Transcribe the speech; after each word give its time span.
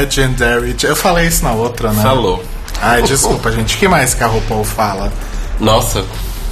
Legendary. 0.00 0.76
Eu 0.82 0.96
falei 0.96 1.26
isso 1.26 1.44
na 1.44 1.52
outra, 1.52 1.92
né? 1.92 2.02
Falou. 2.02 2.44
Ai, 2.80 3.02
desculpa, 3.02 3.50
gente. 3.50 3.76
O 3.76 3.78
que 3.78 3.88
mais 3.88 4.14
que 4.14 4.22
a 4.22 4.26
RuPaul 4.26 4.64
fala? 4.64 5.12
Nossa, 5.58 6.04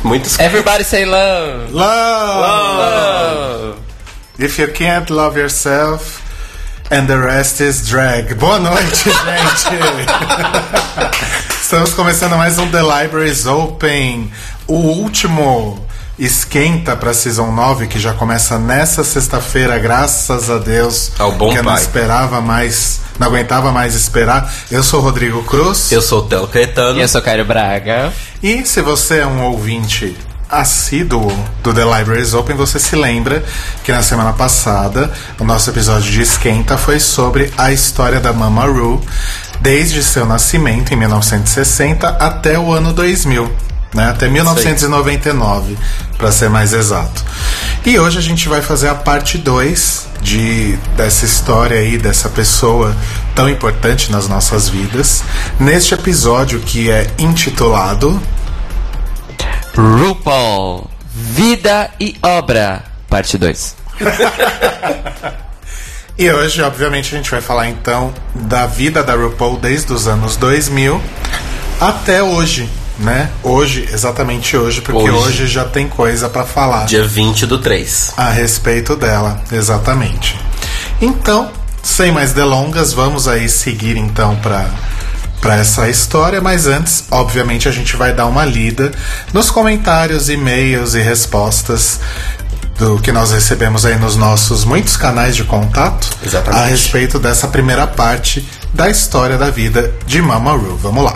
muitos. 0.03 0.39
Everybody 0.39 0.85
say 0.85 1.05
love. 1.05 1.73
Love! 1.73 3.79
If 4.39 4.59
you 4.59 4.69
can't 4.73 5.13
love 5.13 5.39
yourself, 5.39 6.21
and 6.91 7.07
the 7.07 7.17
rest 7.17 7.61
is 7.61 7.87
drag. 7.87 8.35
Boa 8.35 8.59
noite, 8.59 9.05
gente! 9.25 9.77
Estamos 11.61 11.95
começando 11.95 12.37
mais 12.37 12.59
um 12.59 12.69
The 12.71 12.83
Libraries 12.83 13.47
Open, 13.47 14.31
o 14.67 14.75
último 14.75 15.87
esquenta 16.19 16.97
para 16.97 17.13
Season 17.13 17.51
9, 17.51 17.87
que 17.87 17.99
já 17.99 18.15
começa 18.15 18.59
nessa 18.59 19.05
sexta-feira, 19.05 19.79
graças 19.79 20.51
a 20.51 20.59
Deus. 20.59 21.13
Ao 21.19 21.33
bom 21.33 21.51
que 21.51 21.59
eu 21.59 21.63
não 21.63 21.75
esperava 21.75 22.41
mais, 22.41 23.01
não 23.19 23.29
aguentava 23.29 23.73
mais 23.73 23.95
esperar. 23.95 24.53
Eu 24.71 24.83
sou 24.83 25.01
o 25.01 25.03
Rodrigo 25.03 25.43
Cruz. 25.45 25.91
Eu 25.93 26.03
sou 26.03 26.21
o 26.21 26.23
Telo 26.23 26.49
Caetano. 26.49 26.99
E 26.99 27.03
eu 27.03 27.09
sou 27.09 27.23
Caio 27.23 27.45
Braga. 27.45 28.13
E 28.43 28.65
se 28.65 28.81
você 28.83 29.19
é 29.19 29.27
um 29.27 29.43
ouvinte 29.43 30.17
assíduo 30.49 31.33
do 31.63 31.75
The 31.75 31.85
Libraries 31.85 32.35
Open, 32.35 32.57
você 32.57 32.79
se 32.79 32.95
lembra 32.95 33.45
que 33.83 33.93
na 33.93 34.03
semana 34.03 34.33
passada 34.33 35.11
o 35.39 35.45
nosso 35.45 35.71
episódio 35.71 36.11
de 36.11 36.23
Esquenta 36.23 36.79
foi 36.79 37.01
sobre 37.01 37.53
a 37.59 37.73
história 37.73 38.21
da 38.21 38.33
Mama 38.33 38.65
Ru 38.65 39.03
desde 39.61 40.03
seu 40.03 40.25
nascimento 40.27 40.93
em 40.93 40.97
1960 40.97 42.09
até 42.09 42.59
o 42.59 42.73
ano 42.73 42.93
2000. 42.93 43.51
Né, 43.95 44.11
até 44.11 44.29
1999, 44.29 45.79
para 46.19 46.31
ser 46.31 46.51
mais 46.51 46.75
exato. 46.75 47.25
E 47.85 47.99
hoje 47.99 48.19
a 48.19 48.21
gente 48.21 48.47
vai 48.47 48.61
fazer 48.61 48.89
a 48.89 48.95
parte 48.95 49.39
2 49.39 50.06
de 50.21 50.77
dessa 50.97 51.25
história 51.25 51.79
aí, 51.79 51.99
dessa 51.99 52.29
pessoa 52.29 52.97
tão 53.35 53.49
importante 53.49 54.11
nas 54.11 54.29
nossas 54.29 54.69
vidas. 54.69 55.23
Neste 55.59 55.95
episódio 55.95 56.61
que 56.61 56.91
é 56.91 57.11
intitulado 57.19 58.21
RuPaul. 59.75 60.91
Vida 61.13 61.91
e 61.99 62.17
Obra. 62.23 62.85
Parte 63.09 63.39
2. 63.39 63.77
E 66.19 66.33
hoje, 66.33 66.63
obviamente, 66.63 67.15
a 67.15 67.19
gente 67.19 67.31
vai 67.31 67.43
falar 67.43 67.69
então 67.69 68.13
da 68.35 68.67
vida 68.67 69.03
da 69.03 69.15
RuPaul 69.15 69.59
desde 69.59 69.93
os 69.93 70.09
anos 70.09 70.35
2000 70.37 70.99
até 71.79 72.23
hoje, 72.23 72.71
né? 72.99 73.31
Hoje, 73.43 73.89
exatamente 73.93 74.57
hoje, 74.57 74.81
porque 74.81 75.11
hoje, 75.11 75.43
Hoje. 75.43 75.47
já 75.47 75.65
tem 75.65 75.87
coisa 75.89 76.29
pra 76.29 76.45
falar 76.45 76.87
Dia 76.87 77.05
20 77.05 77.47
do 77.47 77.59
3. 77.59 78.13
a 78.17 78.31
respeito 78.31 78.97
dela, 78.97 79.41
exatamente. 79.53 80.39
Então, 81.01 81.51
sem 81.83 82.11
mais 82.11 82.33
delongas, 82.33 82.93
vamos 82.93 83.29
aí 83.29 83.49
seguir 83.49 83.97
então 83.97 84.37
para 84.37 84.67
para 85.41 85.57
essa 85.59 85.89
história, 85.89 86.41
mas 86.41 86.67
antes, 86.67 87.05
obviamente, 87.11 87.69
a 87.69 87.71
gente 87.71 87.95
vai 87.95 88.13
dar 88.13 88.27
uma 88.27 88.45
lida 88.45 88.91
nos 89.33 89.49
comentários, 89.51 90.29
e-mails 90.29 90.95
e 90.95 91.01
respostas 91.01 92.01
do 92.79 92.99
que 92.99 93.13
nós 93.13 93.31
recebemos 93.31 93.85
aí 93.87 93.97
nos 93.97 94.17
nossos 94.17 94.65
muitos 94.65 94.97
canais 94.97 95.37
de 95.37 95.45
contato 95.45 96.09
Exatamente. 96.25 96.63
a 96.63 96.67
respeito 96.67 97.19
dessa 97.21 97.47
primeira 97.47 97.87
parte 97.87 98.45
da 98.73 98.91
história 98.91 99.39
da 99.39 99.49
vida 99.51 99.95
de 100.07 100.21
Mama 100.21 100.53
Ru. 100.53 100.77
Vamos 100.79 101.05
lá. 101.05 101.15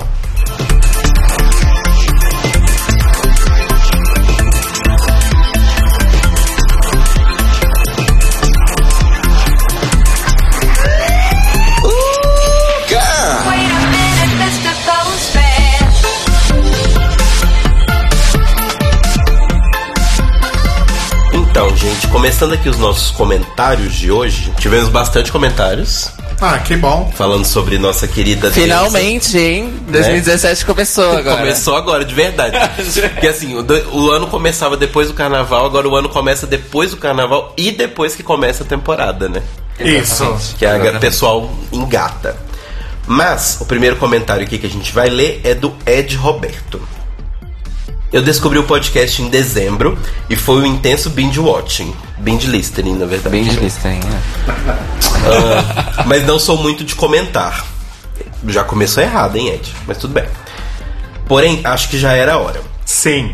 Começando 22.11 22.53
aqui 22.53 22.69
os 22.69 22.77
nossos 22.77 23.11
comentários 23.11 23.95
de 23.95 24.11
hoje, 24.11 24.53
tivemos 24.59 24.89
bastante 24.89 25.31
comentários 25.31 26.11
Ah, 26.41 26.59
que 26.59 26.77
bom. 26.77 27.13
falando 27.15 27.45
sobre 27.45 27.79
nossa 27.79 28.09
querida. 28.09 28.51
Finalmente, 28.51 29.39
hein? 29.39 29.73
2017 29.89 30.65
começou 30.65 31.17
agora. 31.17 31.39
Começou 31.39 31.77
agora, 31.77 32.05
de 32.05 32.15
verdade. 32.15 32.57
Porque 33.13 33.29
assim, 33.29 33.55
o, 33.55 33.65
o 33.97 34.11
ano 34.11 34.27
começava 34.27 34.77
depois 34.77 35.09
do 35.09 35.15
carnaval, 35.15 35.65
agora 35.67 35.89
o 35.89 35.95
ano 35.95 36.09
começa 36.09 36.47
depois 36.47 36.91
do 36.91 36.97
carnaval 36.97 37.55
e 37.57 37.71
depois 37.71 38.15
que 38.15 38.23
começa 38.23 38.65
a 38.65 38.67
temporada, 38.67 39.29
né? 39.29 39.43
Isso. 39.79 40.57
Que 40.59 40.67
a 40.67 40.99
pessoal 40.99 41.51
engata. 41.73 42.37
Mas 43.07 43.59
o 43.61 43.65
primeiro 43.65 43.97
comentário 43.97 44.45
aqui 44.45 44.59
que 44.59 44.67
a 44.67 44.71
gente 44.71 44.93
vai 44.93 45.09
ler 45.09 45.41
é 45.45 45.55
do 45.55 45.75
Ed 45.87 46.15
Roberto. 46.17 46.81
Eu 48.13 48.23
descobri 48.23 48.59
o 48.59 48.65
podcast 48.65 49.23
em 49.23 49.29
dezembro 49.29 49.97
e 50.29 50.35
foi 50.35 50.57
um 50.63 50.67
intenso 50.67 51.11
binge 51.11 51.39
watching. 51.39 51.95
Binge 52.19 52.47
listening, 52.49 52.95
na 52.97 53.07
verdade. 53.07 53.31
Bem 53.31 53.45
de 53.45 53.57
lista, 53.57 53.89
hein? 53.89 54.01
Ah, 54.49 56.05
mas 56.07 56.27
não 56.27 56.39
sou 56.39 56.57
muito 56.57 56.83
de 56.85 56.95
comentar. 56.95 57.65
Já 58.49 58.65
começou 58.65 59.03
errado, 59.03 59.37
hein, 59.37 59.51
Ed? 59.51 59.73
Mas 59.87 59.97
tudo 59.99 60.13
bem. 60.15 60.25
Porém, 61.29 61.61
acho 61.63 61.89
que 61.89 61.99
já 61.99 62.13
era 62.13 62.35
a 62.35 62.39
hora. 62.39 62.61
Sim. 62.85 63.33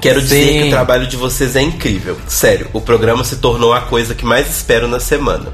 Quero 0.00 0.20
dizer 0.20 0.44
Sim. 0.44 0.60
que 0.62 0.66
o 0.66 0.70
trabalho 0.70 1.06
de 1.06 1.16
vocês 1.16 1.54
é 1.54 1.62
incrível. 1.62 2.18
Sério, 2.26 2.68
o 2.72 2.80
programa 2.80 3.22
se 3.22 3.36
tornou 3.36 3.72
a 3.72 3.82
coisa 3.82 4.12
que 4.14 4.24
mais 4.24 4.50
espero 4.50 4.88
na 4.88 4.98
semana. 4.98 5.52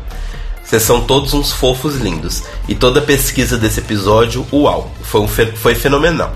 Vocês 0.64 0.82
são 0.82 1.02
todos 1.02 1.34
uns 1.34 1.52
fofos 1.52 1.96
lindos. 1.96 2.42
E 2.66 2.74
toda 2.74 3.00
a 3.00 3.02
pesquisa 3.02 3.58
desse 3.58 3.80
episódio, 3.80 4.46
uau, 4.50 4.90
foi, 5.02 5.20
um 5.20 5.28
fe- 5.28 5.52
foi 5.54 5.74
fenomenal. 5.74 6.32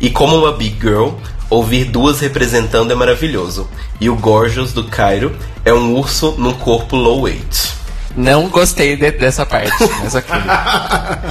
E 0.00 0.08
como 0.10 0.36
uma 0.36 0.52
big 0.52 0.76
girl, 0.80 1.10
ouvir 1.50 1.84
duas 1.84 2.20
representando 2.20 2.90
é 2.90 2.94
maravilhoso. 2.94 3.68
E 4.00 4.08
o 4.08 4.16
Gorgeous 4.16 4.72
do 4.72 4.84
Cairo 4.84 5.36
é 5.64 5.72
um 5.72 5.94
urso 5.94 6.34
num 6.38 6.54
corpo 6.54 6.96
low 6.96 7.22
weight. 7.22 7.78
Não 8.16 8.48
gostei 8.48 8.96
de- 8.96 9.12
dessa 9.12 9.46
parte, 9.46 9.70
mas 10.02 10.14
ok. 10.16 10.34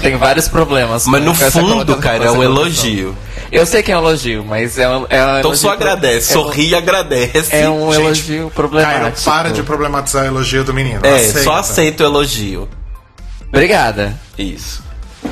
Tem 0.02 0.16
vários 0.18 0.48
problemas. 0.48 1.06
Mas 1.08 1.22
no 1.24 1.34
fundo, 1.36 1.98
cara, 1.98 2.24
é 2.26 2.32
um 2.32 2.42
elogio. 2.44 3.16
Eu 3.52 3.66
sei 3.66 3.82
que 3.84 3.92
é 3.92 3.98
um 3.98 4.02
elogio, 4.02 4.46
mas 4.46 4.78
é 4.78 4.88
um, 4.88 5.06
é 5.10 5.26
um 5.26 5.40
Então 5.40 5.56
só 5.56 5.70
elogio 5.70 5.70
pro- 5.70 5.72
agradece, 5.72 6.34
é 6.34 6.38
um- 6.38 6.42
sorri 6.44 6.68
e 6.70 6.76
agradece. 6.76 7.56
É 7.56 7.70
um 7.70 7.92
Gente, 7.92 8.02
elogio 8.06 8.52
problemático. 8.56 9.24
para 9.30 9.50
de 9.52 9.64
problematizar 9.64 10.24
o 10.24 10.28
elogio 10.28 10.64
do 10.64 10.74
menino. 10.74 11.00
É, 11.04 11.16
Aceita. 11.16 11.44
só 11.44 11.56
aceita 11.56 12.04
o 12.04 12.06
elogio. 12.06 12.70
Obrigada. 13.50 14.16
Isso. 14.38 14.82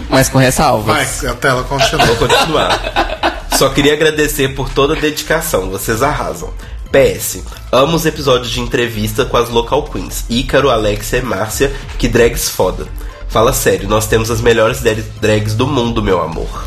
Mas 0.09 0.29
com 0.29 0.37
ressalvas. 0.37 0.95
Vai, 1.21 1.29
a 1.31 1.33
tela 1.35 1.63
continua. 1.63 2.05
Vou 2.05 2.15
continuar. 2.15 3.45
Só 3.57 3.69
queria 3.69 3.93
agradecer 3.93 4.49
por 4.55 4.69
toda 4.69 4.93
a 4.95 4.99
dedicação, 4.99 5.69
vocês 5.69 6.03
arrasam. 6.03 6.53
PS, 6.91 7.39
amo 7.72 7.95
os 7.97 8.05
episódios 8.05 8.49
de 8.51 8.61
entrevista 8.61 9.25
com 9.25 9.35
as 9.35 9.49
local 9.49 9.84
queens, 9.84 10.23
Ícaro, 10.29 10.69
Alexia 10.69 11.19
e 11.19 11.22
Márcia, 11.22 11.73
que 11.97 12.07
drags 12.07 12.49
foda. 12.49 12.87
Fala 13.28 13.51
sério, 13.51 13.89
nós 13.89 14.07
temos 14.07 14.31
as 14.31 14.39
melhores 14.41 14.79
dra- 14.79 14.95
drags 15.19 15.53
do 15.53 15.67
mundo, 15.67 16.01
meu 16.01 16.22
amor. 16.22 16.66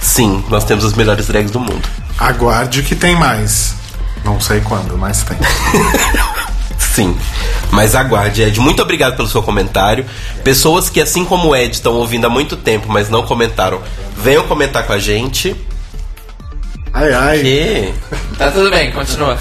Sim, 0.00 0.44
nós 0.50 0.64
temos 0.64 0.84
as 0.84 0.92
melhores 0.92 1.26
drags 1.28 1.50
do 1.50 1.58
mundo. 1.60 1.88
Aguarde 2.18 2.82
que 2.82 2.94
tem 2.94 3.16
mais. 3.16 3.74
Não 4.22 4.38
sei 4.40 4.60
quando, 4.60 4.98
mas 4.98 5.22
tem. 5.22 5.36
Sim. 6.94 7.16
Mas 7.72 7.96
aguarde, 7.96 8.40
Ed. 8.40 8.60
Muito 8.60 8.80
obrigado 8.80 9.16
pelo 9.16 9.26
seu 9.26 9.42
comentário. 9.42 10.06
Pessoas 10.44 10.88
que, 10.88 11.00
assim 11.00 11.24
como 11.24 11.48
o 11.48 11.56
Ed, 11.56 11.74
estão 11.74 11.94
ouvindo 11.94 12.24
há 12.24 12.30
muito 12.30 12.56
tempo, 12.56 12.86
mas 12.88 13.10
não 13.10 13.24
comentaram, 13.24 13.82
venham 14.16 14.46
comentar 14.46 14.86
com 14.86 14.92
a 14.92 14.98
gente. 14.98 15.56
Ai, 16.92 17.12
ai. 17.12 17.40
E 17.44 17.94
Tá 18.38 18.52
tudo 18.52 18.70
bem, 18.70 18.92
continua. 18.92 19.36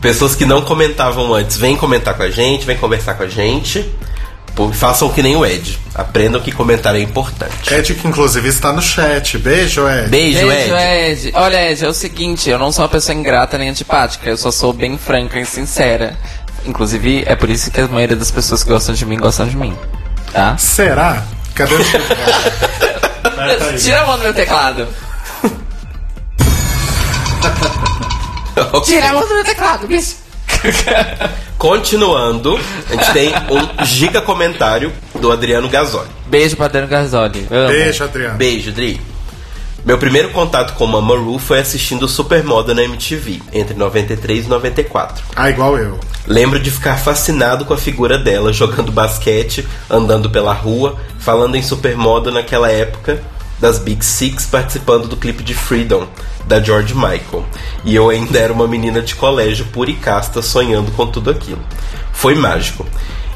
pessoas 0.00 0.34
que 0.34 0.46
não 0.46 0.62
comentavam 0.62 1.34
antes, 1.34 1.58
vêm 1.58 1.76
comentar 1.76 2.14
com 2.14 2.22
a 2.22 2.30
gente, 2.30 2.64
vêm 2.64 2.78
conversar 2.78 3.12
com 3.12 3.24
a 3.24 3.28
gente. 3.28 3.86
E 4.66 4.74
façam 4.74 5.08
que 5.10 5.22
nem 5.22 5.36
o 5.36 5.46
Ed. 5.46 5.78
Aprendam 5.94 6.40
que 6.40 6.50
comentar 6.50 6.94
é 6.96 7.00
importante. 7.00 7.72
Ed, 7.72 7.94
que 7.94 8.08
inclusive 8.08 8.48
está 8.48 8.72
no 8.72 8.82
chat. 8.82 9.38
Beijo, 9.38 9.88
Ed. 9.88 10.08
Beijo, 10.08 10.46
Beijo, 10.46 10.74
Ed. 10.74 11.28
Ed. 11.28 11.32
Olha, 11.34 11.70
Ed, 11.70 11.84
é 11.84 11.88
o 11.88 11.94
seguinte, 11.94 12.50
eu 12.50 12.58
não 12.58 12.72
sou 12.72 12.82
uma 12.84 12.88
pessoa 12.88 13.16
ingrata 13.16 13.56
nem 13.56 13.68
antipática, 13.68 14.28
eu 14.28 14.36
só 14.36 14.50
sou 14.50 14.72
bem 14.72 14.98
franca 14.98 15.38
e 15.38 15.46
sincera. 15.46 16.16
Inclusive, 16.66 17.22
é 17.26 17.36
por 17.36 17.48
isso 17.48 17.70
que 17.70 17.80
a 17.80 17.86
maioria 17.86 18.16
das 18.16 18.30
pessoas 18.30 18.64
que 18.64 18.70
gostam 18.70 18.94
de 18.94 19.06
mim 19.06 19.16
gostam 19.16 19.46
de 19.46 19.56
mim. 19.56 19.76
Tá? 20.32 20.56
Será? 20.58 21.22
Cadê 21.54 21.74
o. 21.74 21.78
Tira 23.78 24.02
a 24.02 24.06
mão 24.06 24.16
do 24.16 24.22
meu 24.24 24.34
teclado. 24.34 24.88
Tira 28.84 29.10
a 29.10 29.12
mão 29.12 29.26
do 29.26 29.34
meu 29.34 29.44
teclado, 29.44 29.86
bicho. 29.86 30.16
Continuando, 31.58 32.58
a 32.88 32.92
gente 32.92 33.12
tem 33.12 33.32
um 33.50 33.84
giga 33.84 34.20
comentário 34.20 34.92
do 35.20 35.32
Adriano 35.32 35.68
Gasoli. 35.68 36.08
Beijo 36.26 36.56
pra 36.56 36.68
Dano 36.68 36.86
Garzoli. 36.86 37.48
Amo. 37.50 37.68
Beijo, 37.68 38.04
Adriano. 38.04 38.36
Beijo, 38.36 38.70
Dri. 38.70 39.00
Meu 39.84 39.96
primeiro 39.96 40.30
contato 40.30 40.74
com 40.74 40.86
Mama 40.86 41.16
Ru 41.16 41.38
foi 41.38 41.60
assistindo 41.60 42.06
Supermoda 42.06 42.74
na 42.74 42.82
MTV, 42.82 43.40
entre 43.52 43.74
93 43.74 44.44
e 44.44 44.48
94. 44.48 45.24
Ah, 45.34 45.48
igual 45.48 45.78
eu. 45.78 45.98
Lembro 46.26 46.60
de 46.60 46.70
ficar 46.70 46.96
fascinado 46.96 47.64
com 47.64 47.72
a 47.72 47.78
figura 47.78 48.18
dela 48.18 48.52
jogando 48.52 48.92
basquete, 48.92 49.66
andando 49.88 50.28
pela 50.30 50.52
rua, 50.52 50.96
falando 51.18 51.56
em 51.56 51.62
supermoda 51.62 52.30
naquela 52.30 52.70
época 52.70 53.20
das 53.60 53.78
Big 53.78 54.04
Six, 54.04 54.46
participando 54.46 55.08
do 55.08 55.16
clipe 55.16 55.42
de 55.42 55.54
Freedom 55.54 56.06
da 56.46 56.60
George 56.60 56.94
Michael. 56.94 57.44
E 57.84 57.94
eu 57.94 58.08
ainda 58.08 58.38
era 58.38 58.52
uma 58.52 58.66
menina 58.66 59.02
de 59.02 59.14
colégio 59.14 59.66
pura 59.66 59.90
e 59.90 59.94
casta 59.94 60.40
sonhando 60.42 60.90
com 60.92 61.06
tudo 61.06 61.30
aquilo. 61.30 61.60
Foi 62.12 62.34
mágico. 62.34 62.86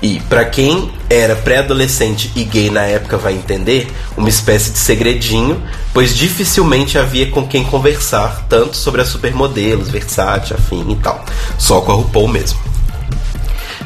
E 0.02 0.18
pra 0.28 0.44
quem 0.44 0.90
era 1.08 1.36
pré-adolescente 1.36 2.32
e 2.34 2.42
gay 2.42 2.70
na 2.70 2.82
época 2.82 3.16
vai 3.16 3.34
entender, 3.34 3.86
uma 4.16 4.28
espécie 4.28 4.72
de 4.72 4.78
segredinho, 4.78 5.62
pois 5.94 6.16
dificilmente 6.16 6.98
havia 6.98 7.30
com 7.30 7.46
quem 7.46 7.62
conversar 7.62 8.46
tanto 8.48 8.76
sobre 8.76 9.00
as 9.00 9.08
supermodelos, 9.08 9.90
Versace, 9.90 10.54
afim 10.54 10.90
e 10.90 10.96
tal. 10.96 11.24
Só 11.56 11.80
com 11.82 11.92
a 11.92 11.94
RuPaul 11.94 12.26
mesmo. 12.26 12.58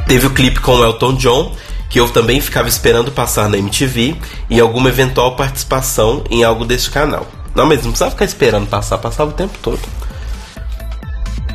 Teve 0.08 0.28
o 0.28 0.30
clipe 0.30 0.60
com 0.60 0.76
o 0.76 0.84
Elton 0.84 1.16
John, 1.16 1.54
que 1.88 2.00
eu 2.00 2.08
também 2.08 2.40
ficava 2.40 2.68
esperando 2.68 3.10
passar 3.12 3.48
na 3.48 3.56
MTV, 3.58 4.16
e 4.50 4.60
alguma 4.60 4.88
eventual 4.88 5.36
participação 5.36 6.24
em 6.30 6.42
algo 6.44 6.64
deste 6.64 6.90
canal. 6.90 7.26
Não, 7.54 7.64
mas 7.66 7.76
não 7.82 7.90
precisava 7.90 8.10
ficar 8.10 8.24
esperando 8.24 8.66
passar, 8.66 8.98
passava 8.98 9.30
o 9.30 9.34
tempo 9.34 9.56
todo. 9.62 9.80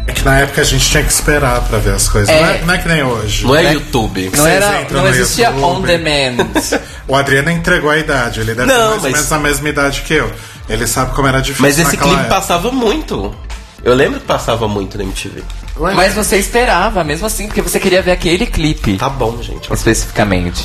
É 0.08 0.14
que 0.14 0.24
na 0.26 0.40
época 0.40 0.62
a 0.62 0.64
gente 0.64 0.90
tinha 0.90 1.04
que 1.04 1.12
esperar 1.12 1.62
pra 1.62 1.78
ver 1.78 1.94
as 1.94 2.10
coisas. 2.10 2.28
É. 2.30 2.42
Não, 2.42 2.50
é, 2.50 2.62
não 2.64 2.74
é 2.74 2.78
que 2.80 2.88
nem 2.88 3.04
hoje. 3.04 3.46
Não 3.46 3.56
é 3.56 3.64
Né? 3.64 3.74
YouTube. 3.74 4.32
Não, 4.36 4.48
era, 4.48 4.88
não 4.90 5.08
existia 5.08 5.48
YouTube. 5.50 5.64
on 5.64 5.82
demand. 5.82 6.48
O 7.08 7.16
Adriano 7.16 7.50
entregou 7.52 7.90
a 7.90 7.98
idade. 7.98 8.40
Ele 8.40 8.56
deve 8.56 8.68
Não, 8.72 8.76
ter 8.76 8.82
mais 8.90 8.96
ou 8.96 9.02
mas- 9.02 9.12
menos 9.14 9.32
a 9.34 9.40
mesma 9.40 9.70
idade 9.70 10.02
que 10.02 10.14
eu. 10.14 10.32
Ele 10.70 10.88
sabe 10.88 11.14
como 11.14 11.28
era 11.28 11.42
difícil 11.42 11.62
Mas 11.66 11.78
esse 11.78 11.98
clipe 11.98 12.14
época. 12.16 12.30
passava 12.30 12.72
muito. 12.72 13.36
Eu 13.84 13.94
lembro 13.94 14.20
que 14.20 14.26
passava 14.26 14.68
muito 14.68 14.98
na 14.98 15.04
MTV. 15.04 15.44
Ué, 15.82 15.96
Mas 15.96 16.14
você 16.14 16.38
esperava, 16.38 17.04
mesmo 17.04 17.26
assim, 17.26 17.48
porque 17.48 17.62
você 17.62 17.80
queria 17.80 18.04
ver 18.04 18.12
aquele 18.12 18.46
clipe. 18.46 18.98
Tá 18.98 19.10
bom, 19.10 19.42
gente. 19.42 19.74
Especificamente. 19.74 20.64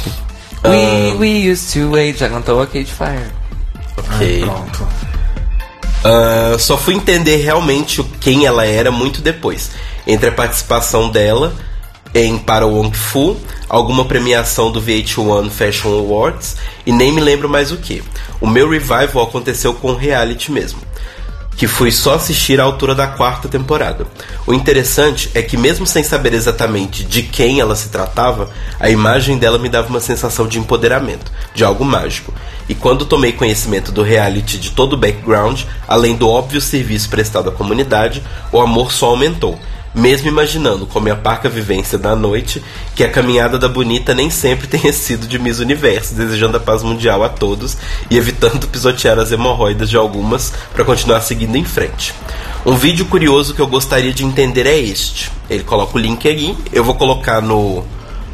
Ah. 0.62 0.68
We, 0.68 1.14
we 1.18 1.50
used 1.50 1.72
to 1.72 1.90
wait, 1.92 2.18
já 2.18 2.28
cantou 2.28 2.60
Arcade 2.60 2.92
Fire. 2.92 3.32
Ok. 3.96 4.40
Pronto. 4.42 4.88
Ah, 6.04 6.56
só 6.58 6.76
fui 6.76 6.94
entender 6.94 7.36
realmente 7.36 8.02
quem 8.20 8.44
ela 8.44 8.66
era 8.66 8.90
muito 8.90 9.22
depois. 9.22 9.70
Entre 10.06 10.28
a 10.28 10.32
participação 10.32 11.10
dela 11.10 11.54
em 12.14 12.38
Para 12.38 12.66
Wong 12.66 12.96
Fu, 12.96 13.36
alguma 13.68 14.04
premiação 14.04 14.70
do 14.70 14.80
VH1 14.80 15.50
Fashion 15.50 15.98
Awards 15.98 16.56
e 16.84 16.92
nem 16.92 17.10
me 17.10 17.20
lembro 17.20 17.48
mais 17.48 17.72
o 17.72 17.78
que. 17.78 18.02
O 18.40 18.46
meu 18.46 18.68
revival 18.68 19.24
aconteceu 19.24 19.74
com 19.74 19.88
o 19.88 19.96
reality 19.96 20.52
mesmo. 20.52 20.78
Que 21.56 21.66
fui 21.66 21.90
só 21.90 22.14
assistir 22.14 22.60
à 22.60 22.64
altura 22.64 22.94
da 22.94 23.06
quarta 23.06 23.48
temporada. 23.48 24.06
O 24.46 24.52
interessante 24.52 25.30
é 25.34 25.40
que, 25.40 25.56
mesmo 25.56 25.86
sem 25.86 26.02
saber 26.02 26.34
exatamente 26.34 27.02
de 27.02 27.22
quem 27.22 27.60
ela 27.60 27.74
se 27.74 27.88
tratava, 27.88 28.50
a 28.78 28.90
imagem 28.90 29.38
dela 29.38 29.58
me 29.58 29.68
dava 29.68 29.88
uma 29.88 30.00
sensação 30.00 30.46
de 30.46 30.58
empoderamento, 30.58 31.32
de 31.54 31.64
algo 31.64 31.84
mágico. 31.84 32.32
E 32.68 32.74
quando 32.74 33.06
tomei 33.06 33.32
conhecimento 33.32 33.90
do 33.90 34.02
reality 34.02 34.58
de 34.58 34.70
todo 34.70 34.94
o 34.94 34.96
background, 34.96 35.62
além 35.86 36.16
do 36.16 36.28
óbvio 36.28 36.60
serviço 36.60 37.08
prestado 37.08 37.48
à 37.48 37.52
comunidade, 37.52 38.22
o 38.52 38.60
amor 38.60 38.92
só 38.92 39.06
aumentou. 39.06 39.58
Mesmo 39.96 40.28
imaginando, 40.28 40.86
com 40.86 41.00
minha 41.00 41.16
parca 41.16 41.48
vivência 41.48 41.96
da 41.96 42.14
noite, 42.14 42.62
que 42.94 43.02
a 43.02 43.08
caminhada 43.08 43.58
da 43.58 43.66
bonita 43.66 44.14
nem 44.14 44.28
sempre 44.28 44.66
tenha 44.68 44.92
sido 44.92 45.26
de 45.26 45.38
Miss 45.38 45.58
Universo, 45.58 46.14
desejando 46.14 46.58
a 46.58 46.60
paz 46.60 46.82
mundial 46.82 47.24
a 47.24 47.30
todos 47.30 47.78
e 48.10 48.18
evitando 48.18 48.68
pisotear 48.68 49.18
as 49.18 49.32
hemorroidas 49.32 49.88
de 49.88 49.96
algumas 49.96 50.52
para 50.74 50.84
continuar 50.84 51.22
seguindo 51.22 51.56
em 51.56 51.64
frente. 51.64 52.12
Um 52.66 52.76
vídeo 52.76 53.06
curioso 53.06 53.54
que 53.54 53.60
eu 53.60 53.66
gostaria 53.66 54.12
de 54.12 54.22
entender 54.22 54.66
é 54.66 54.78
este. 54.78 55.32
Ele 55.48 55.64
coloca 55.64 55.96
o 55.96 56.00
link 56.00 56.28
aí, 56.28 56.54
eu 56.74 56.84
vou 56.84 56.94
colocar 56.94 57.40
no, 57.40 57.82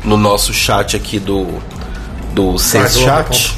no 0.03 0.17
nosso 0.17 0.53
chat 0.53 0.97
aqui 0.97 1.21
do, 1.21 1.47
do 2.35 2.59
Chat. 2.59 3.55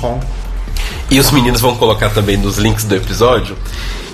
E 1.10 1.18
os 1.18 1.30
meninos 1.30 1.62
vão 1.62 1.74
colocar 1.74 2.10
também 2.10 2.36
nos 2.36 2.58
links 2.58 2.84
do 2.84 2.94
episódio, 2.94 3.56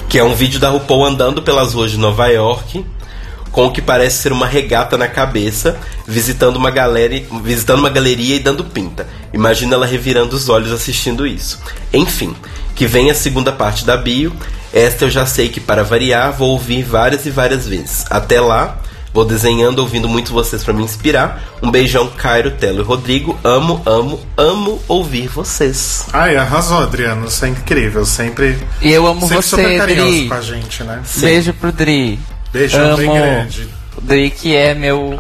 que 0.09 0.17
é 0.17 0.23
um 0.23 0.35
vídeo 0.35 0.61
da 0.61 0.71
RuPaul 0.71 1.07
andando 1.07 1.43
pelas 1.43 1.75
ruas 1.75 1.91
de 1.91 1.99
Nova 1.99 2.29
York, 2.29 2.85
com 3.51 3.67
o 3.67 3.73
que 3.73 3.83
parece 3.83 4.19
ser 4.23 4.33
uma 4.33 4.47
regata 4.47 4.97
na 4.97 5.09
cabeça, 5.09 5.79
visitando 6.07 6.57
uma 6.57 6.71
galera, 6.71 7.21
visitando 7.43 7.81
uma 7.81 7.91
galeria 7.91 8.37
e 8.37 8.39
dando 8.39 8.65
pinta. 8.65 9.07
Imagina 9.33 9.75
ela 9.75 9.87
revirando 9.87 10.35
os 10.37 10.49
olhos 10.49 10.73
assistindo 10.73 11.27
isso. 11.27 11.61
Enfim, 11.93 12.35
que 12.75 12.87
vem 12.87 13.11
a 13.11 13.15
segunda 13.15 13.53
parte 13.53 13.85
da 13.85 13.97
bio. 13.97 14.33
Esta 14.73 15.07
eu 15.07 15.11
já 15.11 15.27
sei 15.27 15.49
que 15.49 15.59
para 15.61 15.83
variar 15.83 16.33
vou 16.33 16.51
ouvir 16.51 16.83
várias 16.85 17.27
e 17.27 17.31
várias 17.31 17.67
vezes. 17.67 18.05
Até 18.09 18.41
lá, 18.41 18.79
vou 19.13 19.25
desenhando, 19.25 19.81
ouvindo 19.81 20.09
muito 20.09 20.33
vocês 20.33 20.63
para 20.63 20.73
me 20.73 20.85
inspirar. 20.85 21.43
Um 21.61 21.73
beijão, 21.73 22.07
Cairo, 22.17 22.53
Telo 22.53 22.79
e 22.81 22.85
Rodrigo. 22.85 23.37
Amo, 23.43 23.83
amo, 23.85 24.21
amo 24.37 24.81
ouvir 24.87 25.27
vocês. 25.27 26.07
Ai, 26.13 26.37
arrasou, 26.37 26.79
Adriano. 26.79 27.29
Você 27.29 27.47
é 27.47 27.49
incrível. 27.49 28.07
Sempre, 28.07 28.57
E 28.81 28.93
eu 28.93 29.07
amo 29.09 29.23
sempre 29.27 29.37
você, 29.43 29.81
Dri. 29.87 30.29
com 30.29 30.35
a 30.35 30.41
gente, 30.41 30.85
né? 30.85 31.03
Beijo 31.17 31.53
pro 31.55 31.73
Dri. 31.73 32.19
Beijão 32.53 32.89
amo. 32.89 32.97
bem 32.97 33.13
grande. 33.13 33.69
O 33.97 34.01
Dri 34.01 34.31
que 34.31 34.55
é 34.57 34.75
meu. 34.75 35.19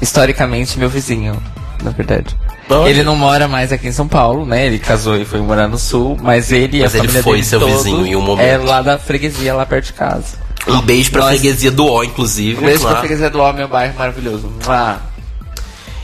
Historicamente, 0.00 0.78
meu 0.78 0.88
vizinho, 0.90 1.42
na 1.82 1.90
verdade. 1.90 2.36
Olha. 2.68 2.90
Ele 2.90 3.02
não 3.02 3.16
mora 3.16 3.46
mais 3.48 3.72
aqui 3.72 3.86
em 3.88 3.92
São 3.92 4.06
Paulo, 4.08 4.44
né? 4.44 4.66
Ele 4.66 4.78
casou 4.78 5.16
e 5.16 5.24
foi 5.24 5.40
morar 5.40 5.68
no 5.68 5.78
sul, 5.78 6.18
mas 6.20 6.50
ele 6.52 6.80
Mas 6.82 6.94
a 6.94 6.98
ele 6.98 7.06
família 7.06 7.22
foi 7.22 7.32
dele 7.34 7.46
seu 7.46 7.60
todo 7.60 7.72
vizinho 7.72 8.06
em 8.06 8.16
um 8.16 8.20
momento. 8.20 8.44
É 8.46 8.58
lá 8.58 8.82
da 8.82 8.98
freguesia, 8.98 9.54
lá 9.54 9.64
perto 9.64 9.86
de 9.86 9.92
casa. 9.94 10.36
Um 10.66 10.80
beijo 10.82 11.10
pra 11.12 11.20
Nós- 11.22 11.30
freguesia 11.38 11.70
do 11.70 11.86
O, 11.86 12.02
inclusive. 12.04 12.58
Um 12.60 12.66
beijo 12.66 12.82
lá. 12.84 12.90
pra 12.90 12.98
freguesia 13.00 13.30
do 13.30 13.38
Ó, 13.38 13.52
meu 13.52 13.68
bairro 13.68 13.94
maravilhoso. 13.96 14.52
Ah. 14.68 14.98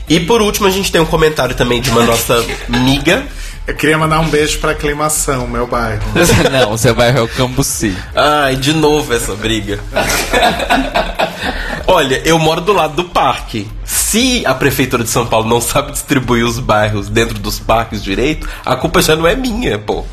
E 0.07 0.19
por 0.21 0.41
último, 0.41 0.65
a 0.67 0.71
gente 0.71 0.91
tem 0.91 1.01
um 1.01 1.05
comentário 1.05 1.53
também 1.53 1.81
de 1.81 1.89
uma 1.89 2.03
nossa 2.05 2.43
amiga. 2.73 3.23
Eu 3.65 3.73
queria 3.73 3.97
mandar 3.97 4.19
um 4.19 4.27
beijo 4.27 4.59
pra 4.59 4.71
Aclimação, 4.71 5.47
meu 5.47 5.65
bairro. 5.65 6.03
Não, 6.51 6.73
o 6.73 6.77
seu 6.77 6.93
bairro 6.93 7.19
é 7.19 7.21
o 7.21 7.27
Cambuci. 7.29 7.95
Ai, 8.13 8.57
de 8.57 8.73
novo 8.73 9.13
essa 9.13 9.33
briga. 9.35 9.79
Olha, 11.87 12.21
eu 12.25 12.37
moro 12.37 12.59
do 12.59 12.73
lado 12.73 12.95
do 12.95 13.05
parque. 13.05 13.65
Se 13.85 14.43
a 14.45 14.53
prefeitura 14.53 15.03
de 15.03 15.09
São 15.09 15.25
Paulo 15.25 15.47
não 15.47 15.61
sabe 15.61 15.93
distribuir 15.93 16.45
os 16.45 16.59
bairros 16.59 17.07
dentro 17.07 17.39
dos 17.39 17.57
parques 17.57 18.03
direito, 18.03 18.49
a 18.65 18.75
culpa 18.75 19.01
já 19.01 19.15
não 19.15 19.25
é 19.25 19.35
minha, 19.35 19.79
pô. 19.79 20.03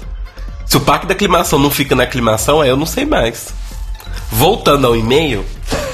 Se 0.64 0.76
o 0.76 0.80
parque 0.80 1.06
da 1.06 1.14
aclimação 1.14 1.58
não 1.58 1.70
fica 1.70 1.96
na 1.96 2.04
aclimação, 2.04 2.60
aí 2.60 2.68
eu 2.68 2.76
não 2.76 2.86
sei 2.86 3.04
mais. 3.04 3.48
Voltando 4.30 4.86
ao 4.86 4.96
e-mail, 4.96 5.44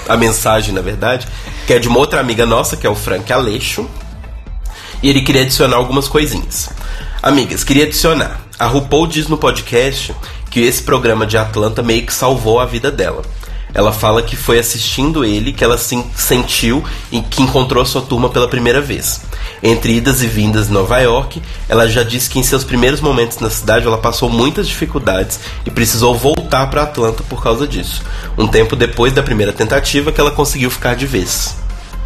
a 0.06 0.14
mensagem, 0.14 0.75
na 0.75 0.82
verdade, 0.82 1.26
que 1.66 1.72
é 1.72 1.78
de 1.78 1.88
uma 1.88 1.98
outra 1.98 2.20
amiga 2.20 2.44
nossa, 2.44 2.76
que 2.76 2.86
é 2.86 2.90
o 2.90 2.94
Frank 2.94 3.32
Aleixo. 3.32 3.88
E 5.02 5.08
ele 5.08 5.22
queria 5.22 5.42
adicionar 5.42 5.76
algumas 5.76 6.06
coisinhas. 6.06 6.68
Amigas, 7.23 7.64
queria 7.64 7.85
adicionar. 7.85 8.40
A 8.58 8.66
RuPaul 8.66 9.06
diz 9.06 9.28
no 9.28 9.37
podcast 9.37 10.14
que 10.50 10.61
esse 10.61 10.82
programa 10.82 11.26
de 11.26 11.37
Atlanta 11.37 11.82
meio 11.82 12.06
que 12.06 12.14
salvou 12.14 12.61
a 12.61 12.66
vida 12.66 12.90
dela. 12.90 13.23
Ela 13.75 13.92
fala 13.92 14.23
que 14.23 14.37
foi 14.37 14.58
assistindo 14.58 15.23
ele 15.23 15.52
que 15.52 15.62
ela 15.62 15.76
se 15.76 16.02
sentiu 16.14 16.82
e 17.12 17.20
que 17.20 17.42
encontrou 17.42 17.82
a 17.82 17.87
sua 17.87 18.00
turma 18.00 18.30
pela 18.30 18.49
primeira 18.49 18.80
vez. 18.80 19.20
Entre 19.62 19.94
idas 19.96 20.23
e 20.23 20.26
vindas 20.26 20.68
em 20.68 20.73
Nova 20.73 20.99
York, 20.99 21.42
ela 21.68 21.87
já 21.87 22.02
disse 22.02 22.30
que 22.30 22.38
em 22.38 22.42
seus 22.42 22.64
primeiros 22.64 23.02
momentos 23.02 23.38
na 23.38 23.50
cidade 23.50 23.87
ela 23.87 23.99
passou 23.99 24.30
muitas 24.30 24.66
dificuldades 24.66 25.38
e 25.66 25.70
precisou 25.70 26.14
voltar 26.14 26.70
para 26.70 26.85
Atlanta 26.85 27.23
por 27.28 27.42
causa 27.42 27.66
disso. 27.66 28.02
Um 28.38 28.46
tempo 28.46 28.75
depois 28.76 29.12
da 29.12 29.23
primeira 29.23 29.52
tentativa 29.52 30.11
que 30.11 30.20
ela 30.20 30.30
conseguiu 30.30 30.70
ficar 30.70 30.96
de 30.96 31.04
vez. 31.04 31.56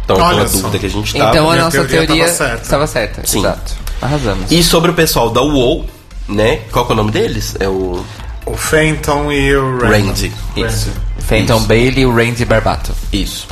Então, 0.03 0.17
Olha 0.17 0.41
a 0.41 0.45
dúvida 0.45 0.77
que 0.77 0.85
a 0.85 0.89
gente 0.89 1.13
tava. 1.17 1.29
Então 1.29 1.49
a 1.49 1.55
nossa 1.55 1.71
teoria 1.71 2.05
teoria 2.05 2.25
tava 2.25 2.37
certa. 2.37 2.63
estava 2.63 2.87
certa. 2.87 3.21
Sim. 3.25 3.39
Exato. 3.39 3.90
Arrasamos. 4.01 4.51
E 4.51 4.63
sobre 4.63 4.91
o 4.91 4.93
pessoal 4.93 5.29
da 5.29 5.41
UOL, 5.41 5.85
né? 6.27 6.61
Qual 6.71 6.85
que 6.85 6.91
é 6.91 6.93
o 6.93 6.97
nome 6.97 7.11
deles? 7.11 7.55
É 7.59 7.67
o 7.67 8.03
O 8.45 8.57
Fenton 8.57 9.31
e 9.31 9.55
o 9.55 9.77
Randy. 9.79 10.07
Randy. 10.07 10.33
Isso. 10.55 10.89
Fenton 11.19 11.57
Isso. 11.57 11.67
Bailey 11.67 11.99
e 11.99 12.05
o 12.05 12.13
Randy 12.15 12.43
Barbato. 12.45 12.93
Isso. 13.13 13.47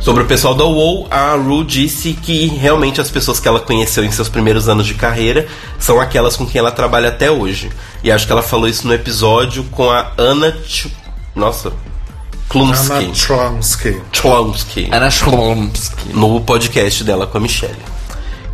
Sobre 0.00 0.24
o 0.24 0.26
pessoal 0.26 0.52
da 0.54 0.64
UOL, 0.64 1.06
a 1.10 1.34
Ru 1.36 1.62
disse 1.64 2.12
que 2.14 2.46
realmente 2.46 3.00
as 3.00 3.08
pessoas 3.08 3.38
que 3.38 3.46
ela 3.46 3.60
conheceu 3.60 4.04
em 4.04 4.10
seus 4.10 4.28
primeiros 4.28 4.68
anos 4.68 4.84
de 4.84 4.94
carreira 4.94 5.46
são 5.78 6.00
aquelas 6.00 6.34
com 6.34 6.44
quem 6.44 6.58
ela 6.58 6.72
trabalha 6.72 7.08
até 7.08 7.30
hoje. 7.30 7.70
E 8.02 8.10
acho 8.10 8.26
que 8.26 8.32
ela 8.32 8.42
falou 8.42 8.66
isso 8.66 8.84
no 8.84 8.92
episódio 8.92 9.62
com 9.70 9.88
a 9.88 10.10
Anna. 10.18 10.56
Ch... 10.66 10.88
Nossa. 11.36 11.72
Klumsky. 12.48 12.92
Anna 12.92 13.14
Chlumsky. 13.14 14.02
Chlumsky. 14.12 14.88
Ana 14.90 15.08
Chlumsky. 15.08 16.08
No 16.12 16.40
podcast 16.40 17.04
dela 17.04 17.26
com 17.26 17.38
a 17.38 17.40
Michelle. 17.40 17.76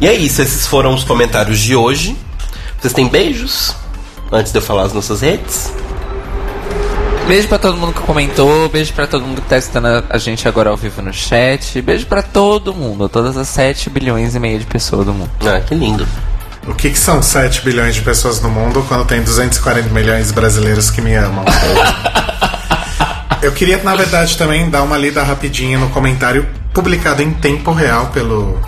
E 0.00 0.07
é 0.07 0.14
isso, 0.14 0.40
esses 0.43 0.67
foram 0.67 0.95
os 0.95 1.02
comentários 1.05 1.59
de 1.59 1.75
hoje. 1.75 2.17
Vocês 2.81 2.93
têm 2.93 3.09
beijos? 3.09 3.75
Antes 4.31 4.52
de 4.52 4.59
eu 4.59 4.62
falar 4.62 4.83
as 4.85 4.93
nossas 4.93 5.23
redes? 5.23 5.73
Beijo 7.26 7.49
pra 7.49 7.59
todo 7.59 7.76
mundo 7.76 7.93
que 7.93 8.00
comentou, 8.00 8.69
beijo 8.71 8.93
pra 8.95 9.07
todo 9.07 9.25
mundo 9.26 9.43
que 9.43 9.49
tá 9.49 9.59
escutando 9.59 10.05
a- 10.09 10.17
gente 10.19 10.47
agora 10.49 10.71
ao 10.71 10.76
vivo 10.76 11.02
no 11.02 11.12
chat, 11.12 11.83
beijo 11.83 12.07
pra 12.07 12.23
todo 12.23 12.73
mundo, 12.73 13.07
todas 13.09 13.37
as 13.37 13.49
7 13.49 13.90
bilhões 13.90 14.35
e 14.35 14.40
meio 14.40 14.59
de 14.59 14.64
pessoas 14.64 15.05
do 15.05 15.12
mundo. 15.12 15.31
Ah, 15.45 15.61
que 15.61 15.75
lindo. 15.75 16.07
O 16.67 16.75
que, 16.75 16.90
que 16.90 16.99
são 16.99 17.21
7 17.21 17.62
bilhões 17.62 17.95
de 17.95 18.00
pessoas 18.02 18.40
no 18.40 18.49
mundo 18.49 18.85
quando 18.88 19.05
tem 19.05 19.21
240 19.23 19.88
milhões 19.90 20.28
de 20.28 20.33
brasileiros 20.33 20.90
que 20.90 21.00
me 21.02 21.14
amam? 21.14 21.45
Eu 23.43 23.52
queria, 23.52 23.78
na 23.83 23.95
verdade, 23.95 24.37
também 24.37 24.69
dar 24.69 24.83
uma 24.83 24.97
lida 24.99 25.23
rapidinha 25.23 25.78
no 25.78 25.88
comentário 25.90 26.47
publicado 26.73 27.23
em 27.23 27.31
tempo 27.33 27.73
real 27.73 28.07
pelo 28.07 28.59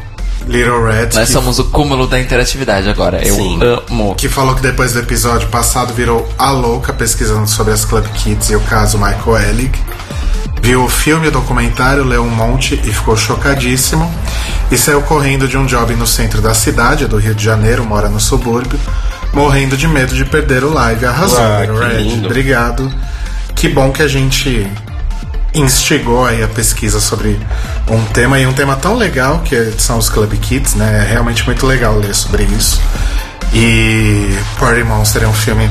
Little 0.47 0.83
Red. 0.85 1.11
Nós 1.15 1.27
que, 1.27 1.33
somos 1.33 1.59
o 1.59 1.65
cúmulo 1.65 2.07
da 2.07 2.19
interatividade 2.21 2.89
agora. 2.89 3.25
Eu 3.27 3.35
Sim. 3.35 3.59
amo. 3.63 4.15
que 4.17 4.29
falou 4.29 4.55
que 4.55 4.63
depois 4.63 4.93
do 4.93 4.99
episódio 5.01 5.49
passado 5.49 5.93
virou 5.95 6.29
a 6.39 6.51
louca 6.51 6.93
pesquisando 6.93 7.47
sobre 7.49 7.73
as 7.73 7.85
Club 7.85 8.05
Kids 8.15 8.51
e 8.51 8.57
o 8.57 8.61
caso 8.61 8.99
Michael 8.99 9.49
Ellig. 9.51 9.73
Viu 10.63 10.85
o 10.85 10.89
filme 10.89 11.27
e 11.27 11.29
o 11.29 11.33
documentário, 11.33 12.05
leu 12.05 12.23
um 12.23 12.29
monte 12.29 12.75
e 12.75 12.93
ficou 12.93 13.17
chocadíssimo. 13.17 14.13
E 14.71 14.77
saiu 14.77 15.01
correndo 15.03 15.49
de 15.49 15.57
um 15.57 15.65
job 15.67 15.95
no 15.95 16.07
centro 16.07 16.41
da 16.43 16.53
cidade, 16.55 17.07
do 17.07 17.17
Rio 17.17 17.35
de 17.35 17.43
Janeiro, 17.45 17.85
mora 17.85 18.09
no 18.09 18.21
subúrbio, 18.21 18.79
morrendo 19.33 19.77
de 19.77 19.89
medo 19.89 20.15
de 20.15 20.25
perder 20.25 20.63
o 20.65 20.73
live. 20.73 21.07
Arrasou, 21.07 21.41
Ah, 21.41 21.61
Little 21.61 21.79
Red. 21.79 22.03
lindo. 22.03 22.27
Obrigado. 22.27 22.93
Que 23.55 23.69
bom 23.69 23.91
que 23.91 24.03
a 24.03 24.09
gente 24.09 24.71
instigou 25.55 26.25
aí 26.25 26.43
a 26.43 26.49
pesquisa 26.49 27.01
sobre 27.01 27.39
um 27.89 28.05
tema 28.07 28.39
e 28.39 28.47
um 28.47 28.53
tema 28.53 28.77
tão 28.77 28.97
legal 28.97 29.41
que 29.41 29.73
são 29.79 29.99
os 29.99 30.09
Club 30.09 30.33
Kids, 30.39 30.75
né? 30.75 31.05
É 31.05 31.13
realmente 31.13 31.45
muito 31.47 31.67
legal 31.67 31.97
ler 31.97 32.15
sobre 32.15 32.45
isso. 32.45 32.81
E 33.53 34.33
Party 34.59 34.85
Monster 34.85 35.25
é 35.25 35.27
um 35.27 35.33
filme 35.33 35.69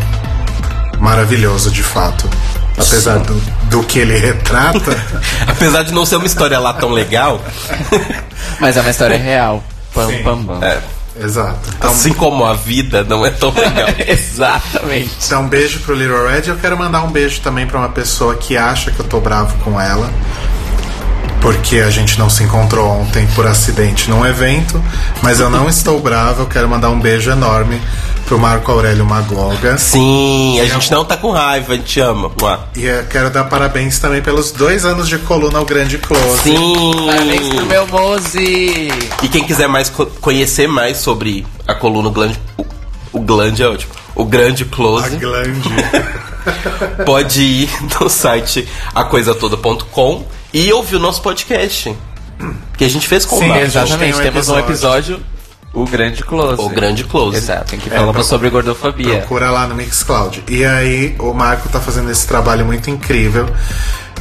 maravilhoso, 1.00 1.72
de 1.72 1.84
fato. 1.84 2.30
Apesar 2.78 3.20
do, 3.20 3.34
do 3.70 3.84
que 3.84 4.00
ele 4.00 4.18
retrata, 4.18 4.98
Apesar 5.48 5.84
de 5.84 5.94
não 5.94 6.06
ser 6.06 6.16
uma 6.16 6.26
história 6.26 6.58
lá 6.60 6.72
tão 6.74 6.92
legal, 6.92 7.42
Mas 8.60 8.78
é 8.78 8.82
uma 8.82 8.90
história 8.90 9.18
real. 9.18 9.64
Pam, 9.94 10.08
Sim. 10.08 10.24
pam, 10.24 10.44
pam. 10.46 10.64
é, 10.64 10.80
exato. 11.22 11.70
Então, 11.78 11.90
assim 11.90 12.14
como 12.14 12.46
a 12.46 12.54
vida 12.54 13.04
não 13.04 13.26
é 13.26 13.30
tão 13.30 13.52
legal. 13.52 13.90
Exatamente. 14.08 15.12
Então, 15.26 15.44
um 15.44 15.48
beijo 15.48 15.80
pro 15.80 15.96
Little 15.96 16.28
Red. 16.28 16.48
Eu 16.48 16.58
quero 16.58 16.78
mandar 16.78 17.04
um 17.04 17.12
beijo 17.12 17.42
também 17.42 17.66
pra 17.68 17.80
uma 17.80 17.90
pessoa 17.90 18.36
que 18.36 18.58
acha 18.58 18.92
que 18.92 19.00
eu 19.00 19.06
tô 19.06 19.20
bravo 19.20 19.58
com 19.64 19.80
ela. 19.80 20.10
Porque 21.42 21.78
a 21.78 21.90
gente 21.90 22.20
não 22.20 22.30
se 22.30 22.44
encontrou 22.44 22.88
ontem 22.88 23.26
por 23.36 23.48
acidente 23.48 24.10
num 24.10 24.26
evento. 24.26 24.84
Mas 25.22 25.40
eu 25.40 25.50
não 25.50 25.68
estou 25.70 26.00
bravo. 26.02 26.44
Eu 26.44 26.48
quero 26.48 26.68
mandar 26.68 26.90
um 26.90 27.00
beijo 27.00 27.30
enorme 27.32 27.80
pro 28.30 28.38
Marco 28.38 28.72
Aurélio 28.72 29.04
Magoga. 29.08 29.76
Sim, 29.80 30.60
a 30.62 30.66
gente 30.66 30.92
não 30.92 31.04
tá 31.04 31.18
com 31.18 31.32
raiva, 31.32 31.74
a 31.74 31.76
gente 31.76 32.00
ama. 32.00 32.32
Mua. 32.40 32.60
E 32.76 32.86
eu 32.86 33.04
quero 33.08 33.32
dar 33.32 33.46
parabéns 33.46 33.98
também 33.98 34.22
pelos 34.22 34.52
dois 34.52 34.86
anos 34.86 35.10
de 35.10 35.18
coluna 35.18 35.58
ao 35.58 35.66
Grande 35.66 35.98
Close. 35.98 36.44
Sim! 36.44 37.08
Parabéns 37.08 37.50
pro 37.50 37.66
meu 37.66 37.88
Mozi! 37.88 38.88
E 39.24 39.28
quem 39.30 39.44
quiser 39.44 39.68
mais 39.68 39.90
co- 39.90 40.06
conhecer 40.06 40.68
mais 40.68 40.98
sobre 40.98 41.44
a 41.68 41.74
coluna 41.74 42.10
o 42.10 42.12
Glande. 42.12 42.40
O, 42.56 42.66
o 43.14 43.20
Glande 43.20 43.64
é 43.64 43.68
ótimo. 43.68 43.94
O 44.14 44.24
Grande 44.24 44.62
A 44.62 44.76
Close. 44.76 45.18
glande. 45.18 45.70
pode 47.08 47.42
ir 47.42 47.70
no 48.00 48.08
site 48.12 48.68
acoisatoda.com 48.94 50.24
e 50.54 50.72
ouvir 50.72 50.98
o 50.98 51.00
nosso 51.00 51.20
podcast. 51.24 51.96
Que 52.78 52.86
a 52.86 52.90
gente 52.90 53.08
fez 53.08 53.26
com 53.26 53.40
Sim, 53.40 53.46
o 53.46 53.48
Marcos. 53.48 53.70
Exatamente, 53.70 54.18
tem 54.20 54.30
um 54.30 54.32
temos 54.32 54.50
um 54.50 54.60
episódio. 54.60 55.20
O 55.74 55.86
Grande 55.86 56.24
Close. 56.24 56.62
O 56.62 56.70
Grande 56.70 57.04
Close. 57.04 57.38
Exato, 57.38 57.76
em 57.76 57.80
que 57.80 57.90
É, 57.90 57.98
falamos 57.98 58.26
sobre 58.26 58.50
gordofobia. 58.50 59.20
Procura 59.20 59.50
lá 59.52 59.68
no 59.68 59.76
Mixcloud. 59.76 60.44
E 60.48 60.66
aí, 60.66 61.16
o 61.20 61.34
Marco 61.34 61.70
tá 61.70 61.80
fazendo 61.80 62.10
esse 62.12 62.28
trabalho 62.28 62.66
muito 62.66 62.90
incrível 62.90 63.48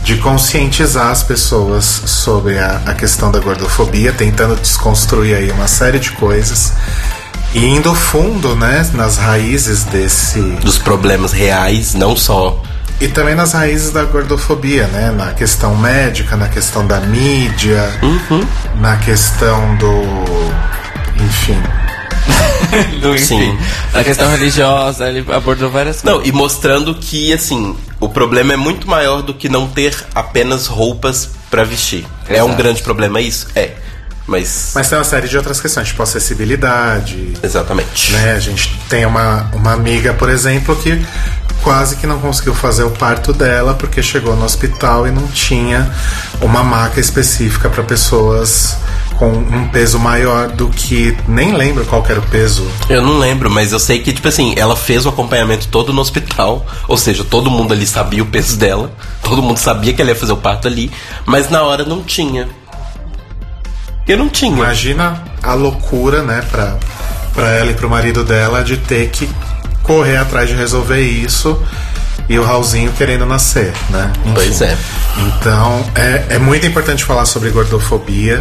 de 0.05 0.17
conscientizar 0.17 1.09
as 1.11 1.23
pessoas 1.23 1.85
sobre 1.85 2.59
a, 2.59 2.81
a 2.87 2.95
questão 2.95 3.31
da 3.31 3.41
gordofobia, 3.41 4.13
tentando 4.13 4.57
desconstruir 4.57 5.35
aí 5.37 5.51
uma 5.51 5.67
série 5.67 5.99
de 5.99 6.13
coisas. 6.13 6.73
E 7.55 7.65
indo 7.65 7.95
fundo, 7.95 8.55
né, 8.55 8.89
nas 8.95 9.17
raízes 9.17 9.85
desse. 9.85 10.41
Dos 10.41 10.79
problemas 10.79 11.33
reais, 11.33 11.95
não 11.95 12.17
só. 12.17 12.63
E 13.01 13.07
também 13.07 13.35
nas 13.35 13.53
raízes 13.53 13.93
da 13.93 14.05
gordofobia, 14.05 14.87
né? 14.89 15.13
Na 15.13 15.33
questão 15.33 15.77
médica, 15.77 16.37
na 16.37 16.49
questão 16.49 16.85
da 16.87 16.99
mídia, 17.01 17.89
na 18.81 18.97
questão 18.97 19.77
do. 19.77 20.03
Enfim. 21.21 21.57
Do, 23.01 23.15
enfim, 23.15 23.25
Sim. 23.25 23.59
A 23.95 24.05
questão 24.05 24.31
religiosa, 24.31 25.09
ele 25.09 25.25
abordou 25.33 25.71
várias 25.71 26.03
Não, 26.03 26.15
coisas. 26.15 26.29
e 26.29 26.33
mostrando 26.33 26.95
que, 26.95 27.33
assim, 27.33 27.75
o 27.99 28.09
problema 28.09 28.53
é 28.53 28.57
muito 28.57 28.89
maior 28.89 29.23
do 29.23 29.33
que 29.33 29.49
não 29.49 29.67
ter 29.67 29.95
apenas 30.15 30.67
roupas 30.67 31.31
pra 31.51 31.65
vestir. 31.65 32.05
É 32.29 32.43
um 32.43 32.47
Exato. 32.49 32.63
grande 32.63 32.83
problema 32.83 33.21
isso? 33.21 33.47
É. 33.55 33.73
Mas. 34.27 34.73
Mas 34.75 34.89
tem 34.91 34.99
uma 34.99 35.05
série 35.05 35.27
de 35.27 35.37
outras 35.39 35.59
questões, 35.59 35.89
tipo 35.89 36.03
acessibilidade, 36.03 37.33
Exatamente. 37.43 38.13
né? 38.13 38.33
A 38.35 38.39
gente 38.39 38.79
tem 38.91 39.07
uma, 39.07 39.51
uma 39.55 39.73
amiga, 39.73 40.13
por 40.13 40.29
exemplo, 40.29 40.77
que 40.77 41.03
quase 41.63 41.97
que 41.97 42.07
não 42.07 42.19
conseguiu 42.21 42.55
fazer 42.55 42.83
o 42.85 42.91
parto 42.91 43.33
dela 43.33 43.73
porque 43.75 44.03
chegou 44.03 44.37
no 44.37 44.45
hospital 44.45 45.07
e 45.07 45.11
não 45.11 45.27
tinha 45.29 45.91
uma 46.43 46.63
maca 46.63 47.01
específica 47.01 47.71
para 47.71 47.83
pessoas 47.83 48.77
com 49.19 49.31
um 49.31 49.69
peso 49.69 49.99
maior 49.99 50.49
do 50.49 50.69
que 50.69 51.17
nem 51.27 51.53
lembro 51.53 51.85
qual 51.85 52.05
era 52.09 52.21
o 52.21 52.23
peso. 52.23 52.67
Eu 52.89 53.03
não 53.03 53.19
lembro, 53.19 53.51
mas 53.51 53.73
eu 53.73 53.79
sei 53.81 53.99
que, 53.99 54.13
tipo 54.13 54.29
assim, 54.29 54.55
ela 54.57 54.77
fez 54.77 55.05
o 55.05 55.09
acompanhamento 55.09 55.67
todo 55.69 55.93
no 55.93 56.01
hospital. 56.01 56.65
Ou 56.87 56.97
seja, 56.97 57.25
todo 57.25 57.51
mundo 57.51 57.75
ali 57.75 57.87
sabia 57.87 58.23
o 58.23 58.27
peso 58.27 58.57
dela. 58.57 58.93
Todo 59.23 59.43
mundo 59.43 59.59
sabia 59.59 59.93
que 59.93 60.01
ela 60.01 60.13
ia 60.13 60.17
fazer 60.17 60.33
o 60.33 60.37
parto 60.37 60.69
ali. 60.69 60.91
Mas 61.27 61.51
na 61.51 61.63
hora 61.63 61.85
não 61.85 62.03
tinha. 62.03 62.49
Eu 64.07 64.17
não 64.17 64.29
tinha. 64.29 64.53
Imagina 64.53 65.23
a 65.43 65.53
loucura, 65.53 66.23
né, 66.23 66.45
pra, 66.51 66.79
pra 67.35 67.51
ela 67.51 67.73
e 67.73 67.75
pro 67.75 67.91
marido 67.91 68.23
dela 68.23 68.63
de 68.63 68.77
ter 68.77 69.11
que 69.11 69.29
correr 69.83 70.19
atrás 70.19 70.49
de 70.49 70.55
resolver 70.55 71.01
isso 71.01 71.61
e 72.29 72.39
o 72.39 72.45
Raulzinho 72.45 72.93
querendo 72.93 73.25
nascer, 73.25 73.73
né? 73.91 74.13
Enfim. 74.25 74.35
Pois 74.35 74.61
é. 74.61 74.77
Então, 75.19 75.85
é, 75.95 76.35
é 76.35 76.39
muito 76.39 76.67
importante 76.67 77.05
falar 77.05 77.25
sobre 77.25 77.51
gordofobia. 77.51 78.41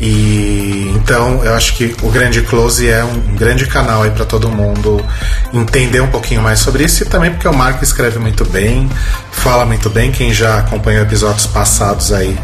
E 0.00 0.92
então 0.94 1.42
eu 1.42 1.54
acho 1.54 1.74
que 1.74 1.96
o 2.02 2.10
Grande 2.10 2.42
Close 2.42 2.88
é 2.88 3.02
um 3.02 3.34
grande 3.34 3.66
canal 3.66 4.04
aí 4.04 4.10
para 4.10 4.24
todo 4.24 4.48
mundo 4.48 5.04
entender 5.52 6.00
um 6.00 6.06
pouquinho 6.06 6.40
mais 6.40 6.60
sobre 6.60 6.84
isso 6.84 7.02
e 7.02 7.06
também 7.06 7.32
porque 7.32 7.48
o 7.48 7.52
Marco 7.52 7.82
escreve 7.82 8.16
muito 8.20 8.44
bem, 8.44 8.88
fala 9.32 9.66
muito 9.66 9.90
bem. 9.90 10.12
Quem 10.12 10.32
já 10.32 10.58
acompanhou 10.58 11.02
episódios 11.02 11.46
passados 11.46 12.12
aí 12.12 12.38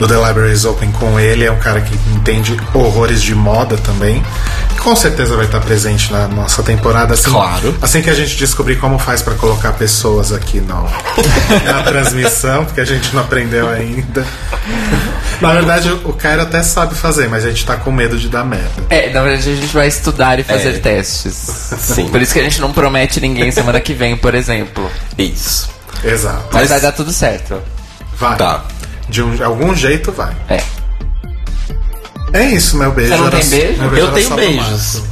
do 0.00 0.08
The 0.08 0.14
Libraries 0.28 0.64
Open 0.64 0.90
com 0.92 1.20
ele 1.20 1.44
é 1.44 1.52
um 1.52 1.58
cara 1.58 1.80
que 1.82 1.94
entende 2.14 2.56
horrores 2.72 3.20
de 3.22 3.34
moda 3.34 3.76
também. 3.76 4.22
Com 4.82 4.96
certeza 4.96 5.36
vai 5.36 5.44
estar 5.44 5.60
presente 5.60 6.10
na 6.10 6.26
nossa 6.26 6.62
temporada. 6.62 7.12
Assim, 7.12 7.30
Claro. 7.30 7.76
Assim 7.82 8.00
que 8.00 8.08
a 8.08 8.14
gente 8.14 8.34
descobrir 8.36 8.76
como 8.76 8.98
faz 8.98 9.20
para 9.20 9.34
colocar 9.34 9.72
pessoas 9.72 10.32
aqui 10.32 10.58
no, 10.58 10.84
na 11.66 11.82
transmissão, 11.82 12.64
porque 12.64 12.80
a 12.80 12.84
gente 12.86 13.14
não 13.14 13.20
aprendeu 13.20 13.68
ainda. 13.68 14.24
Na 15.38 15.52
verdade, 15.52 15.90
o 15.90 16.12
Cairo 16.14 16.42
até 16.42 16.62
sabe 16.62 16.94
fazer, 16.94 17.28
mas 17.28 17.44
a 17.44 17.48
gente 17.50 17.66
tá 17.66 17.76
com 17.76 17.92
medo 17.92 18.16
de 18.18 18.28
dar 18.30 18.42
merda. 18.44 18.70
É, 18.88 19.10
na 19.12 19.22
verdade 19.22 19.50
a 19.50 19.54
gente 19.54 19.72
vai 19.74 19.86
estudar 19.88 20.38
e 20.38 20.42
fazer 20.44 20.76
É. 20.76 20.78
testes. 20.78 21.34
Sim. 21.78 22.08
Por 22.08 22.22
isso 22.22 22.32
que 22.32 22.40
a 22.40 22.42
gente 22.42 22.58
não 22.60 22.72
promete 22.72 23.20
ninguém 23.20 23.50
semana 23.50 23.78
que 23.80 23.92
vem, 23.92 24.16
por 24.16 24.34
exemplo. 24.34 24.90
Isso. 25.18 25.68
Exato. 26.02 26.44
Mas, 26.52 26.54
Mas- 26.62 26.68
vai 26.70 26.80
dar 26.80 26.92
tudo 26.92 27.12
certo. 27.12 27.60
Vai. 28.18 28.36
Tá. 28.38 28.64
De 29.10 29.22
um- 29.22 29.44
algum 29.44 29.74
jeito 29.74 30.10
vai. 30.12 30.34
É. 30.48 30.62
É 32.32 32.44
isso, 32.44 32.76
meu 32.76 32.92
beijo. 32.92 33.10
Você 33.12 33.20
não 33.20 33.30
tem 33.30 33.48
beijo? 33.48 33.82
meu 33.82 33.96
Eu 33.96 34.06
era 34.06 34.12
tenho 34.14 34.30
beijos. 34.36 35.02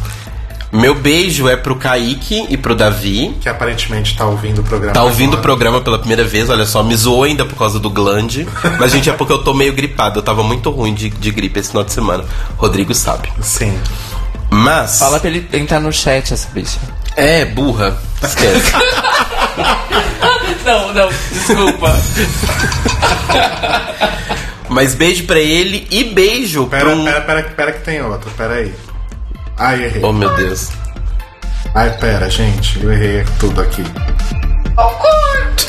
Meu 0.71 0.95
beijo 0.95 1.49
é 1.49 1.57
pro 1.57 1.75
Kaique 1.77 2.47
e 2.51 2.57
pro 2.57 2.75
Davi. 2.75 3.35
Que 3.41 3.49
aparentemente 3.49 4.15
tá 4.17 4.27
ouvindo 4.27 4.61
o 4.61 4.65
programa. 4.65 4.93
Tá 4.93 5.03
ouvindo 5.03 5.31
o 5.31 5.33
agora. 5.33 5.43
programa 5.43 5.81
pela 5.81 5.99
primeira 5.99 6.25
vez, 6.25 6.51
olha 6.51 6.67
só, 6.67 6.83
me 6.83 6.95
zoou 6.95 7.25
ainda 7.25 7.45
por 7.47 7.57
causa 7.57 7.81
do 7.81 7.89
glande. 7.91 8.47
Mas, 8.79 8.93
gente, 8.93 9.09
é 9.09 9.13
porque 9.15 9.33
eu 9.33 9.43
tô 9.43 9.55
meio 9.55 9.73
gripado. 9.73 10.19
Eu 10.19 10.23
tava 10.23 10.43
muito 10.43 10.71
ruim 10.71 10.93
de, 10.95 11.09
de 11.09 11.31
gripe 11.31 11.59
esse 11.59 11.71
final 11.71 11.85
de 11.85 11.93
semana. 11.93 12.23
Rodrigo 12.59 12.95
sabe. 12.95 13.33
Sim. 13.41 13.77
Mas. 14.51 14.99
Fala 14.99 15.19
pra 15.19 15.31
ele 15.31 15.49
entrar 15.55 15.81
no 15.81 15.91
chat, 15.93 16.33
essa 16.35 16.49
bicha. 16.53 16.79
É, 17.17 17.47
burra. 17.47 17.97
Esquece. 18.23 18.73
Não, 20.69 20.93
não, 20.93 21.09
desculpa. 21.33 21.97
Mas 24.69 24.95
beijo 24.95 25.25
pra 25.25 25.41
ele 25.41 25.87
e 25.91 26.05
beijo 26.05 26.67
Pera, 26.67 26.85
pra 26.85 26.95
um. 26.95 27.05
pera, 27.05 27.21
pera, 27.23 27.43
pera 27.43 27.73
que 27.73 27.81
tem 27.81 28.03
outro, 28.03 28.31
pera 28.33 28.57
aí. 28.57 28.75
Ai, 29.57 29.85
errei. 29.85 30.03
Oh 30.05 30.13
meu 30.13 30.29
Deus. 30.37 30.69
Ai, 31.75 31.89
pera, 31.97 32.29
gente, 32.29 32.85
eu 32.85 32.93
errei 32.93 33.25
tudo 33.41 33.63
aqui. 33.63 33.83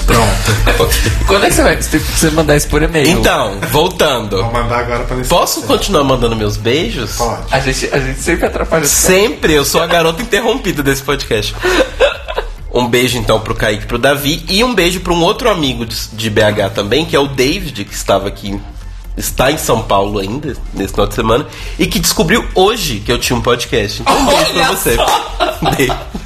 Pronto. 0.05 0.51
Quando 1.27 1.45
é 1.45 1.47
que 1.47 1.53
você 1.55 1.63
vai 1.63 1.77
você 1.77 2.29
mandar 2.31 2.57
isso 2.57 2.67
por 2.67 2.83
e-mail? 2.83 3.07
Então, 3.07 3.57
voltando. 3.71 4.43
Vou 4.43 4.51
mandar 4.51 4.79
agora 4.79 5.05
pra. 5.05 5.15
Posso 5.29 5.61
continuar 5.61 6.03
mandando 6.03 6.35
meus 6.35 6.57
beijos? 6.57 7.15
Pode. 7.15 7.41
A 7.51 7.59
gente, 7.61 7.89
a 7.93 7.99
gente 7.99 8.19
sempre 8.19 8.45
atrapalha 8.47 8.85
Sempre, 8.85 9.53
eu 9.53 9.63
sou 9.63 9.81
a 9.81 9.87
garota 9.87 10.21
interrompida 10.21 10.83
desse 10.83 11.03
podcast. 11.03 11.55
Um 12.73 12.87
beijo 12.87 13.17
então 13.17 13.39
pro 13.39 13.55
Kaique 13.55 13.83
e 13.83 13.87
pro 13.87 13.97
Davi. 13.97 14.45
E 14.47 14.63
um 14.63 14.73
beijo 14.73 14.99
pra 14.99 15.13
um 15.13 15.21
outro 15.21 15.49
amigo 15.49 15.85
de, 15.85 15.95
de 16.13 16.29
BH 16.29 16.73
também, 16.73 17.05
que 17.05 17.15
é 17.15 17.19
o 17.19 17.27
David, 17.27 17.85
que 17.85 17.93
estava 17.93 18.27
aqui. 18.27 18.59
Está 19.17 19.51
em 19.51 19.57
São 19.57 19.81
Paulo 19.81 20.19
ainda, 20.19 20.55
nesse 20.73 20.93
final 20.93 21.07
de 21.07 21.13
semana, 21.13 21.47
e 21.77 21.85
que 21.87 21.99
descobriu 21.99 22.47
hoje 22.55 22.99
que 22.99 23.11
eu 23.11 23.19
tinha 23.19 23.37
um 23.37 23.41
podcast. 23.41 24.01
Então, 24.01 24.17
um 24.17 24.25
beijo 24.25 24.53
pra 24.53 24.71
você. 24.71 24.97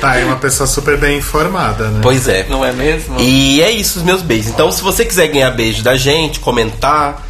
Tá 0.00 0.12
aí 0.12 0.24
uma 0.24 0.36
pessoa 0.36 0.66
super 0.66 0.96
bem 0.96 1.18
informada, 1.18 1.88
né? 1.88 2.00
Pois 2.02 2.28
é. 2.28 2.46
Não 2.48 2.64
é 2.64 2.72
mesmo? 2.72 3.20
E 3.20 3.60
é 3.60 3.70
isso, 3.70 3.98
os 3.98 4.04
meus 4.04 4.22
beijos. 4.22 4.48
Então, 4.48 4.70
se 4.70 4.80
você 4.82 5.04
quiser 5.04 5.26
ganhar 5.28 5.50
beijo 5.50 5.82
da 5.82 5.96
gente, 5.96 6.38
comentar, 6.40 7.25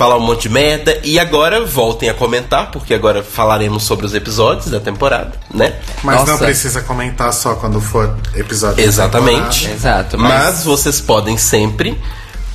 falar 0.00 0.16
um 0.16 0.20
monte 0.20 0.44
de 0.44 0.48
merda, 0.48 0.98
e 1.04 1.18
agora 1.18 1.62
voltem 1.62 2.08
a 2.08 2.14
comentar, 2.14 2.70
porque 2.70 2.94
agora 2.94 3.22
falaremos 3.22 3.82
sobre 3.82 4.06
os 4.06 4.14
episódios 4.14 4.70
da 4.70 4.80
temporada, 4.80 5.32
né? 5.52 5.74
Mas 6.02 6.20
não 6.20 6.26
Nossa. 6.28 6.42
precisa 6.42 6.80
comentar 6.80 7.30
só 7.34 7.54
quando 7.56 7.82
for 7.82 8.16
episódio. 8.34 8.82
Exatamente. 8.82 9.68
Exato, 9.68 10.16
Mas... 10.16 10.32
mas- 10.32 10.64
vocês 10.64 11.02
podem 11.02 11.36
sempre 11.36 12.00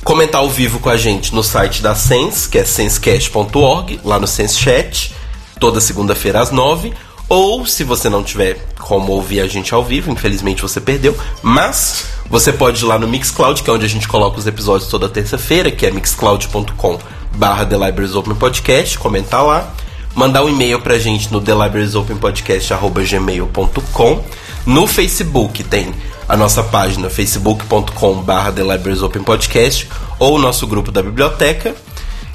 comentar 0.02 0.40
ao 0.40 0.50
vivo 0.50 0.80
com 0.80 0.90
a 0.90 0.96
gente 0.96 1.32
no 1.32 1.44
site 1.44 1.80
da 1.80 1.94
Sense, 1.94 2.48
que 2.48 2.58
é 2.58 2.64
sensecast.org, 2.64 4.00
lá 4.02 4.18
no 4.18 4.26
Sense 4.26 4.58
Chat, 4.58 5.14
toda 5.60 5.80
segunda-feira 5.80 6.40
às 6.40 6.50
nove. 6.50 6.92
Ou, 7.28 7.64
se 7.64 7.84
você 7.84 8.08
não 8.08 8.24
tiver 8.24 8.58
como 8.80 9.12
ouvir 9.12 9.40
a 9.40 9.46
gente 9.46 9.72
ao 9.72 9.84
vivo, 9.84 10.10
infelizmente 10.10 10.62
você 10.62 10.80
perdeu, 10.80 11.16
mas 11.42 12.06
você 12.28 12.52
pode 12.52 12.82
ir 12.82 12.86
lá 12.86 12.98
no 12.98 13.06
Mixcloud, 13.06 13.62
que 13.62 13.70
é 13.70 13.72
onde 13.72 13.86
a 13.86 13.88
gente 13.88 14.08
coloca 14.08 14.36
os 14.36 14.48
episódios 14.48 14.90
toda 14.90 15.08
terça-feira, 15.08 15.70
que 15.70 15.86
é 15.86 15.92
mixcloud.com 15.92 16.98
barra 17.36 17.64
The 17.66 17.76
Libraries 17.76 18.14
Open 18.14 18.34
Podcast, 18.34 18.98
comentar 18.98 19.44
lá, 19.44 19.70
mandar 20.14 20.42
um 20.44 20.48
e-mail 20.48 20.80
pra 20.80 20.98
gente 20.98 21.30
no 21.32 21.40
thelibrariesopenpodcast.gmail.com 21.40 24.24
No 24.66 24.86
Facebook 24.86 25.62
tem 25.64 25.94
a 26.28 26.36
nossa 26.36 26.62
página 26.62 27.08
facebook.com 27.08 28.14
barra 28.22 28.52
The 28.52 28.62
Libraries 28.62 29.02
Open 29.02 29.22
Podcast 29.22 29.88
ou 30.18 30.36
o 30.36 30.38
nosso 30.38 30.66
grupo 30.66 30.90
da 30.90 31.02
biblioteca. 31.02 31.74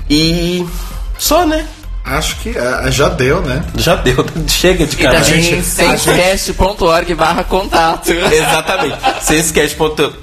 E 0.09 0.65
só, 1.17 1.45
né? 1.45 1.67
Acho 2.03 2.35
que 2.37 2.57
ah, 2.57 2.89
já 2.89 3.09
deu, 3.09 3.41
né? 3.41 3.63
Já 3.75 3.95
deu, 3.95 4.25
chega 4.47 4.85
de 4.87 4.95
E 4.95 4.99
canal. 4.99 5.21
também 5.21 5.41
gente- 5.43 5.63
sensecast.org 5.65 7.13
barra 7.15 7.43
contato. 7.43 8.11
Exatamente. 8.11 8.97
Sensecast.org 9.21 10.13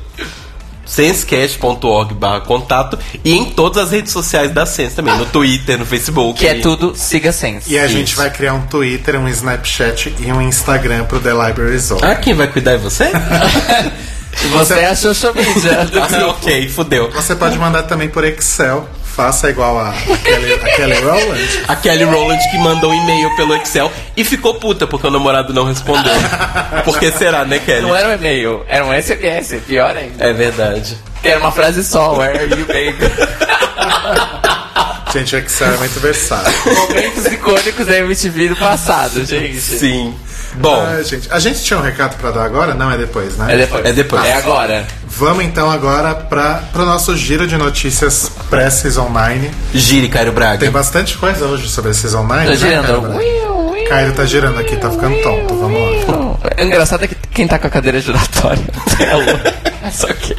sensecast.org 0.89 2.15
barra 2.15 2.41
contato 2.41 2.99
e 3.25 3.33
em 3.33 3.45
todas 3.45 3.85
as 3.85 3.91
redes 3.93 4.13
sociais 4.13 4.51
da 4.51 4.65
Sense 4.65 4.97
também, 4.97 5.17
no 5.17 5.27
Twitter, 5.27 5.79
no 5.79 5.87
Facebook. 5.87 6.41
Que 6.41 6.47
é 6.49 6.55
tudo 6.55 6.95
Siga 6.97 7.31
Sense. 7.31 7.73
E 7.73 7.79
a 7.79 7.87
gente 7.87 8.09
Isso. 8.09 8.17
vai 8.17 8.31
criar 8.31 8.55
um 8.55 8.67
Twitter, 8.67 9.21
um 9.21 9.29
Snapchat 9.29 10.15
e 10.19 10.33
um 10.33 10.41
Instagram 10.41 11.05
pro 11.05 11.21
The 11.21 11.33
Library 11.33 11.79
Zone. 11.79 12.01
Ah, 12.03 12.15
quem 12.15 12.35
vai 12.35 12.47
cuidar 12.47 12.73
é 12.73 12.79
você? 12.79 13.11
Você 14.53 14.75
é 14.75 14.87
a 14.87 14.93
Mídia 15.33 15.85
do 15.87 15.99
ah, 15.99 16.29
ok, 16.29 16.69
fudeu. 16.69 17.11
Você 17.11 17.35
pode 17.35 17.59
mandar 17.59 17.83
também 17.85 18.09
por 18.09 18.23
Excel. 18.25 18.89
Faça 19.19 19.51
igual 19.51 19.77
a, 19.77 19.89
a 19.89 20.17
Kelly, 20.19 20.53
a 20.53 20.59
Kelly 20.77 21.01
Rowland. 21.01 21.61
A 21.67 21.75
Kelly 21.75 22.05
Rowland 22.05 22.41
que 22.53 22.59
mandou 22.59 22.93
um 22.93 22.95
e-mail 22.95 23.35
pelo 23.35 23.53
Excel 23.57 23.91
e 24.17 24.23
ficou 24.23 24.55
puta 24.55 24.87
porque 24.87 25.09
o 25.09 25.11
namorado 25.11 25.53
não 25.53 25.65
respondeu. 25.65 26.13
Por 26.85 27.01
que 27.01 27.11
será, 27.11 27.45
né, 27.45 27.59
Kelly? 27.59 27.83
Não 27.83 27.97
era 27.97 28.11
um 28.11 28.13
e-mail, 28.13 28.65
era 28.69 28.87
um 28.87 28.93
SMS, 28.93 29.57
pior 29.67 29.97
ainda. 29.97 30.25
É 30.25 30.33
verdade. 30.33 30.97
Era 31.25 31.41
uma 31.41 31.51
frase 31.51 31.83
só, 31.83 32.17
where 32.17 32.39
are 32.39 32.49
you, 32.49 32.65
baby? 32.65 32.95
Gente, 35.13 35.35
o 35.35 35.39
Excel 35.41 35.73
é 35.73 35.77
muito 35.79 35.99
versátil. 35.99 36.53
Momentos 36.73 37.27
icônicos 37.27 37.87
da 37.87 37.99
MTV 37.99 38.49
do 38.51 38.57
passado, 38.57 39.25
gente. 39.25 39.59
Sim. 39.59 40.15
Bom, 40.57 40.85
Ah, 40.87 41.03
gente, 41.03 41.33
a 41.33 41.39
gente 41.39 41.63
tinha 41.65 41.79
um 41.79 41.83
recado 41.83 42.17
pra 42.19 42.31
dar 42.31 42.45
agora? 42.45 42.75
Não, 42.75 42.91
é 42.91 42.99
depois, 42.99 43.37
né? 43.37 43.55
É 43.55 43.57
depois. 43.57 43.85
É 43.87 43.93
depois. 43.93 44.25
É 44.25 44.35
agora. 44.35 44.87
Vamos 45.07 45.45
então 45.45 45.71
agora 45.71 46.15
para 46.15 46.63
o 46.75 46.85
nosso 46.85 47.17
giro 47.17 47.47
de 47.47 47.57
notícias 47.57 48.31
pré-Season 48.49 49.09
9. 49.09 49.51
gire, 49.75 50.09
Cairo 50.09 50.33
Braga. 50.33 50.59
Tem 50.59 50.71
bastante 50.71 51.17
coisa 51.17 51.45
hoje 51.47 51.69
sobre 51.69 51.91
a 51.91 51.95
Season 51.95 52.23
9. 52.23 52.45
Tá 52.45 52.51
né, 52.51 52.57
girando. 52.57 53.13
Caio? 53.13 53.89
Caio 53.89 54.13
tá 54.15 54.25
girando 54.25 54.59
aqui, 54.59 54.77
tá 54.77 54.91
ficando 54.91 55.17
tonto. 55.23 55.55
Vamos 55.55 55.81
lá. 55.81 56.59
O 56.59 56.61
engraçado 56.63 57.05
é 57.05 57.09
que 57.09 57.15
quem 57.33 57.47
tá 57.47 57.59
com 57.59 57.67
a 57.67 57.71
cadeira 57.71 58.01
giratória 58.01 58.65
Telo. 58.97 59.41
Mas 59.83 60.05
ok. 60.05 60.37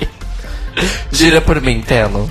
Gira 1.11 1.41
por 1.41 1.59
mim, 1.61 1.81
Telo. 1.81 2.29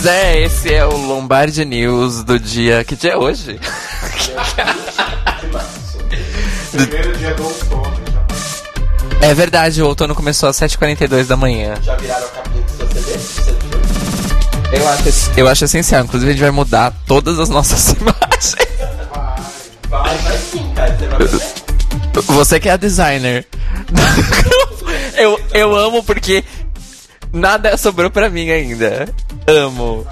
Pois 0.00 0.06
é, 0.06 0.44
esse 0.44 0.72
é 0.72 0.86
o 0.86 0.96
Lombardi 0.96 1.64
News 1.64 2.22
do 2.22 2.38
dia. 2.38 2.84
Que 2.84 2.94
dia 2.94 3.14
é 3.14 3.16
hoje? 3.16 3.58
Primeiro 6.70 7.18
dia 7.18 7.34
do 7.34 7.42
outono. 7.42 8.00
É 9.20 9.34
verdade, 9.34 9.82
o 9.82 9.88
outono 9.88 10.14
começou 10.14 10.48
às 10.48 10.56
7h42 10.56 11.26
da 11.26 11.36
manhã. 11.36 11.74
Já 11.82 11.96
viraram 11.96 12.26
a 12.26 12.28
capinha 12.28 12.62
do 12.62 12.70
seu 12.70 12.86
CD? 12.86 13.10
Eu 14.72 14.88
acho, 14.88 15.02
eu 15.36 15.48
acho 15.48 15.64
essencial. 15.64 16.04
Inclusive, 16.04 16.30
a 16.30 16.32
gente 16.32 16.42
vai 16.42 16.52
mudar 16.52 16.92
todas 17.04 17.40
as 17.40 17.48
nossas 17.48 17.88
imagens. 18.00 18.54
Vai, 19.90 20.16
vai 20.16 20.38
sim, 20.38 20.72
cara. 20.76 20.96
Vai. 21.18 21.26
Você 22.36 22.60
que 22.60 22.68
é 22.68 22.72
a 22.72 22.76
designer. 22.76 23.44
eu, 25.18 25.40
eu 25.52 25.76
amo 25.76 26.04
porque 26.04 26.44
nada 27.32 27.76
sobrou 27.76 28.10
pra 28.10 28.28
mim 28.30 28.50
ainda. 28.50 29.08
Amo. 29.46 30.06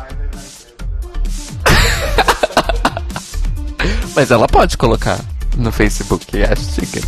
Mas 4.15 4.31
ela 4.31 4.47
pode 4.49 4.77
colocar 4.77 5.19
no 5.57 5.73
Facebook, 5.73 6.43
acho 6.43 6.63
chique. 6.73 7.01
né? 7.01 7.07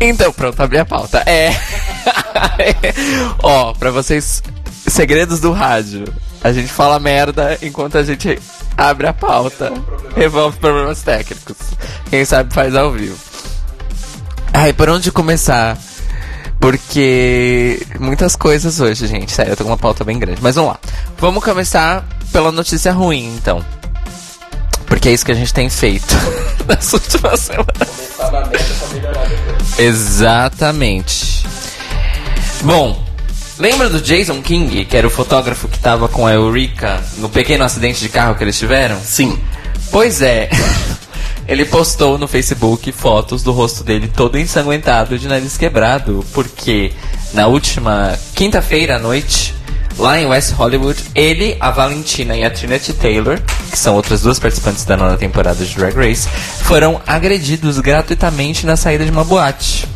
Então, 0.00 0.32
pronto, 0.32 0.60
abri 0.60 0.78
a 0.78 0.84
pauta. 0.84 1.22
É. 1.26 1.50
Ó, 3.42 3.72
pra 3.74 3.90
vocês. 3.90 4.42
Segredos 4.86 5.40
do 5.40 5.52
rádio. 5.52 6.04
A 6.44 6.52
gente 6.52 6.68
fala 6.68 7.00
merda 7.00 7.58
enquanto 7.60 7.98
a 7.98 8.04
gente 8.04 8.38
abre 8.76 9.08
a 9.08 9.12
pauta. 9.12 9.72
Revolve 10.14 10.56
problemas 10.58 11.02
técnicos. 11.02 11.56
Quem 12.08 12.24
sabe 12.24 12.54
faz 12.54 12.76
ao 12.76 12.92
vivo. 12.92 13.16
Ai, 14.52 14.72
por 14.72 14.88
onde 14.88 15.10
começar? 15.10 15.76
Porque 16.66 17.80
muitas 18.00 18.34
coisas 18.34 18.80
hoje, 18.80 19.06
gente. 19.06 19.30
Sério, 19.30 19.52
eu 19.52 19.56
tô 19.56 19.62
com 19.62 19.70
uma 19.70 19.76
pauta 19.76 20.02
bem 20.02 20.18
grande. 20.18 20.42
Mas 20.42 20.56
vamos 20.56 20.72
lá. 20.72 20.80
Vamos 21.16 21.44
começar 21.44 22.04
pela 22.32 22.50
notícia 22.50 22.90
ruim, 22.90 23.36
então. 23.36 23.64
Porque 24.84 25.08
é 25.08 25.12
isso 25.12 25.24
que 25.24 25.30
a 25.30 25.34
gente 25.36 25.54
tem 25.54 25.70
feito 25.70 26.12
nas 26.66 26.92
últimas 26.92 27.38
semanas. 27.38 28.18
Exatamente. 29.78 31.46
Bom, 32.62 33.00
lembra 33.60 33.88
do 33.88 34.00
Jason 34.00 34.42
King, 34.42 34.86
que 34.86 34.96
era 34.96 35.06
o 35.06 35.10
fotógrafo 35.10 35.68
que 35.68 35.78
tava 35.78 36.08
com 36.08 36.26
a 36.26 36.32
Eureka 36.32 37.00
no 37.18 37.28
pequeno 37.28 37.62
acidente 37.62 38.00
de 38.00 38.08
carro 38.08 38.34
que 38.34 38.42
eles 38.42 38.58
tiveram? 38.58 38.98
Sim. 39.00 39.38
Pois 39.92 40.20
é. 40.20 40.50
Ele 41.48 41.64
postou 41.64 42.18
no 42.18 42.26
Facebook 42.26 42.90
fotos 42.90 43.42
do 43.42 43.52
rosto 43.52 43.84
dele 43.84 44.08
todo 44.08 44.38
ensanguentado 44.38 45.18
de 45.18 45.28
nariz 45.28 45.56
quebrado, 45.56 46.24
porque 46.32 46.92
na 47.32 47.46
última 47.46 48.18
quinta-feira 48.34 48.96
à 48.96 48.98
noite, 48.98 49.54
lá 49.96 50.20
em 50.20 50.26
West 50.26 50.52
Hollywood, 50.52 51.00
ele, 51.14 51.56
a 51.60 51.70
Valentina 51.70 52.36
e 52.36 52.44
a 52.44 52.50
Trinity 52.50 52.92
Taylor, 52.92 53.40
que 53.70 53.78
são 53.78 53.94
outras 53.94 54.22
duas 54.22 54.38
participantes 54.38 54.84
da 54.84 54.96
nona 54.96 55.16
temporada 55.16 55.64
de 55.64 55.74
Drag 55.74 55.94
Race, 55.94 56.28
foram 56.62 57.00
agredidos 57.06 57.78
gratuitamente 57.78 58.66
na 58.66 58.76
saída 58.76 59.04
de 59.04 59.10
uma 59.10 59.24
boate. 59.24 59.86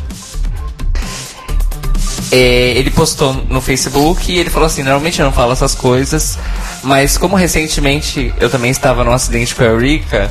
É, 2.33 2.75
ele 2.77 2.91
postou 2.93 3.35
no 3.49 3.61
Facebook 3.61 4.31
e 4.31 4.39
ele 4.39 4.51
falou 4.51 4.67
assim: 4.67 4.85
normalmente 4.85 5.19
eu 5.19 5.27
não 5.27 5.33
falo 5.33 5.53
essas 5.53 5.75
coisas, 5.75 6.39
mas 6.85 7.19
como 7.19 7.35
recentemente 7.35 8.33
eu 8.39 8.49
também 8.49 8.71
estava 8.71 9.03
num 9.03 9.13
acidente 9.13 9.53
com 9.53 9.65
a 9.65 9.67
Eureka, 9.67 10.31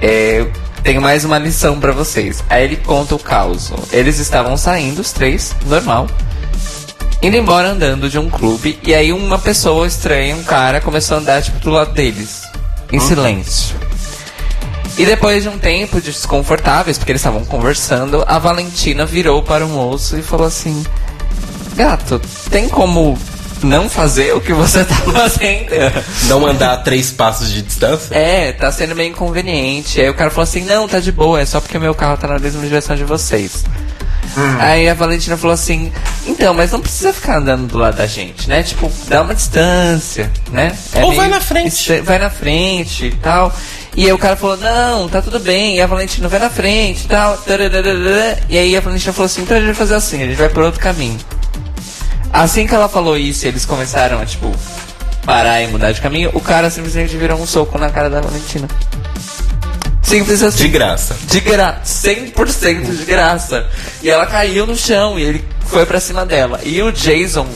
é, 0.00 0.46
tenho 0.82 1.00
mais 1.00 1.24
uma 1.24 1.38
lição 1.38 1.78
pra 1.78 1.92
vocês. 1.92 2.42
Aí 2.48 2.64
ele 2.64 2.76
conta 2.76 3.14
o 3.14 3.18
caos. 3.18 3.72
Eles 3.92 4.18
estavam 4.18 4.56
saindo, 4.56 5.00
os 5.00 5.12
três, 5.12 5.54
normal, 5.66 6.06
indo 7.22 7.36
embora 7.36 7.70
andando 7.70 8.08
de 8.08 8.18
um 8.18 8.30
clube, 8.30 8.78
e 8.82 8.94
aí 8.94 9.12
uma 9.12 9.38
pessoa 9.38 9.86
estranha, 9.86 10.36
um 10.36 10.42
cara, 10.42 10.80
começou 10.80 11.16
a 11.16 11.20
andar 11.20 11.42
tipo 11.42 11.58
do 11.60 11.70
lado 11.70 11.92
deles, 11.92 12.42
em 12.90 12.98
silêncio. 12.98 13.76
E 14.98 15.06
depois 15.06 15.42
de 15.42 15.48
um 15.48 15.58
tempo 15.58 16.00
de 16.00 16.10
desconfortáveis, 16.10 16.98
porque 16.98 17.12
eles 17.12 17.20
estavam 17.20 17.44
conversando, 17.44 18.24
a 18.26 18.38
Valentina 18.38 19.06
virou 19.06 19.42
para 19.42 19.64
o 19.64 19.68
moço 19.68 20.18
e 20.18 20.22
falou 20.22 20.46
assim: 20.46 20.84
Gato, 21.74 22.20
tem 22.50 22.68
como 22.68 23.18
não 23.62 23.88
fazer 23.88 24.34
o 24.34 24.40
que 24.40 24.52
você 24.52 24.82
tá 24.84 24.94
fazendo? 24.94 25.70
Não 26.28 26.46
andar 26.46 26.72
a 26.72 26.76
três 26.76 27.10
passos 27.10 27.50
de 27.50 27.62
distância? 27.62 28.14
É, 28.14 28.52
tá 28.52 28.70
sendo 28.70 28.94
meio 28.94 29.10
inconveniente. 29.10 30.00
Aí 30.00 30.08
o 30.08 30.14
cara 30.14 30.30
falou 30.30 30.44
assim: 30.44 30.64
Não, 30.64 30.88
tá 30.88 31.00
de 31.00 31.12
boa, 31.12 31.40
é 31.40 31.46
só 31.46 31.60
porque 31.60 31.76
o 31.76 31.80
meu 31.80 31.94
carro 31.94 32.16
tá 32.16 32.28
na 32.28 32.38
mesma 32.38 32.62
direção 32.62 32.96
de 32.96 33.04
vocês. 33.04 33.64
Aí 34.58 34.88
a 34.88 34.94
Valentina 34.94 35.36
falou 35.36 35.54
assim: 35.54 35.92
Então, 36.26 36.54
mas 36.54 36.70
não 36.70 36.80
precisa 36.80 37.12
ficar 37.12 37.38
andando 37.38 37.66
do 37.66 37.78
lado 37.78 37.96
da 37.96 38.06
gente, 38.06 38.48
né? 38.48 38.62
Tipo, 38.62 38.90
dá 39.08 39.22
uma 39.22 39.34
distância, 39.34 40.30
né? 40.52 40.76
É 40.94 41.04
Ou 41.04 41.12
vai 41.12 41.28
na 41.28 41.40
frente. 41.40 42.00
Vai 42.00 42.18
na 42.18 42.30
frente 42.30 43.06
e 43.06 43.14
tal. 43.16 43.52
E 43.96 44.06
aí 44.06 44.12
o 44.12 44.18
cara 44.18 44.36
falou: 44.36 44.56
Não, 44.56 45.08
tá 45.08 45.20
tudo 45.20 45.40
bem. 45.40 45.76
E 45.76 45.80
a 45.80 45.86
Valentina 45.86 46.28
vai 46.28 46.38
na 46.38 46.50
frente 46.50 47.04
e 47.04 47.08
tal. 47.08 47.38
E 48.48 48.58
aí 48.58 48.76
a 48.76 48.80
Valentina 48.80 49.12
falou 49.12 49.26
assim: 49.26 49.42
Então 49.42 49.56
a 49.56 49.60
gente 49.60 49.66
vai 49.68 49.76
fazer 49.76 49.94
assim, 49.94 50.22
a 50.22 50.26
gente 50.26 50.36
vai 50.36 50.48
por 50.48 50.62
outro 50.62 50.80
caminho. 50.80 51.18
Assim 52.32 52.66
que 52.66 52.74
ela 52.74 52.88
falou 52.88 53.16
isso, 53.16 53.46
eles 53.46 53.64
começaram 53.64 54.20
a, 54.20 54.26
tipo, 54.26 54.54
parar 55.24 55.60
e 55.62 55.66
mudar 55.68 55.92
de 55.92 56.00
caminho. 56.00 56.30
O 56.32 56.40
cara 56.40 56.70
simplesmente 56.70 57.16
virou 57.16 57.40
um 57.40 57.46
soco 57.46 57.78
na 57.78 57.90
cara 57.90 58.08
da 58.08 58.20
Valentina. 58.20 58.68
Simples 60.02 60.42
assim. 60.42 60.64
De 60.64 60.68
graça. 60.68 61.16
De 61.26 61.40
graça, 61.40 62.08
100% 62.08 62.96
de 62.96 63.04
graça. 63.04 63.66
E 64.02 64.10
ela 64.10 64.26
caiu 64.26 64.66
no 64.66 64.76
chão 64.76 65.18
e 65.18 65.22
ele 65.22 65.44
foi 65.66 65.86
pra 65.86 66.00
cima 66.00 66.26
dela. 66.26 66.60
E 66.64 66.82
o 66.82 66.90
Jason 66.90 67.46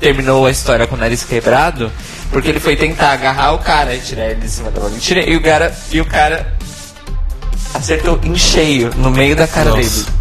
terminou 0.00 0.46
a 0.46 0.50
história 0.50 0.86
com 0.86 0.96
o 0.96 0.98
nariz 0.98 1.24
quebrado 1.24 1.90
porque 2.30 2.48
ele 2.48 2.60
foi 2.60 2.76
tentar 2.76 3.12
agarrar 3.12 3.52
o 3.52 3.58
cara 3.58 3.94
e 3.94 4.00
tirar 4.00 4.26
ele 4.26 4.40
de 4.40 4.50
cima 4.50 4.70
da 4.70 4.80
Valentina 4.80 5.20
e 5.20 5.36
o 5.36 5.40
cara, 5.40 5.74
e 5.90 6.00
o 6.00 6.04
cara 6.04 6.54
acertou 7.72 8.18
em 8.24 8.36
cheio 8.36 8.90
no 8.96 9.10
meio 9.10 9.36
da 9.36 9.46
cara 9.46 9.70
Nossa. 9.70 10.04
dele. 10.04 10.15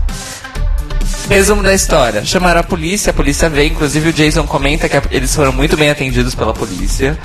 Resumo 1.29 1.63
da 1.63 1.73
história. 1.73 2.23
Chamaram 2.23 2.59
a 2.59 2.63
polícia, 2.63 3.09
a 3.09 3.13
polícia 3.13 3.49
veio, 3.49 3.71
inclusive 3.71 4.09
o 4.09 4.13
Jason 4.13 4.43
comenta 4.45 4.87
que 4.87 4.95
a- 4.97 5.01
eles 5.11 5.33
foram 5.33 5.51
muito 5.51 5.75
bem 5.75 5.89
atendidos 5.89 6.35
pela 6.35 6.53
polícia. 6.53 7.17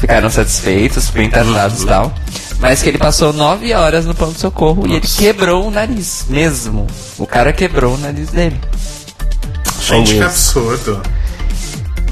Ficaram 0.00 0.30
satisfeitos, 0.30 1.10
bem 1.10 1.28
tratados 1.28 1.82
e 1.82 1.86
tal. 1.86 2.12
Mas 2.60 2.82
que 2.82 2.88
ele 2.88 2.98
passou 2.98 3.32
nove 3.32 3.72
horas 3.74 4.04
no 4.06 4.14
pronto-socorro 4.14 4.86
e 4.86 4.94
ele 4.94 5.06
quebrou 5.06 5.66
o 5.68 5.70
nariz, 5.70 6.24
mesmo. 6.28 6.86
O 7.18 7.26
cara 7.26 7.52
quebrou 7.52 7.94
o 7.94 7.98
nariz 7.98 8.30
dele. 8.30 8.58
Gente, 9.80 10.14
que 10.14 10.22
absurdo. 10.22 11.02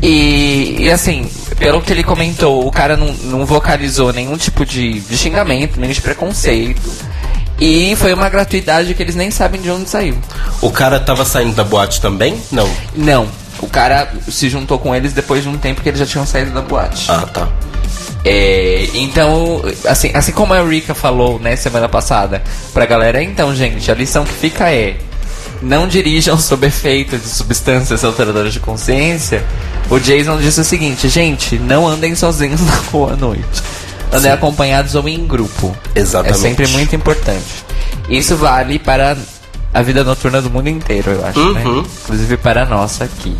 E, 0.02 0.76
e, 0.80 0.90
assim, 0.90 1.28
pelo 1.58 1.80
que 1.80 1.92
ele 1.92 2.04
comentou, 2.04 2.66
o 2.66 2.70
cara 2.70 2.96
não, 2.96 3.12
não 3.24 3.46
vocalizou 3.46 4.12
nenhum 4.12 4.36
tipo 4.36 4.64
de, 4.64 5.00
de 5.00 5.16
xingamento, 5.16 5.80
nem 5.80 5.90
de 5.90 6.00
preconceito. 6.00 6.80
E 7.58 7.96
foi 7.96 8.12
uma 8.12 8.28
gratuidade 8.28 8.94
que 8.94 9.02
eles 9.02 9.14
nem 9.14 9.30
sabem 9.30 9.60
de 9.60 9.70
onde 9.70 9.88
saiu. 9.88 10.16
O 10.60 10.70
cara 10.70 11.00
tava 11.00 11.24
saindo 11.24 11.54
da 11.54 11.64
boate 11.64 12.00
também? 12.00 12.40
Não. 12.52 12.68
Não, 12.94 13.28
o 13.60 13.66
cara 13.66 14.12
se 14.28 14.48
juntou 14.48 14.78
com 14.78 14.94
eles 14.94 15.12
depois 15.12 15.42
de 15.42 15.48
um 15.48 15.56
tempo 15.56 15.80
que 15.80 15.88
eles 15.88 15.98
já 15.98 16.06
tinham 16.06 16.26
saído 16.26 16.50
da 16.50 16.60
boate. 16.60 17.10
Ah, 17.10 17.26
tá. 17.32 17.48
É, 18.24 18.88
então, 18.94 19.62
assim, 19.86 20.10
assim 20.12 20.32
como 20.32 20.52
a 20.52 20.58
Eureka 20.58 20.94
falou, 20.94 21.38
né, 21.38 21.54
semana 21.54 21.88
passada, 21.88 22.42
pra 22.74 22.84
galera, 22.84 23.22
então, 23.22 23.54
gente, 23.54 23.90
a 23.90 23.94
lição 23.94 24.24
que 24.24 24.32
fica 24.32 24.70
é: 24.70 24.96
não 25.62 25.86
dirijam 25.86 26.38
sob 26.38 26.66
efeito 26.66 27.16
de 27.16 27.28
substâncias 27.28 28.04
alteradoras 28.04 28.52
de 28.52 28.60
consciência. 28.60 29.44
O 29.88 29.98
Jason 29.98 30.38
disse 30.38 30.60
o 30.60 30.64
seguinte: 30.64 31.08
gente, 31.08 31.58
não 31.58 31.86
andem 31.86 32.14
sozinhos 32.14 32.60
na 32.66 32.74
rua 32.90 33.12
à 33.12 33.16
noite. 33.16 33.62
Andem 34.12 34.30
acompanhados 34.30 34.94
ou 34.94 35.08
em 35.08 35.26
grupo. 35.26 35.76
Exatamente. 35.94 36.38
É 36.38 36.40
sempre 36.40 36.66
muito 36.68 36.94
importante. 36.94 37.64
Isso 38.08 38.36
vale 38.36 38.78
para 38.78 39.16
a 39.74 39.82
vida 39.82 40.04
noturna 40.04 40.40
do 40.40 40.50
mundo 40.50 40.68
inteiro, 40.68 41.10
eu 41.10 41.26
acho, 41.26 41.52
né? 41.52 41.64
Uhum. 41.64 41.84
Inclusive 42.04 42.36
para 42.36 42.62
a 42.62 42.66
nossa 42.66 43.04
aqui. 43.04 43.36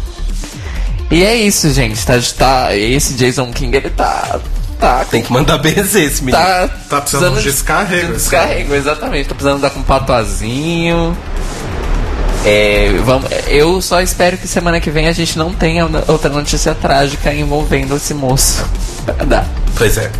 E 1.11 1.24
é 1.24 1.37
isso, 1.37 1.72
gente. 1.72 2.05
Tá, 2.05 2.14
tá, 2.37 2.76
esse 2.76 3.14
Jason 3.14 3.50
King, 3.52 3.76
ele 3.76 3.90
tá. 3.90 4.40
Tá. 4.79 5.05
Tem 5.07 5.22
que 5.22 5.33
mandar 5.33 5.57
benzer 5.59 6.05
esse 6.05 6.22
menino. 6.22 6.42
Tá, 6.42 6.68
Tá 6.90 7.00
precisando 7.00 7.38
de 7.38 7.44
descarrego, 7.44 8.09
de 8.09 8.12
descarrego, 8.14 8.74
exatamente. 8.74 9.29
Tô 9.29 9.35
precisando 9.35 9.61
dar 9.61 9.70
com 9.70 9.81
um 9.81 9.85
patoazinho. 9.85 11.16
É, 12.44 12.92
vamos, 13.05 13.29
eu 13.48 13.81
só 13.83 14.00
espero 14.00 14.37
que 14.37 14.46
semana 14.46 14.81
que 14.81 14.90
vem 14.90 15.09
a 15.09 15.12
gente 15.12 15.37
não 15.37 15.52
tenha 15.52 15.88
outra 16.07 16.31
notícia 16.31 16.74
trágica 16.74 17.33
envolvendo 17.33 17.96
esse 17.96 18.14
moço. 18.14 18.64
Dar. 19.26 19.48
Pois 19.76 19.96
é. 19.96 20.11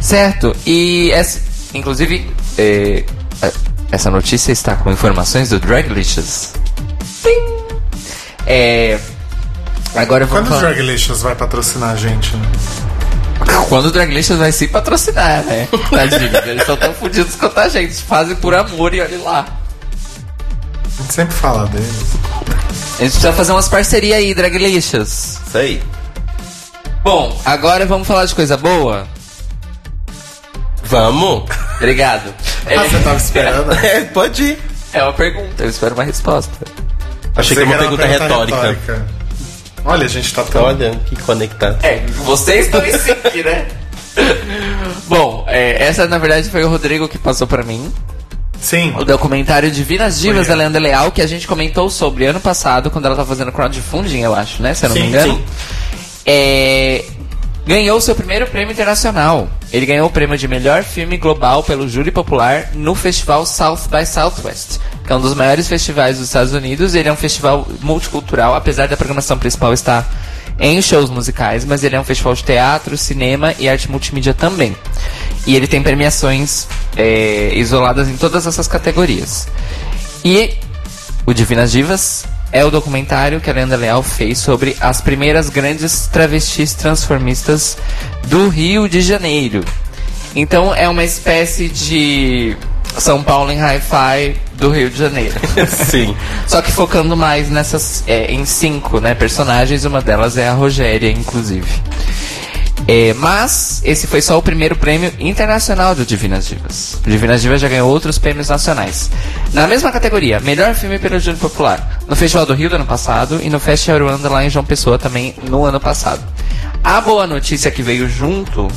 Certo, 0.00 0.54
e 0.66 1.10
essa, 1.12 1.40
inclusive 1.74 2.30
é, 2.56 3.04
a- 3.42 3.50
essa 3.92 4.10
notícia 4.10 4.52
está 4.52 4.74
com 4.76 4.90
informações 4.92 5.48
do 5.50 5.58
Draglicious. 5.58 6.52
É, 8.46 8.98
agora 9.94 10.24
vamos 10.24 10.48
Quando 10.48 10.56
o 10.56 10.60
falar- 10.60 10.72
Draglicious 10.74 11.22
vai 11.22 11.34
patrocinar 11.34 11.90
a 11.90 11.96
gente, 11.96 12.34
né? 12.36 12.46
Quando 13.68 13.86
o 13.86 13.90
Draglicious 13.90 14.38
vai 14.38 14.52
se 14.52 14.68
patrocinar, 14.68 15.42
né? 15.44 15.68
Tadinho, 15.90 16.36
eles 16.46 16.60
estão 16.62 16.76
tão 16.76 16.94
fodidos 16.94 17.34
quanto 17.34 17.58
a 17.58 17.68
gente. 17.68 17.94
Fazem 18.02 18.36
por 18.36 18.54
amor 18.54 18.94
e 18.94 19.00
olha 19.00 19.18
lá. 19.22 19.46
A 20.98 21.02
gente 21.02 21.12
sempre 21.14 21.34
fala 21.34 21.66
deles. 21.66 21.88
A 21.88 23.02
gente 23.02 23.12
precisa 23.12 23.32
fazer 23.32 23.52
umas 23.52 23.68
parcerias 23.68 24.16
aí, 24.18 24.34
Draglicious. 24.34 25.38
Isso 25.46 25.58
aí. 25.58 25.82
Bom, 27.04 27.38
agora 27.44 27.84
vamos 27.86 28.06
falar 28.08 28.24
de 28.24 28.34
coisa 28.34 28.56
boa? 28.56 29.06
Vamos? 30.88 31.44
Obrigado. 31.76 32.34
Ah, 32.66 32.82
você 32.84 32.98
tava 33.00 33.16
esperando? 33.16 33.72
É, 33.84 34.00
pode 34.06 34.42
ir. 34.42 34.58
É 34.92 35.02
uma 35.02 35.12
pergunta, 35.12 35.62
eu 35.62 35.68
espero 35.68 35.94
uma 35.94 36.04
resposta. 36.04 36.52
Achei 37.36 37.54
que 37.56 37.62
era 37.62 37.66
uma 37.68 37.74
era 37.74 37.82
pergunta 37.82 38.06
retórica. 38.06 39.06
Olha, 39.84 40.06
a 40.06 40.08
gente 40.08 40.34
tá 40.34 40.42
tão... 40.44 40.64
Olha, 40.64 40.90
que 41.06 41.16
conectado. 41.16 41.78
É, 41.84 42.04
vocês 42.24 42.66
estão 42.66 42.84
em 42.84 42.92
sync, 42.92 43.42
né? 43.44 43.66
Bom, 45.06 45.44
é, 45.46 45.82
essa 45.84 46.06
na 46.08 46.18
verdade 46.18 46.50
foi 46.50 46.64
o 46.64 46.68
Rodrigo 46.68 47.08
que 47.08 47.18
passou 47.18 47.46
pra 47.46 47.62
mim. 47.62 47.92
Sim. 48.60 48.92
O 48.98 49.04
documentário 49.04 49.70
Divinas 49.70 50.18
Divas 50.18 50.46
Foi 50.46 50.48
da 50.48 50.54
Leandra 50.56 50.80
Leal, 50.80 51.12
que 51.12 51.22
a 51.22 51.26
gente 51.26 51.46
comentou 51.46 51.88
sobre 51.88 52.26
ano 52.26 52.40
passado, 52.40 52.90
quando 52.90 53.06
ela 53.06 53.14
tava 53.14 53.28
fazendo 53.28 53.52
crowdfunding, 53.52 54.20
eu 54.20 54.34
acho, 54.34 54.62
né? 54.62 54.74
Se 54.74 54.84
eu 54.84 54.88
não 54.88 54.96
Sim, 54.96 55.02
me 55.02 55.08
engano. 55.08 55.34
sim. 55.34 55.44
É, 56.26 57.04
ganhou 57.68 58.00
seu 58.00 58.14
primeiro 58.14 58.46
prêmio 58.46 58.72
internacional. 58.72 59.46
Ele 59.70 59.84
ganhou 59.84 60.08
o 60.08 60.10
prêmio 60.10 60.38
de 60.38 60.48
melhor 60.48 60.82
filme 60.82 61.18
global 61.18 61.62
pelo 61.62 61.86
júri 61.86 62.10
popular 62.10 62.70
no 62.72 62.94
festival 62.94 63.44
South 63.44 63.80
by 63.90 64.06
Southwest, 64.06 64.78
que 65.06 65.12
é 65.12 65.14
um 65.14 65.20
dos 65.20 65.34
maiores 65.34 65.68
festivais 65.68 66.16
dos 66.16 66.28
Estados 66.28 66.54
Unidos. 66.54 66.94
Ele 66.94 67.10
é 67.10 67.12
um 67.12 67.16
festival 67.16 67.68
multicultural, 67.82 68.54
apesar 68.54 68.88
da 68.88 68.96
programação 68.96 69.38
principal 69.38 69.74
estar 69.74 70.10
em 70.58 70.80
shows 70.80 71.10
musicais, 71.10 71.66
mas 71.66 71.84
ele 71.84 71.94
é 71.94 72.00
um 72.00 72.04
festival 72.04 72.34
de 72.34 72.42
teatro, 72.42 72.96
cinema 72.96 73.54
e 73.58 73.68
arte 73.68 73.90
multimídia 73.90 74.32
também. 74.32 74.74
E 75.46 75.54
ele 75.54 75.66
tem 75.66 75.82
premiações 75.82 76.66
é, 76.96 77.52
isoladas 77.54 78.08
em 78.08 78.16
todas 78.16 78.46
essas 78.46 78.66
categorias. 78.66 79.46
E 80.24 80.54
o 81.26 81.34
Divinas 81.34 81.70
Divas 81.70 82.24
é 82.52 82.64
o 82.64 82.70
documentário 82.70 83.40
que 83.40 83.50
a 83.50 83.52
Leandra 83.52 83.76
Leal 83.76 84.02
fez 84.02 84.38
sobre 84.38 84.76
as 84.80 85.00
primeiras 85.00 85.48
grandes 85.48 86.06
travestis 86.06 86.74
transformistas 86.74 87.76
do 88.26 88.48
Rio 88.48 88.88
de 88.88 89.00
Janeiro. 89.00 89.64
Então 90.34 90.74
é 90.74 90.88
uma 90.88 91.04
espécie 91.04 91.68
de 91.68 92.56
São 92.98 93.22
Paulo 93.22 93.50
em 93.50 93.58
Hi-Fi 93.58 94.36
do 94.54 94.70
Rio 94.70 94.90
de 94.90 94.98
Janeiro. 94.98 95.34
Sim. 95.68 96.16
Só 96.46 96.60
que 96.62 96.72
focando 96.72 97.16
mais 97.16 97.48
nessas 97.50 98.04
é, 98.06 98.32
em 98.32 98.44
cinco 98.44 99.00
né, 99.00 99.14
personagens, 99.14 99.84
uma 99.84 100.00
delas 100.00 100.36
é 100.36 100.48
a 100.48 100.52
Rogéria, 100.52 101.10
inclusive. 101.10 101.68
É, 102.86 103.12
mas 103.14 103.82
esse 103.84 104.06
foi 104.06 104.22
só 104.22 104.38
o 104.38 104.42
primeiro 104.42 104.76
prêmio 104.76 105.12
internacional 105.18 105.94
do 105.94 106.06
Divinas 106.06 106.46
Divas. 106.46 106.98
O 107.04 107.10
Divinas 107.10 107.42
Divas 107.42 107.60
já 107.60 107.68
ganhou 107.68 107.90
outros 107.90 108.18
prêmios 108.18 108.48
nacionais. 108.48 109.10
Na 109.52 109.66
mesma 109.66 109.90
categoria, 109.90 110.40
melhor 110.40 110.74
filme 110.74 110.98
pelo 110.98 111.18
júri 111.18 111.36
popular. 111.36 112.00
no 112.08 112.16
Festival 112.16 112.46
do 112.46 112.54
Rio 112.54 112.70
do 112.70 112.76
ano 112.76 112.86
passado 112.86 113.40
e 113.42 113.50
no 113.50 113.60
Festival 113.60 114.00
Ruanda 114.00 114.28
lá 114.28 114.44
em 114.44 114.50
João 114.50 114.64
Pessoa 114.64 114.98
também 114.98 115.34
no 115.48 115.64
ano 115.64 115.80
passado. 115.80 116.22
A 116.82 117.00
boa 117.00 117.26
notícia 117.26 117.70
que 117.70 117.82
veio 117.82 118.08
junto 118.08 118.68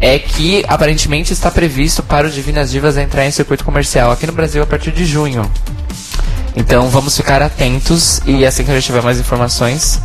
é 0.00 0.18
que 0.18 0.64
aparentemente 0.66 1.32
está 1.32 1.48
previsto 1.50 2.02
para 2.02 2.26
o 2.26 2.30
Divinas 2.30 2.70
Divas 2.72 2.96
entrar 2.96 3.24
em 3.24 3.30
circuito 3.30 3.64
comercial 3.64 4.10
aqui 4.10 4.26
no 4.26 4.32
Brasil 4.32 4.62
a 4.62 4.66
partir 4.66 4.90
de 4.90 5.04
junho. 5.04 5.48
Então 6.56 6.88
vamos 6.88 7.16
ficar 7.16 7.40
atentos 7.40 8.20
e 8.26 8.44
assim 8.44 8.64
que 8.64 8.70
a 8.70 8.74
gente 8.74 8.84
tiver 8.84 9.02
mais 9.02 9.18
informações, 9.18 10.00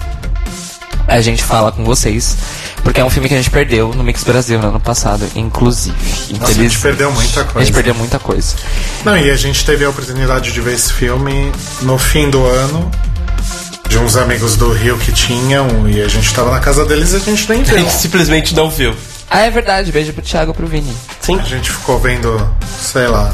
a 1.08 1.22
gente 1.22 1.44
fala 1.44 1.72
com 1.72 1.84
vocês. 1.84 2.38
Porque 2.84 3.00
é 3.00 3.06
um 3.06 3.10
filme 3.10 3.28
que 3.28 3.34
a 3.34 3.38
gente 3.38 3.50
perdeu 3.50 3.94
no 3.94 4.04
Mix 4.04 4.24
Brasil 4.24 4.60
no 4.60 4.68
ano 4.70 4.80
passado, 4.80 5.26
inclusive. 5.36 5.96
Nossa, 6.40 6.52
a 6.52 6.56
gente 6.56 6.78
perdeu 6.80 7.12
muita 7.12 7.42
A 7.42 7.44
coisa. 7.44 7.66
gente 7.66 7.74
perdeu 7.74 7.96
muita 7.96 8.20
coisa. 8.20 8.56
Não, 9.04 9.18
e 9.18 9.30
a 9.30 9.36
gente 9.36 9.66
teve 9.66 9.84
a 9.86 9.90
oportunidade 9.90 10.52
de 10.52 10.62
ver 10.62 10.74
esse 10.76 10.94
filme 10.94 11.52
no 11.82 11.98
fim 11.98 12.30
do 12.30 12.46
ano. 12.46 12.90
De 13.90 13.98
uns 13.98 14.18
amigos 14.18 14.58
do 14.58 14.72
Rio 14.74 14.98
que 14.98 15.14
tinham, 15.14 15.88
e 15.90 16.02
a 16.02 16.10
gente 16.10 16.34
tava 16.34 16.52
na 16.52 16.60
casa 16.60 16.84
deles 16.86 17.14
e 17.14 17.16
a 17.16 17.20
gente 17.20 17.50
nem 17.50 17.62
A 17.62 17.64
viu. 17.64 17.78
gente 17.80 17.94
simplesmente 17.94 18.54
não 18.54 18.70
viu. 18.70 18.94
Ah, 19.30 19.42
é 19.44 19.50
verdade. 19.50 19.94
Beijo 19.94 20.12
pro 20.12 20.22
Thiago 20.22 20.52
e 20.52 20.54
pro 20.54 20.68
Vini. 20.68 20.94
Sim. 21.22 21.40
A 21.40 21.44
gente 21.44 21.72
ficou 21.72 21.98
vendo, 21.98 22.50
sei 22.82 23.08
lá, 23.08 23.34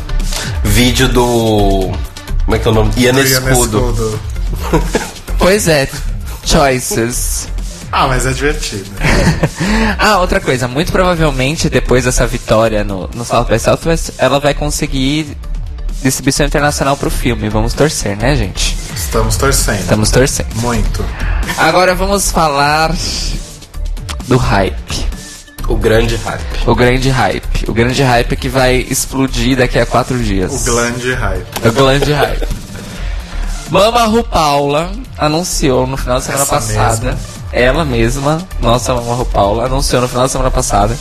Vídeo 0.63 1.07
do. 1.09 1.91
Como 2.45 2.55
é 2.55 2.59
que 2.59 2.67
é 2.67 2.71
o 2.71 2.73
nome? 2.73 2.91
Ian 2.97 3.13
Ian 3.13 3.23
Escudo. 3.23 3.79
Escudo. 3.79 4.19
Pois 5.39 5.67
é. 5.67 5.87
Choices. 6.45 7.47
Ah, 7.95 8.07
mas 8.07 8.25
é 8.25 8.33
divertido. 8.33 8.89
ah, 9.99 10.17
outra 10.17 10.41
coisa. 10.41 10.67
Muito 10.67 10.91
provavelmente, 10.91 11.69
depois 11.69 12.05
dessa 12.05 12.25
vitória 12.25 12.83
no, 12.83 13.07
no 13.13 13.23
South 13.23 13.45
by 13.45 13.59
Southwest, 13.59 14.13
ela 14.17 14.39
vai 14.39 14.55
conseguir 14.55 15.37
distribuição 16.01 16.43
internacional 16.43 16.97
pro 16.97 17.11
filme. 17.11 17.47
Vamos 17.49 17.73
torcer, 17.73 18.17
né, 18.17 18.35
gente? 18.35 18.75
Estamos 18.95 19.37
torcendo. 19.37 19.79
Estamos 19.81 20.09
torcendo. 20.09 20.55
Muito. 20.55 21.05
Agora 21.55 21.93
vamos 21.93 22.31
falar 22.31 22.91
do 24.27 24.37
hype. 24.37 25.05
O 25.67 25.75
grande 25.75 26.15
hype. 26.15 26.67
O 26.67 26.73
grande 26.75 27.09
hype. 27.09 27.69
O 27.69 27.73
grande 27.73 28.01
hype 28.01 28.35
que 28.35 28.49
vai 28.49 28.75
explodir 28.75 29.55
daqui 29.55 29.77
a 29.77 29.85
quatro 29.85 30.17
dias. 30.17 30.51
O 30.51 30.71
glande 30.71 31.13
hype. 31.13 31.67
O 31.67 31.71
grande 31.71 32.11
hype. 32.11 32.47
Mama 33.69 34.03
Ru 34.05 34.23
Paula 34.23 34.91
anunciou 35.15 35.85
no 35.85 35.95
final 35.95 36.15
da 36.15 36.21
semana 36.21 36.41
Essa 36.41 36.51
passada. 36.51 37.05
mesma. 37.11 37.42
Ela 37.53 37.85
mesma, 37.85 38.45
nossa 38.59 38.93
Mama 38.95 39.13
Ru 39.13 39.25
Paula, 39.25 39.65
anunciou 39.65 40.01
no 40.01 40.07
final 40.07 40.23
da 40.23 40.29
semana 40.29 40.51
passada 40.51 40.97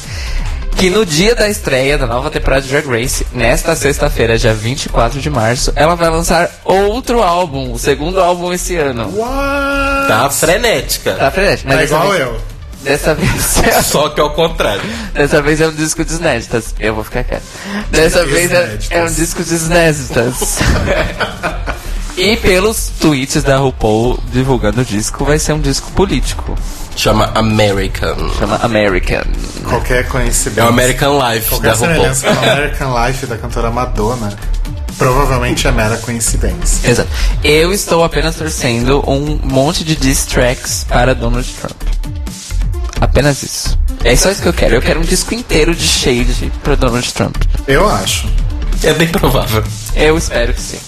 que 0.77 0.91
no 0.91 1.07
dia 1.07 1.35
da 1.35 1.49
estreia 1.49 1.97
da 1.97 2.07
nova 2.07 2.31
temporada 2.31 2.62
de 2.62 2.69
Drag 2.69 2.87
Race, 2.88 3.27
nesta 3.33 3.77
sexta-feira, 3.77 4.37
dia 4.37 4.53
24 4.53 5.21
de 5.21 5.31
março, 5.31 5.73
ela 5.77 5.95
vai 5.95 6.11
lançar 6.11 6.51
outro 6.65 7.23
álbum, 7.23 7.73
o 7.73 7.79
segundo 7.79 8.21
álbum 8.21 8.53
esse 8.53 8.75
ano. 8.77 9.05
What? 9.17 10.09
Tá 10.09 10.29
frenética. 10.31 11.12
Tá, 11.15 11.31
Fred? 11.31 11.62
Mas 11.65 11.79
dessa 11.79 11.95
igual 11.95 12.11
vez, 12.11 12.21
eu. 12.21 12.41
Dessa 12.83 13.15
vez, 13.15 13.59
Só 13.87 14.09
que 14.09 14.21
ao 14.21 14.31
contrário. 14.31 14.83
dessa 15.15 15.41
vez 15.41 15.61
é 15.61 15.69
um 15.69 15.73
disco 15.73 16.05
de 16.05 16.15
inéditas. 16.15 16.75
Eu 16.81 16.95
vou 16.95 17.05
ficar 17.05 17.23
quieto. 17.23 17.45
Dessa 17.91 18.25
vez 18.27 18.51
é, 18.51 18.65
Inéditas. 18.65 18.91
é 18.91 19.05
um 19.05 19.12
disco 19.12 19.45
de 19.45 19.55
inéditas. 19.55 20.59
e 22.16 22.37
pelos 22.37 22.90
tweets 23.01 23.42
da 23.42 23.57
RuPaul 23.59 24.18
divulgando 24.33 24.81
o 24.83 24.85
disco, 24.85 25.25
vai 25.25 25.38
ser 25.38 25.53
um 25.53 25.61
disco 25.61 25.90
político. 25.92 26.57
Chama 26.96 27.31
American. 27.35 28.31
Chama 28.38 28.57
American. 28.62 29.22
Qualquer 29.68 30.07
coincidência. 30.09 30.61
É 30.61 30.64
o 30.64 30.68
American 30.68 31.18
Life 31.18 31.48
Qualquer 31.48 31.77
da 31.77 31.87
RuPaul. 31.87 32.14
com 32.14 32.27
o 32.27 32.51
American 32.51 33.07
Life 33.07 33.27
da 33.27 33.38
cantora 33.38 33.70
Madonna 33.70 34.37
provavelmente 34.98 35.66
é 35.66 35.72
mera 35.72 35.96
coincidência. 35.96 36.88
Exato. 36.88 37.11
Eu 37.42 37.72
estou 37.72 38.05
apenas 38.05 38.37
torcendo 38.37 39.03
um 39.09 39.38
monte 39.42 39.85
de 39.85 39.96
diss 39.96 40.25
tracks 40.27 40.85
para 40.88 41.14
Donald 41.14 41.48
Trump. 41.55 41.83
Apenas 43.01 43.42
isso. 43.42 43.79
É 44.05 44.14
só 44.14 44.31
isso 44.31 44.42
que 44.42 44.48
eu 44.48 44.53
quero. 44.53 44.77
Eu 44.77 44.83
quero 44.83 45.01
um 45.01 45.05
disco 45.05 45.35
inteiro 45.35 45.75
de 45.75 45.87
shade 45.87 46.53
para 46.62 46.77
Donald 46.77 47.12
Trump. 47.12 47.37
Eu 47.66 47.88
acho. 47.88 48.29
É 48.83 48.92
bem 48.92 49.09
provável. 49.09 49.64
Eu 49.94 50.16
espero 50.16 50.55
que 50.55 50.61
sim. 50.61 50.79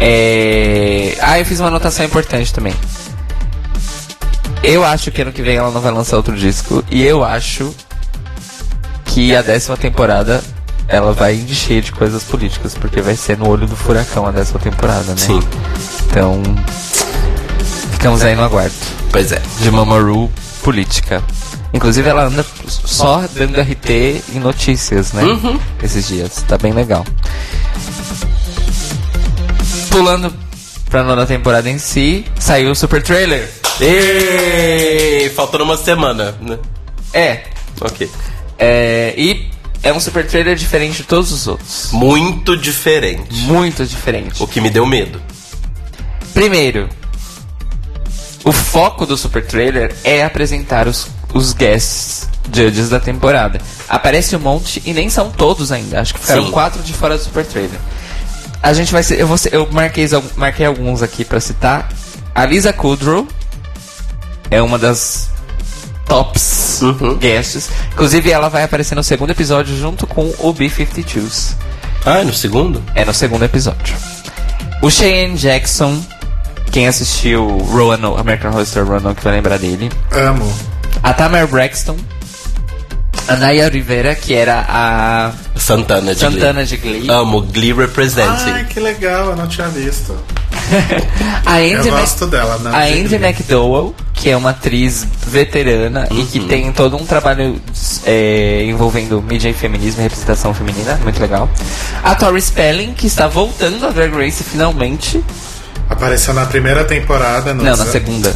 É... 0.00 1.16
Ah, 1.20 1.38
eu 1.38 1.44
fiz 1.44 1.60
uma 1.60 1.68
anotação 1.68 2.04
importante 2.04 2.52
também. 2.52 2.74
Eu 4.62 4.84
acho 4.84 5.10
que 5.10 5.22
ano 5.22 5.32
que 5.32 5.42
vem 5.42 5.56
ela 5.56 5.70
não 5.70 5.80
vai 5.80 5.92
lançar 5.92 6.16
outro 6.16 6.36
disco. 6.36 6.84
E 6.90 7.02
eu 7.02 7.24
acho 7.24 7.74
que 9.04 9.34
a 9.34 9.42
décima 9.42 9.76
temporada 9.76 10.42
ela 10.88 11.12
vai 11.12 11.34
encher 11.34 11.82
de 11.82 11.92
coisas 11.92 12.22
políticas. 12.24 12.74
Porque 12.74 13.00
vai 13.00 13.16
ser 13.16 13.38
no 13.38 13.48
olho 13.48 13.66
do 13.66 13.76
furacão 13.76 14.26
a 14.26 14.30
décima 14.30 14.58
temporada, 14.58 15.12
né? 15.12 15.16
Sim. 15.16 15.40
Então. 16.06 16.42
Ficamos 17.92 18.22
aí 18.22 18.34
no 18.34 18.42
aguardo. 18.42 18.74
Pois 19.10 19.32
é. 19.32 19.40
De 19.60 19.70
Mamaru 19.70 20.30
política. 20.62 21.22
Inclusive 21.72 22.08
ela 22.08 22.24
anda 22.24 22.44
só 22.68 23.24
dando 23.34 23.60
RT 23.60 24.22
em 24.34 24.38
notícias, 24.40 25.12
né? 25.12 25.22
Esses 25.82 26.08
dias. 26.08 26.44
Tá 26.46 26.56
bem 26.56 26.72
legal. 26.72 27.04
Pulando 29.96 30.30
pra 30.90 31.02
nona 31.02 31.24
temporada 31.24 31.70
em 31.70 31.78
si, 31.78 32.26
saiu 32.38 32.70
o 32.70 32.74
super 32.74 33.02
trailer. 33.02 33.50
Ei, 33.80 35.30
faltando 35.30 35.64
uma 35.64 35.78
semana, 35.78 36.36
né? 36.38 36.58
É. 37.14 37.44
Ok. 37.80 38.10
é 38.58 39.14
e 39.16 39.48
é 39.82 39.90
um 39.94 39.98
super 39.98 40.26
trailer 40.26 40.54
diferente 40.54 40.98
de 40.98 41.04
todos 41.04 41.32
os 41.32 41.46
outros. 41.46 41.88
Muito 41.92 42.58
diferente. 42.58 43.32
Muito 43.44 43.86
diferente. 43.86 44.42
O 44.42 44.46
que 44.46 44.60
me 44.60 44.68
deu 44.68 44.84
medo. 44.84 45.18
Primeiro, 46.34 46.90
o 48.44 48.52
foco 48.52 49.06
do 49.06 49.16
super 49.16 49.46
trailer 49.46 49.96
é 50.04 50.22
apresentar 50.22 50.86
os, 50.86 51.08
os 51.32 51.54
guests 51.54 52.28
judges 52.52 52.90
da 52.90 53.00
temporada. 53.00 53.62
Aparece 53.88 54.36
um 54.36 54.40
monte 54.40 54.82
e 54.84 54.92
nem 54.92 55.08
são 55.08 55.30
todos 55.30 55.72
ainda. 55.72 56.02
Acho 56.02 56.12
que 56.12 56.20
ficaram 56.20 56.44
Sim. 56.44 56.50
quatro 56.50 56.82
de 56.82 56.92
fora 56.92 57.16
do 57.16 57.24
super 57.24 57.46
trailer. 57.46 57.80
A 58.66 58.72
gente 58.72 58.92
vai 58.92 59.02
ser. 59.02 59.20
Eu, 59.20 59.26
vou 59.28 59.38
ser- 59.38 59.54
eu 59.54 59.68
marquei, 59.70 60.08
marquei 60.36 60.66
alguns 60.66 61.00
aqui 61.02 61.24
pra 61.24 61.38
citar. 61.40 61.88
A 62.34 62.44
Lisa 62.44 62.72
Kudrow 62.72 63.26
é 64.50 64.60
uma 64.60 64.76
das 64.78 65.30
tops 66.06 66.80
Uhum. 66.82 67.16
guests. 67.16 67.70
Inclusive, 67.92 68.30
ela 68.30 68.48
vai 68.48 68.64
aparecer 68.64 68.94
no 68.94 69.04
segundo 69.04 69.30
episódio 69.30 69.76
junto 69.78 70.06
com 70.06 70.32
o 70.40 70.52
B-52s. 70.52 71.54
Ah, 72.04 72.22
no 72.24 72.32
segundo? 72.34 72.82
É 72.94 73.04
no 73.04 73.14
segundo 73.14 73.44
episódio. 73.44 73.94
O 74.82 74.90
Cheyenne 74.90 75.36
Jackson, 75.36 76.00
quem 76.70 76.86
assistiu 76.88 77.46
Roanoke, 77.58 78.20
American 78.20 78.50
Horror 78.50 78.62
Story 78.64 78.88
Roanoke 78.88 79.22
vai 79.22 79.32
lembrar 79.34 79.58
dele. 79.58 79.90
Amo. 80.12 80.52
A 81.02 81.12
Tamara 81.12 81.46
Braxton. 81.46 81.96
A 83.28 83.36
Naya 83.36 83.68
Rivera, 83.68 84.14
que 84.14 84.34
era 84.34 84.64
a 84.68 85.32
Santana 85.58 86.14
de 86.14 86.20
Santana 86.20 86.64
Glee. 86.64 86.66
de 86.66 86.76
Glee. 86.76 87.10
Amo 87.10 87.42
Glee 87.42 87.72
Representing. 87.72 88.50
Ai, 88.52 88.64
que 88.66 88.78
legal, 88.78 89.30
eu 89.30 89.36
não 89.36 89.48
tinha 89.48 89.68
visto. 89.68 90.16
A 91.46 91.60
Eu 91.62 91.78
Andy, 91.78 91.90
Mac- 91.90 92.00
gosto 92.00 92.26
dela, 92.26 92.58
não. 92.58 92.72
a 92.74 92.82
Andy. 92.84 93.14
McDowell, 93.14 93.94
que 94.12 94.30
é 94.30 94.36
uma 94.36 94.50
atriz 94.50 95.06
veterana 95.26 96.08
e 96.10 96.24
que 96.24 96.40
tem 96.40 96.72
todo 96.72 96.96
um 96.96 97.06
trabalho 97.06 97.60
é, 98.04 98.64
envolvendo 98.64 99.22
mídia 99.22 99.48
e 99.48 99.52
feminismo 99.52 100.00
e 100.00 100.04
representação 100.04 100.52
feminina, 100.52 100.98
muito 101.04 101.20
legal. 101.20 101.48
A 102.02 102.14
Tori 102.16 102.40
Spelling, 102.42 102.94
que 102.94 103.06
está 103.06 103.28
voltando 103.28 103.86
a 103.86 103.90
Drag 103.90 104.12
Race 104.12 104.42
finalmente. 104.42 105.22
Apareceu 105.88 106.34
na 106.34 106.46
primeira 106.46 106.84
temporada. 106.84 107.54
No 107.54 107.62
Não, 107.62 107.76
na 107.76 107.86
segunda. 107.86 108.34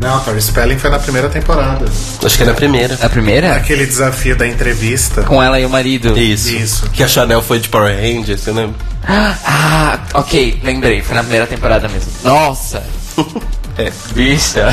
Não, 0.00 0.18
Tori 0.20 0.40
Spelling 0.40 0.78
foi 0.78 0.88
na 0.90 0.98
primeira 0.98 1.28
temporada. 1.28 1.84
Acho 2.24 2.36
que 2.36 2.42
é 2.42 2.46
na 2.46 2.54
primeira. 2.54 2.96
Na 3.00 3.08
primeira? 3.08 3.54
Aquele 3.54 3.84
desafio 3.86 4.34
da 4.34 4.46
entrevista. 4.46 5.22
Com 5.22 5.42
ela 5.42 5.60
e 5.60 5.66
o 5.66 5.70
marido. 5.70 6.16
Isso. 6.18 6.48
Isso. 6.54 6.90
Que 6.90 7.02
a 7.02 7.08
Chanel 7.08 7.42
foi 7.42 7.58
de 7.58 7.68
Power 7.68 7.94
Rangers, 7.94 8.40
você 8.40 8.50
lembra? 8.52 8.74
Ah, 9.06 9.98
ok, 10.14 10.60
lembrei, 10.62 11.02
foi 11.02 11.14
na 11.14 11.22
primeira 11.22 11.46
temporada 11.46 11.88
mesmo. 11.88 12.10
Nossa! 12.24 12.82
É. 13.78 13.90
Bicha! 14.12 14.66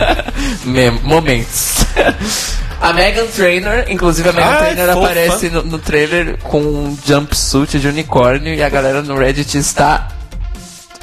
Mem- 0.64 1.00
Momentos. 1.02 1.84
A 2.80 2.92
Megan 2.94 3.26
Trainor, 3.26 3.84
inclusive 3.88 4.26
a 4.28 4.32
Megan 4.32 4.46
Ai, 4.48 4.74
Trainor 4.74 4.94
fofa. 4.94 5.06
aparece 5.06 5.50
no, 5.50 5.62
no 5.64 5.78
trailer 5.78 6.38
com 6.38 6.60
um 6.60 6.96
jumpsuit 7.04 7.78
de 7.78 7.88
unicórnio 7.88 8.54
e 8.54 8.62
a 8.62 8.68
galera 8.70 9.02
no 9.02 9.18
Reddit 9.18 9.58
está 9.58 10.08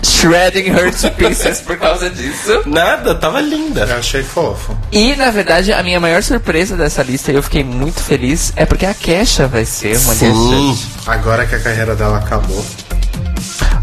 shredding 0.06 0.70
her 0.70 0.91
to 0.91 1.12
pieces 1.12 1.60
por 1.62 1.78
causa 1.78 2.10
disso. 2.10 2.63
Nada, 2.65 3.15
tava 3.15 3.41
linda. 3.41 3.82
Eu 3.82 3.98
achei 3.98 4.24
fofo. 4.24 4.78
E, 4.91 5.15
na 5.15 5.32
verdade, 5.32 5.74
a 5.74 5.82
minha 5.84 6.00
maior 6.00 6.22
surpresa 6.22 6.76
dessa 6.76 7.04
lista, 7.04 7.32
e 7.32 7.36
eu 7.36 7.44
fiquei 7.44 7.63
muito 7.63 8.02
feliz, 8.02 8.54
é 8.56 8.65
porque 8.65 8.86
a 8.86 8.94
Kesha 8.94 9.48
vai 9.48 9.65
ser 9.65 9.98
uma 9.98 10.13
Sim. 10.13 10.72
guest. 10.72 10.86
Agora 11.08 11.46
que 11.46 11.56
a 11.56 11.60
carreira 11.60 11.96
dela 11.96 12.20
acabou. 12.20 12.63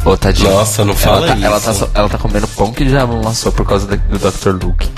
Ô, 0.05 0.17
tadinha. 0.17 0.51
Nossa, 0.51 0.85
não 0.85 0.97
fala 0.97 1.27
ela 1.27 1.61
tá, 1.61 1.71
isso. 1.71 1.85
Ela 1.85 1.91
tá, 1.91 2.01
ela 2.01 2.09
tá 2.09 2.19
comendo 2.19 2.49
pão 2.49 2.73
que 2.73 2.89
já 2.89 3.05
lançou 3.05 3.53
por 3.53 3.67
causa 3.67 3.87
do 3.87 4.19
Dr. 4.19 4.65
Luke. 4.65 4.89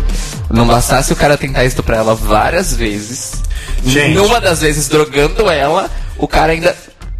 Não 0.50 0.66
bastasse 0.66 1.12
o 1.12 1.16
cara 1.16 1.36
tentar 1.36 1.64
estuprar 1.64 1.98
ela 1.98 2.14
várias 2.14 2.74
vezes. 2.74 3.42
Gente. 3.84 4.14
Numa 4.14 4.40
das 4.40 4.60
vezes 4.60 4.88
drogando 4.88 5.50
ela, 5.50 5.90
o 6.16 6.26
cara 6.26 6.52
ainda 6.52 6.74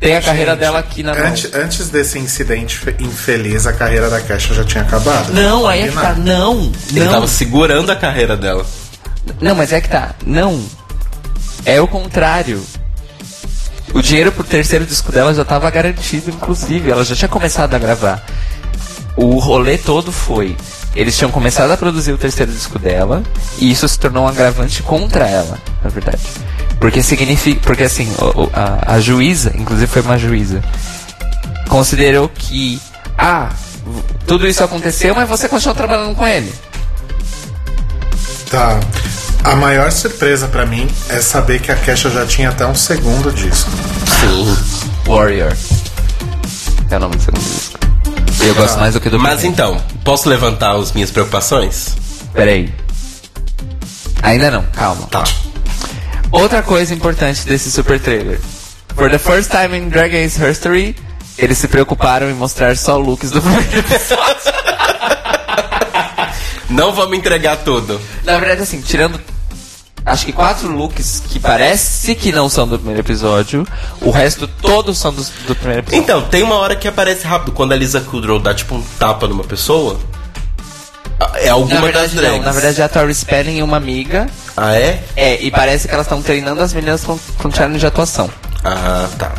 tem 0.05 0.17
a 0.17 0.23
carreira 0.23 0.51
Gente, 0.53 0.61
dela 0.61 0.79
aqui 0.79 1.03
na 1.03 1.15
mão. 1.15 1.27
Antes, 1.27 1.55
antes 1.55 1.89
desse 1.89 2.19
incidente 2.19 2.77
fe- 2.77 2.95
infeliz, 3.01 3.67
a 3.67 3.73
carreira 3.73 4.09
da 4.11 4.21
Kesha 4.21 4.53
já 4.55 4.63
tinha 4.65 4.83
acabado. 4.85 5.33
Não, 5.33 5.67
aí 5.67 5.83
é 5.83 5.89
que 5.89 5.95
tá. 5.95 6.13
Não, 6.15 6.71
Ele 6.91 7.05
não. 7.05 7.13
tava 7.13 7.27
segurando 7.27 7.91
a 7.91 7.97
carreira 7.97 8.37
dela. 8.37 8.65
Não, 9.41 9.55
mas 9.55 9.73
é 9.73 9.81
que 9.81 9.89
tá. 9.89 10.15
Não. 10.27 10.63
É 11.65 11.81
o 11.81 11.89
contrário. 11.89 12.63
O 13.95 14.03
dinheiro 14.03 14.31
pro 14.33 14.45
terceiro 14.45 14.85
disco 14.85 15.11
dela 15.13 15.33
já 15.33 15.45
tava 15.45 15.71
garantido, 15.71 16.31
inclusive. 16.31 16.91
Ela 16.91 17.05
já 17.05 17.15
tinha 17.17 17.29
começado 17.29 17.75
a 17.75 17.79
gravar. 17.79 18.25
O 19.17 19.39
rolê 19.39 19.79
todo 19.79 20.11
foi. 20.13 20.57
Eles 20.95 21.17
tinham 21.17 21.31
começado 21.31 21.71
a 21.71 21.77
produzir 21.77 22.13
o 22.13 22.19
terceiro 22.19 22.53
disco 22.53 22.79
dela. 22.79 23.23
E 23.59 23.71
isso 23.71 23.89
se 23.89 23.99
tornou 23.99 24.25
um 24.25 24.29
agravante 24.29 24.83
contra 24.83 25.27
ela, 25.27 25.59
na 25.83 25.89
verdade. 25.91 26.23
Porque 26.81 27.03
significa. 27.03 27.61
Porque 27.63 27.83
assim, 27.85 28.13
o- 28.19 28.43
o- 28.45 28.51
a, 28.53 28.95
a 28.95 29.01
juíza, 29.01 29.53
inclusive 29.57 29.87
foi 29.87 30.03
uma 30.03 30.19
juíza, 30.19 30.63
considerou 31.69 32.29
que. 32.29 32.81
Ah, 33.17 33.49
tudo 34.27 34.47
isso 34.47 34.63
aconteceu, 34.65 35.15
mas 35.15 35.29
você 35.29 35.49
continuou 35.49 35.75
trabalhando 35.75 36.15
com 36.15 36.27
ele. 36.27 36.53
Tá. 38.51 38.79
A 39.43 39.55
maior 39.57 39.91
surpresa 39.93 40.47
pra 40.49 40.65
mim 40.65 40.89
é 41.11 41.21
saber 41.21 41.61
que 41.61 41.71
a 41.71 41.77
Kesha 41.77 42.09
já 42.11 42.25
tinha 42.25 42.49
até 42.49 42.67
um 42.67 42.75
segundo 42.75 43.31
disco. 43.33 43.71
Sim. 44.21 44.57
Warrior. 45.07 45.53
É 46.91 46.97
o 46.97 47.01
nome 47.01 47.17
do 47.17 47.23
segundo 47.23 47.43
disco. 47.45 47.79
Eu 48.41 48.55
gosto 48.55 48.79
mais 48.79 48.95
do 48.95 49.01
que 49.01 49.11
do 49.11 49.19
Mas 49.19 49.41
primeiro. 49.41 49.53
então, 49.53 49.83
posso 50.03 50.29
levantar 50.29 50.75
as 50.77 50.93
minhas 50.93 51.11
preocupações? 51.11 51.95
Peraí. 52.33 52.73
Ainda 54.23 54.51
não, 54.51 54.63
calma. 54.73 55.07
Tá. 55.09 55.25
Outra 56.35 56.63
coisa 56.63 56.93
importante 56.93 57.47
desse 57.47 57.71
super 57.71 58.01
trailer. 58.01 58.41
For 58.97 59.09
the 59.11 59.19
first 59.19 59.51
time 59.51 59.77
in 59.77 59.89
Drag 59.89 60.13
Race 60.13 60.37
history, 60.39 60.97
eles 61.39 61.59
se 61.59 61.69
preocuparam 61.69 62.29
em 62.29 62.35
mostrar 62.35 62.77
só 62.77 62.97
looks 62.97 63.31
do 63.31 63.41
primeiro 63.41 63.79
episódio. 63.79 64.53
Não 66.71 66.93
vamos 66.93 67.17
entregar 67.17 67.59
tudo. 67.59 68.01
Na 68.25 68.37
verdade, 68.39 68.63
assim, 68.63 68.81
tirando 68.81 69.21
acho 70.05 70.27
que 70.27 70.33
quatro 70.33 70.69
looks 70.69 71.23
que 71.29 71.39
parece 71.39 72.15
que 72.15 72.31
não 72.31 72.49
são 72.51 72.67
do 72.69 72.77
primeiro 72.77 73.01
episódio, 73.01 73.67
o 74.03 74.11
resto 74.11 74.47
todos 74.47 74.99
são 74.99 75.13
dos- 75.15 75.31
do, 75.47 75.55
primeiro 75.55 75.81
episódio. 75.81 76.03
Então, 76.03 76.23
tem 76.23 76.43
uma 76.43 76.57
hora 76.57 76.75
que 76.77 76.87
aparece 76.89 77.27
rápido. 77.27 77.53
Quando 77.53 77.73
a 77.73 77.77
Lisa 77.77 78.01
Kudrow 78.01 78.39
dá 78.41 78.53
tipo 78.53 78.75
um 78.75 78.83
tapa 78.99 79.27
numa 79.29 79.45
pessoa. 79.45 79.99
É 81.37 81.49
alguma 81.49 81.75
na 81.77 81.81
verdade, 81.81 82.07
das 82.07 82.15
drags. 82.15 82.39
não. 82.39 82.45
Na 82.45 82.53
verdade, 82.53 82.81
é 82.81 82.85
a 82.85 82.89
Tori 82.89 83.15
Spelling 83.15 83.59
e 83.59 83.63
uma 83.63 83.77
amiga. 83.77 84.27
Ah, 84.57 84.75
é? 84.75 85.03
É, 85.17 85.41
e 85.43 85.51
parece 85.51 85.87
que 85.89 85.95
elas 85.95 86.07
estão 86.07 86.21
treinando 86.23 86.61
as 86.63 86.73
meninas 86.73 87.03
com, 87.05 87.19
com 87.39 87.51
challenge 87.51 87.81
de 87.81 87.87
atuação. 87.87 88.29
Ah, 88.65 89.09
tá. 89.19 89.33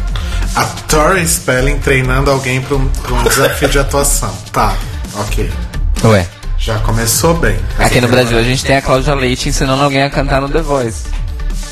A 0.56 0.64
Tori 0.88 1.28
Spelling 1.28 1.80
treinando 1.80 2.32
alguém 2.32 2.62
pra 2.62 2.76
um, 2.78 2.88
pra 2.88 3.14
um 3.14 3.24
desafio 3.24 3.68
de 3.70 3.80
atuação. 3.80 4.34
Tá, 4.52 4.76
ok. 5.16 5.52
Ué. 6.06 6.28
Já 6.58 6.80
começou 6.80 7.34
bem. 7.36 7.60
Aqui 7.78 8.00
no 8.00 8.08
Brasil 8.08 8.38
a 8.40 8.44
gente 8.44 8.64
tem 8.64 8.78
a 8.78 8.82
Cláudia 8.82 9.14
Leite 9.14 9.50
ensinando 9.50 9.84
alguém 9.84 10.04
a 10.04 10.10
cantar 10.10 10.42
no 10.42 10.50
The 10.50 10.62
Voice. 10.62 11.04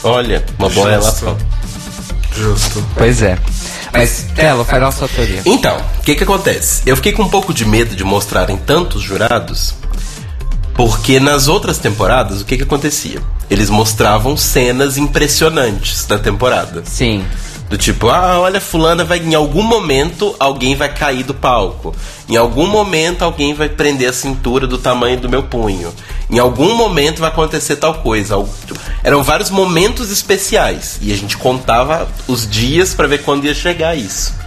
Olha, 0.04 0.44
uma 0.60 0.70
boa 0.70 0.90
relação. 0.90 1.38
Justo. 2.36 2.84
Pois 2.96 3.22
é. 3.22 3.38
Mas, 3.92 4.26
Telo, 4.36 4.66
faz 4.66 4.82
a 4.84 4.92
sua 4.92 5.08
teoria. 5.08 5.42
Então, 5.46 5.78
o 6.00 6.02
que 6.04 6.16
que 6.16 6.24
acontece? 6.24 6.82
Eu 6.86 6.96
fiquei 6.96 7.12
com 7.12 7.24
um 7.24 7.30
pouco 7.30 7.54
de 7.54 7.64
medo 7.64 7.96
de 7.96 8.04
mostrarem 8.04 8.58
tantos 8.58 9.02
jurados, 9.04 9.76
porque 10.74 11.20
nas 11.20 11.48
outras 11.48 11.78
temporadas, 11.78 12.42
o 12.42 12.46
que 12.46 12.58
que 12.58 12.64
acontecia? 12.64 13.22
Eles 13.50 13.70
mostravam 13.70 14.36
cenas 14.36 14.98
impressionantes 14.98 16.06
da 16.06 16.18
temporada. 16.18 16.84
Sim. 16.86 17.24
Do 17.70 17.78
tipo, 17.78 18.10
ah, 18.10 18.40
olha, 18.40 18.62
fulana 18.62 19.04
vai. 19.04 19.20
Em 19.20 19.34
algum 19.34 19.64
momento 19.64 20.36
alguém 20.40 20.76
vai 20.76 20.94
cair 20.94 21.24
do 21.24 21.34
palco. 21.34 21.96
Em 22.30 22.36
algum 22.36 22.68
momento 22.68 23.24
alguém 23.24 23.54
vai 23.54 23.70
prender 23.70 24.10
a 24.10 24.14
cintura 24.14 24.68
do 24.68 24.78
tamanho 24.78 25.20
do 25.20 25.30
meu 25.30 25.44
punho. 25.44 25.92
Em 26.30 26.38
algum 26.40 26.76
momento 26.76 27.20
vai 27.20 27.30
acontecer 27.30 27.78
tal 27.78 27.96
coisa. 27.96 28.36
Eram 29.04 29.24
vários 29.24 29.50
momentos 29.50 30.12
especiais. 30.12 31.00
E 31.02 31.12
a 31.12 31.16
gente 31.16 31.38
contava 31.38 32.08
os 32.28 32.48
dias 32.48 32.94
pra 32.94 33.08
ver 33.08 33.24
quando 33.24 33.46
ia 33.46 33.56
chegar 33.56 33.98
isso. 33.98 34.43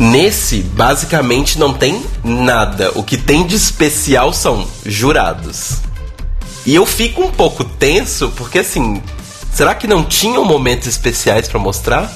Nesse, 0.00 0.60
basicamente, 0.62 1.58
não 1.58 1.74
tem 1.74 2.02
nada. 2.24 2.90
O 2.94 3.02
que 3.02 3.18
tem 3.18 3.46
de 3.46 3.54
especial 3.54 4.32
são 4.32 4.66
jurados. 4.84 5.82
E 6.64 6.74
eu 6.74 6.86
fico 6.86 7.22
um 7.22 7.30
pouco 7.30 7.62
tenso, 7.62 8.30
porque 8.30 8.60
assim. 8.60 9.02
Será 9.52 9.74
que 9.74 9.86
não 9.86 10.02
tinham 10.02 10.42
momentos 10.44 10.86
especiais 10.88 11.48
pra 11.48 11.58
mostrar? 11.58 12.10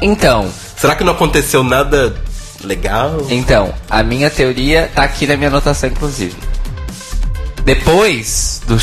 Então, 0.00 0.48
Será 0.76 0.94
que 0.94 1.02
não 1.02 1.12
aconteceu 1.12 1.64
nada 1.64 2.14
legal? 2.62 3.26
então, 3.30 3.72
a 3.88 4.02
minha 4.02 4.28
teoria 4.30 4.90
tá 4.94 5.02
aqui 5.04 5.26
na 5.26 5.36
minha 5.36 5.48
anotação, 5.48 5.88
inclusive. 5.88 6.36
Depois 7.64 8.60
do, 8.66 8.76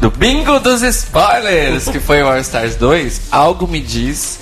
do 0.00 0.10
bingo 0.10 0.58
dos 0.58 0.82
spoilers, 0.82 1.88
que 1.88 2.00
foi 2.00 2.22
o 2.22 2.26
All 2.28 2.38
Stars 2.38 2.76
2, 2.76 3.22
algo 3.30 3.66
me 3.66 3.80
diz 3.80 4.40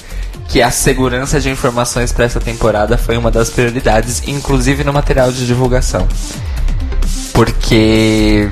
que 0.53 0.61
a 0.61 0.71
segurança 0.71 1.41
de 1.41 1.49
informações 1.49 2.13
para 2.13 2.27
essa 2.27 2.39
temporada 2.39 2.99
foi 2.99 3.17
uma 3.17 3.31
das 3.31 3.49
prioridades, 3.49 4.23
inclusive 4.29 4.85
no 4.85 4.93
material 4.93 5.33
de 5.33 5.47
divulgação. 5.47 6.07
Porque 7.33 8.51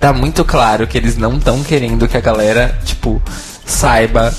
tá 0.00 0.12
muito 0.12 0.44
claro 0.44 0.84
que 0.84 0.98
eles 0.98 1.16
não 1.16 1.36
estão 1.38 1.62
querendo 1.62 2.08
que 2.08 2.16
a 2.16 2.20
galera, 2.20 2.76
tipo, 2.84 3.22
saiba 3.64 4.34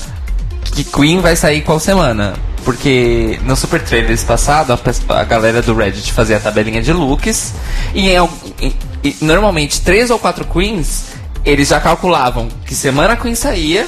que 0.74 0.84
Queen 0.84 1.20
vai 1.20 1.34
sair 1.36 1.62
qual 1.62 1.80
semana. 1.80 2.34
Porque 2.66 3.40
no 3.44 3.56
Super 3.56 3.82
Trailers 3.82 4.22
passado, 4.22 4.72
a, 4.72 4.78
a 5.20 5.24
galera 5.24 5.62
do 5.62 5.74
Reddit 5.74 6.12
fazia 6.12 6.36
a 6.36 6.40
tabelinha 6.40 6.82
de 6.82 6.92
looks. 6.92 7.54
E, 7.94 8.10
em, 8.10 8.16
al- 8.18 8.30
e- 8.60 8.74
e 9.02 9.16
normalmente, 9.22 9.80
três 9.80 10.10
ou 10.10 10.18
quatro 10.18 10.44
Queens, 10.44 11.04
eles 11.46 11.68
já 11.68 11.80
calculavam 11.80 12.48
que 12.66 12.74
semana 12.74 13.14
a 13.14 13.16
Queen 13.16 13.34
saía 13.34 13.86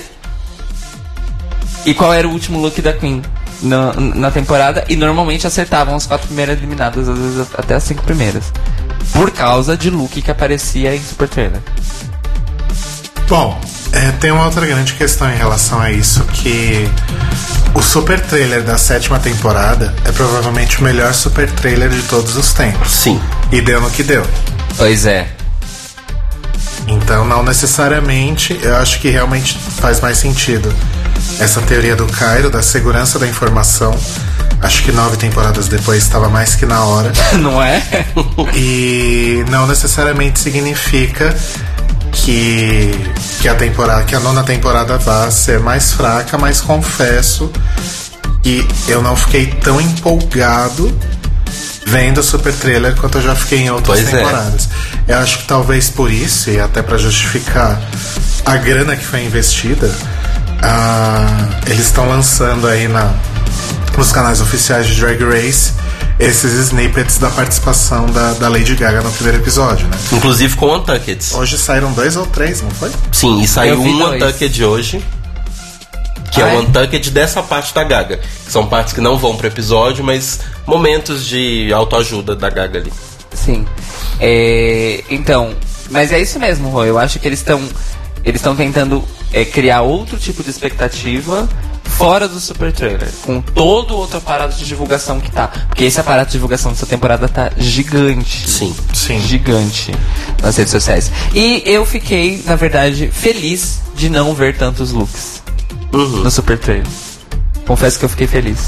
e 1.87 1.95
qual 1.95 2.13
era 2.13 2.27
o 2.27 2.33
último 2.33 2.61
look 2.61 2.83
da 2.83 2.93
Queen 2.93 3.23
na, 3.63 3.93
na 3.95 4.31
temporada. 4.31 4.85
E 4.89 4.97
normalmente 4.97 5.47
acertavam 5.47 5.95
as 5.95 6.05
quatro 6.05 6.27
primeiras 6.27 6.59
eliminadas, 6.59 7.09
às 7.09 7.17
vezes 7.17 7.47
até 7.57 7.77
as 7.77 7.85
cinco 7.85 8.03
primeiras. 8.03 8.53
Por 9.13 9.31
causa 9.31 9.77
de 9.77 9.89
look 9.89 10.21
que 10.21 10.31
aparecia 10.31 10.95
em 10.95 11.01
Super 11.01 11.29
Trailer. 11.29 11.61
Bom, 13.29 13.59
é, 13.93 14.11
tem 14.13 14.31
uma 14.31 14.45
outra 14.45 14.67
grande 14.67 14.95
questão 14.95 15.31
em 15.31 15.37
relação 15.37 15.81
a 15.81 15.91
isso, 15.91 16.23
que 16.25 16.89
o 17.75 17.83
super 17.83 18.21
trailer 18.21 18.63
da 18.63 18.77
sétima 18.79 19.19
temporada 19.19 19.95
é 20.05 20.13
provavelmente 20.13 20.81
o 20.81 20.83
melhor 20.83 21.13
super 21.15 21.51
trailer 21.51 21.89
de 21.89 22.03
todos 22.03 22.37
os 22.37 22.53
tempos. 22.53 22.93
Sim. 22.93 23.21
E 23.51 23.61
deu 23.61 23.81
no 23.81 23.91
que 23.91 24.03
deu. 24.03 24.25
Pois 24.77 25.07
é. 25.07 25.29
Então, 26.87 27.25
não 27.25 27.43
necessariamente, 27.43 28.59
eu 28.63 28.77
acho 28.77 29.01
que 29.01 29.09
realmente 29.11 29.59
faz 29.59 30.01
mais 30.01 30.19
sentido 30.19 30.73
essa 31.39 31.61
teoria 31.63 31.95
do 31.97 32.07
Cairo, 32.07 32.51
da 32.51 32.63
segurança 32.63 33.19
da 33.19 33.27
informação. 33.27 33.97
Acho 34.63 34.83
que 34.83 34.93
nove 34.93 35.17
temporadas 35.17 35.69
depois 35.69 36.03
estava 36.03 36.29
mais 36.29 36.55
que 36.55 36.65
na 36.65 36.83
hora. 36.85 37.13
Não 37.39 37.63
é? 37.63 37.83
E 38.55 39.45
não 39.51 39.67
necessariamente 39.67 40.41
significa 40.41 41.35
que, 42.13 42.91
que 43.41 43.49
a 43.49 43.55
temporada, 43.55 44.05
que 44.05 44.15
a 44.15 44.21
nona 44.21 44.43
temporada 44.43 44.97
vá 44.99 45.31
ser 45.31 45.61
mais 45.61 45.93
fraca, 45.93 46.39
mas 46.39 46.61
confesso 46.61 47.51
que 48.43 48.67
eu 48.89 49.03
não 49.03 49.17
fiquei 49.17 49.47
tão 49.47 49.81
empolgado 49.81 50.97
vendo 51.87 52.19
o 52.19 52.23
super 52.23 52.53
trailer 52.53 52.95
quanto 52.97 53.19
eu 53.19 53.23
já 53.23 53.35
fiquei 53.35 53.61
em 53.61 53.71
outras 53.71 54.01
Pois 54.01 54.13
é. 54.13 54.17
temporadas. 54.17 54.69
Eu 55.07 55.19
acho 55.19 55.39
que 55.39 55.45
talvez 55.45 55.91
por 55.91 56.11
isso, 56.11 56.51
e 56.51 56.59
até 56.59 56.83
pra 56.83 56.97
justificar 56.99 57.81
a 58.45 58.57
grana 58.57 58.97
que 58.97 59.05
foi 59.05 59.25
investida, 59.25 59.91
ah, 60.63 61.49
eles 61.67 61.87
estão 61.87 62.09
lançando 62.09 62.67
aí 62.67 62.89
na, 62.89 63.13
nos 63.97 64.13
canais 64.13 64.41
oficiais 64.41 64.87
de 64.87 64.99
Drag 65.01 65.23
Race 65.23 65.73
esses 66.19 66.53
snippets 66.55 67.19
da 67.19 67.29
participação 67.31 68.07
da, 68.07 68.33
da 68.35 68.49
Lady 68.49 68.75
Gaga 68.75 69.03
no 69.03 69.11
primeiro 69.13 69.39
episódio, 69.39 69.87
né? 69.87 69.99
Inclusive 70.13 70.57
com 70.57 70.75
Untucked. 70.75 71.35
Hoje 71.35 71.59
saíram 71.59 71.93
dois 71.93 72.17
ou 72.17 72.25
três, 72.27 72.63
não 72.63 72.71
foi? 72.71 72.91
Sim, 73.13 73.43
e 73.43 73.47
saiu 73.49 73.81
um 73.81 73.99
dois. 73.99 74.15
Untucked 74.23 74.65
hoje. 74.65 75.05
Que 76.33 76.41
Ah, 76.43 76.49
é 76.49 76.55
é? 76.55 76.57
o 76.57 76.61
Untucked 76.63 77.11
dessa 77.11 77.43
parte 77.43 77.75
da 77.75 77.85
Gaga. 77.85 78.17
Que 78.17 78.51
são 78.51 78.67
partes 78.67 78.95
que 78.95 79.01
não 79.01 79.19
vão 79.19 79.37
pro 79.37 79.47
episódio, 79.47 80.03
mas 80.03 80.41
momentos 80.67 81.27
de 81.27 81.71
autoajuda 81.73 82.35
da 82.35 82.49
Gaga 82.49 82.79
ali. 82.79 82.93
Sim. 83.35 83.67
É, 84.19 85.05
então, 85.11 85.55
mas 85.91 86.13
é 86.13 86.19
isso 86.19 86.39
mesmo, 86.41 86.71
Rô. 86.71 86.83
Eu 86.85 86.99
acho 86.99 87.19
que 87.19 87.29
eles 87.29 87.41
estão 87.41 87.61
eles 88.25 88.41
estão 88.41 88.57
tentando 88.57 89.05
é, 89.37 89.45
criar 89.45 89.83
outro 89.83 90.19
tipo 90.19 90.43
de 90.43 90.49
expectativa 90.51 91.49
fora 91.85 92.27
do 92.29 92.41
super 92.41 92.73
trailer, 92.73 93.09
com 93.23 93.41
todo 93.41 93.95
o 93.95 93.97
outro 93.99 94.19
aparato 94.19 94.57
de 94.57 94.65
divulgação 94.65 95.21
que 95.21 95.31
tá. 95.31 95.49
Porque 95.69 95.85
esse 95.85 96.01
aparato 96.01 96.27
de 96.29 96.33
divulgação 96.33 96.73
dessa 96.73 96.87
temporada 96.87 97.29
tá 97.29 97.51
gigante. 97.57 98.49
Sim. 98.49 98.75
Sim. 98.93 99.21
Gigante 99.21 99.93
nas 100.43 100.57
redes 100.57 100.71
sociais. 100.73 101.11
E 101.35 101.63
eu 101.67 101.85
fiquei, 101.87 102.43
na 102.47 102.57
verdade, 102.57 103.09
feliz 103.13 103.81
de 103.95 104.09
não 104.11 104.35
ver 104.35 104.57
tantos 104.57 104.91
looks 104.93 105.43
Uhum. 105.93 106.23
no 106.25 106.31
super 106.31 106.59
trailer. 106.59 106.87
Confesso 107.67 107.99
que 107.99 108.05
eu 108.05 108.09
fiquei 108.09 108.27
feliz. 108.27 108.59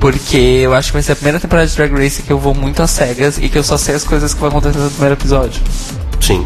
Porque 0.00 0.36
eu 0.36 0.74
acho 0.74 0.88
que 0.88 0.92
vai 0.94 1.02
ser 1.02 1.12
a 1.12 1.16
primeira 1.16 1.38
temporada 1.40 1.66
de 1.68 1.74
Drag 1.76 1.92
Race 1.92 2.22
que 2.22 2.32
eu 2.32 2.38
vou 2.38 2.54
muito 2.54 2.82
às 2.82 2.90
cegas 2.90 3.38
e 3.38 3.48
que 3.48 3.56
eu 3.58 3.62
só 3.64 3.76
sei 3.78 3.94
as 3.94 4.04
coisas 4.04 4.34
que 4.34 4.40
vão 4.40 4.48
acontecer 4.50 4.78
no 4.78 4.90
primeiro 4.90 5.14
episódio. 5.14 5.60
Sim. 6.20 6.44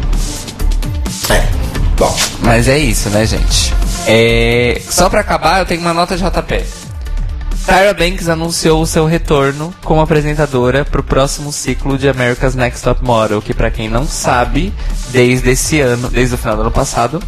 É. 1.29 1.70
Bom. 2.01 2.17
Mas 2.39 2.67
é 2.67 2.79
isso, 2.79 3.11
né, 3.11 3.23
gente? 3.27 3.71
É... 4.07 4.81
Só 4.89 5.07
pra 5.07 5.21
acabar, 5.21 5.59
eu 5.59 5.67
tenho 5.67 5.81
uma 5.81 5.93
nota 5.93 6.17
de 6.17 6.23
JP. 6.23 6.63
Tyra 7.63 7.93
Banks 7.93 8.27
anunciou 8.27 8.81
o 8.81 8.87
seu 8.87 9.05
retorno 9.05 9.71
como 9.83 10.01
apresentadora 10.01 10.83
pro 10.83 11.03
próximo 11.03 11.51
ciclo 11.51 11.99
de 11.99 12.09
America's 12.09 12.55
Next 12.55 12.83
Top 12.83 13.05
Model, 13.05 13.39
que 13.39 13.53
pra 13.53 13.69
quem 13.69 13.87
não 13.87 14.07
sabe, 14.07 14.73
desde 15.11 15.51
esse 15.51 15.79
ano, 15.79 16.09
desde 16.09 16.33
o 16.33 16.39
final 16.39 16.55
do 16.55 16.63
ano 16.63 16.71
passado, 16.71 17.21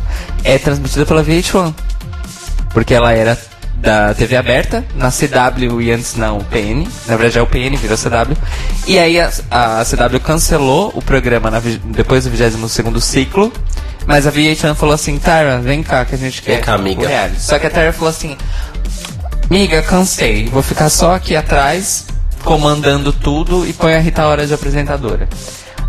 é 0.43 0.57
transmitida 0.57 1.05
pela 1.05 1.23
VH1. 1.23 1.71
Porque 2.73 2.95
ela 2.95 3.13
era 3.13 3.37
da 3.75 4.11
TV 4.15 4.35
aberta, 4.35 4.83
na 4.95 5.11
CW 5.11 5.83
e 5.83 5.91
antes 5.91 6.15
não, 6.15 6.39
PN. 6.39 6.87
Na 7.05 7.15
verdade 7.15 7.37
é 7.37 7.41
o 7.43 7.45
PN, 7.45 7.77
virou 7.77 7.95
CW. 7.95 8.35
E 8.87 8.97
aí 8.97 9.19
a, 9.19 9.29
a 9.51 9.85
CW 9.85 10.19
cancelou 10.19 10.91
o 10.95 11.01
programa 11.01 11.51
na 11.51 11.59
depois 11.59 12.23
do 12.23 12.31
22 12.31 13.03
ciclo. 13.03 13.53
Mas 14.05 14.27
a 14.27 14.31
VH1 14.31 14.75
falou 14.75 14.93
assim, 14.93 15.17
Tyra, 15.17 15.59
vem 15.59 15.81
cá 15.81 16.03
que 16.05 16.15
a 16.15 16.17
gente 16.17 16.41
quer 16.41 16.61
cá, 16.61 16.73
amiga. 16.75 17.07
reality. 17.07 17.41
Só 17.41 17.57
que 17.57 17.67
a 17.67 17.69
Tyra 17.69 17.93
falou 17.93 18.09
assim, 18.09 18.35
Miga, 19.49 19.81
cansei. 19.83 20.47
Vou 20.47 20.63
ficar 20.63 20.89
só 20.89 21.15
aqui 21.15 21.35
atrás, 21.35 22.07
comandando 22.43 23.13
tudo 23.13 23.67
e 23.67 23.73
põe 23.73 23.93
a 23.93 23.99
Rita 23.99 24.25
Ora 24.25 24.47
de 24.47 24.53
apresentadora. 24.53 25.27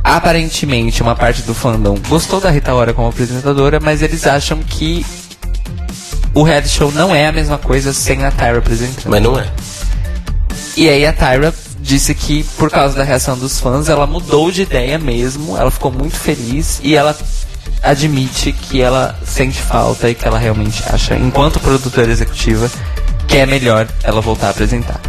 Aparentemente, 0.03 1.03
uma 1.03 1.15
parte 1.15 1.43
do 1.43 1.55
fandom 1.55 1.97
gostou 2.09 2.41
da 2.41 2.51
Rita 2.51 2.75
Ora 2.75 2.93
como 2.93 3.09
apresentadora, 3.09 3.81
mas 3.81 4.03
eles 4.03 4.27
acham 4.27 4.59
que 4.59 5.05
o 6.35 6.43
reality 6.43 6.69
show 6.69 6.93
não 6.93 7.15
é 7.15 7.27
a 7.27 7.33
mesma 7.33 7.57
coisa 7.57 7.93
sem 7.93 8.25
a 8.25 8.31
Tyra 8.31 8.59
apresentando. 8.59 9.11
Mas 9.11 9.23
não 9.23 9.39
é. 9.39 9.47
E 10.77 10.89
aí 10.89 11.07
a 11.07 11.13
Tyra 11.13 11.55
disse 11.81 12.15
que 12.15 12.45
por 12.59 12.71
causa 12.71 12.97
da 12.97 13.05
reação 13.05 13.39
dos 13.39 13.61
fãs, 13.61 13.89
ela 13.89 14.07
mudou 14.07 14.51
de 14.51 14.63
ideia 14.63 14.99
mesmo, 14.99 15.57
ela 15.57 15.71
ficou 15.71 15.93
muito 15.93 16.17
feliz 16.17 16.81
e 16.83 16.95
ela 16.95 17.17
admite 17.83 18.53
que 18.53 18.81
ela 18.81 19.15
sente 19.27 19.61
falta 19.61 20.09
e 20.09 20.15
que 20.15 20.27
ela 20.27 20.39
realmente 20.39 20.83
acha, 20.89 21.17
enquanto 21.17 21.61
produtora 21.61 22.11
executiva, 22.11 22.71
que 23.27 23.37
é 23.37 23.47
melhor 23.47 23.87
ela 24.03 24.21
voltar 24.21 24.49
a 24.49 24.51
apresentar. 24.51 25.01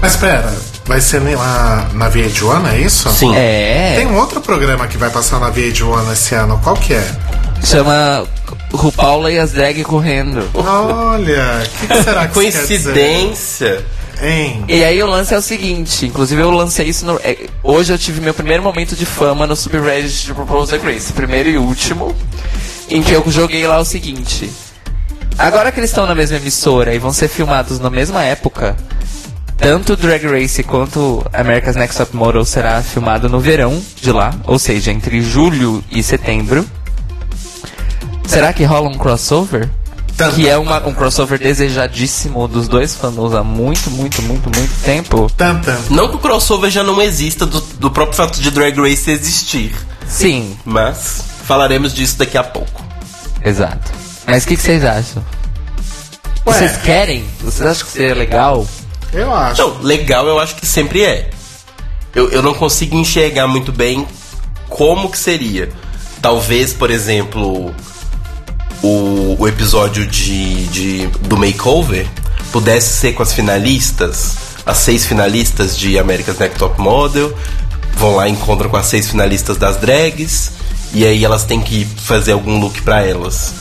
Mas 0.00 0.16
pera, 0.16 0.52
vai 0.84 1.00
ser 1.00 1.20
na, 1.20 1.88
na 1.94 2.10
VH1, 2.10 2.72
é 2.72 2.78
isso? 2.78 3.08
Sim. 3.10 3.34
É, 3.36 3.94
Tem 3.96 4.06
um 4.06 4.16
outro 4.16 4.40
programa 4.40 4.86
que 4.88 4.96
vai 4.96 5.10
passar 5.10 5.38
na 5.38 5.50
VH1 5.50 6.12
esse 6.12 6.34
ano, 6.34 6.58
qual 6.62 6.76
que 6.76 6.94
é? 6.94 7.16
chama 7.64 8.26
RuPaul 8.72 9.30
e 9.30 9.38
as 9.38 9.52
drag 9.52 9.84
correndo. 9.84 10.48
Olha, 10.54 11.62
o 11.64 11.78
que, 11.78 11.86
que 11.86 12.02
será 12.02 12.26
que 12.26 12.40
isso 12.42 12.58
quer 12.58 12.66
dizer? 12.66 12.92
Coincidência. 12.92 13.84
Hein? 14.20 14.64
E 14.68 14.84
aí 14.84 15.02
o 15.02 15.06
lance 15.06 15.34
é 15.34 15.38
o 15.38 15.42
seguinte, 15.42 16.06
inclusive 16.06 16.40
eu 16.40 16.50
lancei 16.50 16.86
isso 16.86 17.04
no. 17.04 17.18
é, 17.24 17.48
hoje 17.62 17.92
eu 17.92 17.98
tive 17.98 18.20
meu 18.20 18.34
primeiro 18.34 18.62
momento 18.62 18.94
de 18.94 19.06
fama 19.06 19.46
no 19.46 19.56
subreddit 19.56 20.26
de 20.26 20.34
Proposal 20.34 20.78
Grace, 20.78 21.12
primeiro 21.12 21.48
e 21.48 21.58
último, 21.58 22.14
em 22.88 23.02
que 23.02 23.12
eu 23.12 23.24
joguei 23.28 23.66
lá 23.66 23.78
o 23.80 23.84
seguinte. 23.84 24.50
Agora 25.38 25.72
que 25.72 25.80
eles 25.80 25.90
estão 25.90 26.06
na 26.06 26.14
mesma 26.14 26.36
emissora 26.36 26.94
e 26.94 26.98
vão 26.98 27.12
ser 27.12 27.28
filmados 27.28 27.80
na 27.80 27.90
mesma 27.90 28.22
época, 28.22 28.76
tanto 29.56 29.96
Drag 29.96 30.24
Race 30.26 30.62
quanto 30.62 31.24
America's 31.32 31.76
Next 31.76 31.96
Top 31.96 32.14
Model 32.14 32.44
será 32.44 32.82
filmado 32.82 33.28
no 33.28 33.40
verão 33.40 33.82
de 34.00 34.12
lá, 34.12 34.34
ou 34.44 34.58
seja, 34.58 34.90
entre 34.90 35.22
julho 35.22 35.82
e 35.90 36.02
setembro. 36.02 36.66
Será 38.26 38.52
que 38.52 38.64
rola 38.64 38.88
um 38.88 38.98
crossover? 38.98 39.68
Tanto. 40.16 40.34
Que 40.36 40.48
é 40.48 40.56
uma- 40.58 40.86
um 40.86 40.92
crossover 40.94 41.38
desejadíssimo 41.38 42.46
dos 42.46 42.68
dois 42.68 42.94
fandoms 42.94 43.34
há 43.34 43.42
muito, 43.42 43.90
muito, 43.90 44.22
muito, 44.22 44.50
muito 44.56 44.82
tempo. 44.84 45.30
Tantan. 45.36 45.78
Não 45.90 46.08
que 46.08 46.16
o 46.16 46.18
crossover 46.18 46.70
já 46.70 46.82
não 46.84 47.00
exista 47.00 47.46
do, 47.46 47.60
do 47.60 47.90
próprio 47.90 48.16
fato 48.16 48.40
de 48.40 48.50
Drag 48.50 48.78
Race 48.78 49.10
existir. 49.10 49.74
Sim, 50.06 50.56
Mas 50.64 51.22
falaremos 51.44 51.94
disso 51.94 52.18
daqui 52.18 52.36
a 52.38 52.44
pouco. 52.44 52.84
exato. 53.44 53.90
Mas 54.26 54.44
o 54.44 54.46
que, 54.48 54.56
que 54.56 54.62
vocês 54.62 54.84
acham? 54.84 55.24
Ué. 56.46 56.52
Vocês 56.58 56.76
querem? 56.78 57.24
Vocês 57.40 57.68
acham 57.68 57.86
que 57.86 57.92
seria 57.92 58.14
legal? 58.14 58.66
Eu 59.12 59.34
acho. 59.34 59.52
Então, 59.62 59.78
legal 59.82 60.26
eu 60.26 60.38
acho 60.38 60.54
que 60.56 60.66
sempre 60.66 61.02
é. 61.04 61.30
Eu, 62.14 62.30
eu 62.30 62.42
não 62.42 62.54
consigo 62.54 62.96
enxergar 62.96 63.46
muito 63.48 63.72
bem 63.72 64.06
como 64.68 65.10
que 65.10 65.18
seria. 65.18 65.70
Talvez, 66.20 66.72
por 66.72 66.90
exemplo, 66.90 67.74
o, 68.82 69.36
o 69.38 69.48
episódio 69.48 70.06
de, 70.06 70.66
de- 70.66 71.06
do 71.28 71.36
makeover 71.36 72.06
pudesse 72.50 72.88
ser 73.00 73.12
com 73.12 73.22
as 73.22 73.32
finalistas, 73.32 74.36
as 74.66 74.78
seis 74.78 75.06
finalistas 75.06 75.76
de 75.76 75.98
America's 75.98 76.38
Next 76.38 76.58
Top 76.58 76.80
Model, 76.80 77.32
vão 77.96 78.16
lá 78.16 78.28
e 78.28 78.32
encontram 78.32 78.68
com 78.68 78.76
as 78.76 78.86
seis 78.86 79.08
finalistas 79.08 79.56
das 79.56 79.76
drags, 79.76 80.52
e 80.92 81.06
aí 81.06 81.24
elas 81.24 81.44
têm 81.44 81.60
que 81.60 81.84
fazer 81.84 82.32
algum 82.32 82.58
look 82.60 82.80
pra 82.82 83.02
elas. 83.04 83.54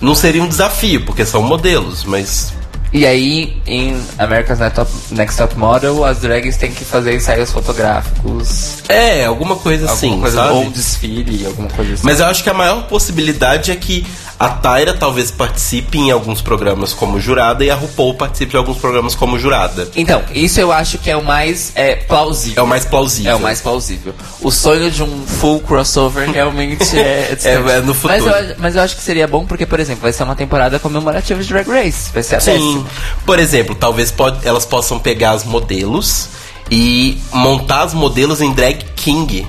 Não 0.00 0.14
seria 0.14 0.42
um 0.42 0.48
desafio, 0.48 1.04
porque 1.04 1.24
são 1.26 1.42
modelos, 1.42 2.02
mas 2.04 2.52
E 2.92 3.06
aí, 3.06 3.56
em 3.66 3.96
America's 4.18 4.58
Next 4.58 4.74
Top, 4.76 4.90
Next 5.12 5.38
Top 5.38 5.56
Model, 5.58 6.04
as 6.04 6.18
drags 6.18 6.56
têm 6.56 6.72
que 6.72 6.84
fazer 6.84 7.14
ensaios 7.14 7.50
fotográficos. 7.52 8.82
é, 8.88 9.24
alguma 9.26 9.56
coisa 9.56 9.88
alguma 9.90 9.96
assim, 10.14 10.20
coisa, 10.20 10.36
sabe? 10.36 10.54
ou 10.54 10.62
um 10.64 10.70
desfile, 10.70 11.46
alguma 11.46 11.68
coisa 11.68 11.94
assim. 11.94 12.02
Mas 12.04 12.20
eu 12.20 12.26
acho 12.26 12.42
que 12.42 12.50
a 12.50 12.54
maior 12.54 12.86
possibilidade 12.88 13.70
é 13.70 13.76
que 13.76 14.04
a 14.42 14.48
Tyra 14.48 14.92
talvez 14.92 15.30
participe 15.30 15.98
em 15.98 16.10
alguns 16.10 16.42
programas 16.42 16.92
como 16.92 17.20
jurada 17.20 17.64
e 17.64 17.70
a 17.70 17.76
RuPaul 17.76 18.14
participe 18.14 18.50
de 18.50 18.56
alguns 18.56 18.76
programas 18.76 19.14
como 19.14 19.38
jurada. 19.38 19.88
Então, 19.94 20.20
isso 20.34 20.58
eu 20.58 20.72
acho 20.72 20.98
que 20.98 21.08
é 21.08 21.16
o 21.16 21.22
mais 21.22 21.70
é, 21.76 21.94
plausível. 21.94 22.60
É 22.60 22.64
o 22.64 22.66
mais 22.66 22.84
plausível. 22.84 23.30
É 23.30 23.34
o 23.36 23.40
mais 23.40 23.60
plausível. 23.60 24.12
O 24.40 24.50
sonho 24.50 24.90
de 24.90 25.00
um 25.00 25.24
full 25.24 25.60
crossover 25.60 26.28
realmente 26.28 26.98
é, 26.98 27.38
É, 27.44 27.52
é 27.52 27.80
no 27.82 27.94
futuro. 27.94 28.20
Mas 28.24 28.48
eu, 28.50 28.56
mas 28.58 28.74
eu 28.74 28.82
acho 28.82 28.96
que 28.96 29.02
seria 29.02 29.28
bom 29.28 29.46
porque, 29.46 29.64
por 29.64 29.78
exemplo, 29.78 30.02
vai 30.02 30.12
ser 30.12 30.24
uma 30.24 30.34
temporada 30.34 30.76
comemorativa 30.80 31.40
de 31.40 31.48
Drag 31.48 31.68
Race. 31.68 32.10
Vai 32.12 32.24
ser 32.24 32.34
a 32.34 32.40
Sim. 32.40 32.50
décima. 32.52 32.86
Por 33.24 33.38
exemplo, 33.38 33.76
talvez 33.76 34.10
pode- 34.10 34.44
elas 34.44 34.64
possam 34.64 34.98
pegar 34.98 35.30
as 35.30 35.44
modelos 35.44 36.30
e 36.68 37.16
montar 37.32 37.82
as 37.82 37.94
modelos 37.94 38.40
em 38.40 38.52
drag 38.52 38.84
king 38.96 39.46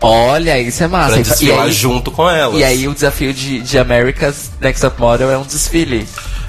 Olha, 0.00 0.60
isso 0.60 0.82
é 0.82 0.86
massa. 0.88 1.12
pra 1.12 1.20
E- 1.20 1.22
desfilar 1.24 1.64
e 1.64 1.68
aí, 1.68 1.72
junto 1.72 2.10
com 2.10 2.28
elas. 2.30 2.58
E 2.58 2.64
aí 2.64 2.86
o 2.88 2.94
desafio 2.94 3.32
de, 3.34 3.60
de 3.60 3.78
America's 3.78 4.50
Next 4.60 4.80
Top 4.80 5.00
Model 5.00 5.30
é 5.30 5.36
um 5.38 5.42
desfile. 5.42 6.06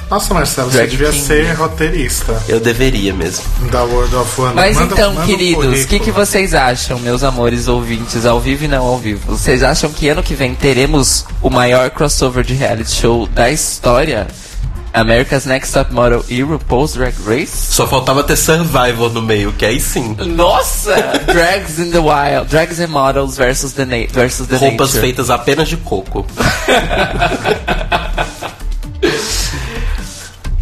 Nossa, 0.09 0.33
Marcelo, 0.33 0.71
você 0.71 0.77
Drag 0.77 0.89
devia 0.89 1.11
King. 1.11 1.23
ser 1.23 1.53
roteirista 1.53 2.41
Eu 2.47 2.59
deveria 2.59 3.13
mesmo. 3.13 3.43
da 3.71 3.83
World 3.83 4.15
of 4.15 4.41
Wonder. 4.41 4.55
Mas 4.55 4.75
Manda- 4.75 4.93
então, 4.95 5.13
manda 5.13 5.25
queridos, 5.27 5.83
o 5.83 5.87
que, 5.87 5.99
que 5.99 6.09
vocês 6.11 6.55
acham, 6.55 6.97
meus 6.99 7.23
amores 7.23 7.67
ouvintes, 7.67 8.25
ao 8.25 8.39
vivo 8.39 8.65
e 8.65 8.67
não 8.67 8.85
ao 8.87 8.97
vivo? 8.97 9.37
Vocês 9.37 9.61
acham 9.61 9.91
que 9.91 10.07
ano 10.09 10.23
que 10.23 10.33
vem 10.33 10.55
teremos 10.55 11.25
o 11.43 11.49
maior 11.51 11.91
crossover 11.91 12.43
de 12.43 12.55
reality 12.55 12.89
show 12.91 13.27
da 13.27 13.51
história? 13.51 14.25
America's 14.93 15.45
Next 15.45 15.73
Top 15.73 15.93
Model 15.93 16.23
e 16.29 16.41
RuPaul's 16.41 16.93
Drag 16.93 17.13
Race? 17.25 17.51
Só 17.71 17.85
faltava 17.87 18.23
ter 18.23 18.35
Survivor 18.35 19.11
no 19.11 19.21
meio, 19.21 19.53
que 19.53 19.65
aí 19.65 19.79
sim. 19.79 20.15
Nossa! 20.35 20.95
Drags 21.31 21.79
in 21.79 21.91
the 21.91 21.99
Wild, 21.99 22.47
Drags 22.49 22.79
and 22.79 22.87
Models 22.87 23.37
versus 23.37 23.73
the, 23.73 23.85
na 23.85 24.05
versus 24.11 24.47
the 24.47 24.57
Roupas 24.57 24.89
Nature. 24.93 25.01
feitas 25.01 25.29
apenas 25.29 25.67
de 25.67 25.77
coco. 25.77 26.25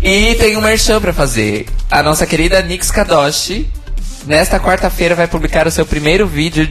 E 0.02 0.36
tem 0.36 0.56
um 0.56 0.62
merchan 0.62 1.02
pra 1.02 1.12
fazer. 1.12 1.66
A 1.90 2.02
nossa 2.04 2.26
querida 2.26 2.62
Nix 2.62 2.92
Kadoshi, 2.92 3.68
nesta 4.26 4.60
quarta-feira, 4.60 5.16
vai 5.16 5.28
publicar 5.28 5.68
o 5.68 5.72
seu 5.72 5.86
primeiro 5.86 6.28
vídeo 6.28 6.70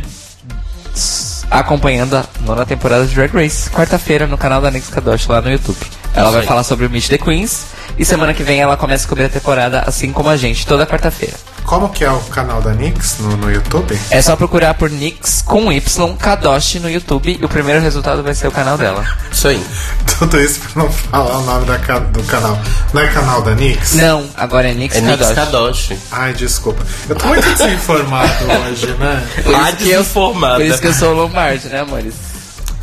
acompanhando 1.50 2.16
a 2.16 2.24
nona 2.42 2.64
temporada 2.64 3.04
de 3.04 3.14
Drag 3.14 3.34
Race. 3.34 3.68
Quarta-feira 3.70 4.26
no 4.26 4.38
canal 4.38 4.60
da 4.62 4.70
Nix 4.70 4.88
Kadoshi 4.88 5.28
lá 5.30 5.40
no 5.40 5.50
YouTube. 5.50 5.76
Ela 6.16 6.30
vai 6.30 6.42
falar 6.42 6.62
sobre 6.64 6.86
o 6.86 6.90
Meet 6.90 7.08
the 7.08 7.18
Queens. 7.18 7.66
E 7.98 8.04
semana 8.04 8.34
que 8.34 8.42
vem 8.42 8.60
ela 8.60 8.76
começa 8.76 9.06
a 9.06 9.08
cobrir 9.08 9.24
a 9.24 9.28
temporada 9.28 9.80
assim 9.86 10.12
como 10.12 10.28
a 10.28 10.36
gente, 10.36 10.66
toda 10.66 10.86
quarta-feira. 10.86 11.34
Como 11.64 11.88
que 11.88 12.04
é 12.04 12.10
o 12.10 12.18
canal 12.20 12.60
da 12.60 12.72
Nix 12.72 13.16
no, 13.18 13.36
no 13.38 13.50
YouTube? 13.50 13.98
É 14.10 14.20
só 14.22 14.36
procurar 14.36 14.74
por 14.74 14.88
Nix 14.90 15.42
com 15.42 15.72
Y 15.72 16.14
Kadoshi 16.16 16.78
no 16.78 16.88
YouTube 16.90 17.38
e 17.40 17.44
o 17.44 17.48
primeiro 17.48 17.80
resultado 17.80 18.22
vai 18.22 18.34
ser 18.34 18.46
o 18.48 18.52
canal 18.52 18.76
dela. 18.78 19.04
Isso 19.32 19.48
aí. 19.48 19.60
Tudo 20.18 20.40
isso 20.40 20.60
pra 20.60 20.82
não 20.84 20.92
falar 20.92 21.38
o 21.38 21.42
nome 21.44 21.66
da 21.66 21.78
ca- 21.78 21.98
do 21.98 22.22
canal. 22.24 22.58
Não 22.92 23.02
é 23.02 23.08
canal 23.08 23.42
da 23.42 23.54
Nix? 23.54 23.94
Não, 23.94 24.26
agora 24.36 24.70
é 24.70 24.74
Nix 24.74 24.96
É 24.96 25.00
Nix 25.00 25.18
Kadoshi. 25.18 25.34
Kadoshi. 25.34 25.98
Ai, 26.12 26.32
desculpa. 26.34 26.84
Eu 27.08 27.16
tô 27.16 27.26
muito 27.28 27.48
desinformado 27.54 28.30
hoje, 28.70 28.86
né? 28.98 29.26
Por 29.42 29.54
Ah, 29.54 29.68
isso, 29.70 29.76
que 29.78 29.90
eu, 29.90 29.98
desinformada. 30.00 30.54
por 30.56 30.64
isso 30.64 30.80
que 30.80 30.86
eu 30.86 30.94
sou 30.94 31.12
o 31.12 31.16
Lombardi, 31.16 31.68
né, 31.68 31.80
amores? 31.80 32.14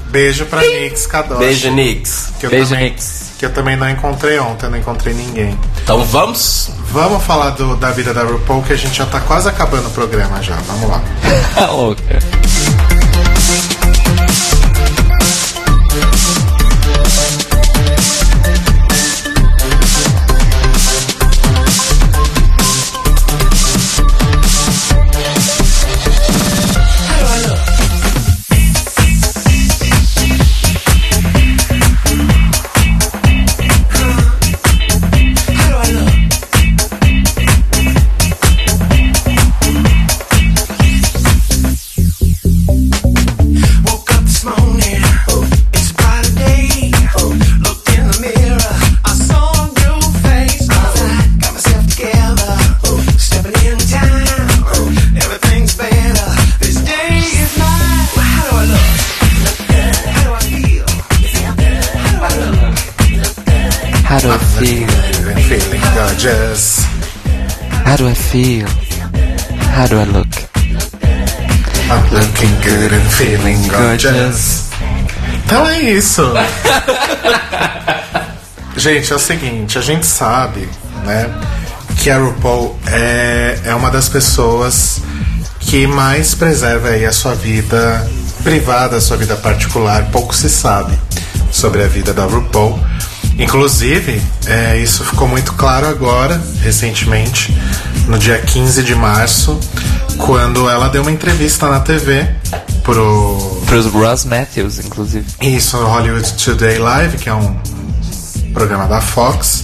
Beijo 0.07 0.45
pra 0.45 0.61
Nix 0.61 1.07
Kadoshi. 1.07 1.39
Beijo, 1.39 1.71
Nix. 1.71 2.29
Que 2.39 2.45
eu 2.47 2.49
Beijo, 2.49 2.69
também, 2.71 2.91
Nix. 2.91 3.22
Que 3.43 3.47
eu 3.47 3.53
também 3.53 3.75
não 3.75 3.89
encontrei 3.89 4.39
ontem, 4.39 4.69
não 4.69 4.77
encontrei 4.77 5.13
ninguém. 5.13 5.59
Então 5.83 6.01
vamos? 6.05 6.71
Vamos 6.93 7.21
falar 7.25 7.49
do- 7.49 7.75
da 7.75 7.91
vida 7.91 8.13
da 8.13 8.23
RuPaul, 8.23 8.63
que 8.63 8.71
a 8.71 8.75
gente 8.77 8.95
já 8.95 9.05
tá 9.05 9.19
quase 9.19 9.49
acabando 9.49 9.87
o 9.89 9.91
programa 9.91 10.41
já. 10.41 10.55
Vamos 10.65 10.89
lá. 10.89 11.01
Tá 11.53 12.92
How 66.23 67.97
do 67.97 68.07
I 68.07 68.13
feel? 68.13 68.65
How 69.75 69.87
do 69.87 69.99
I 69.99 70.05
look? 70.05 70.29
I'm 71.91 72.09
looking 72.13 72.55
good 72.61 72.93
and 72.93 73.03
feeling 73.11 73.67
gorgeous. 73.67 74.69
Então 75.43 75.67
é 75.67 75.81
isso. 75.81 76.23
gente, 78.77 79.11
é 79.11 79.15
o 79.17 79.19
seguinte, 79.19 79.77
a 79.77 79.81
gente 79.81 80.05
sabe, 80.05 80.69
né, 81.03 81.29
que 81.97 82.09
a 82.09 82.17
RuPaul 82.17 82.79
é, 82.87 83.59
é 83.65 83.75
uma 83.75 83.91
das 83.91 84.07
pessoas 84.07 85.01
que 85.59 85.85
mais 85.85 86.33
preserva 86.33 86.87
aí 86.87 87.05
a 87.05 87.11
sua 87.11 87.35
vida 87.35 88.09
privada, 88.45 88.95
a 88.95 89.01
sua 89.01 89.17
vida 89.17 89.35
particular. 89.35 90.05
Pouco 90.09 90.33
se 90.33 90.49
sabe 90.49 90.97
sobre 91.51 91.83
a 91.83 91.87
vida 91.87 92.13
da 92.13 92.23
RuPaul. 92.23 92.79
Inclusive, 93.37 94.21
é, 94.45 94.77
isso 94.77 95.03
ficou 95.03 95.27
muito 95.27 95.53
claro 95.53 95.87
agora, 95.87 96.41
recentemente, 96.61 97.55
no 98.07 98.17
dia 98.17 98.39
15 98.39 98.83
de 98.83 98.93
março, 98.95 99.59
quando 100.17 100.69
ela 100.69 100.87
deu 100.89 101.01
uma 101.01 101.11
entrevista 101.11 101.67
na 101.67 101.79
TV 101.79 102.27
pro 102.83 103.61
Pros 103.65 103.85
Ross 103.87 104.25
Matthews, 104.25 104.79
inclusive. 104.79 105.25
isso 105.41 105.77
no 105.77 105.87
Hollywood 105.87 106.31
Today 106.33 106.77
Live, 106.77 107.17
que 107.17 107.29
é 107.29 107.33
um 107.33 107.57
programa 108.53 108.85
da 108.85 109.01
Fox, 109.01 109.63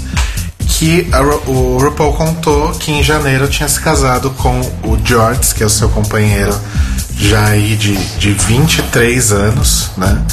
que 0.68 1.08
a 1.12 1.22
o 1.22 1.78
RuPaul 1.78 2.14
contou 2.14 2.72
que 2.72 2.92
em 2.92 3.04
janeiro 3.04 3.48
tinha 3.48 3.68
se 3.70 3.80
casado 3.80 4.32
com 4.32 4.60
o 4.84 4.98
George, 5.04 5.54
que 5.54 5.62
é 5.62 5.66
o 5.66 5.70
seu 5.70 5.90
companheiro 5.90 6.58
já 7.18 7.48
aí 7.48 7.76
de, 7.76 7.96
de 8.18 8.32
23 8.32 9.32
anos, 9.32 9.92
né? 9.98 10.26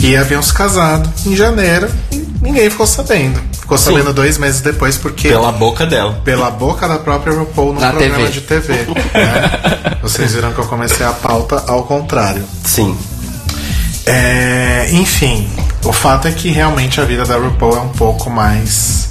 E 0.00 0.16
haviam 0.16 0.40
se 0.42 0.52
casado 0.54 1.10
em 1.26 1.34
janeiro 1.34 1.88
e 2.12 2.16
ninguém 2.40 2.70
ficou 2.70 2.86
sabendo. 2.86 3.40
Ficou 3.52 3.76
sabendo 3.76 4.12
dois 4.14 4.38
meses 4.38 4.60
depois, 4.60 4.96
porque 4.96 5.28
Pela 5.28 5.52
boca 5.52 5.84
dela. 5.84 6.20
pela 6.24 6.50
boca 6.50 6.86
da 6.88 6.98
própria 6.98 7.34
RuPaul 7.36 7.74
no 7.74 7.80
Na 7.80 7.90
programa 7.90 8.16
TV. 8.16 8.30
de 8.30 8.40
TV. 8.42 8.72
né? 8.74 9.98
Vocês 10.00 10.32
viram 10.32 10.52
que 10.52 10.58
eu 10.60 10.64
comecei 10.66 11.04
a 11.04 11.12
pauta 11.12 11.64
ao 11.66 11.82
contrário. 11.84 12.44
Sim. 12.64 12.96
É, 14.06 14.88
enfim, 14.92 15.48
o 15.84 15.92
fato 15.92 16.28
é 16.28 16.32
que 16.32 16.48
realmente 16.50 17.00
a 17.00 17.04
vida 17.04 17.24
da 17.26 17.36
RuPaul 17.36 17.76
é 17.76 17.80
um 17.80 17.88
pouco 17.90 18.30
mais 18.30 19.08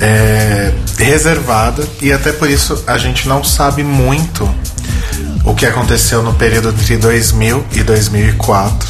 é, 0.00 0.72
reservada 0.96 1.86
e 2.00 2.10
até 2.12 2.32
por 2.32 2.48
isso 2.48 2.82
a 2.86 2.96
gente 2.96 3.28
não 3.28 3.44
sabe 3.44 3.82
muito 3.84 4.48
o 5.44 5.54
que 5.54 5.66
aconteceu 5.66 6.22
no 6.22 6.32
período 6.34 6.70
entre 6.70 6.96
2000 6.96 7.64
e 7.72 7.82
2004, 7.82 8.88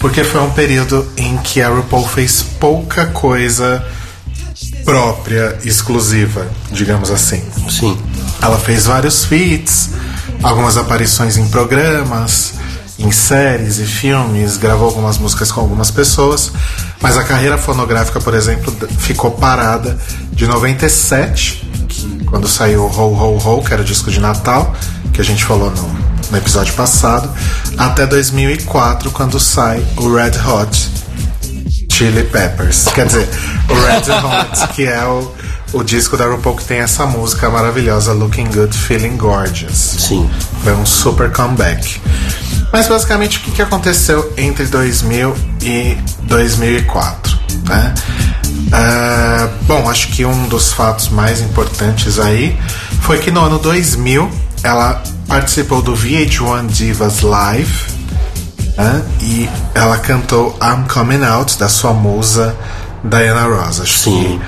porque 0.00 0.24
foi 0.24 0.40
um 0.40 0.50
período 0.50 1.06
em 1.16 1.36
que 1.36 1.60
a 1.60 1.68
RuPaul 1.68 2.08
fez 2.08 2.42
pouca 2.58 3.06
coisa 3.06 3.84
própria, 4.82 5.58
exclusiva, 5.62 6.48
digamos 6.72 7.10
assim. 7.10 7.44
Sim. 7.68 7.96
Ela 8.40 8.58
fez 8.58 8.86
vários 8.86 9.26
feats, 9.26 9.90
algumas 10.42 10.78
aparições 10.78 11.36
em 11.36 11.46
programas, 11.48 12.54
em 12.98 13.12
séries 13.12 13.78
e 13.78 13.84
filmes, 13.84 14.56
gravou 14.56 14.86
algumas 14.86 15.18
músicas 15.18 15.52
com 15.52 15.60
algumas 15.60 15.90
pessoas, 15.90 16.50
mas 17.00 17.18
a 17.18 17.22
carreira 17.22 17.58
fonográfica, 17.58 18.20
por 18.20 18.34
exemplo, 18.34 18.74
ficou 18.98 19.32
parada 19.32 19.98
de 20.32 20.46
97, 20.46 21.68
que, 21.88 22.24
quando 22.24 22.48
saiu 22.48 22.84
Ho 22.84 23.14
Ho 23.14 23.36
Ho, 23.36 23.62
que 23.62 23.72
era 23.72 23.82
o 23.82 23.84
disco 23.84 24.10
de 24.10 24.18
Natal, 24.18 24.74
que 25.12 25.20
a 25.20 25.24
gente 25.24 25.44
falou 25.44 25.70
no, 25.70 25.99
no 26.30 26.38
episódio 26.38 26.72
passado, 26.74 27.28
até 27.76 28.06
2004, 28.06 29.10
quando 29.10 29.40
sai 29.40 29.84
o 29.96 30.14
Red 30.14 30.38
Hot 30.46 30.90
Chili 31.90 32.22
Peppers. 32.24 32.84
Quer 32.94 33.06
dizer, 33.06 33.28
o 33.68 33.74
Red 33.74 34.10
Hot, 34.24 34.72
que 34.74 34.86
é 34.86 35.04
o, 35.04 35.32
o 35.72 35.82
disco 35.82 36.16
da 36.16 36.26
RuPaul 36.26 36.56
que 36.56 36.64
tem 36.64 36.78
essa 36.78 37.04
música 37.04 37.50
maravilhosa, 37.50 38.12
Looking 38.12 38.46
Good, 38.46 38.76
Feeling 38.76 39.16
Gorgeous. 39.16 39.96
Sim. 39.98 40.30
Foi 40.62 40.72
um 40.74 40.86
super 40.86 41.30
comeback. 41.30 42.00
Mas 42.72 42.86
basicamente 42.86 43.38
o 43.38 43.40
que, 43.40 43.50
que 43.50 43.62
aconteceu 43.62 44.32
entre 44.36 44.64
2000 44.66 45.34
e 45.62 45.98
2004? 46.22 47.38
Né? 47.68 47.94
Ah, 48.72 49.48
bom, 49.62 49.88
acho 49.90 50.08
que 50.08 50.24
um 50.24 50.46
dos 50.46 50.72
fatos 50.72 51.08
mais 51.08 51.40
importantes 51.40 52.18
aí 52.18 52.56
foi 53.02 53.18
que 53.18 53.30
no 53.30 53.40
ano 53.40 53.58
2000 53.58 54.30
ela 54.62 55.02
participou 55.26 55.80
do 55.82 55.94
VH1 55.94 56.66
Divas 56.66 57.20
Live 57.22 57.84
né? 58.76 59.02
e 59.20 59.48
ela 59.74 59.98
cantou 59.98 60.56
I'm 60.62 60.86
Coming 60.92 61.24
Out 61.24 61.58
da 61.58 61.68
sua 61.68 61.92
musa 61.92 62.56
Diana 63.04 63.44
Ross. 63.44 63.80
Acho 63.80 63.98
Sim. 63.98 64.40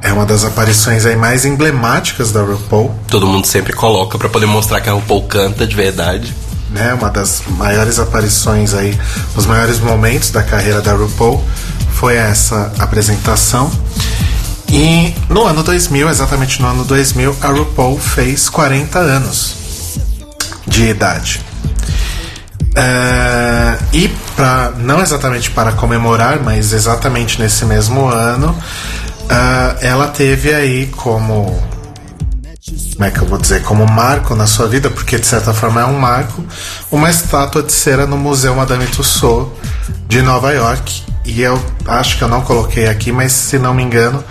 que 0.00 0.08
é 0.08 0.12
uma 0.12 0.24
das 0.24 0.44
aparições 0.44 1.04
aí 1.04 1.16
mais 1.16 1.44
emblemáticas 1.44 2.32
da 2.32 2.42
RuPaul. 2.42 2.94
Todo 3.08 3.26
mundo 3.26 3.46
sempre 3.46 3.72
coloca 3.72 4.16
pra 4.18 4.28
poder 4.28 4.46
mostrar 4.46 4.80
que 4.80 4.88
a 4.88 4.92
RuPaul 4.92 5.22
canta 5.24 5.66
de 5.66 5.74
verdade. 5.76 6.34
né, 6.70 6.94
uma 6.94 7.10
das 7.10 7.42
maiores 7.58 7.98
aparições 7.98 8.74
aí, 8.74 8.96
os 9.34 9.44
maiores 9.44 9.80
momentos 9.80 10.30
da 10.30 10.42
carreira 10.42 10.80
da 10.80 10.92
RuPaul 10.94 11.44
foi 11.92 12.14
essa 12.16 12.72
apresentação. 12.78 13.70
E 14.72 15.14
no 15.28 15.46
ano 15.46 15.62
2000, 15.62 16.08
exatamente 16.08 16.62
no 16.62 16.68
ano 16.68 16.84
2000, 16.84 17.36
a 17.42 17.48
RuPaul 17.48 17.98
fez 17.98 18.48
40 18.48 18.98
anos 18.98 19.56
de 20.66 20.84
idade. 20.84 21.40
É, 22.76 23.78
e 23.92 24.08
para 24.36 24.70
não 24.78 25.02
exatamente 25.02 25.50
para 25.50 25.72
comemorar, 25.72 26.40
mas 26.40 26.72
exatamente 26.72 27.40
nesse 27.40 27.64
mesmo 27.64 28.06
ano, 28.06 28.56
ah, 29.28 29.76
ela 29.80 30.06
teve 30.06 30.54
aí 30.54 30.86
como 30.86 31.68
como 32.94 33.08
é 33.08 33.10
que 33.10 33.20
eu 33.20 33.26
vou 33.26 33.38
dizer, 33.38 33.62
como 33.62 33.86
marco 33.86 34.34
na 34.34 34.46
sua 34.46 34.68
vida, 34.68 34.90
porque 34.90 35.18
de 35.18 35.26
certa 35.26 35.54
forma 35.54 35.80
é 35.80 35.84
um 35.86 35.98
marco, 35.98 36.44
uma 36.90 37.08
estátua 37.08 37.62
de 37.62 37.72
cera 37.72 38.06
no 38.06 38.18
Museu 38.18 38.54
Madame 38.54 38.86
Tussauds 38.86 39.50
de 40.06 40.20
Nova 40.20 40.52
York. 40.52 41.02
E 41.24 41.40
eu 41.40 41.58
acho 41.86 42.18
que 42.18 42.22
eu 42.22 42.28
não 42.28 42.42
coloquei 42.42 42.86
aqui, 42.86 43.10
mas 43.10 43.32
se 43.32 43.58
não 43.58 43.72
me 43.72 43.82
engano, 43.82 44.22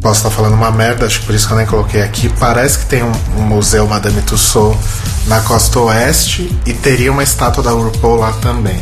posso 0.00 0.20
estar 0.20 0.30
falando 0.30 0.54
uma 0.54 0.70
merda, 0.70 1.06
acho 1.06 1.20
que 1.20 1.26
por 1.26 1.34
isso 1.34 1.46
que 1.46 1.52
eu 1.52 1.56
nem 1.56 1.66
coloquei 1.66 2.02
aqui. 2.02 2.28
Parece 2.38 2.78
que 2.80 2.86
tem 2.86 3.02
um, 3.02 3.12
um 3.38 3.42
Museu 3.42 3.86
Madame 3.86 4.20
Tussauds 4.22 4.78
na 5.26 5.40
costa 5.40 5.80
oeste 5.80 6.50
e 6.64 6.72
teria 6.72 7.10
uma 7.10 7.22
estátua 7.22 7.62
da 7.62 7.70
RuPaul 7.70 8.16
lá 8.16 8.32
também. 8.40 8.78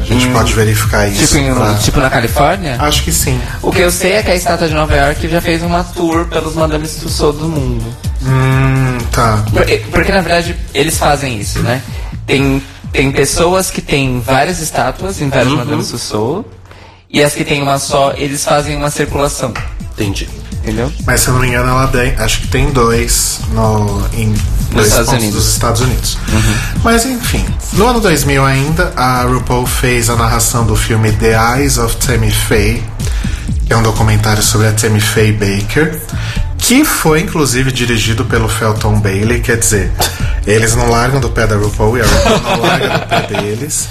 A 0.00 0.04
gente 0.04 0.28
pode 0.28 0.52
verificar 0.52 1.08
isso. 1.08 1.26
Tipo, 1.26 1.38
em- 1.38 1.54
pra- 1.54 1.74
tipo 1.74 2.00
na 2.00 2.08
Califórnia? 2.10 2.76
Acho 2.78 3.02
que 3.02 3.12
sim. 3.12 3.40
O 3.60 3.72
que 3.72 3.80
eu 3.80 3.90
sei 3.90 4.12
é 4.12 4.22
que 4.22 4.30
a 4.30 4.36
estátua 4.36 4.68
de 4.68 4.74
Nova 4.74 4.94
York 4.94 5.28
já 5.28 5.40
fez 5.40 5.62
uma 5.62 5.82
tour 5.82 6.26
pelos 6.26 6.54
Madames 6.54 6.94
Tussauds 6.96 7.40
do 7.40 7.48
mundo. 7.48 7.84
Hum, 8.22 8.98
tá. 9.10 9.42
Porque, 9.52 9.78
porque, 9.90 10.12
na 10.12 10.20
verdade 10.20 10.54
eles 10.72 10.96
fazem 10.96 11.38
isso, 11.40 11.58
né? 11.60 11.82
Tem, 12.26 12.62
tem 12.92 13.10
pessoas 13.10 13.70
que 13.70 13.80
têm 13.82 14.20
várias 14.20 14.60
estátuas 14.60 15.20
em 15.20 15.28
vários 15.28 15.54
Madames 15.54 15.88
Tussauds 15.90 16.46
e 17.10 17.22
as 17.22 17.34
que 17.34 17.44
tem 17.44 17.62
uma 17.62 17.78
só, 17.78 18.12
eles 18.16 18.44
fazem 18.44 18.76
uma 18.76 18.90
circulação, 18.90 19.52
Entendi. 19.94 20.28
entendeu? 20.62 20.92
Mas 21.06 21.20
se 21.20 21.28
eu 21.28 21.34
não 21.34 21.40
me 21.40 21.48
engano, 21.48 21.68
ela 21.68 21.86
tem, 21.88 22.14
acho 22.16 22.40
que 22.40 22.48
tem 22.48 22.70
dois 22.70 23.40
no, 23.52 24.04
em 24.12 24.34
dois 24.72 24.88
Estados 24.88 25.06
pontos 25.10 25.22
Unidos. 25.22 25.34
dos 25.44 25.52
Estados 25.52 25.80
Unidos. 25.80 26.18
Mas 26.82 27.06
enfim, 27.06 27.44
no 27.74 27.86
ano 27.86 28.00
2000 28.00 28.44
ainda, 28.44 28.92
a 28.96 29.22
RuPaul 29.22 29.66
fez 29.66 30.10
a 30.10 30.16
narração 30.16 30.66
do 30.66 30.76
filme 30.76 31.12
The 31.12 31.34
Eyes 31.56 31.78
of 31.78 31.96
Tammy 31.96 32.30
Faye, 32.30 32.82
que 33.66 33.72
é 33.72 33.76
um 33.76 33.82
documentário 33.82 34.42
sobre 34.42 34.66
a 34.68 34.72
Tammy 34.72 35.00
Faye 35.00 35.32
Baker, 35.32 35.98
que 36.58 36.84
foi 36.84 37.20
inclusive 37.20 37.70
dirigido 37.70 38.24
pelo 38.24 38.48
Felton 38.48 38.98
Bailey, 39.00 39.40
quer 39.40 39.58
dizer, 39.58 39.92
eles 40.46 40.74
não 40.74 40.90
largam 40.90 41.20
do 41.20 41.28
pé 41.30 41.46
da 41.46 41.56
RuPaul 41.56 41.98
e 41.98 42.00
a 42.00 42.04
RuPaul 42.04 42.40
não 42.40 42.60
larga 42.60 42.88
do 42.98 43.06
pé 43.06 43.22
deles. 43.22 43.88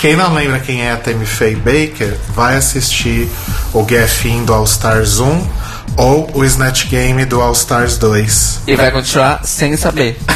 Quem 0.00 0.16
não 0.16 0.32
lembra 0.32 0.58
quem 0.58 0.82
é 0.82 0.92
a 0.92 0.96
Tammy 0.96 1.26
Faye 1.26 1.56
Baker, 1.56 2.16
vai 2.34 2.56
assistir 2.56 3.28
o 3.72 3.84
GFIN 3.84 4.44
do 4.44 4.52
All 4.52 4.64
Stars 4.64 5.18
1 5.18 5.46
ou 5.96 6.30
o 6.34 6.44
Snatch 6.44 6.86
Game 6.86 7.24
do 7.24 7.40
All 7.40 7.52
Stars 7.52 7.96
2. 7.98 8.60
E 8.66 8.76
vai 8.76 8.90
continuar 8.90 9.44
sem 9.44 9.76
saber. 9.76 10.18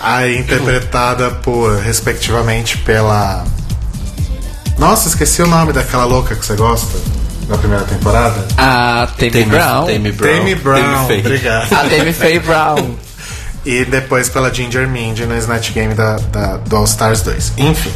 Aí 0.00 0.36
interpretada 0.36 1.30
por, 1.30 1.78
respectivamente, 1.78 2.78
pela. 2.78 3.44
Nossa, 4.76 5.08
esqueci 5.08 5.40
o 5.42 5.46
nome 5.46 5.72
daquela 5.72 6.04
louca 6.04 6.34
que 6.34 6.44
você 6.44 6.56
gosta 6.56 6.98
da 7.52 7.58
primeira 7.58 7.84
temporada. 7.84 8.44
A 8.56 9.06
Tammy 9.18 9.44
Brown. 9.44 9.86
Tammy 9.86 10.12
Brown. 10.12 10.38
Tammy 10.38 10.54
Brown, 10.54 11.06
Faye. 11.06 11.18
obrigado. 11.20 11.72
A 11.72 11.88
Tammy 11.88 12.12
Faye 12.12 12.38
Brown. 12.40 12.94
E 13.64 13.84
depois 13.84 14.28
pela 14.28 14.52
Ginger 14.52 14.88
Mindy 14.88 15.24
no 15.24 15.36
Snatch 15.36 15.70
Game 15.70 15.94
da, 15.94 16.16
da- 16.32 16.56
do 16.56 16.76
All 16.76 16.84
Stars 16.84 17.22
2. 17.22 17.52
Enfim. 17.58 17.92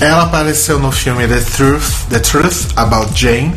Ela 0.00 0.24
apareceu 0.24 0.78
no 0.78 0.92
filme 0.92 1.26
The 1.26 1.40
Truth, 1.56 2.04
The 2.10 2.18
Truth 2.18 2.66
About 2.76 3.10
Jane, 3.18 3.54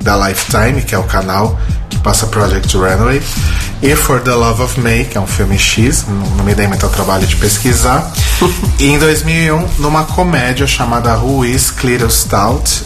da 0.00 0.16
Lifetime, 0.16 0.80
que 0.80 0.94
é 0.94 0.98
o 0.98 1.02
canal 1.04 1.58
que 1.90 1.98
passa 1.98 2.26
Project 2.26 2.74
Runway, 2.74 3.22
e 3.82 3.94
For 3.94 4.18
the 4.20 4.30
Love 4.32 4.62
of 4.62 4.80
May, 4.80 5.04
que 5.04 5.18
é 5.18 5.20
um 5.20 5.26
filme 5.26 5.58
X, 5.58 6.06
não, 6.08 6.14
não 6.36 6.44
me 6.44 6.54
dei 6.54 6.66
muito 6.66 6.84
ao 6.86 6.90
trabalho 6.90 7.26
de 7.26 7.36
pesquisar. 7.36 8.10
e 8.80 8.86
em 8.86 8.98
2001, 8.98 9.68
numa 9.78 10.04
comédia 10.04 10.66
chamada 10.66 11.18
Who 11.18 11.44
is 11.44 11.70
Clear 11.70 12.10
Stout, 12.10 12.82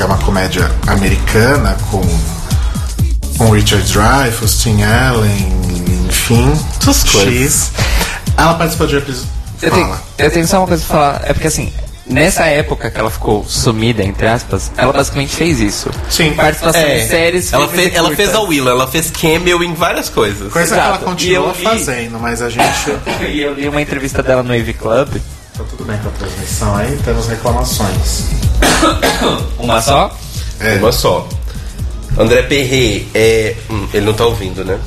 que 0.00 0.04
é 0.04 0.06
uma 0.06 0.16
comédia 0.16 0.70
americana 0.86 1.76
com 1.90 2.00
com 3.36 3.50
Richard 3.50 3.84
Dreyfuss, 3.92 4.62
Tim 4.62 4.82
Allen, 4.82 5.48
enfim, 6.08 6.50
Essas 6.80 7.04
coisas. 7.04 7.70
Ela 8.34 8.54
participou 8.54 8.86
de 8.86 8.96
episódio. 8.96 9.28
Eu 9.60 9.70
tenho, 9.70 9.84
Fala. 9.88 10.02
eu 10.16 10.30
tenho 10.30 10.46
só 10.48 10.56
uma 10.60 10.66
coisa 10.68 10.82
pra 10.86 10.96
falar. 10.96 11.20
É 11.24 11.34
porque 11.34 11.48
assim, 11.48 11.70
nessa 12.06 12.44
época 12.46 12.90
que 12.90 12.98
ela 12.98 13.10
ficou 13.10 13.44
sumida, 13.46 14.02
entre 14.02 14.26
aspas, 14.26 14.72
ela 14.74 14.90
basicamente 14.94 15.36
fez 15.36 15.60
isso. 15.60 15.90
Sim. 16.08 16.32
Participação 16.32 16.80
É, 16.80 17.04
em 17.04 17.06
séries, 17.08 17.52
ela 17.52 17.68
fez, 17.68 17.92
e 17.92 17.96
ela 17.96 18.16
fez 18.16 18.34
a 18.34 18.40
Willow, 18.40 18.70
ela 18.72 18.86
fez 18.86 19.10
cameo 19.10 19.62
em 19.62 19.74
várias 19.74 20.08
coisas. 20.08 20.50
Coisa 20.50 20.74
que 20.74 20.80
ela 20.80 20.88
Exato. 20.92 21.04
continua 21.04 21.52
li- 21.52 21.62
fazendo, 21.62 22.18
mas 22.18 22.40
a 22.40 22.48
gente. 22.48 22.64
E 23.28 23.42
eu 23.42 23.52
li 23.52 23.68
uma 23.68 23.82
entrevista 23.82 24.22
dela 24.22 24.42
no 24.42 24.56
Wave 24.56 24.72
Club. 24.72 25.08
Tá 25.58 25.64
tudo 25.68 25.84
bem 25.84 25.98
com 25.98 26.08
a 26.08 26.12
transmissão 26.12 26.74
aí, 26.74 26.98
temos 27.04 27.28
reclamações. 27.28 28.24
Uma 29.58 29.80
só? 29.80 30.16
É. 30.58 30.74
Uma 30.76 30.92
só. 30.92 31.28
André 32.18 32.42
Perret 32.42 33.08
é. 33.14 33.56
Hum, 33.70 33.86
ele 33.92 34.06
não 34.06 34.12
tá 34.12 34.26
ouvindo, 34.26 34.64
né? 34.64 34.78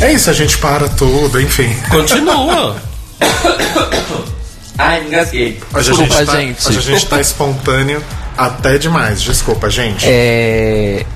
É 0.00 0.12
isso, 0.12 0.30
a 0.30 0.32
gente 0.32 0.58
para 0.58 0.88
tudo, 0.88 1.40
enfim. 1.40 1.72
Continua. 1.88 2.76
Ai, 4.76 5.04
engasguei. 5.06 5.60
Hoje 5.72 5.90
Desculpa, 5.90 6.14
a 6.14 6.18
gente, 6.18 6.26
tá, 6.26 6.40
gente. 6.40 6.68
Hoje 6.68 6.78
a 6.78 6.82
gente 6.82 7.06
tá 7.06 7.20
espontâneo 7.20 8.02
até 8.36 8.78
demais. 8.78 9.22
Desculpa, 9.22 9.70
gente. 9.70 10.04
É... 10.08 11.06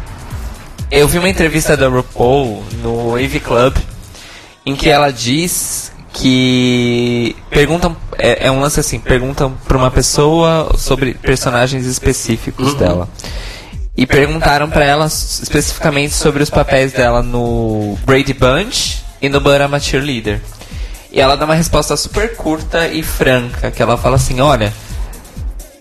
Eu 0.89 1.09
vi 1.09 1.19
uma 1.19 1.29
entrevista 1.29 1.77
da 1.77 1.89
RuPaul 1.89 2.65
no 2.81 3.11
Wave 3.11 3.41
Club 3.41 3.77
em 4.65 4.77
que 4.77 4.89
ela 4.89 5.11
diz 5.11 5.86
que 6.17 7.37
perguntam 7.51 7.95
é, 8.19 8.47
é 8.47 8.51
um 8.51 8.61
lance 8.61 8.81
assim 8.81 8.99
perguntam 8.99 9.55
para 9.67 9.77
uma 9.77 9.91
pessoa 9.91 10.75
sobre 10.77 11.15
personagens 11.15 11.85
específicos 11.87 12.75
dela 12.75 13.09
e 13.97 14.07
perguntaram 14.07 14.69
para 14.71 14.85
ela 14.85 15.07
especificamente 15.07 16.15
sobre 16.15 16.43
os 16.43 16.51
papéis 16.51 16.93
dela 16.93 17.23
no 17.23 17.99
Brady 18.05 18.33
Bunch 18.33 19.05
e 19.21 19.29
no 19.29 19.41
But 19.41 19.61
I'm 19.61 19.75
a 19.75 19.79
Cheerleader 19.79 20.41
e 21.13 21.21
ela 21.21 21.37
dá 21.37 21.45
uma 21.45 21.55
resposta 21.55 21.97
super 21.97 22.35
curta 22.35 22.89
e 22.89 23.03
franca 23.03 23.71
que 23.71 23.83
ela 23.83 23.99
fala 23.99 24.17
assim 24.17 24.41
olha 24.41 24.73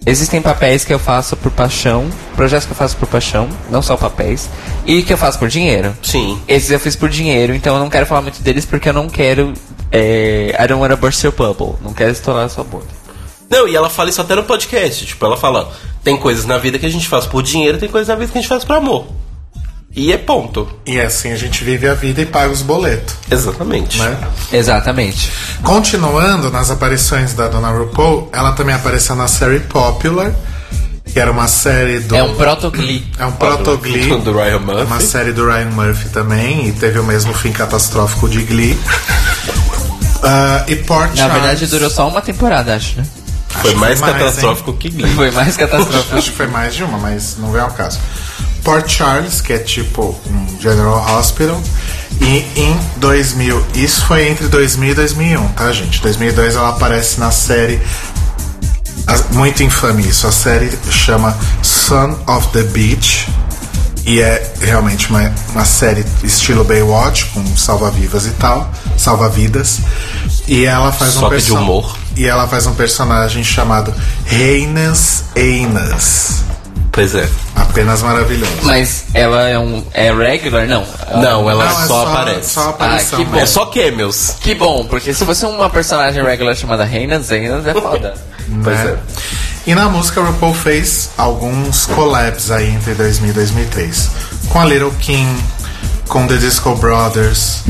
Existem 0.07 0.39
papéis 0.39 0.85
que 0.85 0.93
eu 0.93 0.99
faço 0.99 1.35
por 1.35 1.51
paixão, 1.51 2.07
projetos 2.35 2.67
que 2.67 2.73
eu 2.73 2.75
faço 2.75 2.95
por 2.95 3.07
paixão, 3.07 3.49
não 3.71 3.81
só 3.81 3.97
papéis, 3.97 4.47
e 4.85 5.01
que 5.01 5.11
eu 5.11 5.17
faço 5.17 5.39
por 5.39 5.47
dinheiro. 5.47 5.97
Sim. 6.03 6.39
Esses 6.47 6.69
eu 6.69 6.79
fiz 6.79 6.95
por 6.95 7.09
dinheiro, 7.09 7.55
então 7.55 7.73
eu 7.73 7.79
não 7.79 7.89
quero 7.89 8.05
falar 8.05 8.21
muito 8.21 8.39
deles 8.39 8.65
porque 8.67 8.89
eu 8.89 8.93
não 8.93 9.09
quero. 9.09 9.51
É, 9.91 10.55
I 10.59 10.67
don't 10.67 10.81
wanna 10.81 10.95
burst 10.95 11.23
your 11.23 11.33
bubble. 11.33 11.75
Não 11.81 11.93
quero 11.93 12.11
estourar 12.11 12.45
a 12.45 12.49
sua 12.49 12.63
bolha. 12.63 12.85
Não, 13.49 13.67
e 13.67 13.75
ela 13.75 13.89
fala 13.89 14.09
isso 14.09 14.21
até 14.21 14.35
no 14.35 14.43
podcast. 14.43 15.05
Tipo, 15.05 15.25
ela 15.25 15.37
fala: 15.37 15.71
tem 16.03 16.17
coisas 16.17 16.45
na 16.45 16.57
vida 16.57 16.77
que 16.79 16.85
a 16.85 16.89
gente 16.89 17.07
faz 17.07 17.25
por 17.25 17.41
dinheiro, 17.43 17.77
tem 17.77 17.89
coisas 17.89 18.07
na 18.07 18.15
vida 18.15 18.31
que 18.31 18.37
a 18.37 18.41
gente 18.41 18.49
faz 18.49 18.63
por 18.63 18.75
amor. 18.75 19.07
E 19.95 20.11
é 20.11 20.17
ponto. 20.17 20.67
E 20.85 20.99
assim 20.99 21.31
a 21.31 21.37
gente 21.37 21.63
vive 21.63 21.87
a 21.87 21.93
vida 21.93 22.21
e 22.21 22.25
paga 22.25 22.51
os 22.51 22.61
boletos, 22.61 23.15
Exatamente. 23.31 23.97
né? 23.97 24.17
Exatamente. 24.51 25.31
Continuando 25.63 26.51
nas 26.51 26.69
aparições 26.69 27.33
da 27.33 27.47
Dona 27.47 27.69
RuPaul, 27.69 28.29
ela 28.33 28.51
também 28.51 28.75
apareceu 28.75 29.15
na 29.15 29.29
série 29.29 29.61
Popular, 29.61 30.33
que 31.05 31.17
era 31.17 31.31
uma 31.31 31.47
série 31.47 31.99
do. 31.99 32.13
É 32.13 32.23
um 32.23 32.35
protogli. 32.35 33.07
É 33.17 33.25
um 33.25 33.31
protogli. 33.31 34.19
Do 34.19 34.33
Ryan 34.33 34.59
Murphy. 34.59 34.81
É 34.81 34.83
uma 34.83 34.99
série 34.99 35.31
do 35.31 35.45
Ryan 35.45 35.69
Murphy 35.69 36.09
também, 36.09 36.67
e 36.67 36.71
teve 36.73 36.99
o 36.99 37.03
mesmo 37.03 37.33
fim 37.33 37.53
catastrófico 37.53 38.27
de 38.27 38.43
Glee. 38.43 38.77
Ah, 40.23 40.63
e 40.67 40.75
Port 40.77 41.09
Na 41.11 41.15
Charles. 41.15 41.33
verdade 41.41 41.67
durou 41.67 41.89
só 41.89 42.07
uma 42.07 42.21
temporada, 42.21 42.75
acho, 42.75 42.97
né? 42.97 43.05
Foi 43.61 43.71
que 43.71 43.77
mais 43.77 43.99
foi 43.99 44.09
mais, 44.09 44.23
catastrófico 44.23 44.73
que 44.73 44.89
Glee. 44.89 45.13
Foi 45.15 45.31
mais 45.31 45.55
catastrófico. 45.57 46.15
Acho 46.17 46.31
que 46.31 46.37
foi 46.37 46.47
mais 46.47 46.75
de 46.75 46.83
uma, 46.83 46.97
mas 46.97 47.37
não 47.37 47.51
vem 47.51 47.61
ao 47.61 47.71
caso. 47.71 47.99
Port 48.63 48.89
Charles, 48.89 49.41
que 49.41 49.53
é 49.53 49.59
tipo 49.59 50.19
um 50.27 50.61
General 50.61 51.17
Hospital. 51.19 51.61
E 52.21 52.45
em 52.55 52.79
2000, 52.97 53.63
isso 53.75 54.05
foi 54.05 54.27
entre 54.27 54.47
2000 54.47 54.91
e 54.91 54.93
2001, 54.95 55.47
tá, 55.49 55.71
gente? 55.71 56.01
2002 56.01 56.55
ela 56.55 56.69
aparece 56.69 57.19
na 57.19 57.29
série. 57.31 57.79
Muito 59.31 59.61
infame 59.63 60.07
isso. 60.07 60.25
A 60.25 60.31
série 60.31 60.71
chama 60.89 61.37
Son 61.61 62.17
of 62.27 62.47
the 62.49 62.63
Beach. 62.63 63.27
E 64.05 64.21
é 64.21 64.53
realmente 64.61 65.09
uma, 65.09 65.33
uma 65.51 65.65
série 65.65 66.05
estilo 66.23 66.63
Baywatch, 66.63 67.25
com 67.33 67.43
salva-vivas 67.57 68.27
e 68.27 68.31
tal. 68.31 68.69
Salva-vidas. 68.97 69.79
E 70.47 70.65
ela 70.65 70.91
faz 70.91 71.13
Só 71.13 71.27
um 71.27 71.35
de 71.35 71.51
humor. 71.51 71.97
E 72.15 72.25
ela 72.25 72.47
faz 72.47 72.67
um 72.67 72.75
personagem 72.75 73.43
chamado 73.43 73.93
Reinas 74.25 75.23
Einas. 75.35 76.43
Pois 76.95 77.13
é. 77.13 77.27
Apenas 77.57 78.01
maravilhoso. 78.01 78.53
Mas 78.63 79.03
ela 79.13 79.49
é 79.49 79.59
um. 79.59 79.83
É 79.93 80.13
regular? 80.13 80.65
Não. 80.65 80.85
Não, 81.21 81.49
ela 81.49 81.65
Não, 81.65 81.83
é 81.83 81.87
só, 81.87 82.07
aparece. 82.07 82.53
Só 82.53 82.69
aparição 82.69 83.19
Ah, 83.19 83.21
que 83.21 83.29
bom. 83.29 83.37
É 83.37 83.45
só 83.45 83.65
cameos. 83.65 84.35
Que 84.39 84.55
bom, 84.55 84.85
porque 84.85 85.13
se 85.13 85.25
fosse 85.25 85.45
uma 85.45 85.69
personagem 85.69 86.23
regular 86.23 86.55
chamada 86.55 86.85
Reina 86.85 87.19
Zenas 87.19 87.67
é 87.67 87.73
foda. 87.73 88.13
Pois 88.63 88.77
né? 88.77 88.91
é. 88.91 89.69
E 89.69 89.75
na 89.75 89.89
música, 89.89 90.21
a 90.21 90.23
RuPaul 90.23 90.53
fez 90.53 91.09
alguns 91.17 91.85
collabs 91.87 92.49
aí 92.49 92.69
entre 92.69 92.93
2000 92.93 93.31
e 93.31 93.33
2003. 93.33 94.09
Com 94.47 94.61
a 94.61 94.65
Little 94.65 94.91
Kim, 95.01 95.27
com 96.07 96.25
The 96.27 96.37
Disco 96.37 96.75
Brothers, 96.75 97.63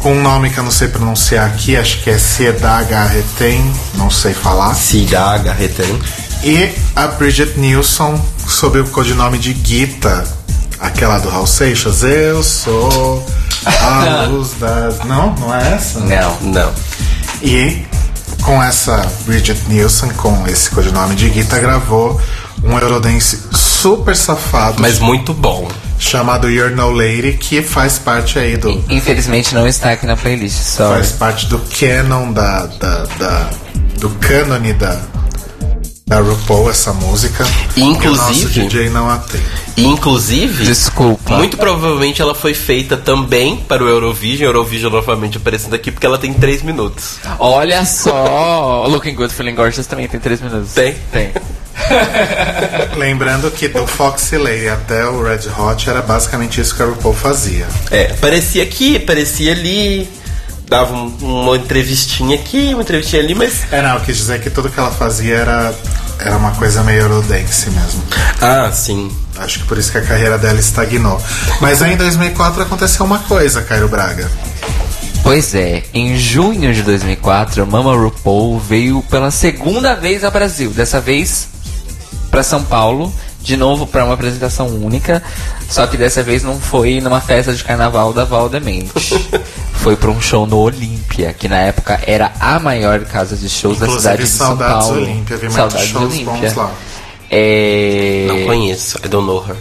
com 0.00 0.14
um 0.14 0.20
nome 0.20 0.50
que 0.50 0.58
eu 0.58 0.64
não 0.64 0.70
sei 0.72 0.88
pronunciar 0.88 1.46
aqui, 1.46 1.76
acho 1.76 2.02
que 2.02 2.10
é 2.10 2.18
Cedar 2.18 2.84
Reten, 3.08 3.72
não 3.94 4.10
sei 4.10 4.34
falar. 4.34 4.74
Cida 4.74 5.38
Garretem. 5.38 6.00
E 6.42 6.70
a 6.94 7.06
Bridget 7.08 7.58
Nilsson, 7.58 8.20
sob 8.46 8.78
o 8.80 8.84
codinome 8.88 9.38
de 9.38 9.52
Gita, 9.62 10.24
aquela 10.78 11.18
do 11.18 11.28
Raul 11.28 11.46
Seixas. 11.46 12.02
Eu 12.02 12.42
sou 12.42 13.24
a 13.66 14.24
luz 14.30 14.52
das. 14.58 14.98
Não, 15.04 15.34
não 15.34 15.54
é 15.54 15.74
essa? 15.74 16.00
Não. 16.00 16.36
Não. 16.40 16.72
E 17.42 17.84
com 18.42 18.62
essa 18.62 18.96
Bridget 19.26 19.60
Nielsen, 19.68 20.10
com 20.10 20.46
esse 20.46 20.70
codinome 20.70 21.14
de 21.16 21.28
Gita, 21.32 21.58
gravou 21.58 22.20
um 22.62 22.76
Eurodance 22.78 23.40
super 23.52 24.16
safado 24.16 24.80
Mas 24.80 24.98
muito 24.98 25.32
bom. 25.34 25.68
chamado 25.98 26.48
You're 26.50 26.74
No 26.74 26.90
Lady, 26.90 27.32
que 27.34 27.62
faz 27.62 27.98
parte 27.98 28.38
aí 28.38 28.56
do. 28.56 28.70
Infelizmente 28.88 29.54
não 29.54 29.66
está 29.66 29.90
aqui 29.92 30.06
na 30.06 30.16
playlist, 30.16 30.56
sorry. 30.62 30.98
Faz 31.00 31.12
parte 31.12 31.46
do 31.46 31.58
canon 31.58 32.32
da. 32.32 32.66
da, 32.66 33.04
da- 33.18 33.50
do 33.98 34.08
cânone 34.10 34.72
da. 34.74 34.96
Da 36.08 36.20
RuPaul, 36.20 36.70
essa 36.70 36.90
música. 36.94 37.44
que 37.74 37.80
o 37.82 37.84
nosso 38.16 38.32
Inclusive- 38.32 38.62
DJ 38.66 38.88
não 38.88 39.10
a 39.10 39.18
tem. 39.18 39.42
E, 39.76 39.84
inclusive, 39.84 40.64
Desculpa. 40.64 41.36
muito 41.36 41.58
provavelmente 41.58 42.22
ela 42.22 42.34
foi 42.34 42.54
feita 42.54 42.96
também 42.96 43.56
para 43.58 43.84
o 43.84 43.88
Eurovision. 43.88 44.46
Eurovision 44.48 44.90
novamente 44.90 45.36
aparecendo 45.36 45.74
aqui 45.74 45.92
porque 45.92 46.06
ela 46.06 46.16
tem 46.16 46.32
3 46.32 46.62
minutos. 46.62 47.18
Olha 47.38 47.84
só, 47.84 48.86
Looking 48.88 49.14
Good 49.14 49.34
Feeling 49.34 49.54
Gorgeous 49.54 49.86
também 49.86 50.08
tem 50.08 50.18
3 50.18 50.40
minutos. 50.40 50.72
Tem? 50.72 50.94
Tem. 51.12 51.30
Lembrando 52.96 53.50
que 53.50 53.68
do 53.68 53.86
Foxy 53.86 54.36
Lady 54.38 54.68
até 54.68 55.06
o 55.06 55.22
Red 55.22 55.40
Hot 55.58 55.88
era 55.88 56.00
basicamente 56.02 56.60
isso 56.60 56.74
que 56.74 56.82
a 56.82 56.86
RuPaul 56.86 57.14
fazia. 57.14 57.66
É, 57.90 58.12
aparecia 58.12 58.62
aqui, 58.62 58.96
aparecia 58.96 59.52
ali, 59.52 60.08
dava 60.68 60.94
um- 60.94 61.16
uma 61.20 61.56
entrevistinha 61.56 62.36
aqui, 62.36 62.70
uma 62.72 62.82
entrevistinha 62.82 63.22
ali, 63.22 63.34
mas. 63.34 63.64
É, 63.72 63.82
não, 63.82 63.94
eu 63.94 64.00
quis 64.00 64.16
dizer 64.16 64.40
que 64.40 64.50
tudo 64.50 64.68
que 64.68 64.78
ela 64.78 64.90
fazia 64.90 65.36
era, 65.36 65.74
era 66.18 66.36
uma 66.36 66.50
coisa 66.52 66.82
meio 66.82 67.02
Eurodance 67.02 67.70
mesmo. 67.70 68.02
Ah, 68.40 68.70
sim. 68.72 69.10
Acho 69.38 69.60
que 69.60 69.64
por 69.66 69.78
isso 69.78 69.90
que 69.92 69.98
a 69.98 70.02
carreira 70.02 70.36
dela 70.36 70.58
estagnou. 70.58 71.20
Mas 71.60 71.80
aí 71.82 71.94
em 71.94 71.96
2004 71.96 72.62
aconteceu 72.62 73.06
uma 73.06 73.20
coisa, 73.20 73.62
Cairo 73.62 73.88
Braga. 73.88 74.30
Pois 75.22 75.54
é, 75.54 75.84
em 75.92 76.16
junho 76.16 76.72
de 76.72 76.82
2004, 76.82 77.66
Mama 77.66 77.94
RuPaul 77.94 78.58
veio 78.58 79.02
pela 79.10 79.30
segunda 79.30 79.94
vez 79.94 80.24
ao 80.24 80.30
Brasil. 80.30 80.70
Dessa 80.70 81.00
vez 81.00 81.48
para 82.30 82.42
São 82.42 82.62
Paulo, 82.64 83.12
de 83.42 83.56
novo 83.56 83.86
para 83.86 84.04
uma 84.04 84.14
apresentação 84.14 84.66
única. 84.68 85.22
Só 85.68 85.86
que 85.86 85.96
dessa 85.98 86.22
vez 86.22 86.42
não 86.42 86.58
foi 86.58 87.00
numa 87.00 87.20
festa 87.20 87.52
de 87.52 87.62
carnaval 87.62 88.12
da 88.12 88.24
Valdemente. 88.24 88.90
foi 89.78 89.96
para 89.96 90.10
um 90.10 90.20
show 90.20 90.46
no 90.46 90.58
Olímpia, 90.58 91.32
que 91.32 91.48
na 91.48 91.56
época 91.58 92.00
era 92.06 92.32
a 92.40 92.58
maior 92.58 93.00
casa 93.00 93.36
de 93.36 93.48
shows 93.48 93.78
da 93.78 93.86
Inclusive, 93.86 94.02
cidade 94.02 94.22
de 94.24 94.28
São 94.28 94.46
saudades 94.48 94.86
Paulo. 94.86 95.02
Olímpia, 95.02 95.36
vi 95.36 95.50
saudades 95.50 95.88
shows 95.88 96.12
Olímpia. 96.14 96.32
bons 96.34 96.54
lá. 96.54 96.70
É... 97.30 98.26
Não 98.28 98.46
conheço, 98.46 98.98
I 98.98 99.08
don't 99.08 99.26
know 99.26 99.44
her. 99.48 99.56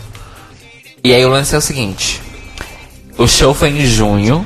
E 1.03 1.13
aí 1.13 1.23
o 1.25 1.29
lance 1.29 1.53
é 1.55 1.57
o 1.57 1.61
seguinte: 1.61 2.21
o 3.17 3.27
show 3.27 3.53
foi 3.53 3.69
em 3.69 3.85
junho. 3.85 4.45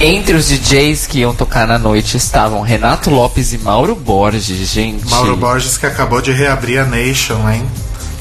Entre 0.00 0.34
os 0.34 0.48
DJs 0.48 1.06
que 1.06 1.20
iam 1.20 1.32
tocar 1.34 1.68
na 1.68 1.78
noite 1.78 2.16
estavam 2.16 2.60
Renato 2.62 3.10
Lopes 3.10 3.52
e 3.52 3.58
Mauro 3.58 3.94
Borges, 3.94 4.68
gente. 4.68 5.06
Mauro 5.08 5.36
Borges 5.36 5.78
que 5.78 5.86
acabou 5.86 6.20
de 6.20 6.32
reabrir 6.32 6.78
a 6.78 6.84
Nation, 6.84 7.48
hein? 7.48 7.64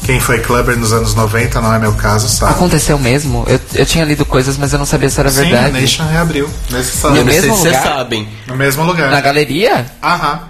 Quem 0.05 0.19
foi 0.19 0.39
clubber 0.39 0.75
nos 0.77 0.91
anos 0.91 1.15
90, 1.15 1.61
não 1.61 1.73
é 1.73 1.79
meu 1.79 1.93
caso, 1.93 2.27
sabe? 2.27 2.51
Aconteceu 2.51 2.99
mesmo? 2.99 3.45
Eu, 3.47 3.59
eu 3.73 3.85
tinha 3.85 4.03
lido 4.03 4.25
coisas, 4.25 4.57
mas 4.57 4.73
eu 4.73 4.79
não 4.79 4.85
sabia 4.85 5.09
se 5.09 5.17
era 5.19 5.29
Sim, 5.31 5.39
a 5.39 5.43
verdade. 5.43 5.81
Nation 5.81 6.05
reabriu. 6.05 6.49
Nesse 6.69 6.97
No 6.97 6.97
salão. 6.97 7.17
Eu 7.17 7.23
não 7.25 7.31
sei 7.31 7.41
mesmo 7.41 7.55
se 7.55 7.61
vocês 7.61 7.75
lugar? 7.77 7.93
sabem. 7.95 8.27
No 8.47 8.55
mesmo 8.57 8.83
lugar. 8.83 9.09
Na 9.09 9.21
galeria? 9.21 9.85
Aham. 10.03 10.41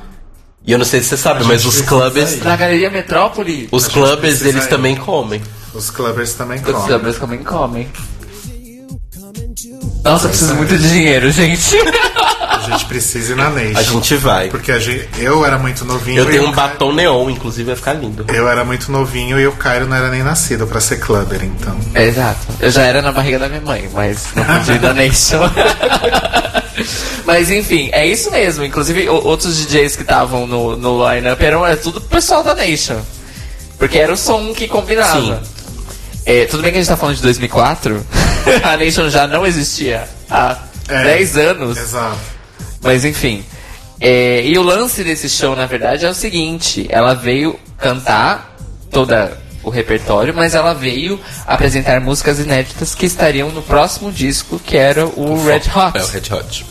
E 0.66 0.72
eu 0.72 0.78
não 0.80 0.86
sei 0.86 1.02
se 1.04 1.10
você 1.10 1.18
sabe, 1.18 1.44
A 1.44 1.48
mas 1.48 1.66
os 1.66 1.82
ir. 1.82 2.44
Na 2.44 2.56
Galeria 2.56 2.90
Metrópole, 2.90 3.68
Os 3.72 3.86
A 3.86 3.90
precisa 3.92 4.50
eles 4.50 4.66
ir. 4.66 4.70
também 4.70 4.96
comem. 4.96 5.42
Os 5.74 5.90
clubbers 5.90 6.34
também 6.34 6.58
os 6.60 6.64
comem. 6.66 6.88
clubbers 6.88 7.18
também 7.20 7.40
comem. 7.44 7.90
Nossa, 10.04 10.26
eu 10.26 10.30
preciso 10.30 10.56
muito 10.56 10.78
de 10.78 10.90
dinheiro, 10.90 11.30
gente. 11.32 11.76
A 12.68 12.78
gente 12.78 12.86
precisa 12.86 13.34
ir 13.34 13.36
na 13.36 13.50
Nation. 13.50 13.80
A 13.80 13.84
gente 13.84 14.16
vai. 14.16 14.50
Porque 14.50 14.72
a 14.72 14.80
gente, 14.80 15.08
eu 15.20 15.46
era 15.46 15.58
muito 15.58 15.84
novinho. 15.86 16.20
Eu 16.20 16.26
tenho 16.26 16.44
um 16.44 16.52
Caio- 16.52 16.56
batom 16.70 16.94
neon, 16.94 17.30
inclusive 17.30 17.66
vai 17.68 17.76
ficar 17.76 17.94
lindo. 17.94 18.26
Eu 18.34 18.48
era 18.48 18.64
muito 18.64 18.92
novinho 18.92 19.40
e 19.40 19.46
o 19.48 19.52
Cairo 19.54 19.88
não 19.88 19.96
era 19.98 20.10
nem 20.10 20.24
nascido 20.24 20.66
pra 20.68 20.80
ser 20.80 20.98
clubber, 21.00 21.44
então. 21.44 21.78
É, 21.94 22.06
exato. 22.06 22.40
Eu 22.60 22.72
já 22.72 22.84
era 22.84 23.02
na 23.02 23.12
barriga 23.12 23.40
da 23.40 23.48
minha 23.50 23.62
mãe, 23.62 23.90
mas 23.94 24.28
não 24.36 24.44
podia 24.46 24.76
ir 24.76 24.82
na 24.82 24.94
Nation. 24.94 25.40
mas 27.26 27.50
enfim, 27.52 27.90
é 27.92 28.06
isso 28.08 28.32
mesmo. 28.32 28.64
Inclusive, 28.64 29.08
o- 29.10 29.26
outros 29.26 29.58
DJs 29.58 29.96
que 29.96 30.02
estavam 30.02 30.46
no, 30.48 30.76
no 30.78 31.10
line-up 31.12 31.44
eram 31.44 31.66
é 31.66 31.76
tudo 31.76 32.02
pessoal 32.02 32.44
da 32.44 32.54
Nation. 32.56 33.00
Porque 33.78 33.98
era 33.98 34.14
o 34.14 34.18
som 34.18 34.54
que 34.54 34.68
combinava. 34.68 35.20
Sim. 35.22 35.38
É, 36.26 36.46
tudo 36.46 36.64
bem 36.64 36.72
que 36.72 36.78
a 36.78 36.82
gente 36.82 36.90
tá 36.90 36.96
falando 36.98 37.16
de 37.18 37.22
2004. 37.22 38.06
a 38.64 38.78
Nation 38.78 39.10
já 39.10 39.28
não 39.28 39.46
existia 39.46 40.08
há 40.30 40.58
É, 40.88 41.04
10 41.04 41.38
anos. 41.38 41.78
Exato. 41.78 42.18
Mas 42.84 43.06
enfim. 43.06 43.44
É, 44.00 44.46
e 44.46 44.58
o 44.58 44.62
lance 44.62 45.04
desse 45.04 45.30
show, 45.30 45.56
na 45.56 45.66
verdade, 45.66 46.06
é 46.06 46.10
o 46.10 46.14
seguinte: 46.14 46.86
ela 46.90 47.14
veio 47.14 47.58
cantar 47.78 48.56
toda 48.92 49.42
o 49.64 49.70
repertório, 49.70 50.34
mas 50.34 50.54
ela 50.54 50.74
veio 50.74 51.20
apresentar 51.48 52.02
músicas 52.02 52.40
inéditas 52.40 52.94
que 52.94 53.06
estariam 53.06 53.50
no 53.50 53.62
próximo 53.62 54.12
disco, 54.12 54.60
que 54.60 54.76
era 54.76 55.06
o 55.06 55.46
Red 55.46 55.62
Hot. 55.74 55.98
É 55.98 56.04
o 56.04 56.08
Red 56.08 56.34
Hot. 56.34 56.66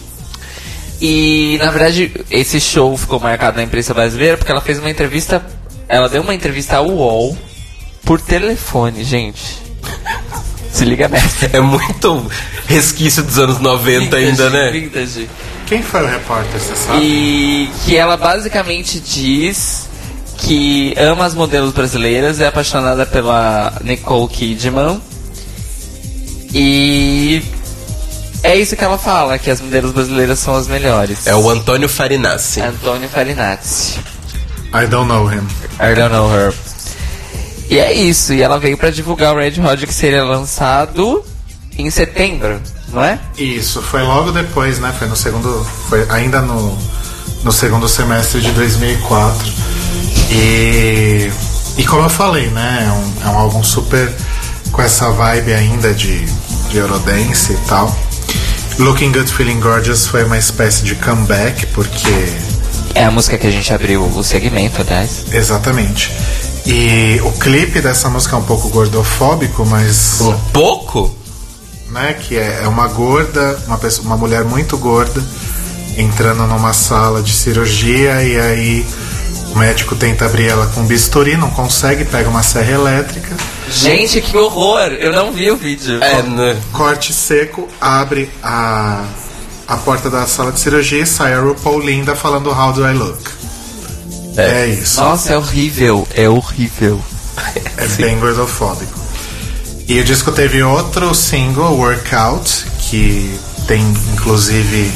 E 1.00 1.58
na 1.58 1.70
verdade, 1.70 2.12
esse 2.30 2.60
show 2.60 2.96
ficou 2.96 3.18
marcado 3.18 3.56
na 3.56 3.62
imprensa 3.64 3.92
brasileira 3.92 4.36
porque 4.36 4.52
ela 4.52 4.60
fez 4.60 4.78
uma 4.78 4.90
entrevista. 4.90 5.44
Ela 5.88 6.08
deu 6.08 6.22
uma 6.22 6.34
entrevista 6.34 6.76
ao 6.76 6.88
UOL 6.88 7.36
por 8.04 8.20
telefone, 8.20 9.02
gente. 9.02 9.58
Se 10.70 10.84
liga 10.84 11.08
nessa. 11.08 11.50
É 11.52 11.60
muito 11.60 12.30
resquício 12.66 13.22
dos 13.22 13.38
anos 13.38 13.58
90 13.58 14.16
ainda, 14.16 14.48
né? 14.48 14.70
Vintage. 14.70 15.28
Quem 15.66 15.82
foi 15.82 16.02
o 16.02 16.06
repórter, 16.06 16.60
você 16.60 16.76
sabe? 16.76 16.98
E 17.02 17.70
que 17.84 17.96
ela 17.96 18.16
basicamente 18.16 19.00
diz 19.00 19.88
que 20.38 20.94
ama 20.98 21.24
as 21.24 21.34
modelos 21.34 21.72
brasileiras, 21.72 22.40
é 22.40 22.46
apaixonada 22.46 23.06
pela 23.06 23.72
Nicole 23.82 24.28
Kidman. 24.28 25.00
E 26.52 27.42
é 28.42 28.56
isso 28.56 28.76
que 28.76 28.84
ela 28.84 28.98
fala, 28.98 29.38
que 29.38 29.50
as 29.50 29.60
modelos 29.60 29.92
brasileiras 29.92 30.38
são 30.38 30.54
as 30.54 30.66
melhores. 30.66 31.26
É 31.26 31.34
o 31.34 31.48
Antônio 31.48 31.88
Farinassi. 31.88 32.60
Antônio 32.60 33.08
Farinazzi. 33.08 33.98
I 34.74 34.86
don't 34.86 35.06
know 35.06 35.30
him. 35.30 35.46
I 35.80 35.94
don't 35.94 36.12
know 36.12 36.30
her. 36.30 36.52
E 37.70 37.78
é 37.78 37.92
isso, 37.92 38.34
e 38.34 38.42
ela 38.42 38.58
veio 38.58 38.76
pra 38.76 38.90
divulgar 38.90 39.34
o 39.34 39.38
Red 39.38 39.60
Hot 39.60 39.86
que 39.86 39.94
seria 39.94 40.24
lançado 40.24 41.24
em 41.78 41.90
setembro, 41.90 42.60
não 42.92 43.02
é? 43.02 43.18
Isso, 43.36 43.82
foi 43.82 44.02
logo 44.02 44.30
depois, 44.32 44.78
né? 44.78 44.94
Foi 44.98 45.08
no 45.08 45.16
segundo. 45.16 45.66
Foi 45.88 46.06
ainda 46.10 46.40
no, 46.40 46.76
no 47.42 47.52
segundo 47.52 47.88
semestre 47.88 48.40
de 48.40 48.50
2004. 48.52 49.52
E. 50.30 51.30
E 51.78 51.84
como 51.84 52.02
eu 52.04 52.10
falei, 52.10 52.48
né? 52.48 52.86
É 52.86 52.92
um, 52.92 53.28
é 53.28 53.32
um 53.34 53.38
álbum 53.38 53.62
super 53.62 54.12
com 54.70 54.82
essa 54.82 55.10
vibe 55.10 55.52
ainda 55.54 55.92
de, 55.94 56.24
de 56.70 56.76
Eurodance 56.76 57.52
e 57.52 57.56
tal. 57.68 57.94
Looking 58.78 59.12
Good 59.12 59.32
Feeling 59.32 59.60
Gorgeous 59.60 60.06
foi 60.06 60.24
uma 60.24 60.38
espécie 60.38 60.82
de 60.82 60.94
comeback, 60.96 61.66
porque 61.66 62.32
É 62.94 63.04
a 63.04 63.10
música 63.10 63.36
que 63.38 63.46
a 63.46 63.50
gente 63.50 63.72
abriu 63.72 64.02
o 64.02 64.24
segmento, 64.24 64.80
aliás. 64.80 65.24
Exatamente. 65.32 66.10
E 66.66 67.20
o 67.24 67.32
clipe 67.32 67.80
dessa 67.80 68.08
música 68.08 68.36
é 68.36 68.38
um 68.38 68.44
pouco 68.44 68.68
gordofóbico, 68.68 69.64
mas. 69.66 70.20
Um 70.20 70.38
pouco? 70.52 71.21
Né, 71.93 72.14
que 72.14 72.36
é, 72.36 72.62
é 72.64 72.68
uma 72.68 72.88
gorda, 72.88 73.59
uma, 73.66 73.76
pessoa, 73.76 74.07
uma 74.07 74.16
mulher 74.16 74.45
muito 74.45 74.78
gorda, 74.78 75.22
entrando 75.97 76.47
numa 76.47 76.72
sala 76.72 77.22
de 77.22 77.32
cirurgia 77.32 78.22
e 78.22 78.40
aí 78.40 78.86
o 79.55 79.59
médico 79.59 79.95
tenta 79.95 80.24
abrir 80.24 80.49
ela 80.49 80.66
com 80.68 80.86
bisturi, 80.86 81.36
não 81.36 81.51
consegue, 81.51 82.07
pega 82.07 82.30
uma 82.30 82.43
serra 82.43 82.72
elétrica, 82.72 83.36
Gente, 83.72 84.20
que 84.20 84.36
horror! 84.36 84.93
Eu 84.93 85.12
não 85.12 85.32
vi 85.32 85.51
o 85.51 85.57
vídeo. 85.57 86.03
É, 86.03 86.22
né? 86.22 86.61
corte 86.72 87.12
seco, 87.12 87.66
abre 87.80 88.30
a, 88.43 89.05
a 89.66 89.76
porta 89.78 90.11
da 90.11 90.26
sala 90.26 90.53
de 90.53 90.61
cirurgia 90.61 91.03
e 91.03 91.07
sai 91.07 91.32
a 91.32 91.40
RuPaul 91.40 91.80
linda 91.80 92.14
falando 92.14 92.51
How 92.51 92.72
do 92.72 92.86
I 92.86 92.93
look? 92.93 93.30
É, 94.36 94.66
isso. 94.66 95.01
Nossa, 95.01 95.32
é 95.32 95.38
horrível. 95.38 96.07
É 96.14 96.28
horrível. 96.28 97.01
É 97.76 97.86
bem 97.97 98.18
gordofóbico. 98.18 99.01
E 99.89 100.01
o 100.01 100.05
disco 100.05 100.30
teve 100.33 100.62
outro 100.62 101.14
single, 101.14 101.76
Workout, 101.76 102.64
que 102.78 103.39
tem 103.66 103.83
inclusive 104.12 104.91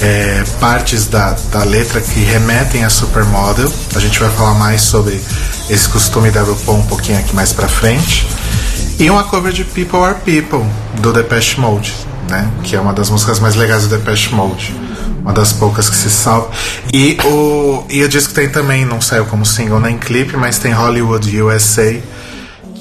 é, 0.00 0.44
partes 0.60 1.06
da, 1.06 1.36
da 1.50 1.64
letra 1.64 2.00
que 2.00 2.20
remetem 2.20 2.84
a 2.84 2.90
Supermodel. 2.90 3.70
A 3.94 4.00
gente 4.00 4.18
vai 4.18 4.30
falar 4.30 4.54
mais 4.54 4.82
sobre 4.82 5.20
esse 5.68 5.88
costume 5.88 6.30
da 6.30 6.42
RuPaul 6.42 6.78
um 6.78 6.86
pouquinho 6.86 7.18
aqui 7.18 7.34
mais 7.34 7.52
pra 7.52 7.68
frente. 7.68 8.26
E 8.98 9.10
uma 9.10 9.24
cover 9.24 9.52
de 9.52 9.64
People 9.64 10.00
Are 10.00 10.18
People, 10.24 10.66
do 11.00 11.12
Depeche 11.12 11.60
Mode, 11.60 11.94
né? 12.30 12.50
Que 12.64 12.76
é 12.76 12.80
uma 12.80 12.92
das 12.92 13.10
músicas 13.10 13.38
mais 13.38 13.54
legais 13.54 13.86
do 13.86 13.96
Depeche 13.96 14.34
Mode. 14.34 14.74
Uma 15.20 15.32
das 15.32 15.52
poucas 15.52 15.90
que 15.90 15.96
se 15.96 16.08
salva. 16.08 16.50
E 16.92 17.18
o, 17.24 17.84
e 17.90 18.02
o 18.02 18.08
disco 18.08 18.32
tem 18.32 18.48
também, 18.48 18.84
não 18.84 19.00
saiu 19.00 19.26
como 19.26 19.44
single 19.44 19.80
nem 19.80 19.98
clipe, 19.98 20.36
mas 20.36 20.58
tem 20.58 20.72
Hollywood 20.72 21.42
USA, 21.42 21.96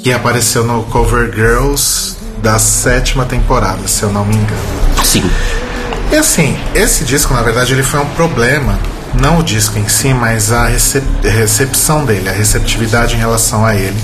que 0.06 0.14
apareceu 0.14 0.64
no 0.64 0.84
Cover 0.84 1.32
Girls 1.34 2.16
da 2.38 2.60
sétima 2.60 3.26
temporada, 3.26 3.88
se 3.88 4.04
eu 4.04 4.12
não 4.12 4.24
me 4.24 4.36
engano. 4.36 4.62
Sim. 5.04 5.28
E 6.12 6.16
assim, 6.16 6.56
esse 6.76 7.04
disco, 7.04 7.34
na 7.34 7.42
verdade, 7.42 7.74
ele 7.74 7.82
foi 7.82 8.00
um 8.00 8.06
problema, 8.10 8.78
não 9.20 9.40
o 9.40 9.44
disco 9.44 9.80
em 9.80 9.88
si, 9.88 10.14
mas 10.14 10.52
a 10.52 10.68
recep- 10.68 11.04
recepção 11.24 12.06
dele, 12.06 12.30
a 12.30 12.32
receptividade 12.32 13.16
em 13.16 13.18
relação 13.18 13.66
a 13.66 13.74
ele. 13.74 13.98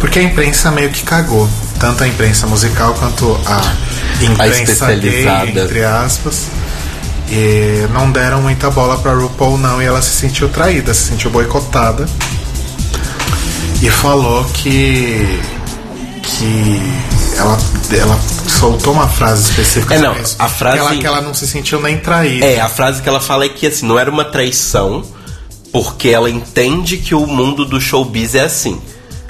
Porque 0.00 0.18
a 0.18 0.22
imprensa 0.24 0.72
meio 0.72 0.90
que 0.90 1.04
cagou. 1.04 1.48
Tanto 1.78 2.02
a 2.02 2.08
imprensa 2.08 2.48
musical 2.48 2.94
quanto 2.94 3.38
a 3.46 4.24
imprensa 4.24 4.86
gay, 4.96 5.10
especializada. 5.20 5.60
entre 5.60 5.84
aspas. 5.84 6.46
E 7.30 7.86
não 7.92 8.10
deram 8.10 8.42
muita 8.42 8.68
bola 8.68 8.98
pra 8.98 9.12
RuPaul, 9.12 9.58
não, 9.58 9.80
e 9.80 9.84
ela 9.84 10.02
se 10.02 10.10
sentiu 10.10 10.48
traída, 10.48 10.92
se 10.92 11.02
sentiu 11.06 11.30
boicotada. 11.30 12.04
E 13.82 13.90
falou 13.90 14.44
que. 14.54 15.40
que 16.22 16.80
ela, 17.36 17.58
ela 17.98 18.18
soltou 18.48 18.92
uma 18.94 19.06
frase 19.08 19.50
específica 19.50 19.94
É, 19.94 19.98
não, 19.98 20.16
isso. 20.18 20.36
a 20.38 20.48
frase- 20.48 20.76
Que 20.76 20.80
ela, 20.82 20.96
que 20.96 21.06
ela 21.06 21.20
não 21.20 21.34
se 21.34 21.46
sentiu 21.46 21.80
nem 21.80 21.98
traída. 21.98 22.44
É, 22.46 22.60
a 22.60 22.68
frase 22.68 23.02
que 23.02 23.08
ela 23.08 23.20
fala 23.20 23.44
é 23.44 23.48
que 23.48 23.66
assim, 23.66 23.86
não 23.86 23.98
era 23.98 24.10
uma 24.10 24.24
traição, 24.24 25.04
porque 25.72 26.08
ela 26.08 26.30
entende 26.30 26.96
que 26.96 27.14
o 27.14 27.26
mundo 27.26 27.64
do 27.64 27.80
showbiz 27.80 28.34
é 28.34 28.42
assim. 28.44 28.80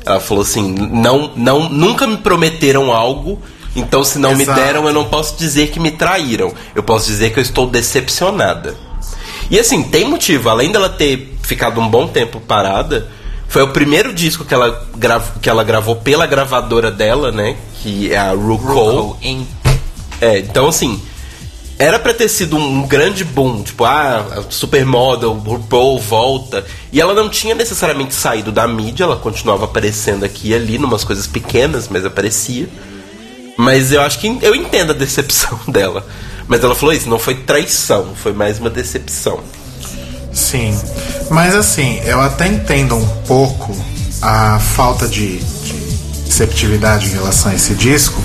Ela 0.04 0.20
falou 0.20 0.42
assim: 0.42 0.72
não, 0.92 1.32
não, 1.36 1.68
nunca 1.68 2.06
me 2.06 2.16
prometeram 2.18 2.92
algo, 2.92 3.42
então 3.74 4.04
se 4.04 4.18
não 4.18 4.32
Exato. 4.32 4.50
me 4.58 4.64
deram, 4.64 4.86
eu 4.86 4.94
não 4.94 5.06
posso 5.06 5.36
dizer 5.36 5.70
que 5.70 5.80
me 5.80 5.90
traíram. 5.90 6.52
Eu 6.74 6.82
posso 6.84 7.06
dizer 7.08 7.32
que 7.32 7.38
eu 7.40 7.42
estou 7.42 7.66
decepcionada. 7.66 8.74
E 9.50 9.58
assim, 9.58 9.82
tem 9.82 10.08
motivo, 10.08 10.48
além 10.48 10.70
dela 10.72 10.88
ter 10.88 11.36
ficado 11.42 11.80
um 11.80 11.88
bom 11.88 12.06
tempo 12.08 12.40
parada, 12.40 13.08
foi 13.48 13.62
o 13.62 13.68
primeiro 13.68 14.12
disco 14.12 14.44
que 14.44 14.52
ela, 14.54 14.86
que 15.40 15.48
ela 15.48 15.62
gravou 15.64 15.96
pela 15.96 16.26
gravadora 16.26 16.90
dela, 16.90 17.30
né? 17.32 17.56
Que 17.82 18.12
é 18.12 18.18
a 18.18 18.32
RuCole. 18.32 19.16
Em- 19.22 19.46
É, 20.20 20.38
então 20.38 20.68
assim, 20.68 21.00
era 21.78 21.98
pra 21.98 22.14
ter 22.14 22.28
sido 22.28 22.56
um, 22.56 22.86
grande 22.86 23.22
boom, 23.22 23.62
tipo, 23.62 23.84
ah, 23.84 24.44
Supermodel, 24.48 25.32
RuPaul 25.34 26.00
volta. 26.00 26.64
E 26.92 27.00
ela 27.00 27.12
não 27.14 27.28
tinha 27.28 27.54
necessariamente 27.54 28.14
saído 28.14 28.50
da 28.50 28.66
mídia, 28.66 29.04
ela 29.04 29.16
continuava 29.16 29.66
aparecendo 29.66 30.24
aqui 30.24 30.48
e 30.48 30.54
ali, 30.54 30.78
numas 30.78 31.04
coisas 31.04 31.26
pequenas, 31.26 31.86
mas 31.88 32.04
aparecia. 32.04 32.68
Mas 33.58 33.92
eu 33.92 34.00
acho 34.02 34.18
que 34.18 34.38
eu 34.42 34.54
entendo 34.54 34.90
a 34.90 34.94
decepção 34.94 35.58
dela. 35.68 36.06
Mas 36.48 36.62
ela 36.62 36.74
falou 36.74 36.94
isso, 36.94 37.08
não 37.08 37.18
foi 37.18 37.34
traição, 37.34 38.14
foi 38.14 38.32
mais 38.32 38.58
uma 38.58 38.70
decepção. 38.70 39.40
Sim. 40.32 40.78
Mas 41.30 41.54
assim, 41.54 42.00
eu 42.04 42.20
até 42.20 42.46
entendo 42.46 42.96
um 42.96 43.06
pouco 43.26 43.76
a 44.22 44.58
falta 44.58 45.06
de, 45.08 45.38
de 45.38 45.74
receptividade 46.26 47.06
em 47.06 47.12
relação 47.12 47.50
a 47.50 47.54
esse 47.54 47.74
disco, 47.74 48.22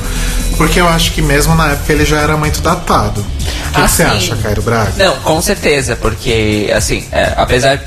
porque 0.57 0.79
eu 0.79 0.87
acho 0.87 1.11
que 1.13 1.21
mesmo 1.21 1.55
na 1.55 1.71
época 1.71 1.91
ele 1.93 2.05
já 2.05 2.19
era 2.19 2.37
muito 2.37 2.61
datado. 2.61 3.21
O 3.21 3.73
que, 3.73 3.81
você 3.81 4.03
Assim, 4.03 4.17
acha, 4.17 4.35
Cairo 4.37 4.61
Braga? 4.61 4.91
Não, 4.97 5.15
com 5.21 5.41
certeza, 5.41 5.95
porque, 5.95 6.71
assim, 6.75 7.05
é, 7.11 7.33
apesar. 7.37 7.79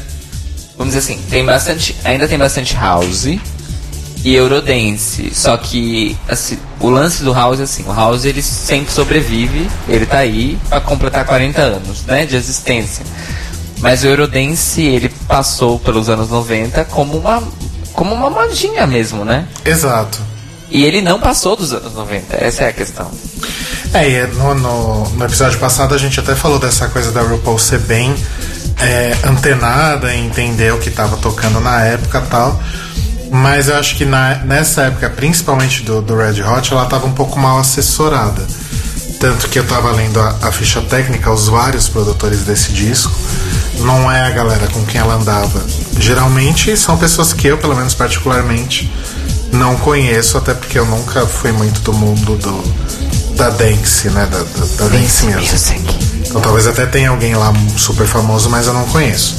Vamos 0.76 0.94
dizer 0.94 1.12
assim, 1.12 1.22
tem 1.30 1.44
bastante. 1.44 1.94
Ainda 2.04 2.26
tem 2.26 2.36
bastante 2.38 2.74
house 2.74 3.26
e 4.24 4.34
Eurodance. 4.34 5.30
Só 5.32 5.56
que, 5.56 6.16
assim, 6.28 6.58
o 6.80 6.88
lance 6.88 7.22
do 7.22 7.32
house, 7.32 7.60
assim, 7.60 7.84
o 7.86 7.92
house 7.92 8.24
ele 8.24 8.42
sempre 8.42 8.92
sobrevive, 8.92 9.68
ele 9.88 10.06
tá 10.06 10.18
aí 10.18 10.58
pra 10.68 10.80
completar 10.80 11.24
40 11.24 11.60
anos, 11.60 12.02
né, 12.06 12.24
de 12.26 12.34
existência. 12.34 13.04
Mas 13.84 14.02
o 14.02 14.06
Eurodance, 14.06 14.80
ele 14.80 15.10
passou 15.28 15.78
pelos 15.78 16.08
anos 16.08 16.30
90 16.30 16.86
como 16.86 17.18
uma, 17.18 17.42
como 17.92 18.14
uma 18.14 18.30
modinha 18.30 18.86
mesmo, 18.86 19.26
né? 19.26 19.46
Exato. 19.62 20.18
E 20.70 20.82
ele 20.84 21.02
não 21.02 21.20
passou 21.20 21.54
dos 21.54 21.70
anos 21.74 21.92
90, 21.92 22.34
essa 22.34 22.64
é 22.64 22.68
a 22.70 22.72
questão. 22.72 23.10
É, 23.92 24.08
e 24.08 24.26
no, 24.28 24.54
no, 24.54 25.08
no 25.10 25.24
episódio 25.26 25.58
passado 25.58 25.94
a 25.94 25.98
gente 25.98 26.18
até 26.18 26.34
falou 26.34 26.58
dessa 26.58 26.88
coisa 26.88 27.12
da 27.12 27.20
RuPaul 27.20 27.58
ser 27.58 27.78
bem 27.80 28.12
é, 28.80 29.14
antenada 29.28 30.14
em 30.14 30.26
entender 30.26 30.72
o 30.72 30.78
que 30.78 30.88
estava 30.88 31.18
tocando 31.18 31.60
na 31.60 31.82
época 31.84 32.22
e 32.26 32.30
tal. 32.30 32.58
Mas 33.30 33.68
eu 33.68 33.76
acho 33.76 33.96
que 33.96 34.06
na- 34.06 34.36
nessa 34.46 34.84
época, 34.84 35.10
principalmente 35.10 35.82
do, 35.82 36.00
do 36.00 36.16
Red 36.16 36.42
Hot, 36.42 36.72
ela 36.72 36.84
estava 36.84 37.04
um 37.06 37.12
pouco 37.12 37.38
mal 37.38 37.58
assessorada. 37.58 38.42
Tanto 39.20 39.46
que 39.48 39.58
eu 39.58 39.66
tava 39.66 39.92
lendo 39.92 40.18
a, 40.20 40.34
a 40.42 40.50
ficha 40.50 40.80
técnica, 40.80 41.30
os 41.30 41.48
vários 41.48 41.86
produtores 41.88 42.40
desse 42.44 42.72
disco. 42.72 43.12
Não 43.80 44.10
é 44.10 44.26
a 44.26 44.30
galera 44.30 44.66
com 44.68 44.84
quem 44.86 45.00
ela 45.00 45.14
andava. 45.14 45.62
Geralmente 45.98 46.76
são 46.76 46.96
pessoas 46.96 47.32
que 47.32 47.46
eu, 47.46 47.58
pelo 47.58 47.74
menos 47.74 47.94
particularmente, 47.94 48.90
não 49.52 49.76
conheço, 49.76 50.38
até 50.38 50.54
porque 50.54 50.78
eu 50.78 50.86
nunca 50.86 51.26
fui 51.26 51.52
muito 51.52 51.80
do 51.80 51.92
mundo 51.92 52.36
do, 52.36 53.34
da 53.36 53.50
dance, 53.50 54.08
né? 54.10 54.26
Da, 54.26 54.38
da, 54.38 54.66
da 54.76 54.88
dance 54.88 55.26
music. 55.26 56.14
Então 56.26 56.40
talvez 56.40 56.66
até 56.66 56.84
tenha 56.86 57.10
alguém 57.10 57.34
lá 57.34 57.52
super 57.76 58.06
famoso, 58.06 58.50
mas 58.50 58.66
eu 58.66 58.72
não 58.74 58.84
conheço. 58.86 59.36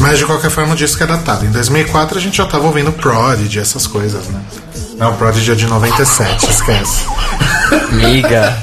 Mas 0.00 0.18
de 0.18 0.26
qualquer 0.26 0.50
forma 0.50 0.74
o 0.74 0.76
disco 0.76 1.02
é 1.02 1.06
datado. 1.06 1.46
Em 1.46 1.50
2004 1.50 2.18
a 2.18 2.20
gente 2.20 2.36
já 2.36 2.44
tava 2.44 2.66
ouvindo 2.66 2.92
Prodigy, 2.92 3.58
essas 3.58 3.86
coisas, 3.86 4.26
né? 4.26 4.40
Não, 4.98 5.16
Prodigy 5.16 5.52
é 5.52 5.54
de 5.54 5.66
97, 5.66 6.50
esquece. 6.50 7.04
Miga. 7.92 8.56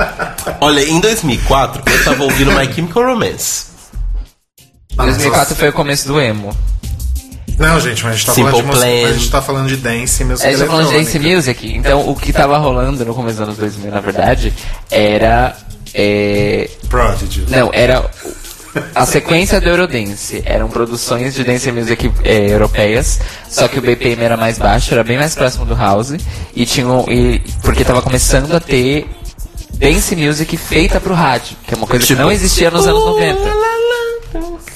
Olha, 0.60 0.80
em 0.80 1.00
2004 1.00 1.82
eu 1.86 2.04
tava 2.04 2.22
ouvindo 2.24 2.52
My 2.52 2.72
Chemical 2.72 3.04
Romance. 3.04 3.71
2004 4.96 5.54
foi 5.56 5.68
o 5.68 5.72
começo 5.72 6.06
do 6.06 6.20
emo. 6.20 6.54
Não, 7.58 7.78
gente, 7.80 8.02
mas 8.02 8.14
a 8.14 8.16
gente 8.16 8.26
tá, 8.26 8.32
Simple 8.34 8.50
falando 8.50 8.62
de, 8.64 8.66
música, 8.68 8.86
Plan. 8.86 9.02
mas 9.02 9.10
a 9.10 9.18
gente 9.18 9.30
tá 9.30 9.42
falando 9.42 9.68
de 9.68 9.76
dance 9.76 10.22
e 10.22 10.26
música 10.26 10.48
A 10.48 10.50
gente 10.50 10.60
tá 10.60 10.66
falando 10.66 10.88
de 10.88 10.92
dance 10.94 11.18
music. 11.18 11.72
Então, 11.76 12.08
o 12.08 12.16
que 12.16 12.32
tava 12.32 12.56
rolando 12.58 13.04
no 13.04 13.14
começo 13.14 13.36
dos 13.36 13.44
anos 13.48 13.58
2000, 13.58 13.90
na 13.90 14.00
verdade, 14.00 14.52
era... 14.90 15.56
é, 15.94 16.68
Prodigy. 16.88 17.44
Não, 17.48 17.70
era 17.72 18.10
a 18.94 19.04
sequência 19.06 19.60
do 19.60 19.68
Eurodance. 19.68 20.42
Eram 20.46 20.68
produções 20.68 21.34
de 21.34 21.44
dance 21.44 21.70
music 21.70 22.10
é, 22.24 22.50
europeias, 22.50 23.20
só 23.48 23.68
que 23.68 23.78
o 23.78 23.82
BPM 23.82 24.22
era 24.22 24.36
mais 24.36 24.58
baixo, 24.58 24.92
era 24.94 25.04
bem 25.04 25.18
mais 25.18 25.34
próximo 25.34 25.64
do 25.66 25.74
house. 25.74 26.14
E 26.56 26.64
tinha 26.66 26.88
um- 26.88 27.04
e, 27.10 27.38
porque 27.62 27.84
tava 27.84 28.00
começando 28.02 28.52
a 28.54 28.60
ter 28.60 29.06
dance 29.74 30.16
music 30.16 30.56
feita 30.56 30.98
pro 31.00 31.14
rádio, 31.14 31.56
que 31.66 31.74
é 31.74 31.76
uma 31.76 31.86
coisa 31.86 32.04
Tipo, 32.04 32.16
que 32.18 32.22
não 32.24 32.32
existia 32.32 32.70
nos 32.70 32.86
anos 32.86 33.04
90. 33.04 33.38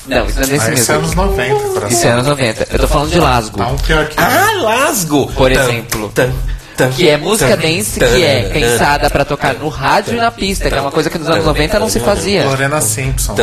Não, 0.09 0.27
isso 0.27 0.37
não 0.39 0.45
é 0.45 0.47
dance 0.49 0.71
Ah, 0.71 0.73
isso 0.75 0.93
é 0.93 0.95
anos 0.95 1.15
music. 1.15 1.31
90, 1.31 1.55
coração. 1.69 1.89
Isso 1.89 2.07
é 2.07 2.11
anos 2.11 2.27
90. 2.27 2.67
Eu 2.71 2.79
tô 2.79 2.89
falando 2.89 3.11
de 3.11 3.21
Lasgo. 3.21 3.59
Não, 3.59 3.77
pior 3.79 4.07
que. 4.09 4.15
Ah, 4.21 4.51
Lasgo! 4.63 5.27
Por 5.33 5.51
exemplo. 5.53 6.13
Que 6.95 7.09
é 7.09 7.17
música 7.17 7.57
dance 7.57 7.99
que 7.99 8.23
é 8.25 8.51
pensada 8.53 9.09
pra 9.09 9.25
tocar 9.25 9.55
no 9.55 9.69
rádio 9.69 10.15
e 10.15 10.17
na 10.19 10.31
pista, 10.31 10.69
que 10.71 10.77
é 10.77 10.81
uma 10.81 10.93
coisa 10.93 11.09
que 11.09 11.17
nos 11.19 11.29
anos 11.29 11.45
90 11.45 11.79
não 11.79 11.89
se 11.89 12.01
fazia. 12.01 12.45
Lorena 12.45 12.81
Simpson. 12.83 13.35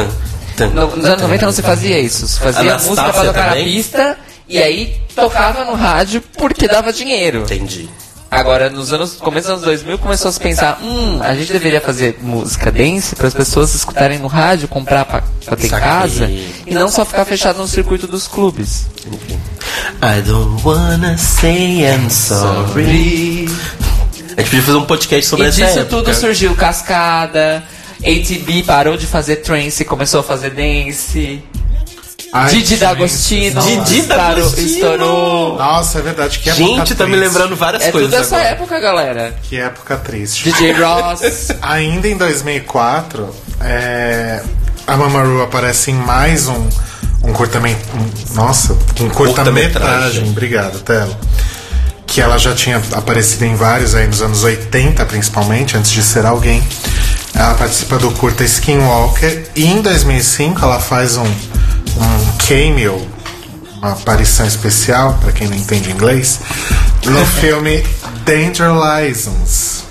No- 0.73 0.95
nos 0.95 1.05
anos 1.05 1.21
90 1.23 1.45
não 1.47 1.51
se 1.53 1.63
fazia 1.63 1.99
isso. 1.99 2.27
Se 2.27 2.39
fazia 2.39 2.61
Anastácia 2.61 2.89
música 2.91 3.11
pra 3.13 3.23
tocar 3.25 3.49
também? 3.49 3.65
na 3.65 3.71
pista 3.71 4.17
e 4.47 4.61
aí 4.61 5.01
tocava 5.15 5.65
no 5.65 5.73
rádio 5.73 6.21
porque 6.37 6.67
dava 6.67 6.93
dinheiro. 6.93 7.39
Entendi. 7.39 7.89
Agora, 8.33 8.69
nos 8.69 8.91
anos, 8.91 9.13
começo 9.13 9.47
dos 9.47 9.57
anos 9.57 9.63
2000, 9.65 9.99
começou 9.99 10.29
a 10.29 10.31
se 10.31 10.39
pensar: 10.39 10.79
hum, 10.81 11.19
a 11.21 11.35
gente 11.35 11.53
deveria 11.53 11.79
fazer 11.79 12.17
música 12.21 12.71
dance 12.71 13.15
para 13.15 13.27
as 13.27 13.33
pessoas 13.33 13.75
escutarem 13.75 14.17
no 14.17 14.27
rádio, 14.27 14.67
comprar 14.67 15.05
pra, 15.05 15.23
pra 15.45 15.55
ter 15.55 15.67
em 15.67 15.69
casa 15.69 16.25
e 16.29 16.73
não 16.73 16.89
só 16.89 17.05
ficar 17.05 17.25
fechado 17.25 17.57
no 17.59 17.67
circuito 17.67 18.07
dos 18.07 18.27
clubes. 18.27 18.87
I 20.01 20.21
don't 20.25 20.61
wanna 20.65 21.15
say 21.17 21.83
I'm 21.85 22.09
sorry. 22.09 23.47
A 24.35 24.41
gente 24.41 24.49
podia 24.49 24.63
fazer 24.63 24.77
um 24.77 24.85
podcast 24.85 25.29
sobre 25.29 25.45
e 25.45 25.49
essa 25.49 25.57
disso 25.65 25.79
época. 25.79 25.95
tudo 25.97 26.13
surgiu 26.15 26.55
Cascada, 26.55 27.63
ATB 27.99 28.63
parou 28.63 28.97
de 28.97 29.05
fazer 29.05 29.37
trance 29.37 29.83
e 29.83 29.85
começou 29.85 30.21
a 30.21 30.23
fazer 30.23 30.49
dance. 30.49 31.43
Ai, 32.35 32.49
Didi 32.49 32.77
D'Agostino 32.77 33.61
Didi 33.61 34.01
D'Agostino. 34.03 34.67
estourou. 34.67 35.55
Nossa, 35.55 35.99
é 35.99 36.01
verdade. 36.01 36.39
Que 36.39 36.49
época 36.49 36.65
Gente, 36.65 36.95
tá 36.95 37.05
me 37.05 37.15
lembrando 37.15 37.55
várias 37.55 37.83
É 37.83 37.91
coisas 37.91 38.09
tudo 38.11 38.21
essa 38.21 38.35
agora. 38.37 38.49
época, 38.49 38.79
galera. 38.79 39.35
Que 39.43 39.57
época 39.59 39.95
triste. 39.97 40.43
DJ 40.51 40.71
Ross. 40.73 41.49
Ainda 41.61 42.07
em 42.07 42.17
2004, 42.17 43.29
é, 43.61 44.41
a 44.87 44.97
Mamaru 44.97 45.43
aparece 45.43 45.91
em 45.91 45.95
mais 45.95 46.47
um, 46.47 46.67
um 47.23 47.31
curtamento. 47.33 47.79
um- 47.95 48.33
nossa, 48.35 48.73
um 48.73 49.09
curta-metragem. 49.09 49.13
Curta-metragem. 49.13 50.29
Obrigado, 50.29 50.79
Telo. 50.79 51.15
Que 52.07 52.19
ela 52.19 52.37
já 52.39 52.53
tinha 52.55 52.81
aparecido 52.93 53.45
em 53.45 53.55
vários 53.55 53.93
aí 53.95 54.07
nos 54.07 54.21
anos 54.23 54.43
80, 54.43 55.05
principalmente, 55.05 55.77
antes 55.77 55.91
de 55.91 56.01
ser 56.01 56.25
alguém. 56.25 56.63
Ela 57.35 57.53
participa 57.55 57.97
do 57.97 58.11
curta 58.11 58.43
Skinwalker 58.43 59.45
e 59.55 59.65
em 59.65 59.81
2005 59.81 60.63
ela 60.63 60.79
faz 60.79 61.17
um, 61.17 61.25
um 61.97 62.47
cameo, 62.47 63.07
uma 63.77 63.91
aparição 63.93 64.45
especial, 64.45 65.17
para 65.21 65.31
quem 65.31 65.47
não 65.47 65.55
entende 65.55 65.91
inglês, 65.91 66.39
no 67.05 67.25
filme 67.39 67.83
Danger 68.25 68.71
License. 68.71 69.82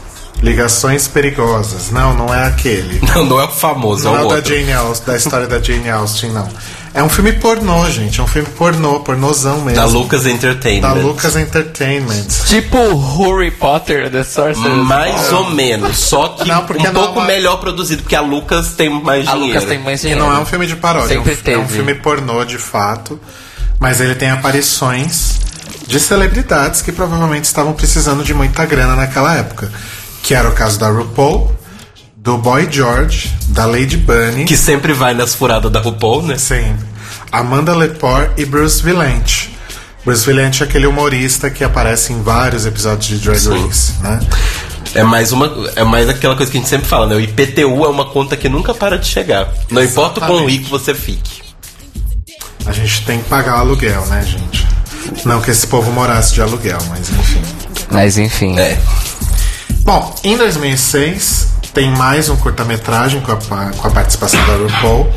Ligações 0.43 1.07
perigosas. 1.07 1.91
Não, 1.91 2.15
não 2.15 2.35
é 2.35 2.47
aquele. 2.47 3.01
Não, 3.15 3.25
não 3.25 3.41
é 3.41 3.45
o 3.45 3.49
famoso, 3.49 4.05
Não 4.05 4.17
é 4.17 4.21
é 4.23 4.25
o 4.25 4.29
da 4.29 4.35
outro. 4.37 4.55
Jane 4.55 4.73
Austen, 4.73 5.07
da 5.07 5.17
história 5.17 5.47
da 5.47 5.61
Jane 5.61 5.89
Austen, 5.91 6.31
não. 6.31 6.49
É 6.95 7.03
um 7.03 7.09
filme 7.09 7.33
pornô, 7.35 7.89
gente. 7.91 8.21
É 8.21 8.23
um 8.23 8.27
filme 8.27 8.49
pornô, 8.51 9.01
pornozão 9.01 9.61
mesmo. 9.61 9.77
Da 9.81 9.85
Lucas 9.87 10.27
Entertainment. 10.27 10.81
Da 10.83 10.93
Lucas 10.95 11.37
Entertainment. 11.37 12.27
tipo 12.47 12.77
Harry 13.19 13.51
Potter, 13.51 14.11
The 14.11 14.25
Sorcerer's 14.25 14.59
Mais 14.85 15.33
ou 15.33 15.51
menos, 15.51 15.97
só 15.99 16.29
que 16.31 16.47
Não, 16.49 16.67
porque 16.67 16.87
um 16.89 16.93
não 16.93 17.01
é 17.03 17.05
pouco 17.05 17.21
uma- 17.21 17.27
melhor 17.27 17.57
produzido, 17.59 18.03
porque 18.03 18.17
a 18.17 18.21
Lucas 18.21 18.73
tem 18.77 18.91
mais 18.91 19.27
A 19.29 19.33
dinheiro. 19.33 19.55
Lucas 19.55 19.65
tem 19.69 19.79
mais 19.79 20.01
E 20.01 20.09
dinheiro. 20.09 20.25
não 20.25 20.35
é 20.35 20.39
um 20.39 20.45
filme 20.47 20.67
de 20.67 20.77
paródia. 20.77 21.09
Sempre 21.17 21.33
é, 21.33 21.51
um, 21.51 21.55
é 21.55 21.59
um 21.59 21.63
teve. 21.65 21.75
filme 21.77 21.95
pornô 21.95 22.45
de 22.45 22.59
fato. 22.59 23.19
Mas 23.79 24.01
ele 24.01 24.15
tem 24.15 24.31
aparições 24.31 25.41
de 25.87 25.99
celebridades 26.01 26.83
que 26.83 26.93
provavelmente 26.93 27.45
estavam 27.45 27.73
precisando 27.73 28.23
de 28.25 28.33
muita 28.35 28.65
grana 28.67 28.95
naquela 28.97 29.35
época. 29.35 29.71
Que 30.23 30.35
era 30.35 30.49
o 30.49 30.53
caso 30.53 30.79
da 30.79 30.89
RuPaul, 30.89 31.53
do 32.17 32.39
Boy 32.39 32.69
George, 32.71 33.33
da 33.49 33.67
Lady 33.67 33.97
Bunny. 33.97 34.45
Que 34.45 34.57
sempre 34.57 34.93
vai 34.93 35.15
nas 35.15 35.35
furadas 35.35 35.71
da 35.71 35.81
RuPaul, 35.81 36.23
né? 36.23 36.39
Sim. 36.39 36.77
Amanda 37.31 37.75
Lepore 37.75 38.31
e 38.37 38.45
Bruce 38.45 38.83
Villain. 38.83 39.23
Bruce 40.05 40.27
Villain 40.27 40.51
é 40.61 40.65
aquele 40.65 40.87
humorista 40.87 41.49
que 41.51 41.65
aparece 41.65 42.13
em 42.13 42.23
vários 42.23 42.67
episódios 42.67 43.07
de 43.07 43.19
Drag 43.19 43.39
Sim. 43.39 43.67
Race, 43.67 43.93
né? 44.01 44.21
É 44.95 45.03
mais 45.03 45.33
uma, 45.33 45.71
é 45.75 45.85
mais 45.85 46.09
aquela 46.09 46.37
coisa 46.37 46.51
que 46.51 46.59
a 46.59 46.61
gente 46.61 46.69
sempre 46.69 46.87
fala, 46.87 47.07
né? 47.07 47.15
O 47.15 47.21
IPTU 47.21 47.85
é 47.85 47.89
uma 47.89 48.05
conta 48.07 48.37
que 48.37 48.49
nunca 48.49 48.75
para 48.75 48.99
de 48.99 49.07
chegar. 49.07 49.49
Não 49.71 49.83
importa 49.83 50.21
o 50.21 50.27
quão 50.27 50.47
rico 50.47 50.69
você 50.69 50.95
fique. 50.95 51.41
A 52.67 52.73
gente 52.73 53.05
tem 53.05 53.19
que 53.21 53.29
pagar 53.29 53.57
o 53.57 53.61
aluguel, 53.61 54.05
né, 54.07 54.23
gente? 54.23 54.67
Não 55.25 55.41
que 55.41 55.51
esse 55.51 55.67
povo 55.67 55.91
morasse 55.91 56.35
de 56.35 56.43
aluguel, 56.43 56.79
mas 56.89 57.09
enfim. 57.09 57.43
Mas 57.91 58.19
enfim. 58.19 58.59
É. 58.59 58.79
Bom, 59.85 60.15
em 60.23 60.37
2006 60.37 61.49
tem 61.75 61.91
mais 61.91 62.29
um 62.29 62.37
curta-metragem 62.37 63.21
com 63.21 63.33
a, 63.33 63.37
com 63.37 63.89
a 63.89 63.91
participação 63.91 64.39
da 64.47 64.55
RuPaul, 64.57 65.11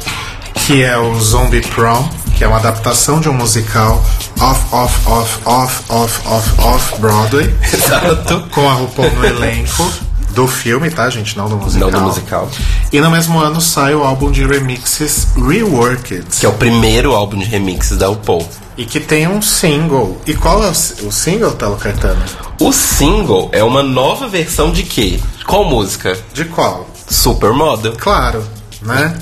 que 0.66 0.82
é 0.84 0.97
o 0.97 1.20
Zombie 1.20 1.61
Prom, 1.61 2.07
que 2.38 2.43
é 2.43 2.47
uma 2.47 2.57
adaptação 2.57 3.20
de 3.20 3.30
um 3.30 3.34
musical 3.34 4.03
off, 4.39 4.61
off, 4.72 4.99
off, 5.07 5.39
off, 5.45 5.84
off, 5.89 6.22
off, 6.28 6.61
off 6.61 6.99
Broadway, 6.99 7.53
Exato. 7.72 8.47
com 8.51 8.68
a 8.70 8.74
RuPaul 8.74 9.11
no 9.11 9.26
elenco 9.26 9.91
do 10.32 10.47
filme, 10.47 10.89
tá, 10.89 11.09
gente? 11.09 11.38
Não 11.38 11.47
do 11.47 11.57
musical. 11.57 11.91
Não 11.91 11.99
do 11.99 12.05
musical. 12.07 12.49
E 12.91 12.99
no 12.99 13.09
mesmo 13.11 13.39
ano 13.39 13.61
sai 13.61 13.93
o 13.95 14.03
álbum 14.03 14.32
de 14.32 14.45
remixes 14.45 15.28
Reworked, 15.36 16.24
Que 16.39 16.45
é 16.45 16.49
o 16.49 16.53
primeiro 16.53 17.13
álbum 17.13 17.38
de 17.38 17.45
remixes 17.45 17.97
da 17.97 18.07
RuPaul. 18.07 18.47
E 18.78 18.86
que 18.86 18.99
tem 18.99 19.28
um 19.28 19.41
single. 19.41 20.19
E 20.26 20.34
qual 20.34 20.63
é 20.63 20.67
o, 20.67 20.71
o 21.07 21.11
single, 21.11 21.51
Telo 21.53 21.78
Caetano? 21.78 22.21
O 22.59 22.71
single 22.71 23.49
é 23.51 23.63
uma 23.63 23.82
nova 23.84 24.28
versão 24.28 24.71
de 24.71 24.84
quê? 24.84 25.19
Qual 25.45 25.63
música? 25.65 26.17
De 26.34 26.45
qual? 26.45 26.88
Supermodel. 27.09 27.93
Claro, 27.97 28.43
né? 28.82 29.17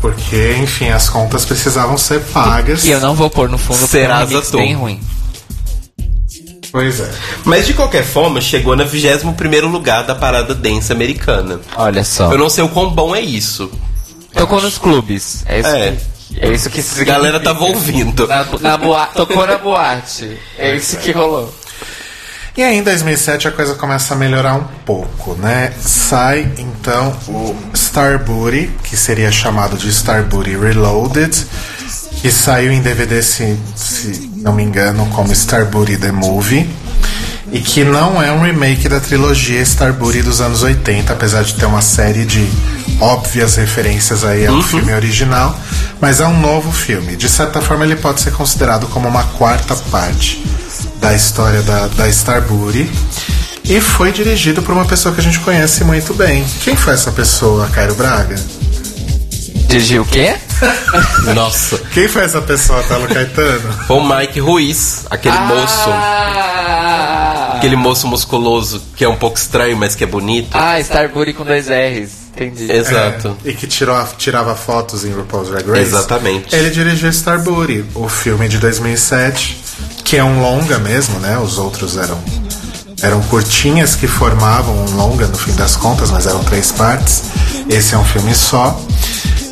Porque, 0.00 0.56
enfim, 0.60 0.88
as 0.88 1.08
contas 1.08 1.44
precisavam 1.44 1.96
ser 1.96 2.20
pagas. 2.32 2.84
E 2.84 2.90
eu 2.90 3.00
não 3.00 3.14
vou 3.14 3.30
pôr 3.30 3.48
no 3.48 3.56
fundo 3.56 3.78
porque 3.78 3.96
é 3.98 4.00
um 4.00 4.02
Serasa 4.02 4.26
remix 4.30 4.50
Tom. 4.50 4.58
bem 4.58 4.74
ruim. 4.74 5.00
Pois 6.72 7.00
é. 7.00 7.10
Mas 7.44 7.66
de 7.66 7.74
qualquer 7.74 8.02
forma, 8.02 8.40
chegou 8.40 8.74
na 8.74 8.82
21 8.84 9.68
lugar 9.68 10.04
da 10.04 10.14
parada 10.14 10.54
dance 10.54 10.90
americana. 10.90 11.60
Olha 11.76 12.02
só. 12.02 12.32
Eu 12.32 12.38
não 12.38 12.48
sei 12.48 12.64
o 12.64 12.68
quão 12.68 12.90
bom 12.90 13.14
é 13.14 13.20
isso. 13.20 13.70
Tocou 14.34 14.60
nos 14.62 14.78
clubes. 14.78 15.42
É 15.46 15.60
isso, 15.60 15.68
É. 15.68 15.92
que, 15.92 15.98
é 16.36 16.50
isso 16.50 16.70
que 16.70 16.80
A 17.00 17.04
galera 17.04 17.40
tava 17.40 17.64
ouvindo. 17.64 18.26
Na, 18.26 18.44
na 18.60 18.76
boa, 18.76 19.06
tocou 19.06 19.46
na 19.46 19.58
boate. 19.58 20.38
É 20.58 20.74
isso 20.74 20.96
que 20.98 21.12
rolou. 21.12 21.52
E 22.54 22.62
aí 22.62 22.76
em 22.76 22.82
2007 22.82 23.48
a 23.48 23.50
coisa 23.50 23.74
começa 23.74 24.12
a 24.12 24.16
melhorar 24.16 24.54
um 24.56 24.64
pouco, 24.84 25.34
né? 25.36 25.72
Sai 25.80 26.52
então 26.58 27.16
o 27.26 27.56
Starbury, 27.72 28.70
que 28.84 28.94
seria 28.94 29.32
chamado 29.32 29.76
de 29.78 29.88
Starbury 29.88 30.58
Reloaded, 30.58 31.46
que 32.20 32.30
saiu 32.30 32.70
em 32.70 32.82
DVD, 32.82 33.22
se, 33.22 33.58
se 33.74 34.30
não 34.36 34.52
me 34.52 34.62
engano, 34.62 35.06
como 35.14 35.32
Starbury 35.32 35.96
The 35.96 36.12
Movie. 36.12 36.68
E 37.52 37.60
que 37.60 37.84
não 37.84 38.20
é 38.20 38.32
um 38.32 38.40
remake 38.40 38.88
da 38.88 38.98
trilogia 38.98 39.60
Starbury 39.60 40.22
dos 40.22 40.40
anos 40.40 40.62
80, 40.62 41.12
apesar 41.12 41.44
de 41.44 41.54
ter 41.54 41.66
uma 41.66 41.82
série 41.82 42.24
de 42.24 42.48
óbvias 42.98 43.56
referências 43.56 44.24
aí 44.24 44.46
ao 44.46 44.62
filme 44.62 44.92
original, 44.94 45.58
mas 46.00 46.20
é 46.20 46.26
um 46.26 46.40
novo 46.40 46.72
filme. 46.72 47.14
De 47.14 47.28
certa 47.28 47.60
forma, 47.60 47.84
ele 47.84 47.96
pode 47.96 48.22
ser 48.22 48.32
considerado 48.32 48.86
como 48.86 49.06
uma 49.06 49.24
quarta 49.24 49.76
parte 49.90 50.42
da 50.98 51.14
história 51.14 51.62
da, 51.62 51.88
da 51.88 52.08
Starbury. 52.08 52.90
E 53.64 53.80
foi 53.80 54.12
dirigido 54.12 54.62
por 54.62 54.72
uma 54.72 54.86
pessoa 54.86 55.14
que 55.14 55.20
a 55.20 55.24
gente 55.24 55.38
conhece 55.40 55.84
muito 55.84 56.14
bem. 56.14 56.44
Quem 56.64 56.74
foi 56.74 56.94
essa 56.94 57.12
pessoa, 57.12 57.68
Cairo 57.68 57.94
Braga? 57.94 58.36
Dirigiu 59.72 60.02
o 60.02 60.04
quê? 60.04 60.34
Nossa. 61.34 61.78
Quem 61.94 62.06
foi 62.06 62.24
essa 62.24 62.42
pessoa, 62.42 62.82
Talo 62.82 63.08
Caetano? 63.08 63.72
Foi 63.86 63.96
o 63.96 64.04
Mike 64.06 64.38
Ruiz, 64.38 65.06
aquele 65.10 65.38
moço. 65.38 65.88
Ah, 65.88 67.54
Aquele 67.56 67.76
moço 67.76 68.06
musculoso 68.06 68.82
que 68.96 69.02
é 69.04 69.08
um 69.08 69.16
pouco 69.16 69.38
estranho, 69.38 69.76
mas 69.76 69.94
que 69.94 70.04
é 70.04 70.06
bonito. 70.06 70.50
ah 70.52 70.78
Starbury 70.80 71.32
com 71.32 71.44
dois 71.44 71.68
R's. 71.68 72.10
Entendi. 72.34 72.70
Exato. 72.70 73.36
É, 73.44 73.50
e 73.50 73.54
que 73.54 73.66
tirou, 73.66 73.96
tirava 74.18 74.54
fotos 74.54 75.04
em 75.04 75.12
RuPaul's 75.12 75.48
Drag 75.48 75.66
Race. 75.68 75.80
Exatamente. 75.82 76.54
Ele 76.54 76.68
dirigiu 76.70 77.08
Starbury, 77.08 77.84
o 77.94 78.08
filme 78.08 78.48
de 78.48 78.58
2007, 78.58 79.58
que 80.04 80.16
é 80.18 80.24
um 80.24 80.40
longa 80.42 80.78
mesmo, 80.78 81.18
né? 81.20 81.38
Os 81.38 81.56
outros 81.56 81.96
eram 81.96 82.18
eram 83.02 83.20
curtinhas 83.22 83.94
que 83.96 84.06
formavam 84.06 84.74
um 84.84 84.96
longa 84.96 85.26
no 85.26 85.36
fim 85.36 85.52
das 85.54 85.76
contas, 85.76 86.10
mas 86.10 86.26
eram 86.26 86.42
três 86.44 86.70
partes. 86.72 87.22
Esse 87.68 87.94
é 87.94 87.98
um 87.98 88.04
filme 88.04 88.34
só. 88.34 88.78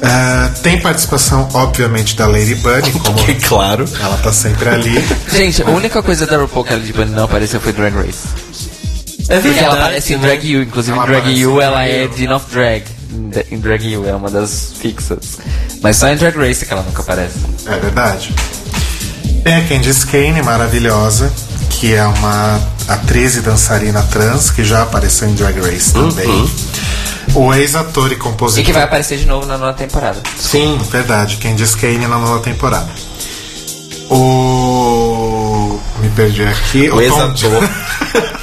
Ah, 0.03 0.51
tem 0.63 0.81
participação, 0.81 1.49
obviamente, 1.53 2.17
da 2.17 2.27
Lady 2.27 2.55
Bunny, 2.55 2.91
como 2.93 3.19
Que 3.25 3.35
claro. 3.35 3.85
ela 4.01 4.17
tá 4.19 4.33
sempre 4.33 4.69
ali. 4.69 5.05
Gente, 5.31 5.63
a 5.63 5.67
única 5.67 6.03
coisa 6.03 6.27
da 6.27 6.39
RuPaul 6.39 6.65
que 6.65 6.73
ela 6.73 6.83
de 6.83 6.93
Bunny 6.93 7.11
não 7.11 7.25
apareceu 7.25 7.61
foi 7.61 7.73
Drag 7.73 7.95
Race. 7.95 8.29
É 9.29 9.35
Porque 9.39 9.49
ela 9.49 9.59
verdade. 9.59 9.77
aparece 9.83 10.15
em? 10.15 10.19
Drag 10.19 10.45
You, 10.45 10.63
inclusive 10.63 10.97
Ela 10.97 11.07
em 11.07 11.11
Drag 11.11 11.27
em 11.29 11.61
ela 11.61 11.85
é. 11.87 12.09
Dean 12.09 12.35
of 12.35 12.47
Drag. 12.51 12.83
Em 13.51 13.59
Drag 13.59 13.85
You 13.85 14.09
é 14.09 14.15
uma 14.15 14.31
das 14.31 14.73
fixas. 14.81 15.39
Mas 15.83 15.97
só 15.97 16.09
em 16.09 16.17
Drag 16.17 16.37
Race 16.37 16.65
que 16.65 16.73
ela 16.73 16.83
nunca 16.83 17.03
aparece. 17.03 17.35
É 17.67 17.79
verdade. 17.79 18.35
Tem 19.45 19.57
a 19.57 19.65
Candice 19.67 20.07
Kane, 20.07 20.43
maravilhosa, 20.43 21.31
que 21.71 21.95
é 21.95 22.05
uma 22.05 22.61
atriz 22.89 23.37
e 23.37 23.41
dançarina 23.41 24.03
trans 24.03 24.51
que 24.51 24.65
já 24.65 24.83
apareceu 24.83 25.29
em 25.29 25.35
Drag 25.35 25.61
Race 25.61 25.93
também. 25.93 26.51
O 27.35 27.55
ex-ator 27.55 28.11
e 28.13 28.17
compositor. 28.17 28.63
E 28.63 28.67
que 28.67 28.73
vai 28.73 28.83
aparecer 28.83 29.19
de 29.19 29.27
novo 29.27 29.47
na 29.47 29.57
nova 29.57 29.73
temporada. 29.73 30.21
Sim, 30.37 30.79
verdade. 30.91 31.37
Candice 31.37 31.77
Kane 31.77 32.07
na 32.07 32.19
nova 32.19 32.41
temporada. 32.41 32.91
O. 34.11 35.79
Me 36.01 36.09
perdi 36.11 36.43
aqui. 36.45 36.89
O 36.89 36.95
Tom- 36.95 37.01
ex-ator. 37.03 37.69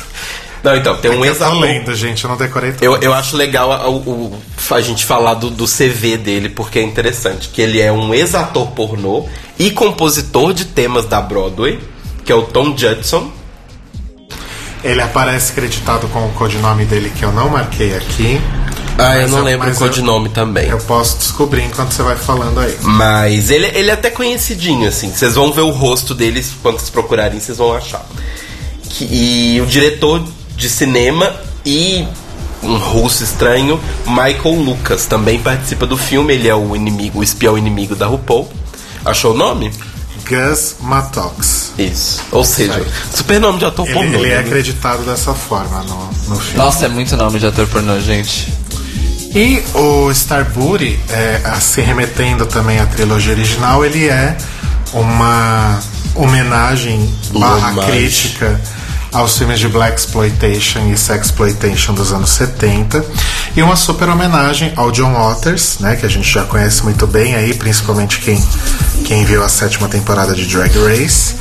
Não, 0.63 0.75
então, 0.75 0.97
tem 0.97 1.11
É 1.11 1.15
um 1.15 1.21
que 1.21 1.27
eu 1.27 1.35
tô 1.35 1.43
ex-ator. 1.43 1.59
lendo, 1.61 1.95
gente, 1.95 2.23
eu 2.25 2.29
não 2.29 2.35
decorei 2.35 2.71
tudo. 2.73 2.83
Eu, 2.83 2.97
eu 2.97 3.13
acho 3.13 3.37
legal 3.37 3.71
a, 3.71 3.87
o- 3.89 4.37
a 4.71 4.81
gente 4.81 5.05
falar 5.05 5.35
do, 5.35 5.49
do 5.49 5.65
CV 5.65 6.17
dele, 6.17 6.49
porque 6.49 6.79
é 6.79 6.81
interessante. 6.81 7.47
Que 7.49 7.61
ele 7.61 7.79
é 7.79 7.89
um 7.91 8.13
ex-ator 8.13 8.67
pornô 8.71 9.25
e 9.57 9.71
compositor 9.71 10.53
de 10.53 10.65
temas 10.65 11.05
da 11.05 11.21
Broadway, 11.21 11.79
que 12.25 12.31
é 12.31 12.35
o 12.35 12.41
Tom 12.41 12.75
Judson. 12.75 13.31
Ele 14.83 15.01
aparece 15.01 15.53
creditado 15.53 16.07
com 16.09 16.25
o 16.25 16.31
codinome 16.33 16.85
dele 16.85 17.11
que 17.17 17.23
eu 17.23 17.31
não 17.31 17.49
marquei 17.49 17.95
aqui. 17.95 18.41
Ah, 18.97 19.17
eu 19.17 19.27
não 19.27 19.39
eu- 19.39 19.43
lembro 19.43 19.67
o 19.67 19.71
eu- 19.71 19.75
codinome 19.75 20.29
também. 20.29 20.67
Eu 20.69 20.77
posso 20.79 21.17
descobrir 21.17 21.63
enquanto 21.63 21.91
você 21.91 22.01
vai 22.03 22.15
falando 22.15 22.59
aí. 22.59 22.75
Mas 22.81 23.49
ele, 23.51 23.67
ele 23.73 23.89
é 23.89 23.93
até 23.93 24.09
conhecidinho, 24.09 24.87
assim. 24.87 25.11
Vocês 25.13 25.35
vão 25.35 25.51
ver 25.51 25.61
o 25.61 25.69
rosto 25.69 26.13
dele 26.15 26.43
quando 26.61 26.77
vocês 26.79 26.89
procurarem, 26.89 27.39
vocês 27.39 27.57
vão 27.57 27.73
achar. 27.73 28.05
Que- 28.89 29.05
e 29.05 29.61
o 29.61 29.65
diretor 29.65 30.23
de 30.55 30.69
cinema 30.69 31.31
e 31.65 32.07
um 32.63 32.77
russo 32.77 33.23
estranho, 33.23 33.79
Michael 34.07 34.55
Lucas, 34.63 35.05
também 35.05 35.39
participa 35.39 35.85
do 35.85 35.95
filme. 35.97 36.33
Ele 36.33 36.47
é 36.47 36.55
o 36.55 36.75
inimigo, 36.75 37.19
o 37.19 37.23
espião 37.23 37.57
inimigo 37.57 37.95
da 37.95 38.07
RuPaul. 38.07 38.49
Achou 39.05 39.33
o 39.33 39.37
nome? 39.37 39.71
Gus 40.27 40.75
Mattox. 40.81 41.71
Isso. 41.77 42.21
Ou 42.31 42.43
seja, 42.43 42.85
super 43.15 43.39
nome 43.39 43.59
de 43.59 43.65
ator 43.65 43.85
Ele, 43.85 43.93
pornô. 43.93 44.17
ele 44.19 44.31
é 44.31 44.35
né? 44.35 44.39
acreditado 44.41 45.03
dessa 45.05 45.33
forma 45.33 45.81
no, 45.83 46.07
no 46.33 46.39
filme. 46.41 46.57
Nossa, 46.57 46.85
é 46.85 46.89
muito 46.89 47.15
nome 47.15 47.39
de 47.39 47.45
ator 47.45 47.65
pornô, 47.67 47.97
gente. 48.01 48.51
E 49.33 49.63
o 49.73 50.09
Starbury, 50.11 50.99
é, 51.09 51.59
se 51.59 51.81
remetendo 51.81 52.45
também 52.45 52.79
à 52.79 52.85
trilogia 52.85 53.33
original, 53.33 53.85
ele 53.85 54.07
é 54.07 54.35
uma 54.93 55.79
homenagem 56.15 57.13
barra 57.33 57.85
crítica 57.85 58.59
aos 59.11 59.37
filmes 59.37 59.59
de 59.59 59.67
Black 59.67 59.99
Exploitation 59.99 60.91
e 60.91 60.97
Sexploitation 60.97 61.93
dos 61.93 62.11
anos 62.11 62.29
70 62.31 63.03
e 63.55 63.61
uma 63.61 63.75
super 63.75 64.09
homenagem 64.09 64.73
ao 64.75 64.91
John 64.91 65.13
Waters, 65.13 65.79
né, 65.79 65.95
que 65.95 66.05
a 66.05 66.09
gente 66.09 66.29
já 66.29 66.43
conhece 66.43 66.83
muito 66.83 67.07
bem 67.07 67.35
aí, 67.35 67.53
principalmente 67.53 68.19
quem, 68.19 68.43
quem 69.05 69.23
viu 69.25 69.43
a 69.43 69.49
sétima 69.49 69.87
temporada 69.87 70.35
de 70.35 70.45
Drag 70.45 70.71
Race. 70.77 71.35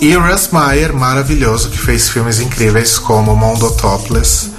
E 0.00 0.14
Russ 0.14 0.48
Meyer, 0.50 0.94
maravilhoso, 0.94 1.68
que 1.68 1.76
fez 1.76 2.08
filmes 2.08 2.40
incríveis 2.40 2.98
como 2.98 3.36
Mondo 3.36 3.70
Topless 3.72 4.50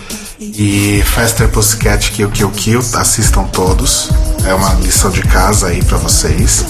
e 0.41 1.03
Faster 1.05 1.47
Pussycat 1.49 2.11
Kill 2.11 2.31
Kill 2.31 2.49
Kill, 2.49 2.79
assistam 2.95 3.43
todos. 3.43 4.09
É 4.43 4.53
uma 4.53 4.73
lição 4.75 5.11
de 5.11 5.21
casa 5.21 5.67
aí 5.67 5.83
pra 5.83 5.99
vocês. 5.99 6.65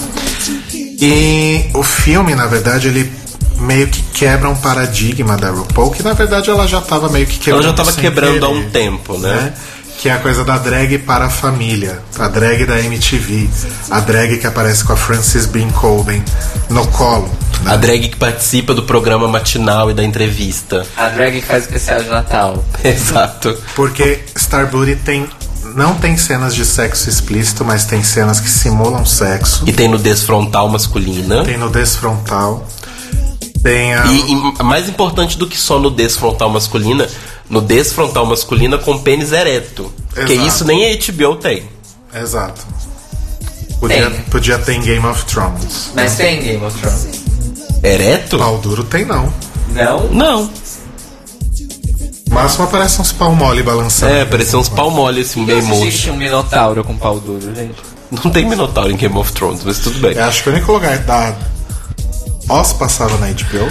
E 0.74 1.70
o 1.72 1.82
filme, 1.82 2.34
na 2.34 2.46
verdade, 2.46 2.88
ele 2.88 3.10
meio 3.58 3.88
que 3.88 4.02
quebra 4.02 4.50
um 4.50 4.56
paradigma 4.56 5.38
da 5.38 5.50
RuPaul, 5.50 5.90
que 5.90 6.02
na 6.02 6.12
verdade 6.12 6.50
ela 6.50 6.66
já 6.66 6.80
tava 6.80 7.08
meio 7.08 7.26
que 7.26 7.38
quebrando. 7.38 7.64
Ela 7.64 7.70
já 7.70 7.76
tava 7.76 7.92
sem 7.92 8.02
quebrando 8.02 8.44
há 8.44 8.48
querer, 8.48 8.60
um 8.60 8.70
tempo, 8.70 9.16
né? 9.16 9.54
Que 10.02 10.08
é 10.08 10.14
a 10.14 10.18
coisa 10.18 10.44
da 10.44 10.58
drag 10.58 10.98
para 10.98 11.26
a 11.26 11.30
família, 11.30 12.02
a 12.18 12.26
drag 12.26 12.66
da 12.66 12.80
MTV, 12.80 13.48
a 13.88 14.00
drag 14.00 14.36
que 14.36 14.46
aparece 14.48 14.82
com 14.82 14.92
a 14.94 14.96
Frances 14.96 15.46
Bean 15.46 15.70
Colben 15.70 16.20
no 16.68 16.84
colo. 16.88 17.30
né? 17.62 17.70
A 17.72 17.76
drag 17.76 18.08
que 18.08 18.16
participa 18.16 18.74
do 18.74 18.82
programa 18.82 19.28
matinal 19.28 19.92
e 19.92 19.94
da 19.94 20.02
entrevista. 20.02 20.84
A 20.96 21.08
drag 21.08 21.40
que 21.40 21.46
faz 21.46 21.62
especial 21.62 22.02
de 22.02 22.08
Natal. 22.08 22.64
Exato. 22.82 23.56
Porque 23.76 24.24
Starbury 24.34 24.96
tem 24.96 25.28
não 25.76 25.94
tem 25.94 26.16
cenas 26.16 26.52
de 26.52 26.64
sexo 26.64 27.08
explícito, 27.08 27.64
mas 27.64 27.84
tem 27.84 28.02
cenas 28.02 28.40
que 28.40 28.50
simulam 28.50 29.06
sexo. 29.06 29.62
E 29.68 29.72
tem 29.72 29.86
nudez 29.86 30.24
frontal 30.24 30.68
masculina. 30.68 31.44
Tem 31.44 31.56
nudez 31.56 31.94
frontal. 31.94 32.66
Tem 33.62 33.94
a. 33.94 34.04
E, 34.06 34.32
e 34.58 34.62
mais 34.64 34.88
importante 34.88 35.38
do 35.38 35.46
que 35.46 35.56
só 35.56 35.78
nudez 35.78 36.16
frontal 36.16 36.50
masculina, 36.50 37.08
nudez 37.52 37.92
frontal 37.92 38.26
masculina 38.26 38.78
com 38.78 38.98
pênis 38.98 39.30
ereto. 39.30 39.92
Porque 40.12 40.32
Exato. 40.32 40.48
isso 40.48 40.64
nem 40.64 40.86
a 40.92 40.96
HBO 40.96 41.36
tem. 41.36 41.62
Exato. 42.14 42.60
Podia, 43.78 44.10
Tem. 44.10 44.20
podia 44.22 44.58
ter 44.58 44.74
em 44.74 44.80
Game 44.80 45.04
of 45.06 45.24
Thrones. 45.24 45.90
Mas 45.94 46.16
tem 46.16 46.40
Game 46.42 46.64
of 46.64 46.78
Thrones. 46.80 47.08
Ereto? 47.82 48.38
Pau 48.38 48.58
duro 48.58 48.84
tem 48.84 49.04
não. 49.04 49.32
Não? 49.70 50.08
Não. 50.10 50.50
Máximo 52.30 52.64
aparece 52.64 53.00
uns 53.00 53.12
pau 53.12 53.34
mole 53.34 53.62
balançando. 53.62 54.14
É, 54.14 54.24
parecia 54.24 54.58
uns 54.58 54.68
pau 54.68 54.90
mole 54.90 55.20
assim, 55.22 55.44
meio 55.44 55.58
Existe 55.58 56.06
mocho. 56.06 56.12
um 56.12 56.16
minotauro 56.16 56.82
com 56.84 56.96
pau 56.96 57.18
duro, 57.20 57.54
gente. 57.54 57.74
Não 58.10 58.30
tem 58.30 58.46
Minotauro 58.48 58.90
em 58.90 58.96
Game 58.96 59.16
of 59.16 59.32
Thrones, 59.32 59.62
mas 59.64 59.78
tudo 59.78 59.98
bem. 60.00 60.12
Eu 60.12 60.24
acho 60.24 60.42
que 60.42 60.50
o 60.50 60.52
único 60.52 60.70
lugar 60.72 60.98
da. 60.98 61.34
Oz 62.48 62.72
passava 62.74 63.16
na 63.18 63.28
HBO. 63.28 63.68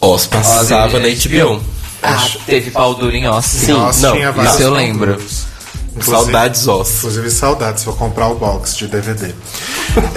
Oz 0.00 0.26
passava 0.26 0.98
na 1.00 1.08
HBO. 1.08 1.60
Ah, 2.04 2.28
teve 2.46 2.70
pau 2.70 2.94
duro 2.94 3.14
em 3.16 3.26
Oz. 3.28 3.44
Sim, 3.46 3.72
Oz 3.72 4.00
não, 4.00 4.12
tinha 4.12 4.30
isso 4.30 4.62
eu 4.62 4.70
lembro. 4.72 5.14
duros. 5.14 5.44
Inclusive- 5.96 6.16
Saudades 6.24 6.66
Oz. 6.68 6.96
Inclusive 6.98 7.30
saudades, 7.30 7.84
vou 7.84 7.94
comprar 7.94 8.28
o 8.28 8.34
box 8.34 8.76
de 8.76 8.86
DVD. 8.88 9.32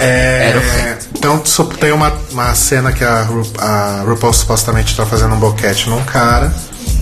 É, 0.00 0.98
então 1.16 1.40
so- 1.44 1.64
tem 1.66 1.92
uma, 1.92 2.12
uma 2.32 2.52
cena 2.54 2.92
que 2.92 3.04
a, 3.04 3.22
Ru, 3.22 3.42
a 3.58 4.02
RuPaul 4.06 4.32
supostamente 4.32 4.96
tá 4.96 5.06
fazendo 5.06 5.34
um 5.34 5.38
boquete 5.38 5.88
num 5.88 6.02
cara 6.04 6.52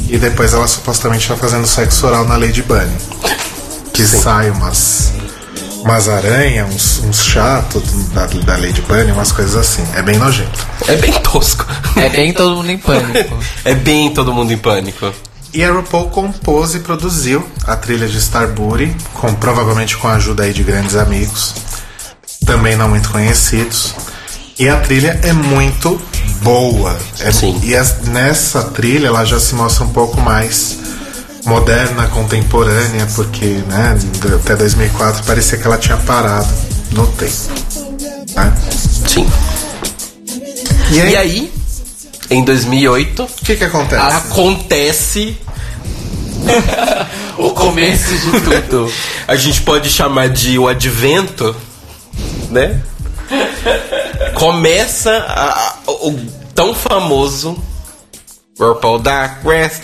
e 0.09 0.19
depois 0.19 0.53
ela 0.53 0.67
supostamente 0.67 1.27
tá 1.27 1.37
fazendo 1.37 1.67
sexo 1.67 2.07
oral 2.07 2.25
na 2.27 2.37
Lady 2.37 2.63
Bunny. 2.63 2.95
Que 3.95 4.05
sai 4.07 4.51
umas, 4.51 5.13
umas 5.87 6.09
aranhas, 6.09 6.69
uns, 6.69 6.99
uns 7.05 7.23
chatos 7.25 8.09
da, 8.09 8.27
da 8.27 8.57
Lady 8.57 8.83
Bunny, 8.83 9.13
umas 9.13 9.31
coisas 9.33 9.55
assim. 9.57 9.87
É 9.95 10.03
bem 10.03 10.19
nojento. 10.19 10.67
É 10.89 10.97
bem 10.97 11.13
tosco. 11.13 11.65
É 11.97 12.09
bem 12.09 12.33
todo 12.33 12.57
mundo 12.57 12.71
em 12.71 12.79
pânico. 12.79 13.39
É 13.65 13.75
bem 13.75 14.13
todo 14.13 14.33
mundo 14.35 14.53
em 14.53 14.59
pânico. 14.59 15.13
E 15.55 15.65
a 15.65 15.73
RuPaul 15.73 16.11
compôs 16.11 16.75
e 16.75 16.81
produziu 16.81 17.47
a 17.67 17.77
trilha 17.77 18.07
de 18.09 18.19
Starbury, 18.19 18.95
com, 19.15 19.33
provavelmente 19.35 19.97
com 19.97 20.07
a 20.09 20.15
ajuda 20.15 20.43
aí 20.43 20.53
de 20.53 20.63
grandes 20.63 20.97
amigos, 20.97 21.55
também 22.45 22.77
não 22.77 22.89
muito 22.89 23.09
conhecidos. 23.11 23.95
E 24.59 24.69
a 24.69 24.77
trilha 24.81 25.19
é 25.23 25.33
muito 25.33 26.01
boa. 26.43 26.97
É- 27.21 27.33
Sim. 27.33 27.59
E 27.63 27.75
as- 27.77 28.03
nessa 28.03 28.65
trilha 28.65 29.07
ela 29.07 29.25
já 29.25 29.39
se 29.41 29.55
mostra 29.55 29.85
um 29.85 29.89
pouco 29.93 30.21
mais 30.21 30.77
moderna, 31.47 32.07
contemporânea, 32.09 33.07
porque 33.15 33.45
né, 33.69 33.97
até 34.43 34.57
2004 34.57 35.25
parecia 35.25 35.57
que 35.59 35.67
ela 35.67 35.79
tinha 35.79 35.97
parado 35.99 36.49
no 36.93 37.07
tempo. 37.09 37.33
né? 38.35 38.53
Sim. 39.09 39.27
E 40.91 41.01
aí, 41.01 41.11
E 41.13 41.17
aí, 41.17 41.53
em 42.31 42.45
2008, 42.45 43.23
o 43.23 43.27
que, 43.45 43.57
que 43.57 43.65
acontece? 43.65 44.03
acontece. 44.17 45.39
O 47.39 47.51
começo 47.51 48.17
de 48.17 48.41
tudo. 48.41 48.91
A 49.29 49.37
gente 49.37 49.61
pode 49.61 49.91
chamar 49.91 50.31
de 50.31 50.59
o 50.59 50.67
advento, 50.67 51.55
né? 52.51 52.81
Começa 54.35 55.11
a- 55.11 55.53
a- 55.87 55.91
o 55.91 56.19
tão 56.55 56.75
famoso 56.75 57.63
RuPaul 58.59 58.99
Dark 59.01 59.45
West. 59.45 59.83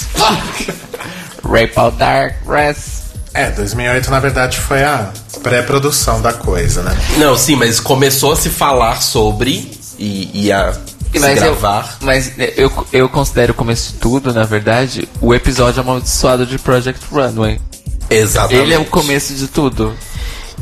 Rape 1.44 1.72
All 1.76 1.90
Dark 1.92 2.34
Rest. 2.48 3.02
É, 3.34 3.50
2008 3.50 4.10
na 4.10 4.20
verdade 4.20 4.58
foi 4.58 4.82
a 4.82 5.10
pré-produção 5.42 6.20
da 6.20 6.32
coisa, 6.32 6.82
né? 6.82 6.94
Não, 7.16 7.36
sim, 7.36 7.56
mas 7.56 7.80
começou 7.80 8.32
a 8.32 8.36
se 8.36 8.50
falar 8.50 9.02
sobre 9.02 9.70
e, 9.98 10.30
e 10.46 10.52
a 10.52 10.72
se 10.72 11.18
Mas, 11.18 11.36
eu, 11.38 11.54
gravar. 11.54 11.98
mas 12.00 12.32
eu, 12.56 12.86
eu 12.92 13.08
considero 13.08 13.52
o 13.52 13.54
começo 13.54 13.92
de 13.92 13.98
tudo, 13.98 14.32
na 14.32 14.44
verdade, 14.44 15.08
o 15.20 15.34
episódio 15.34 15.80
amaldiçoado 15.80 16.46
de 16.46 16.58
Project 16.58 17.00
Runway. 17.10 17.60
Exatamente. 18.08 18.62
Ele 18.62 18.74
é 18.74 18.78
o 18.78 18.84
começo 18.84 19.34
de 19.34 19.46
tudo. 19.48 19.94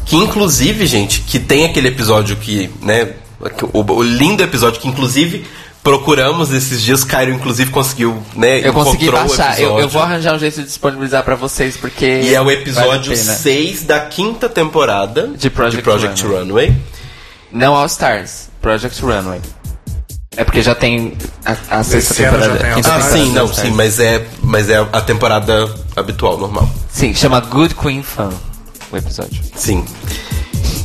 Que 0.06 0.16
inclusive, 0.16 0.86
gente, 0.86 1.20
que 1.20 1.38
tem 1.38 1.64
aquele 1.66 1.88
episódio 1.88 2.36
que, 2.36 2.70
né? 2.82 3.10
O, 3.72 3.80
o 3.80 4.02
lindo 4.02 4.42
episódio 4.42 4.80
que 4.80 4.88
inclusive 4.88 5.46
procuramos 5.82 6.52
esses 6.52 6.82
dias, 6.82 7.04
Cairo 7.04 7.32
inclusive 7.32 7.70
conseguiu, 7.70 8.22
né? 8.34 8.66
Eu 8.66 8.72
consegui 8.72 9.10
baixar. 9.10 9.58
Eu, 9.60 9.78
eu 9.78 9.88
vou 9.88 10.02
arranjar 10.02 10.34
um 10.34 10.38
jeito 10.38 10.60
de 10.60 10.66
disponibilizar 10.66 11.22
pra 11.22 11.34
vocês, 11.34 11.76
porque. 11.76 12.04
E 12.04 12.34
é 12.34 12.40
o 12.40 12.44
vale 12.44 12.56
episódio 12.58 13.12
pena. 13.12 13.34
6 13.34 13.84
da 13.84 14.00
quinta 14.00 14.48
temporada 14.48 15.28
De 15.28 15.50
Project 15.50 15.88
Runway. 15.88 16.38
Runway. 16.44 16.76
Não 17.52 17.74
All 17.74 17.86
Stars, 17.86 18.48
Project 18.60 19.00
Runway. 19.02 19.40
É 20.36 20.44
porque 20.44 20.62
já 20.62 20.74
tem 20.76 21.14
a, 21.44 21.78
a 21.80 21.82
sexta 21.82 22.14
temporada. 22.14 22.56
tem 22.56 22.70
Ah, 22.70 22.74
temporada 22.76 23.12
sim, 23.12 23.24
de 23.24 23.30
não, 23.30 23.52
sim, 23.52 23.70
mas 23.72 23.98
é, 23.98 24.24
mas 24.42 24.70
é 24.70 24.76
a 24.78 25.00
temporada 25.00 25.68
habitual, 25.96 26.38
normal. 26.38 26.70
Sim, 26.88 27.12
chama 27.12 27.40
Good 27.40 27.74
Queen 27.74 28.02
Fan 28.02 28.30
o 28.92 28.96
episódio. 28.96 29.42
Sim. 29.56 29.84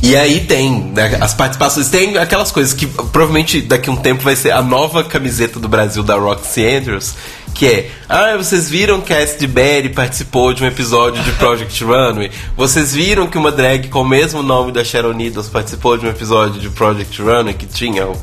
E 0.02 0.14
aí 0.16 0.40
tem 0.40 0.92
né, 0.94 1.18
as 1.20 1.34
participações, 1.34 1.88
tem 1.88 2.16
aquelas 2.16 2.52
coisas 2.52 2.72
que 2.72 2.86
provavelmente 2.86 3.60
daqui 3.60 3.90
a 3.90 3.92
um 3.92 3.96
tempo 3.96 4.22
vai 4.22 4.36
ser 4.36 4.52
a 4.52 4.62
nova 4.62 5.02
camiseta 5.02 5.58
do 5.58 5.68
Brasil 5.68 6.02
da 6.02 6.14
Roxy 6.14 6.64
Andrews, 6.64 7.14
que 7.56 7.66
é, 7.66 7.90
ah, 8.08 8.36
vocês 8.36 8.68
viram 8.68 9.00
que 9.00 9.12
a 9.12 9.20
SD 9.20 9.46
Berry 9.46 9.88
participou 9.88 10.52
de 10.52 10.62
um 10.62 10.66
episódio 10.66 11.22
de 11.24 11.32
Project 11.32 11.82
Runway? 11.82 12.30
Vocês 12.54 12.92
viram 12.92 13.26
que 13.26 13.38
uma 13.38 13.50
drag 13.50 13.88
com 13.88 14.02
o 14.02 14.08
mesmo 14.08 14.42
nome 14.42 14.72
da 14.72 14.84
Sharon 14.84 15.14
Needles 15.14 15.48
participou 15.48 15.96
de 15.96 16.06
um 16.06 16.10
episódio 16.10 16.60
de 16.60 16.68
Project 16.68 17.20
Runway 17.20 17.54
que 17.54 17.66
tinha 17.66 18.06
o 18.06 18.14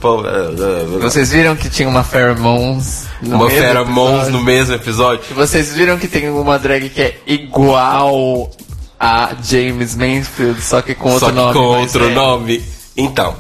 Vocês 1.02 1.32
viram 1.32 1.56
que 1.56 1.70
tinha 1.70 1.90
uma 1.90 2.04
Pheromones 2.04 3.08
no 3.22 3.38
uma 3.38 3.48
mesmo 3.48 3.62
Pheromones 3.62 4.14
episódio? 4.14 4.32
no 4.32 4.44
mesmo 4.44 4.76
episódio? 4.76 5.24
Vocês 5.36 5.74
viram 5.74 5.98
que 5.98 6.08
tem 6.08 6.30
uma 6.30 6.60
drag 6.60 6.90
que 6.90 7.02
é 7.02 7.18
igual 7.26 8.52
a 9.00 9.32
James 9.44 9.96
Mansfield, 9.96 10.62
só 10.62 10.82
que 10.82 10.96
com 10.96 11.10
outro 11.12 11.28
Só 11.28 11.32
que 11.32 11.36
nome. 11.38 11.54
com 11.54 11.60
outro 11.60 12.10
é. 12.10 12.14
nome. 12.14 12.64
Então, 12.96 13.36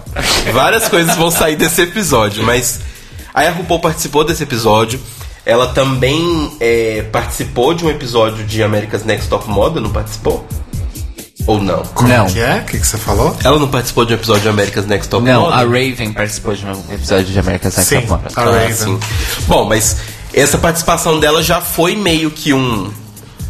várias 0.51 0.87
coisas 0.89 1.15
vão 1.15 1.29
sair 1.29 1.55
desse 1.55 1.81
episódio, 1.81 2.43
mas 2.43 2.79
aí 3.33 3.47
a 3.47 3.51
RuPaul 3.51 3.79
participou 3.79 4.23
desse 4.23 4.43
episódio. 4.43 4.99
Ela 5.45 5.67
também 5.67 6.55
é, 6.59 7.03
participou 7.11 7.73
de 7.73 7.85
um 7.85 7.89
episódio 7.89 8.45
de 8.45 8.63
America's 8.63 9.03
Next 9.03 9.27
Top 9.29 9.47
Model, 9.49 9.81
não 9.81 9.91
participou? 9.91 10.47
Ou 11.45 11.61
não? 11.61 11.83
Como 11.93 12.07
Não. 12.07 12.25
que 12.27 12.39
é? 12.39 12.59
O 12.59 12.63
que, 12.65 12.79
que 12.79 12.87
você 12.87 12.97
falou? 12.97 13.35
Ela 13.43 13.59
não 13.59 13.67
participou 13.67 14.05
de 14.05 14.13
um 14.13 14.15
episódio 14.15 14.43
de 14.43 14.47
America's 14.49 14.85
Next 14.85 15.09
Top 15.09 15.25
Não, 15.25 15.41
Model? 15.41 15.53
a 15.57 15.59
Raven 15.63 16.13
participou 16.13 16.55
de 16.55 16.65
um 16.65 16.71
episódio 16.93 17.25
de 17.25 17.37
America's 17.37 17.75
Next 17.75 17.89
Sim, 17.93 18.07
Top 18.07 18.23
Model. 18.23 18.31
a 18.37 18.41
Ah, 18.41 18.45
Raven. 18.45 18.73
sim. 18.73 18.99
Bom, 19.47 19.65
mas 19.65 19.97
essa 20.33 20.57
participação 20.57 21.19
dela 21.19 21.43
já 21.43 21.59
foi 21.59 21.95
meio 21.97 22.31
que 22.31 22.53
um. 22.53 22.89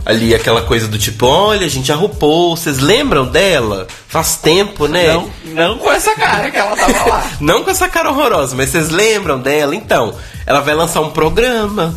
Ali, 0.05 0.35
aquela 0.35 0.61
coisa 0.61 0.87
do 0.87 0.97
tipo: 0.97 1.25
olha, 1.25 1.65
a 1.65 1.69
gente 1.69 1.91
a 1.91 1.95
RuPaul, 1.95 2.55
vocês 2.55 2.79
lembram 2.79 3.25
dela? 3.25 3.87
Faz 4.07 4.35
tempo, 4.35 4.87
né? 4.87 5.13
Não, 5.13 5.29
não 5.45 5.77
com 5.77 5.91
essa 5.91 6.13
cara 6.15 6.51
que 6.51 6.57
ela 6.57 6.75
tava 6.75 7.09
lá. 7.09 7.31
Não 7.39 7.63
com 7.63 7.71
essa 7.71 7.87
cara 7.87 8.09
horrorosa, 8.09 8.55
mas 8.55 8.69
vocês 8.69 8.89
lembram 8.89 9.39
dela? 9.39 9.75
Então, 9.75 10.13
ela 10.45 10.59
vai 10.59 10.75
lançar 10.75 11.01
um 11.01 11.09
programa. 11.09 11.95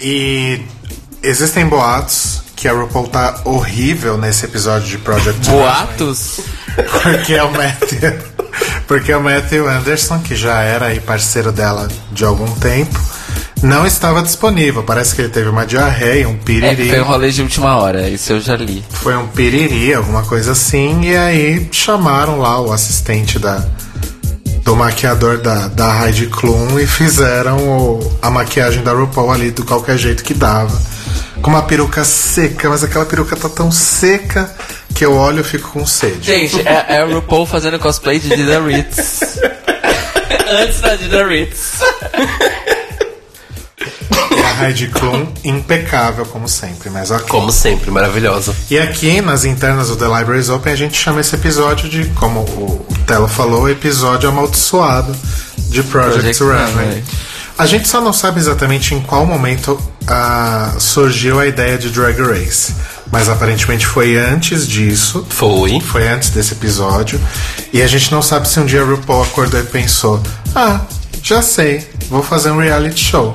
E 0.00 0.60
existem 1.22 1.66
boatos 1.66 2.42
que 2.54 2.68
a 2.68 2.72
RuPaul 2.72 3.08
tá 3.08 3.40
horrível 3.44 4.18
nesse 4.18 4.44
episódio 4.44 4.88
de 4.88 4.98
Project. 4.98 5.48
Boatos? 5.48 6.40
Porque 7.02 7.34
é 7.34 7.42
o 7.42 7.50
Matthew. 7.50 8.18
Porque 8.86 9.14
o 9.14 9.20
Matthew 9.20 9.68
Anderson, 9.68 10.18
que 10.20 10.34
já 10.34 10.62
era 10.62 10.86
aí 10.86 11.00
parceiro 11.00 11.52
dela 11.52 11.88
de 12.10 12.24
algum 12.24 12.50
tempo, 12.56 12.98
não 13.62 13.86
estava 13.86 14.22
disponível. 14.22 14.82
Parece 14.82 15.14
que 15.14 15.22
ele 15.22 15.28
teve 15.30 15.48
uma 15.48 15.66
diarreia, 15.66 16.28
um 16.28 16.32
É, 16.32 16.36
piriri. 16.36 16.88
foi 16.90 17.00
um 17.00 17.04
rolê 17.04 17.30
de 17.30 17.42
última 17.42 17.76
hora, 17.76 18.08
isso 18.08 18.32
eu 18.32 18.40
já 18.40 18.56
li. 18.56 18.84
Foi 18.90 19.16
um 19.16 19.26
piriri, 19.28 19.92
alguma 19.94 20.22
coisa 20.22 20.52
assim. 20.52 21.02
E 21.04 21.16
aí 21.16 21.68
chamaram 21.72 22.38
lá 22.38 22.60
o 22.60 22.72
assistente 22.72 23.38
da, 23.38 23.64
do 24.64 24.76
maquiador 24.76 25.38
da, 25.38 25.68
da 25.68 26.04
Heidi 26.06 26.26
Klum 26.26 26.78
e 26.78 26.86
fizeram 26.86 27.58
o- 27.58 28.18
a 28.22 28.30
maquiagem 28.30 28.82
da 28.82 28.92
RuPaul 28.92 29.32
ali 29.32 29.50
do 29.50 29.64
qualquer 29.64 29.98
jeito 29.98 30.22
que 30.22 30.34
dava. 30.34 30.78
Com 31.42 31.50
uma 31.50 31.62
peruca 31.62 32.02
seca, 32.04 32.68
mas 32.68 32.82
aquela 32.82 33.04
peruca 33.06 33.36
tá 33.36 33.48
tão 33.48 33.70
seca 33.70 34.50
que 34.94 35.04
eu 35.04 35.14
olho 35.14 35.40
e 35.40 35.44
fico 35.44 35.68
com 35.70 35.86
sede. 35.86 36.18
Gente, 36.22 36.60
é, 36.66 36.96
é 36.98 37.04
o 37.04 37.14
RuPaul 37.14 37.46
fazendo 37.46 37.78
cosplay 37.78 38.18
de 38.18 38.28
Dida 38.28 38.60
Ritz. 38.60 39.20
Antes 40.50 40.80
da 40.80 40.96
Dida 40.96 41.26
Ritz. 41.26 41.78
Heidi 44.64 44.88
Klum 44.88 45.26
impecável, 45.44 46.24
como 46.26 46.48
sempre, 46.48 46.90
mas 46.90 47.10
ok. 47.10 47.26
Como 47.28 47.52
sempre, 47.52 47.90
maravilhosa. 47.90 48.54
E 48.70 48.78
aqui 48.78 49.20
nas 49.20 49.44
internas 49.44 49.88
do 49.88 49.96
The 49.96 50.06
Libraries 50.06 50.48
Open 50.48 50.72
a 50.72 50.76
gente 50.76 50.96
chama 50.96 51.20
esse 51.20 51.34
episódio 51.34 51.88
de, 51.88 52.04
como 52.10 52.40
o 52.40 52.86
Telo 53.06 53.28
falou, 53.28 53.68
episódio 53.68 54.28
amaldiçoado 54.28 55.14
de 55.68 55.82
Project, 55.82 56.38
Project 56.38 56.42
Runway. 56.42 56.84
Runway. 56.84 57.04
A 57.58 57.66
gente 57.66 57.88
só 57.88 58.00
não 58.00 58.12
sabe 58.12 58.38
exatamente 58.38 58.94
em 58.94 59.00
qual 59.00 59.26
momento 59.26 59.80
ah, 60.06 60.74
surgiu 60.78 61.40
a 61.40 61.46
ideia 61.46 61.76
de 61.76 61.90
Drag 61.90 62.16
Race, 62.20 62.72
mas 63.10 63.28
aparentemente 63.28 63.84
foi 63.84 64.16
antes 64.16 64.66
disso. 64.66 65.26
Foi. 65.28 65.80
Foi 65.80 66.06
antes 66.06 66.30
desse 66.30 66.52
episódio. 66.52 67.20
E 67.72 67.82
a 67.82 67.86
gente 67.88 68.12
não 68.12 68.22
sabe 68.22 68.48
se 68.48 68.60
um 68.60 68.64
dia 68.64 68.80
a 68.80 68.84
RuPaul 68.84 69.24
acordou 69.24 69.58
e 69.58 69.64
pensou: 69.64 70.22
Ah, 70.54 70.82
já 71.20 71.42
sei, 71.42 71.84
vou 72.08 72.22
fazer 72.22 72.50
um 72.52 72.58
reality 72.58 73.04
show. 73.04 73.34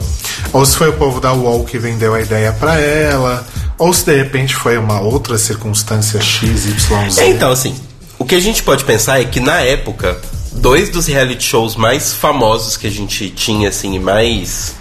Ou 0.52 0.66
se 0.66 0.78
foi 0.78 0.90
o 0.90 0.94
povo 0.94 1.20
da 1.20 1.34
UOL 1.34 1.64
que 1.64 1.78
vendeu 1.78 2.14
a 2.14 2.22
ideia 2.22 2.52
pra 2.54 2.80
ela. 2.80 3.46
Ou 3.78 3.94
se 3.94 4.06
de 4.06 4.16
repente 4.16 4.56
foi 4.56 4.78
uma 4.78 5.00
outra 5.02 5.38
circunstância 5.38 6.22
X, 6.22 6.66
Y, 6.66 7.10
Z. 7.10 7.26
Então, 7.28 7.52
assim, 7.52 7.76
o 8.20 8.26
que 8.26 8.36
a 8.36 8.40
gente 8.40 8.64
pode 8.64 8.84
pensar 8.84 9.20
é 9.20 9.26
que 9.26 9.40
na 9.40 9.60
época, 9.62 10.20
dois 10.52 10.90
dos 10.90 11.08
reality 11.08 11.44
shows 11.44 11.76
mais 11.76 12.14
famosos 12.14 12.78
que 12.78 12.88
a 12.88 12.92
gente 12.92 13.30
tinha, 13.30 13.70
assim, 13.70 13.96
e 13.96 14.00
mais. 14.00 14.76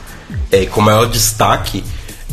é, 0.50 0.66
com 0.66 0.80
maior 0.80 1.06
destaque. 1.06 1.82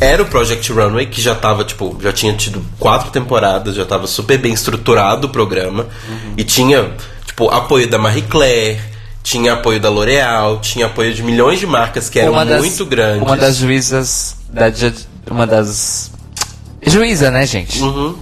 Era 0.01 0.23
o 0.23 0.25
Project 0.25 0.71
Runway, 0.71 1.07
que 1.07 1.21
já 1.21 1.35
tava, 1.35 1.63
tipo, 1.65 1.97
já 2.01 2.13
tinha 2.13 2.33
tido 2.33 2.63
quatro 2.79 3.11
temporadas, 3.11 3.75
já 3.75 3.85
tava 3.85 4.07
super 4.07 4.37
bem 4.37 4.53
estruturado 4.53 5.27
o 5.27 5.29
programa. 5.29 5.87
E 6.37 6.43
tinha, 6.43 6.91
tipo, 7.25 7.49
apoio 7.49 7.89
da 7.89 7.97
Marie 7.97 8.21
Claire, 8.21 8.79
tinha 9.23 9.53
apoio 9.53 9.79
da 9.79 9.89
L'Oréal, 9.89 10.59
tinha 10.59 10.85
apoio 10.87 11.13
de 11.13 11.21
milhões 11.23 11.59
de 11.59 11.67
marcas 11.67 12.09
que 12.09 12.19
eram 12.19 12.33
das- 12.45 12.59
muito 12.61 12.85
grandes. 12.85 13.21
Uma 13.21 13.37
das 13.37 13.57
juízas 13.57 14.35
da 14.51 14.71
uma 15.29 15.45
das 15.45 16.11
juíza, 16.85 17.29
né, 17.29 17.45
gente? 17.45 17.81
Uhum. 17.81 18.15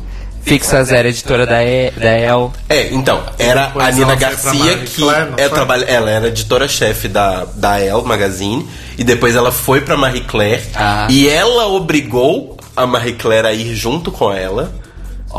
Fixas 0.44 0.92
era 0.94 1.10
editora 1.10 1.46
da, 1.46 1.62
e, 1.62 1.92
da 1.92 2.10
El. 2.10 2.54
É, 2.70 2.88
então, 2.94 3.22
era 3.38 3.72
a 3.78 3.92
Nina 3.92 4.16
Garcia 4.16 4.78
que 4.78 5.02
Claire, 5.02 5.32
é, 5.36 5.50
trabalha, 5.50 5.84
ela 5.86 6.10
era 6.10 6.28
editora-chefe 6.30 7.10
da, 7.10 7.44
da 7.56 7.82
Elle 7.82 8.02
Magazine 8.04 8.66
e 8.98 9.04
depois 9.04 9.36
ela 9.36 9.52
foi 9.52 9.82
pra 9.82 9.98
Marie 9.98 10.22
Claire 10.22 10.64
Ah. 10.74 11.06
e 11.10 11.28
ela 11.28 11.68
obrigou 11.68 12.56
a 12.78 12.88
Marie 12.88 13.14
Claire 13.14 13.46
a 13.48 13.52
ir 13.54 13.76
junto 13.76 14.10
com 14.10 14.32
ela. 14.32 14.72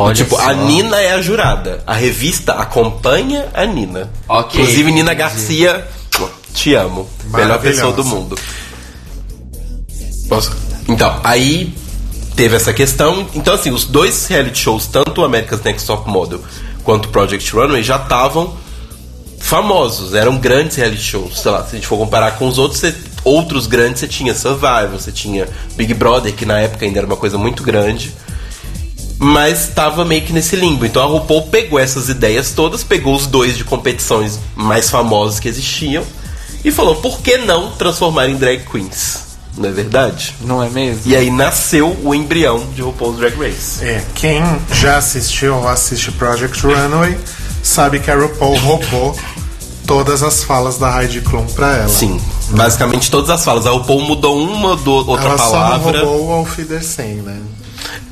Olha 0.00 0.14
tipo, 0.14 0.36
só. 0.36 0.48
a 0.48 0.52
Nina 0.54 1.00
é 1.00 1.12
a 1.14 1.20
jurada. 1.22 1.82
A 1.86 1.94
revista 1.94 2.52
acompanha 2.54 3.48
a 3.52 3.64
Nina. 3.66 4.10
Ok, 4.28 4.60
Inclusive, 4.60 4.92
Nina 4.92 5.12
entendi. 5.12 5.18
Garcia, 5.18 5.88
te 6.54 6.74
amo. 6.74 7.08
Melhor 7.32 7.58
pessoa 7.60 7.92
do 7.92 8.04
mundo. 8.04 8.38
Então, 10.88 11.20
aí 11.24 11.72
teve 12.36 12.56
essa 12.56 12.72
questão. 12.72 13.26
Então, 13.34 13.54
assim, 13.54 13.70
os 13.70 13.84
dois 13.84 14.26
reality 14.26 14.58
shows, 14.58 14.86
tanto 14.86 15.20
o 15.20 15.24
America's 15.24 15.62
Next 15.62 15.86
Top 15.86 16.08
Model 16.08 16.40
quanto 16.84 17.06
o 17.06 17.08
Project 17.08 17.50
Runway, 17.52 17.82
já 17.82 17.96
estavam 17.96 18.54
famosos, 19.38 20.14
eram 20.14 20.36
grandes 20.36 20.76
reality 20.76 21.02
shows. 21.02 21.40
Sei 21.40 21.50
lá, 21.50 21.62
se 21.64 21.70
a 21.72 21.74
gente 21.76 21.86
for 21.86 21.96
comparar 21.98 22.32
com 22.32 22.46
os 22.48 22.58
outros, 22.58 22.80
você- 22.80 22.94
outros 23.24 23.66
grandes, 23.66 24.00
você 24.00 24.08
tinha 24.08 24.34
Survivor, 24.34 24.90
você 24.98 25.12
tinha 25.12 25.48
Big 25.76 25.92
Brother, 25.94 26.32
que 26.34 26.44
na 26.46 26.58
época 26.60 26.84
ainda 26.86 26.98
era 26.98 27.06
uma 27.06 27.16
coisa 27.16 27.36
muito 27.38 27.62
grande. 27.62 28.14
Mas 29.18 29.68
tava 29.74 30.04
meio 30.04 30.22
que 30.22 30.32
nesse 30.32 30.54
limbo. 30.54 30.86
Então 30.86 31.02
a 31.02 31.06
RuPaul 31.06 31.42
pegou 31.48 31.78
essas 31.78 32.08
ideias 32.08 32.52
todas, 32.52 32.84
pegou 32.84 33.16
os 33.16 33.26
dois 33.26 33.56
de 33.56 33.64
competições 33.64 34.38
mais 34.54 34.88
famosos 34.90 35.40
que 35.40 35.48
existiam 35.48 36.04
e 36.64 36.70
falou: 36.70 36.96
por 36.96 37.20
que 37.20 37.36
não 37.38 37.72
transformar 37.72 38.28
em 38.28 38.36
drag 38.36 38.64
queens? 38.70 39.26
Não 39.56 39.68
é 39.68 39.72
verdade? 39.72 40.36
Não 40.40 40.62
é 40.62 40.68
mesmo? 40.68 41.02
E 41.04 41.16
aí 41.16 41.30
nasceu 41.30 41.96
o 42.04 42.14
embrião 42.14 42.64
de 42.76 42.80
RuPaul's 42.80 43.16
Drag 43.16 43.34
Race. 43.36 43.84
É, 43.84 44.04
quem 44.14 44.40
já 44.72 44.98
assistiu 44.98 45.56
ou 45.56 45.66
assiste 45.68 46.12
Project 46.12 46.64
Runway 46.64 47.18
sabe 47.60 47.98
que 47.98 48.08
a 48.08 48.14
RuPaul 48.14 48.56
roubou 48.58 49.18
todas 49.84 50.22
as 50.22 50.44
falas 50.44 50.78
da 50.78 51.02
Heidi 51.02 51.22
Klum 51.22 51.44
pra 51.46 51.74
ela. 51.76 51.88
Sim, 51.88 52.20
basicamente 52.50 53.10
todas 53.10 53.30
as 53.30 53.44
falas. 53.44 53.66
A 53.66 53.70
RuPaul 53.70 54.02
mudou 54.02 54.38
uma 54.40 54.76
do, 54.76 54.92
outra 54.92 55.30
ela 55.30 55.36
palavra. 55.36 55.98
só 55.98 56.04
não 56.04 56.12
roubou 56.12 56.28
o 56.28 56.32
Auf 56.34 56.60
Wiedersehen, 56.60 57.22
né? 57.22 57.40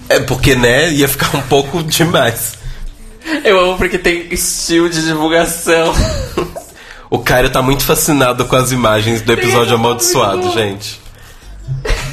É 0.09 0.21
porque, 0.21 0.55
né, 0.55 0.91
ia 0.91 1.09
ficar 1.09 1.37
um 1.37 1.43
pouco 1.43 1.83
demais. 1.83 2.53
Eu 3.45 3.59
amo 3.59 3.77
porque 3.77 3.99
tem 3.99 4.29
estilo 4.31 4.89
de 4.89 5.03
divulgação. 5.05 5.93
O 7.11 7.19
Caio 7.19 7.51
tá 7.51 7.63
muito 7.63 7.85
fascinado 7.85 8.45
com 8.45 8.57
as 8.57 8.73
imagens 8.73 9.21
do 9.21 9.33
episódio 9.33 9.71
Sim, 9.71 9.75
amaldiçoado, 9.75 10.53
gente. 10.53 11.01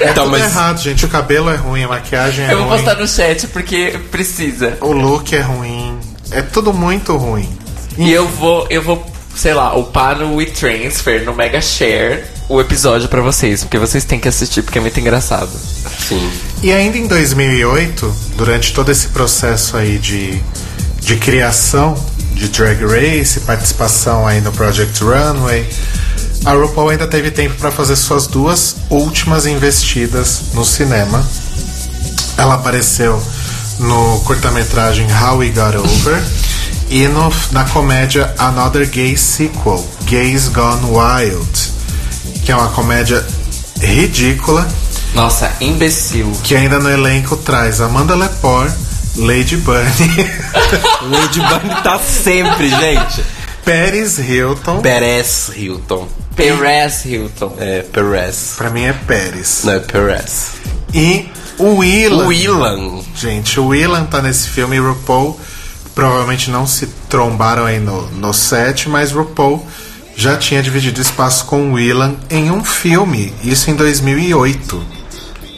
É 0.00 0.10
Então, 0.10 0.24
tudo 0.24 0.32
mas 0.32 0.50
errado, 0.50 0.80
gente. 0.80 1.04
O 1.04 1.08
cabelo 1.08 1.50
é 1.50 1.54
ruim, 1.54 1.84
a 1.84 1.88
maquiagem 1.88 2.44
é 2.46 2.52
Eu 2.52 2.58
vou 2.58 2.66
ruim, 2.66 2.76
postar 2.78 2.96
no 2.98 3.06
chat 3.06 3.46
porque 3.48 4.00
precisa. 4.10 4.76
o 4.80 4.92
look 4.92 5.32
é 5.36 5.40
ruim. 5.40 5.98
É 6.30 6.40
tudo 6.42 6.72
muito 6.72 7.16
ruim. 7.16 7.48
E 7.98 8.10
eu 8.10 8.26
vou, 8.26 8.66
eu 8.70 8.82
vou, 8.82 9.04
sei 9.40 9.54
lá, 9.54 9.74
upar 9.74 10.18
no 10.18 10.34
WeTransfer, 10.34 11.24
no 11.24 11.34
Mega 11.34 11.62
Share, 11.62 12.24
o 12.46 12.60
episódio 12.60 13.08
pra 13.08 13.22
vocês, 13.22 13.64
porque 13.64 13.78
vocês 13.78 14.04
têm 14.04 14.20
que 14.20 14.28
assistir 14.28 14.60
porque 14.60 14.76
é 14.76 14.82
muito 14.82 15.00
engraçado. 15.00 15.48
sim. 16.06 16.30
E 16.62 16.70
ainda 16.70 16.98
em 16.98 17.06
2008, 17.06 18.14
durante 18.36 18.74
todo 18.74 18.92
esse 18.92 19.08
processo 19.08 19.78
aí 19.78 19.96
de, 19.96 20.38
de 21.00 21.16
criação 21.16 21.96
de 22.34 22.48
Drag 22.48 22.84
Race, 22.84 23.40
participação 23.40 24.26
aí 24.26 24.42
no 24.42 24.52
Project 24.52 25.02
Runway, 25.02 25.66
a 26.44 26.52
RuPaul 26.52 26.90
ainda 26.90 27.06
teve 27.06 27.30
tempo 27.30 27.54
para 27.54 27.70
fazer 27.70 27.96
suas 27.96 28.26
duas 28.26 28.76
últimas 28.90 29.46
investidas 29.46 30.52
no 30.52 30.66
cinema. 30.66 31.26
Ela 32.36 32.56
apareceu 32.56 33.18
no 33.78 34.20
curta-metragem 34.20 35.06
How 35.10 35.38
We 35.38 35.48
Got 35.48 35.76
Over 35.76 36.22
e 36.90 37.06
no, 37.06 37.32
na 37.52 37.64
comédia 37.66 38.34
Another 38.36 38.88
Gay 38.88 39.16
Sequel, 39.16 39.82
Gays 40.06 40.48
Gone 40.48 40.86
Wild, 40.86 41.72
que 42.44 42.50
é 42.50 42.56
uma 42.56 42.68
comédia 42.70 43.24
ridícula 43.80 44.66
Nossa, 45.14 45.52
imbecil. 45.60 46.30
que 46.42 46.56
ainda 46.56 46.80
no 46.80 46.90
elenco 46.90 47.36
traz 47.36 47.80
Amanda 47.80 48.16
Lepore, 48.16 48.72
Lady 49.16 49.56
Bunny, 49.56 49.84
Lady 51.08 51.40
Bunny 51.40 51.82
tá 51.82 51.98
sempre, 51.98 52.68
gente. 52.68 53.24
Paris 53.64 54.18
Hilton. 54.18 54.80
Perez 54.80 55.50
Hilton. 55.54 56.08
Perez 56.34 57.04
Hilton. 57.04 57.54
É, 57.58 57.82
Perez. 57.82 58.54
Pra 58.56 58.70
mim 58.70 58.84
é 58.84 58.92
Paris. 58.92 59.62
Não, 59.64 59.74
é 59.74 59.80
Perez. 59.80 60.46
E 60.94 61.28
o 61.58 61.76
Willan. 61.76 62.26
O 62.26 62.32
Ilan. 62.32 63.00
Gente, 63.14 63.60
o 63.60 63.68
Willan 63.68 64.06
tá 64.06 64.22
nesse 64.22 64.48
filme 64.48 64.76
e 64.76 64.80
RuPaul 64.80 65.38
provavelmente 66.00 66.50
não 66.50 66.66
se 66.66 66.86
trombaram 67.10 67.66
aí 67.66 67.78
no, 67.78 68.06
no 68.12 68.32
set, 68.32 68.88
mas 68.88 69.12
RuPaul 69.12 69.62
já 70.16 70.34
tinha 70.34 70.62
dividido 70.62 70.98
espaço 70.98 71.44
com 71.44 71.70
o 71.70 71.74
Willan 71.74 72.14
em 72.30 72.50
um 72.50 72.64
filme, 72.64 73.34
isso 73.44 73.70
em 73.70 73.74
2008. 73.74 74.82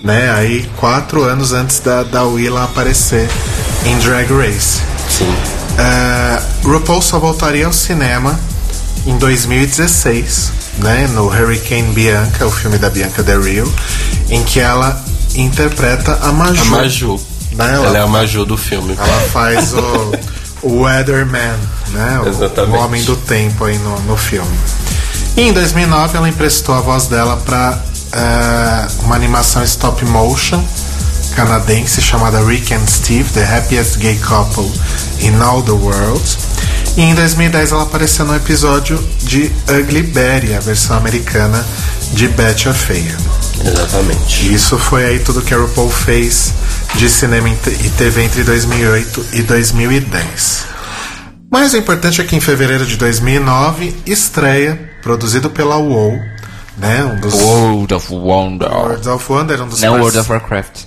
Né? 0.02 0.32
Aí, 0.32 0.68
quatro 0.78 1.22
anos 1.22 1.52
antes 1.52 1.78
da, 1.78 2.02
da 2.02 2.24
Willan 2.24 2.64
aparecer 2.64 3.28
em 3.86 3.96
Drag 3.98 4.28
Race. 4.32 4.80
Sim. 5.08 5.32
É, 5.78 6.42
RuPaul 6.64 7.00
só 7.00 7.20
voltaria 7.20 7.66
ao 7.66 7.72
cinema 7.72 8.36
em 9.06 9.16
2016, 9.18 10.52
né, 10.78 11.08
no 11.14 11.26
Hurricane 11.26 11.92
Bianca, 11.92 12.48
o 12.48 12.50
filme 12.50 12.78
da 12.78 12.90
Bianca 12.90 13.22
Del 13.22 13.42
Rio, 13.42 13.72
em 14.28 14.42
que 14.42 14.58
ela 14.58 15.04
interpreta 15.36 16.18
a 16.20 16.32
Maju. 16.32 16.62
A 16.62 16.64
Maju. 16.64 17.31
Né, 17.54 17.74
Ela 17.74 17.86
é 17.86 17.96
ela, 17.96 18.02
a 18.04 18.06
Maju 18.06 18.44
do 18.44 18.56
filme. 18.56 18.96
ela 18.98 19.20
faz 19.30 19.72
o, 19.74 20.12
o 20.62 20.82
Weatherman, 20.82 21.52
né, 21.90 22.20
o, 22.20 22.70
o 22.70 22.74
Homem 22.74 23.02
do 23.04 23.16
Tempo 23.16 23.64
aí 23.64 23.78
no, 23.78 24.00
no 24.00 24.16
filme. 24.16 24.56
E 25.36 25.42
em 25.42 25.52
2009 25.52 26.16
ela 26.16 26.28
emprestou 26.28 26.74
a 26.74 26.80
voz 26.80 27.06
dela 27.06 27.36
para 27.38 27.78
uma 29.04 29.14
animação 29.16 29.62
stop 29.64 30.04
motion 30.04 30.62
canadense 31.34 32.02
chamada 32.02 32.44
Rick 32.44 32.74
and 32.74 32.86
Steve, 32.86 33.24
The 33.30 33.42
Happiest 33.44 33.96
Gay 33.98 34.18
Couple 34.18 34.70
in 35.20 35.40
All 35.40 35.62
the 35.62 35.72
World. 35.72 36.22
E 36.96 37.00
em 37.02 37.14
2010 37.14 37.72
ela 37.72 37.84
apareceu 37.84 38.26
no 38.26 38.36
episódio 38.36 39.02
de 39.22 39.50
Ugly 39.66 40.02
Betty, 40.02 40.52
a 40.52 40.60
versão 40.60 40.96
americana 40.98 41.64
de 42.12 42.28
Betty 42.28 42.68
a 42.68 42.74
Feia. 42.74 43.16
Exatamente. 43.64 44.52
Isso 44.52 44.78
foi 44.78 45.04
aí 45.04 45.18
tudo 45.18 45.42
que 45.42 45.52
a 45.54 45.58
RuPaul 45.58 45.90
fez 45.90 46.52
de 46.94 47.08
cinema 47.08 47.48
e 47.48 47.90
TV 47.90 48.24
entre 48.24 48.44
2008 48.44 49.26
e 49.34 49.42
2010. 49.42 50.64
Mas 51.50 51.72
o 51.74 51.76
importante 51.76 52.20
é 52.20 52.24
que 52.24 52.34
em 52.34 52.40
fevereiro 52.40 52.86
de 52.86 52.96
2009 52.96 53.94
estreia, 54.06 54.90
produzido 55.02 55.50
pela 55.50 55.76
UOL, 55.76 56.18
né, 56.78 57.04
um 57.04 57.20
dos 57.20 57.34
World 57.34 57.92
of 57.94 58.12
Wonder. 58.12 58.70
World 58.72 59.08
of 59.08 59.32
Wonder, 59.32 59.62
um 59.62 59.68
dos 59.68 59.80
Não 59.80 59.92
par- 59.92 60.00
World 60.00 60.18
of 60.18 60.32
Warcraft. 60.32 60.80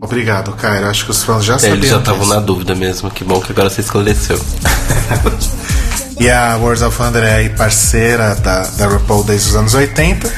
Obrigado, 0.00 0.52
Cairo. 0.52 0.86
Acho 0.86 1.04
que 1.06 1.10
os 1.10 1.22
fãs 1.22 1.44
já 1.44 1.58
sabiam 1.58 1.76
Eles 1.78 1.90
já 1.90 1.98
estavam 1.98 2.26
na 2.26 2.38
dúvida 2.38 2.74
mesmo. 2.74 3.10
Que 3.10 3.24
bom 3.24 3.40
que 3.40 3.52
agora 3.52 3.70
você 3.70 3.80
esclareceu. 3.80 4.38
E 6.18 6.30
a 6.30 6.56
World 6.56 6.82
of 6.82 7.02
Wonder 7.02 7.22
é 7.22 7.34
aí 7.34 7.48
parceira 7.50 8.34
da, 8.36 8.62
da 8.62 8.86
RuPaul 8.86 9.22
desde 9.24 9.50
os 9.50 9.56
anos 9.56 9.74
80 9.74 10.32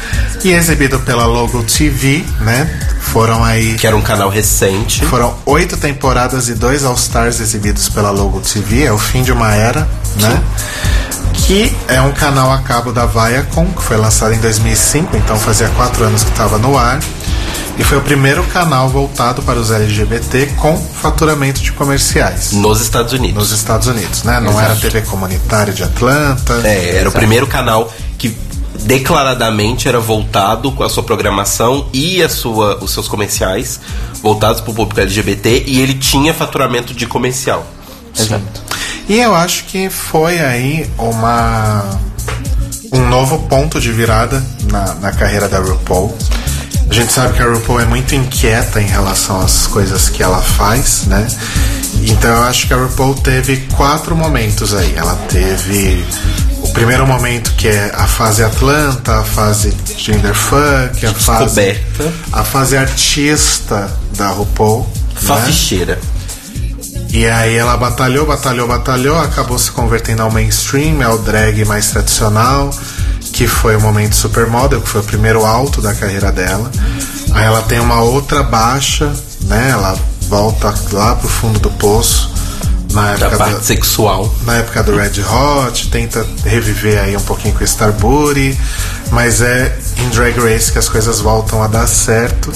e 0.45 0.53
é 0.53 0.57
exibido 0.57 0.99
pela 1.01 1.25
Logo 1.25 1.63
TV, 1.63 2.25
né? 2.41 2.69
Foram 3.01 3.45
aí 3.45 3.75
Que 3.77 3.87
era 3.87 3.97
um 3.97 4.03
canal 4.03 4.29
recente. 4.29 5.05
Foram 5.07 5.35
oito 5.47 5.77
temporadas 5.77 6.49
e 6.49 6.55
dois 6.55 6.85
All-Stars 6.85 7.41
exibidos 7.41 7.89
pela 7.89 8.11
Logo 8.11 8.41
TV, 8.41 8.85
é 8.85 8.93
o 8.93 8.99
fim 8.99 9.23
de 9.23 9.33
uma 9.33 9.55
era, 9.55 9.89
né? 10.21 10.43
Que 11.49 11.75
é 11.89 11.99
um 12.03 12.13
canal 12.13 12.53
a 12.53 12.59
cabo 12.59 12.93
da 12.93 13.07
Viacom, 13.07 13.65
que 13.73 13.83
foi 13.83 13.97
lançado 13.97 14.35
em 14.35 14.39
2005, 14.39 15.17
então 15.17 15.35
fazia 15.39 15.67
quatro 15.71 16.05
anos 16.05 16.23
que 16.23 16.31
estava 16.31 16.59
no 16.59 16.77
ar. 16.77 17.01
E 17.79 17.83
foi 17.83 17.97
o 17.97 18.03
primeiro 18.03 18.45
canal 18.49 18.91
voltado 18.91 19.41
para 19.41 19.59
os 19.59 19.71
LGBT 19.71 20.45
com 20.59 20.77
faturamento 20.77 21.63
de 21.63 21.73
comerciais 21.73 22.53
Nos 22.53 22.83
Estados 22.83 23.15
Unidos. 23.15 23.35
nos 23.35 23.59
Estados 23.59 23.87
Unidos, 23.87 24.25
né? 24.25 24.39
Não 24.41 24.61
era 24.61 24.75
a 24.75 24.77
TV 24.77 25.01
comunitária 25.01 25.73
de 25.73 25.83
Atlanta. 25.83 26.61
É, 26.65 26.97
era 26.97 27.09
o 27.09 27.13
primeiro 27.13 27.47
canal 27.47 27.91
que 28.19 28.37
declaradamente 28.81 29.89
era 29.89 30.01
voltado 30.01 30.71
com 30.73 30.85
a 30.85 30.89
sua 30.91 31.03
programação 31.03 31.89
e 31.95 32.23
a 32.23 32.29
sua, 32.29 32.77
os 32.85 32.91
seus 32.91 33.09
comerciais 33.09 33.81
voltados 34.21 34.61
para 34.61 34.71
o 34.71 34.75
público 34.75 35.01
LGBT 35.01 35.65
e 35.67 35.81
ele 35.81 35.95
tinha 35.95 36.35
faturamento 36.35 36.93
de 36.93 37.07
comercial. 37.07 37.67
Exato. 38.15 38.68
E 39.09 39.19
eu 39.21 39.35
acho 39.35 39.65
que 39.65 39.89
foi 39.89 40.39
aí 40.39 40.89
uma 40.99 41.99
um 42.93 43.07
novo 43.09 43.39
ponto 43.49 43.81
de 43.81 43.93
virada 43.93 44.43
na, 44.71 44.95
na 44.95 45.13
carreira 45.13 45.49
da 45.49 45.59
RuPaul. 45.59 46.17
A 46.91 46.93
gente 46.95 47.13
sabe 47.13 47.35
que 47.35 47.43
a 47.43 47.47
RuPaul 47.47 47.81
é 47.81 47.85
muito 47.85 48.15
inquieta 48.15 48.81
em 48.81 48.87
relação 48.87 49.41
às 49.41 49.67
coisas 49.67 50.09
que 50.09 50.23
ela 50.23 50.41
faz, 50.41 51.05
né? 51.07 51.27
Então 52.03 52.31
eu 52.31 52.43
acho 52.45 52.67
que 52.67 52.73
a 52.75 52.77
RuPaul 52.77 53.15
teve 53.15 53.57
quatro 53.77 54.17
momentos 54.17 54.75
aí. 54.75 54.95
Ela 54.97 55.15
teve 55.29 56.03
o 56.63 56.69
primeiro 56.69 57.07
momento 57.07 57.53
que 57.57 57.69
é 57.69 57.93
a 57.95 58.07
fase 58.07 58.43
Atlanta, 58.43 59.21
a 59.21 59.25
fase 59.25 59.75
genderfuck, 59.97 61.05
a 61.07 61.15
fase 61.15 61.45
Descoberta. 61.45 62.13
a 62.33 62.45
fase 62.45 62.77
artista 62.77 63.91
da 64.17 64.29
RuPaul. 64.29 64.81
né? 64.81 64.87
Faficheira. 65.15 65.99
E 67.11 67.27
aí 67.27 67.57
ela 67.57 67.77
batalhou, 67.77 68.27
batalhou, 68.27 68.69
batalhou, 68.69 69.19
acabou 69.19 69.59
se 69.59 69.71
convertendo 69.71 70.23
ao 70.23 70.31
mainstream, 70.31 71.03
ao 71.03 71.19
drag 71.19 71.65
mais 71.65 71.91
tradicional, 71.91 72.71
que 73.33 73.47
foi 73.47 73.77
o 73.77 73.81
momento 73.81 74.15
supermodel, 74.15 74.81
que 74.81 74.89
foi 74.89 75.01
o 75.01 75.05
primeiro 75.05 75.45
alto 75.45 75.81
da 75.81 75.95
carreira 75.95 76.31
dela. 76.31 76.71
Aí 77.33 77.45
ela 77.45 77.63
tem 77.63 77.81
uma 77.81 78.03
outra 78.03 78.43
baixa, 78.43 79.13
né? 79.43 79.71
Ela 79.71 79.97
volta 80.29 80.75
lá 80.93 81.15
pro 81.15 81.29
fundo 81.29 81.59
do 81.59 81.71
poço 81.71 82.31
na 82.93 83.15
Da 83.15 83.27
época 83.27 83.37
parte 83.37 83.55
do, 83.55 83.65
sexual. 83.65 84.35
na 84.45 84.57
época 84.57 84.83
do 84.83 84.97
Red 84.97 85.23
Hot, 85.23 85.89
tenta 85.91 86.27
reviver 86.45 86.99
aí 87.03 87.17
um 87.17 87.21
pouquinho 87.21 87.55
com 87.55 87.67
Star 87.67 87.93
Booty, 87.93 88.59
mas 89.11 89.41
é 89.41 89.77
em 89.99 90.09
Drag 90.11 90.39
Race 90.39 90.73
que 90.73 90.79
as 90.79 90.89
coisas 90.89 91.21
voltam 91.21 91.63
a 91.63 91.67
dar 91.67 91.87
certo. 91.87 92.53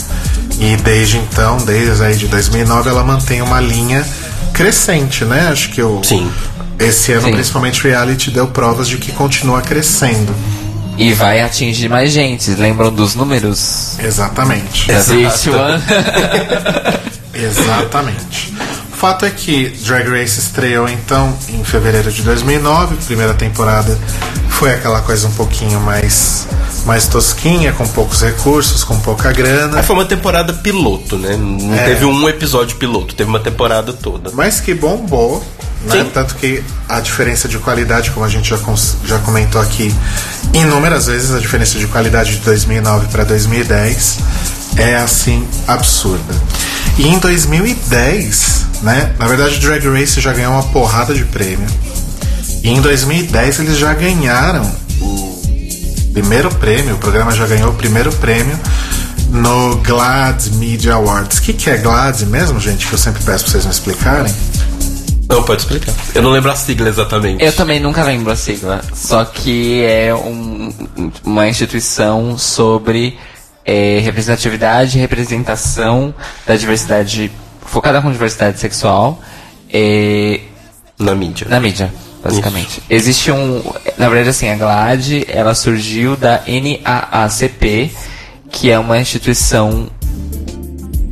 E 0.59 0.77
desde 0.77 1.19
então, 1.19 1.57
desde 1.59 2.03
aí 2.03 2.17
de 2.17 2.29
2009, 2.29 2.89
ela 2.89 3.03
mantém 3.03 3.43
uma 3.43 3.61
linha 3.61 4.07
crescente, 4.53 5.25
né? 5.25 5.49
Acho 5.49 5.71
que 5.71 5.83
o, 5.83 6.03
Sim. 6.03 6.31
esse 6.79 7.13
ano, 7.13 7.27
Sim. 7.27 7.33
principalmente 7.33 7.83
reality, 7.83 8.31
deu 8.31 8.47
provas 8.49 8.89
de 8.89 8.99
que 8.99 9.13
continua 9.13 9.61
crescendo. 9.63 10.35
E 10.99 11.13
vai 11.15 11.41
atingir 11.41 11.89
mais 11.89 12.13
gente. 12.13 12.51
Lembram 12.51 12.93
dos 12.93 13.15
números? 13.15 13.99
Exatamente. 13.99 14.91
Existe 14.91 15.51
o 15.51 15.55
ano. 15.55 15.83
Exatamente. 17.35 18.53
O 19.03 19.05
fato 19.05 19.27
é 19.27 19.31
que 19.31 19.67
Drag 19.85 20.09
Race 20.09 20.39
estreou 20.39 20.89
então 20.89 21.37
em 21.49 21.65
fevereiro 21.65 22.13
de 22.13 22.23
2009. 22.23 22.95
Primeira 23.05 23.35
temporada 23.35 23.99
foi 24.49 24.73
aquela 24.73 25.01
coisa 25.01 25.27
um 25.27 25.33
pouquinho 25.33 25.81
mais 25.81 26.47
mais 26.87 27.09
tosquinha, 27.09 27.73
com 27.73 27.85
poucos 27.89 28.23
recursos, 28.23 28.85
com 28.85 28.97
pouca 29.01 29.33
grana. 29.33 29.79
Aí 29.79 29.83
foi 29.83 29.97
uma 29.97 30.05
temporada 30.05 30.53
piloto, 30.53 31.19
né? 31.19 31.37
Não 31.37 31.75
É. 31.75 31.85
teve 31.85 32.05
um 32.05 32.29
episódio 32.29 32.77
piloto, 32.77 33.13
teve 33.17 33.29
uma 33.29 33.41
temporada 33.41 33.93
toda. 33.93 34.31
Mas 34.35 34.61
que 34.61 34.73
bombou, 34.73 35.43
né? 35.85 36.07
Tanto 36.15 36.37
que 36.37 36.63
a 36.89 37.01
diferença 37.01 37.49
de 37.49 37.59
qualidade, 37.59 38.13
como 38.13 38.25
a 38.25 38.29
gente 38.29 38.49
já, 38.51 38.59
já 39.05 39.19
comentou 39.19 39.61
aqui 39.61 39.93
inúmeras 40.55 41.07
vezes, 41.09 41.35
a 41.35 41.41
diferença 41.41 41.77
de 41.77 41.89
qualidade 41.89 42.37
de 42.37 42.43
2009 42.45 43.09
para 43.09 43.25
2010 43.25 44.19
é 44.77 44.97
assim 44.97 45.47
absurda. 45.67 46.35
E 46.99 47.07
em 47.09 47.19
2010, 47.19 48.67
né? 48.83 49.15
Na 49.19 49.27
verdade, 49.27 49.59
Drag 49.59 49.85
Race 49.89 50.21
já 50.21 50.33
ganhou 50.33 50.53
uma 50.53 50.63
porrada 50.65 51.15
de 51.15 51.25
prêmio. 51.25 51.67
E 52.63 52.69
em 52.71 52.81
2010 52.81 53.61
eles 53.61 53.79
já 53.79 53.93
ganharam 53.95 54.71
o 55.01 55.41
primeiro 56.13 56.51
prêmio, 56.57 56.95
o 56.95 56.99
programa 56.99 57.33
já 57.33 57.47
ganhou 57.47 57.71
o 57.71 57.75
primeiro 57.75 58.13
prêmio 58.13 58.59
no 59.31 59.77
GLAD 59.77 60.51
Media 60.57 60.95
Awards. 60.95 61.39
O 61.39 61.43
que, 61.43 61.53
que 61.55 61.71
é 61.71 61.79
GLAD 61.79 62.27
mesmo, 62.27 62.61
gente? 62.61 62.87
Que 62.87 62.93
eu 62.93 62.99
sempre 62.99 63.23
peço 63.23 63.45
pra 63.45 63.53
vocês 63.53 63.65
me 63.65 63.73
explicarem. 63.73 64.35
Não, 65.29 65.43
pode 65.45 65.63
explicar. 65.63 65.95
Eu 66.15 66.21
não 66.23 66.31
lembro 66.31 66.51
a 66.51 66.57
sigla 66.57 66.89
exatamente. 66.91 67.43
Eu 67.43 67.53
também 67.55 67.81
nunca 67.81 68.03
lembro 68.05 68.31
a 68.31 68.37
sigla. 68.37 68.83
Só 68.95 69.25
que 69.25 69.83
é 69.83 70.15
um- 70.15 70.71
uma 71.25 71.49
instituição 71.49 72.37
sobre 72.37 73.17
é, 73.65 73.99
representatividade 74.03 74.97
e 74.99 75.01
representação 75.01 76.15
da 76.47 76.57
diversidade, 76.57 77.31
focada 77.65 78.01
com 78.03 78.11
diversidade 78.11 78.59
sexual 78.59 79.21
é, 79.73 80.41
Na 80.99 81.15
mídia. 81.15 81.47
na 81.49 81.61
mídia, 81.61 81.93
basicamente. 82.23 82.83
Existe 82.91 83.31
um. 83.31 83.63
Na 83.99 84.09
verdade, 84.09 84.31
assim, 84.31 84.49
a 84.49 84.57
GLAD 84.57 85.27
ela 85.29 85.55
surgiu 85.55 86.17
da 86.17 86.43
NAACP, 86.47 87.91
que 88.51 88.71
é 88.71 88.79
uma 88.79 88.99
instituição 88.99 89.89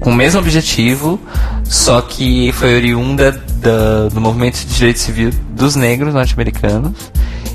com 0.01 0.11
o 0.11 0.15
mesmo 0.15 0.41
objetivo, 0.41 1.21
só 1.65 2.01
que 2.01 2.53
foi 2.53 2.75
oriunda 2.75 3.33
da- 3.33 4.09
do 4.13 4.21
movimento 4.21 4.59
de 4.59 4.75
direito 4.75 4.99
civil 4.99 5.31
dos 5.51 5.77
negros 5.77 6.13
norte-americanos. 6.15 6.93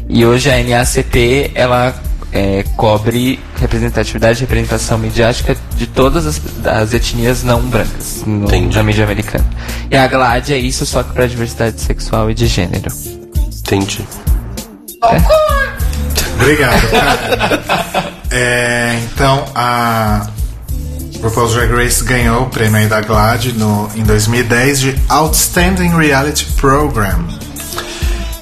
E 0.07 0.23
hoje 0.25 0.51
a 0.51 0.63
NACP 0.63 1.51
ela 1.55 1.93
é, 2.35 2.63
cobre 2.75 3.39
representatividade 3.59 4.39
e 4.39 4.41
representação 4.41 4.97
midiática 4.97 5.55
de 5.77 5.87
todas 5.87 6.27
as, 6.27 6.41
as 6.65 6.93
etnias 6.93 7.41
não 7.43 7.61
brancas 7.61 8.23
no- 8.25 8.45
na 8.73 8.83
mídia 8.83 9.03
americana. 9.05 9.45
E 9.89 9.95
a 9.95 10.05
GLAD 10.05 10.53
é 10.53 10.57
isso 10.57 10.85
só 10.85 11.01
que 11.01 11.13
para 11.13 11.25
diversidade 11.27 11.79
sexual 11.81 12.29
e 12.29 12.33
de 12.33 12.45
gênero. 12.47 12.91
Entendi. 13.59 14.05
Obrigado, 16.35 16.89
cara. 16.91 18.13
É, 18.31 18.99
então, 19.13 19.45
a 19.55 20.27
RuPaul's 21.21 21.53
Drag 21.53 21.71
Race 21.73 22.03
ganhou 22.03 22.43
o 22.43 22.49
prêmio 22.49 22.77
aí 22.77 22.87
da 22.87 22.99
GLAD 23.01 23.53
no, 23.53 23.89
em 23.95 24.03
2010 24.03 24.79
de 24.79 24.95
Outstanding 25.09 25.95
Reality 25.97 26.45
Program. 26.57 27.25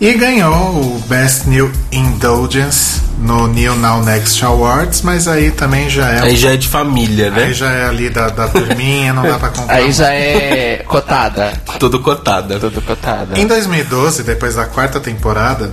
E 0.03 0.15
ganhou 0.15 0.53
o 0.53 0.99
Best 1.07 1.47
New 1.47 1.71
Indulgence 1.89 2.99
no 3.19 3.47
New 3.47 3.73
Now 3.77 4.03
Next 4.03 4.43
Awards, 4.43 5.01
mas 5.01 5.29
aí 5.29 5.49
também 5.49 5.89
já 5.89 6.09
é. 6.09 6.19
Aí 6.23 6.35
já 6.35 6.51
é 6.51 6.57
de 6.57 6.67
família, 6.67 7.31
né? 7.31 7.45
aí 7.45 7.53
já 7.53 7.71
é 7.71 7.85
ali 7.85 8.09
da, 8.09 8.27
da 8.27 8.49
turminha, 8.49 9.13
não 9.13 9.23
dá 9.23 9.39
pra 9.39 9.47
comprar. 9.47 9.73
Aí 9.73 9.93
já 9.93 10.13
é 10.13 10.83
cotada. 10.85 11.53
Tudo 11.79 12.01
cotada. 12.01 12.59
Tudo 12.59 12.81
cotada. 12.81 13.39
Em 13.39 13.47
2012, 13.47 14.23
depois 14.23 14.55
da 14.55 14.65
quarta 14.65 14.99
temporada, 14.99 15.71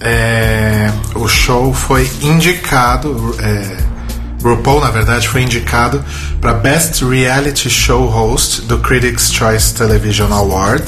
é, 0.00 0.88
o 1.16 1.26
show 1.26 1.74
foi 1.74 2.08
indicado. 2.22 3.34
É, 3.40 3.76
RuPaul, 4.40 4.82
na 4.82 4.90
verdade, 4.92 5.26
foi 5.26 5.42
indicado 5.42 6.00
para 6.40 6.54
Best 6.54 7.04
Reality 7.04 7.68
Show 7.68 8.06
Host 8.06 8.62
do 8.66 8.78
Critics' 8.78 9.32
Choice 9.32 9.74
Television 9.74 10.32
Award 10.32 10.84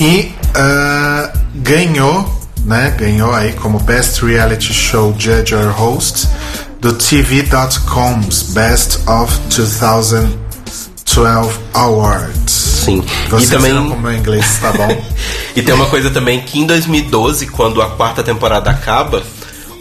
e 0.00 0.32
ah, 0.54 1.32
ganhou, 1.54 2.28
né? 2.64 2.94
Ganhou 2.98 3.32
aí 3.32 3.52
como 3.54 3.78
Best 3.80 4.24
Reality 4.24 4.72
Show 4.72 5.14
Judge 5.18 5.54
or 5.54 5.72
Host 5.72 6.28
do 6.80 6.92
TV.com's 6.92 8.42
Best 8.54 8.98
of 9.08 9.36
2012 9.48 11.58
Awards. 11.74 12.52
Sim. 12.52 13.02
Vocês 13.28 13.50
e 13.50 13.52
também. 13.52 13.72
como 13.72 13.98
meu 13.98 14.12
inglês 14.12 14.44
está 14.44 14.72
bom? 14.72 14.88
E 15.54 15.60
tem 15.60 15.74
uma 15.74 15.84
coisa 15.84 16.08
também 16.08 16.40
que 16.40 16.58
em 16.58 16.64
2012, 16.64 17.48
quando 17.48 17.82
a 17.82 17.90
quarta 17.90 18.22
temporada 18.22 18.70
acaba, 18.70 19.22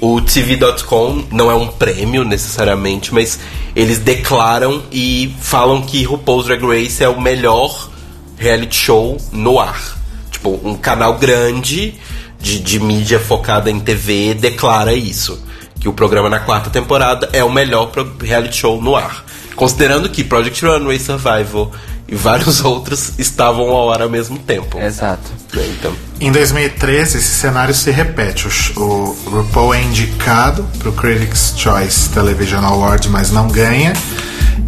o 0.01 0.19
TV.com 0.19 1.23
não 1.31 1.49
é 1.49 1.55
um 1.55 1.67
prêmio 1.67 2.25
necessariamente, 2.25 3.13
mas 3.13 3.39
eles 3.73 3.99
declaram 3.99 4.83
e 4.91 5.33
falam 5.39 5.81
que 5.81 6.03
RuPaul's 6.03 6.47
Drag 6.47 6.61
Race 6.61 7.01
é 7.01 7.07
o 7.07 7.21
melhor 7.21 7.89
reality 8.37 8.75
show 8.75 9.17
no 9.31 9.61
ar. 9.61 10.00
Tipo, 10.41 10.59
um 10.67 10.73
canal 10.75 11.19
grande 11.19 11.93
de, 12.39 12.59
de 12.59 12.79
mídia 12.79 13.19
focada 13.19 13.69
em 13.69 13.79
TV 13.79 14.33
declara 14.33 14.91
isso. 14.91 15.39
Que 15.79 15.87
o 15.87 15.93
programa 15.93 16.29
na 16.31 16.39
quarta 16.39 16.67
temporada 16.71 17.29
é 17.31 17.43
o 17.43 17.51
melhor 17.51 17.91
reality 18.19 18.57
show 18.57 18.81
no 18.81 18.95
ar. 18.95 19.23
Considerando 19.55 20.09
que 20.09 20.23
Project 20.23 20.65
Runway, 20.65 20.99
Survival 20.99 21.71
e 22.07 22.15
vários 22.15 22.61
outros 22.65 23.19
estavam 23.19 23.69
ao 23.69 23.91
ar 23.91 24.01
ao 24.01 24.09
mesmo 24.09 24.39
tempo. 24.39 24.79
Exato. 24.79 25.29
Né, 25.53 25.63
Então, 25.77 25.93
Em 26.19 26.31
2013, 26.31 27.19
esse 27.19 27.27
cenário 27.27 27.75
se 27.75 27.91
repete. 27.91 28.47
O 28.75 29.15
RuPaul 29.27 29.75
é 29.75 29.83
indicado 29.83 30.65
para 30.79 30.89
o 30.89 30.93
Critics' 30.93 31.53
Choice 31.55 32.09
Television 32.09 32.65
Award, 32.65 33.07
mas 33.09 33.29
não 33.29 33.47
ganha. 33.47 33.93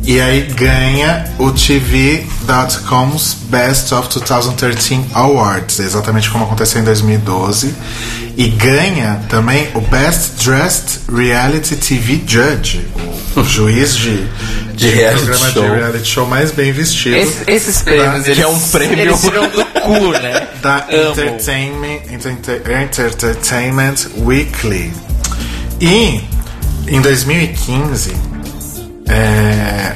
E 0.06 0.20
aí 0.20 0.42
ganha 0.54 1.26
o 1.40 1.52
TV.com's 1.52 3.36
Best 3.50 3.94
of 3.94 4.10
2013 4.10 5.06
Awards, 5.14 5.80
exatamente 5.80 6.30
como 6.30 6.44
aconteceu 6.46 6.82
em 6.82 6.84
2012. 6.84 7.74
E 8.36 8.48
ganha 8.50 9.22
também 9.30 9.70
o 9.76 9.82
Best 9.82 10.44
Dressed 10.44 11.02
Reality 11.16 11.76
TV 11.76 12.22
Judge, 12.28 12.86
o 13.36 13.44
juiz 13.46 13.96
de, 13.96 14.28
De 14.74 14.90
reality 14.90 15.26
programa 15.26 15.52
show. 15.52 15.64
de 15.64 15.70
reality 15.76 16.06
show 16.08 16.26
mais 16.28 16.52
bem 16.52 16.72
vestido. 16.72 17.16
Esse- 17.16 17.44
esses 17.48 17.82
prêmios, 17.84 18.24
da- 18.24 18.30
eles, 18.32 18.40
é 18.44 18.48
um 18.48 18.60
prêmio. 18.60 19.00
eles 19.00 19.22
tiram 19.22 19.48
do 19.50 19.64
cu, 19.82 20.12
né? 20.20 20.48
da. 20.62 20.88
Entertainment, 20.90 22.00
Enter- 22.12 22.62
Entertainment 22.82 23.96
Weekly. 24.18 24.92
E 25.80 26.22
em 26.88 27.00
2015, 27.02 28.12
é, 29.08 29.94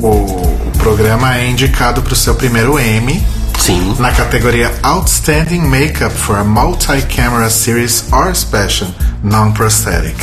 o, 0.00 0.08
o 0.08 0.72
programa 0.78 1.36
é 1.38 1.48
indicado 1.48 2.02
para 2.02 2.12
o 2.12 2.16
seu 2.16 2.34
primeiro 2.34 2.78
Emmy 2.78 3.22
sim. 3.58 3.96
na 3.98 4.12
categoria 4.12 4.72
Outstanding 4.82 5.60
Makeup 5.60 6.14
for 6.14 6.36
a 6.36 6.44
Multi-Camera 6.44 7.50
Series 7.50 8.04
or 8.12 8.34
Special 8.34 8.88
Non-Prosthetic. 9.22 10.16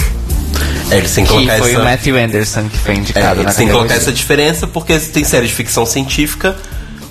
É, 0.92 0.98
eles 0.98 1.14
têm 1.14 1.26
que 1.26 1.32
colocar 1.32 1.58
foi 1.60 1.72
essa. 1.72 1.82
o 1.82 1.84
Matthew 1.84 2.18
Anderson 2.18 2.70
que 2.70 2.78
foi 2.78 2.94
É, 2.94 2.98
indicado 2.98 3.36
na 3.38 3.42
eles 3.44 3.56
têm 3.56 3.68
que 3.68 3.74
colocar 3.74 3.96
essa 3.96 4.12
diferença 4.12 4.68
porque 4.68 4.98
tem 5.00 5.24
séries 5.24 5.50
de 5.50 5.56
ficção 5.56 5.86
científica, 5.86 6.56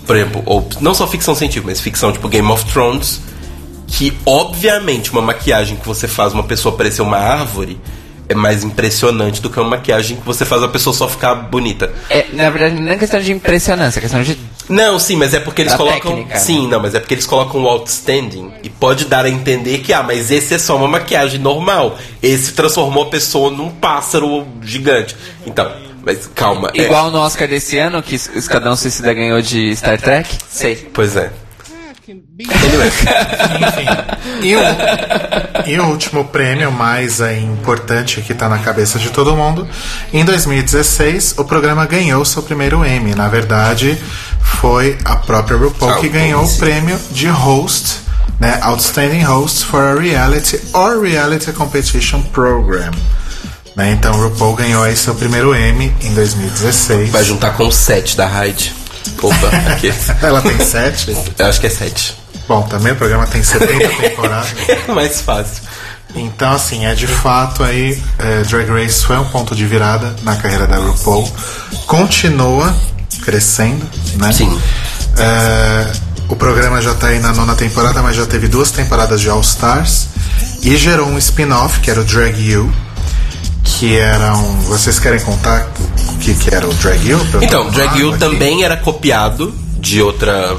por 0.07 0.17
exemplo, 0.17 0.43
ou 0.47 0.69
não 0.81 0.95
só 0.95 1.07
ficção 1.07 1.35
científica, 1.35 1.67
mas 1.69 1.81
ficção 1.81 2.13
tipo 2.13 2.29
Game 2.29 2.49
of 2.51 2.65
Thrones, 2.67 3.21
que 3.87 4.17
obviamente 4.25 5.11
uma 5.11 5.23
maquiagem 5.23 5.77
que 5.77 5.87
você 5.87 6.07
faz 6.07 6.33
uma 6.33 6.45
pessoa 6.45 6.77
parecer 6.77 7.03
uma 7.03 7.19
árvore 7.19 7.79
é 8.33 8.35
mais 8.35 8.65
impressionante 8.65 9.41
do 9.41 9.49
que 9.51 9.59
uma 9.61 9.71
maquiagem 9.71 10.17
que 10.17 10.25
você 10.27 10.45
faz 10.45 10.63
a 10.63 10.69
pessoa 10.69 10.95
só 10.95 11.09
ficar 11.09 11.35
bonita. 11.35 11.93
É, 12.11 12.27
na 12.33 12.51
verdade, 12.51 12.81
não 12.81 12.91
é 12.93 12.97
questão 12.97 13.21
de 13.21 13.33
impressionância, 13.33 13.99
é 13.99 14.03
questão 14.03 14.23
de. 14.23 14.37
Não, 14.69 14.99
sim, 14.99 15.17
mas 15.17 15.35
é 15.35 15.41
porque 15.41 15.63
eles 15.63 15.73
Da 15.73 15.79
colocam. 15.79 16.01
técnica, 16.13 16.35
né? 16.35 16.41
sim, 16.41 16.69
não, 16.69 16.81
mas 16.81 16.95
é 16.95 17.01
porque 17.01 17.15
eles 17.15 17.27
colocam 17.27 17.63
o 17.63 17.69
outstanding 17.69 18.53
e 18.63 18.71
pode 18.71 19.05
dar 19.07 19.25
a 19.25 19.29
entender 19.31 19.79
que, 19.79 19.93
ah, 19.93 20.03
mas 20.03 20.31
esse 20.31 20.55
é 20.55 20.59
só 20.59 20.77
uma 20.77 20.89
maquiagem 20.89 21.41
normal. 21.41 21.99
Esse 22.23 22.53
transformou 22.53 23.05
a 23.05 23.07
pessoa 23.07 23.51
num 23.51 23.71
pássaro 23.71 24.47
gigante. 24.63 25.17
Então, 25.47 25.71
mas 26.05 26.29
calma. 26.35 26.71
é- 26.75 26.83
Igual 26.83 27.11
no 27.11 27.19
Oscar 27.19 27.47
desse 27.49 27.77
ano, 27.77 28.03
que 28.03 28.15
o 28.15 28.39
Esquadrão 28.39 28.77
Suicida 28.77 29.13
ganhou 29.13 29.43
de 29.43 29.75
Star 29.77 30.01
Trek. 30.01 30.29
Sei. 30.49 30.77
Pois 30.95 31.17
é. 31.17 31.31
E 34.43 34.57
o, 34.57 34.61
e 35.67 35.79
o 35.79 35.87
último 35.87 36.25
prêmio 36.25 36.73
mais 36.73 37.21
é, 37.21 37.39
importante 37.39 38.21
que 38.23 38.33
está 38.33 38.49
na 38.49 38.59
cabeça 38.59 38.99
de 38.99 39.11
todo 39.11 39.37
mundo, 39.37 39.69
em 40.13 40.25
2016 40.25 41.37
o 41.39 41.45
programa 41.45 41.87
ganhou 41.87 42.25
seu 42.25 42.43
primeiro 42.43 42.85
Emmy. 42.85 43.15
Na 43.15 43.29
verdade, 43.29 43.97
foi 44.41 44.99
a 45.05 45.17
própria 45.17 45.57
RuPaul 45.57 45.93
Ah, 45.93 46.01
que 46.01 46.07
o 46.09 46.11
ganhou 46.11 46.45
o 46.45 46.57
prêmio 46.59 46.99
de 47.11 47.29
host 47.29 48.03
né? 48.43 48.59
Outstanding 48.63 49.23
Host 49.23 49.65
for 49.67 49.81
a 49.81 49.95
Reality 49.95 50.61
or 50.73 51.01
Reality 51.01 51.53
Competition 51.53 52.23
Program. 52.23 52.91
Né? 53.77 53.93
Então 53.93 54.13
RuPaul 54.17 54.57
ganhou 54.57 54.83
aí 54.83 54.97
seu 54.97 55.15
primeiro 55.15 55.55
Emmy 55.55 55.95
em 56.03 56.13
2016. 56.13 57.11
Vai 57.11 57.25
juntar 57.25 57.57
com 57.57 57.69
o 57.69 57.73
7 57.73 58.17
da 58.17 58.27
Hyde. 58.27 58.82
Ela 60.23 60.43
tem 60.43 60.59
sete. 60.59 61.17
Eu 61.39 61.47
acho 61.47 61.61
que 61.61 61.67
é 61.67 61.71
7. 61.71 62.17
Bom, 62.49 62.63
também 62.63 62.93
o 62.93 62.97
programa 62.97 63.27
tem 63.27 63.43
70 63.43 63.89
temporadas. 64.01 64.51
É 64.69 64.93
mais 64.93 65.21
fácil. 65.21 65.63
Então, 66.15 66.53
assim, 66.53 66.85
é 66.85 66.95
de 66.95 67.07
fato 67.07 67.63
aí, 67.63 68.01
é, 68.19 68.43
Drag 68.43 68.69
Race 68.69 69.05
foi 69.05 69.17
um 69.17 69.25
ponto 69.25 69.55
de 69.55 69.67
virada 69.67 70.15
na 70.23 70.37
carreira 70.37 70.67
da 70.67 70.77
RuPaul. 70.77 71.31
Continua 71.87 72.75
crescendo, 73.23 73.87
né? 74.17 74.33
Sim. 74.33 74.61
É, 75.17 75.93
o 76.29 76.37
programa 76.37 76.81
já 76.83 76.95
tá 76.95 77.09
aí 77.09 77.19
na 77.19 77.33
nona 77.33 77.55
temporada, 77.55 78.03
mas 78.03 78.17
já 78.17 78.27
teve 78.27 78.49
duas 78.49 78.71
temporadas 78.71 79.21
de 79.21 79.29
All 79.31 79.41
Stars. 79.41 80.09
E 80.63 80.77
gerou 80.77 81.09
um 81.09 81.19
spin-off, 81.19 81.81
que 81.81 81.91
era 81.91 82.01
o 82.01 82.05
Drag 82.05 82.39
You. 82.39 82.73
Que 83.65 83.99
era 83.99 84.37
um. 84.37 84.61
Vocês 84.63 84.99
querem 84.99 85.21
contar 85.21 85.67
o 86.09 86.19
que, 86.19 86.35
que 86.35 86.55
era 86.55 86.69
o 86.69 86.75
Drag 86.75 87.07
You? 87.07 87.19
Então, 87.41 87.71
Drag 87.71 87.99
You 87.99 88.11
aqui? 88.11 88.19
também 88.19 88.65
era 88.65 88.77
copiado 88.77 89.55
de 89.79 90.03
outra 90.03 90.57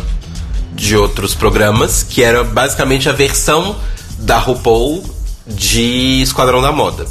de 0.73 0.97
outros 0.97 1.35
programas, 1.35 2.03
que 2.03 2.23
era 2.23 2.43
basicamente 2.43 3.07
a 3.07 3.11
versão 3.11 3.75
da 4.19 4.37
RuPaul 4.37 5.03
de 5.45 6.21
Esquadrão 6.21 6.61
da 6.61 6.71
Moda. 6.71 7.05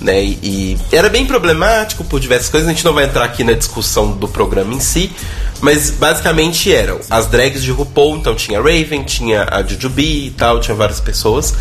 Né? 0.00 0.22
E, 0.22 0.38
e 0.42 0.78
era 0.92 1.08
bem 1.08 1.26
problemático 1.26 2.04
por 2.04 2.20
diversas 2.20 2.48
coisas, 2.48 2.68
a 2.68 2.72
gente 2.72 2.84
não 2.84 2.92
vai 2.92 3.04
entrar 3.04 3.24
aqui 3.24 3.42
na 3.42 3.52
discussão 3.52 4.12
do 4.12 4.28
programa 4.28 4.74
em 4.74 4.80
si, 4.80 5.10
mas 5.60 5.90
basicamente 5.90 6.72
eram 6.72 7.00
as 7.10 7.26
drags 7.26 7.62
de 7.62 7.70
RuPaul, 7.70 8.16
então 8.16 8.34
tinha 8.34 8.58
a 8.58 8.62
Raven, 8.62 9.02
tinha 9.04 9.46
a 9.50 9.62
Jujubee 9.62 10.26
e 10.26 10.30
tal, 10.30 10.60
tinha 10.60 10.74
várias 10.74 11.00
pessoas. 11.00 11.54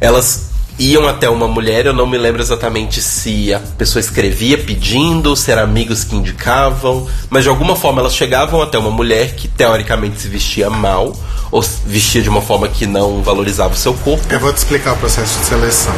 Elas 0.00 0.47
iam 0.78 1.08
até 1.08 1.28
uma 1.28 1.48
mulher, 1.48 1.86
eu 1.86 1.92
não 1.92 2.06
me 2.06 2.16
lembro 2.16 2.40
exatamente 2.40 3.02
se 3.02 3.52
a 3.52 3.58
pessoa 3.58 4.00
escrevia 4.00 4.56
pedindo, 4.58 5.34
se 5.34 5.50
eram 5.50 5.64
amigos 5.64 6.04
que 6.04 6.14
indicavam, 6.14 7.06
mas 7.28 7.42
de 7.42 7.48
alguma 7.48 7.74
forma 7.74 8.00
elas 8.00 8.14
chegavam 8.14 8.62
até 8.62 8.78
uma 8.78 8.90
mulher 8.90 9.34
que 9.34 9.48
teoricamente 9.48 10.20
se 10.20 10.28
vestia 10.28 10.70
mal, 10.70 11.12
ou 11.50 11.62
vestia 11.86 12.22
de 12.22 12.28
uma 12.28 12.42
forma 12.42 12.68
que 12.68 12.86
não 12.86 13.22
valorizava 13.22 13.74
o 13.74 13.76
seu 13.76 13.92
corpo. 13.94 14.22
Eu 14.30 14.38
vou 14.38 14.52
te 14.52 14.58
explicar 14.58 14.92
o 14.92 14.96
processo 14.96 15.38
de 15.40 15.46
seleção. 15.46 15.94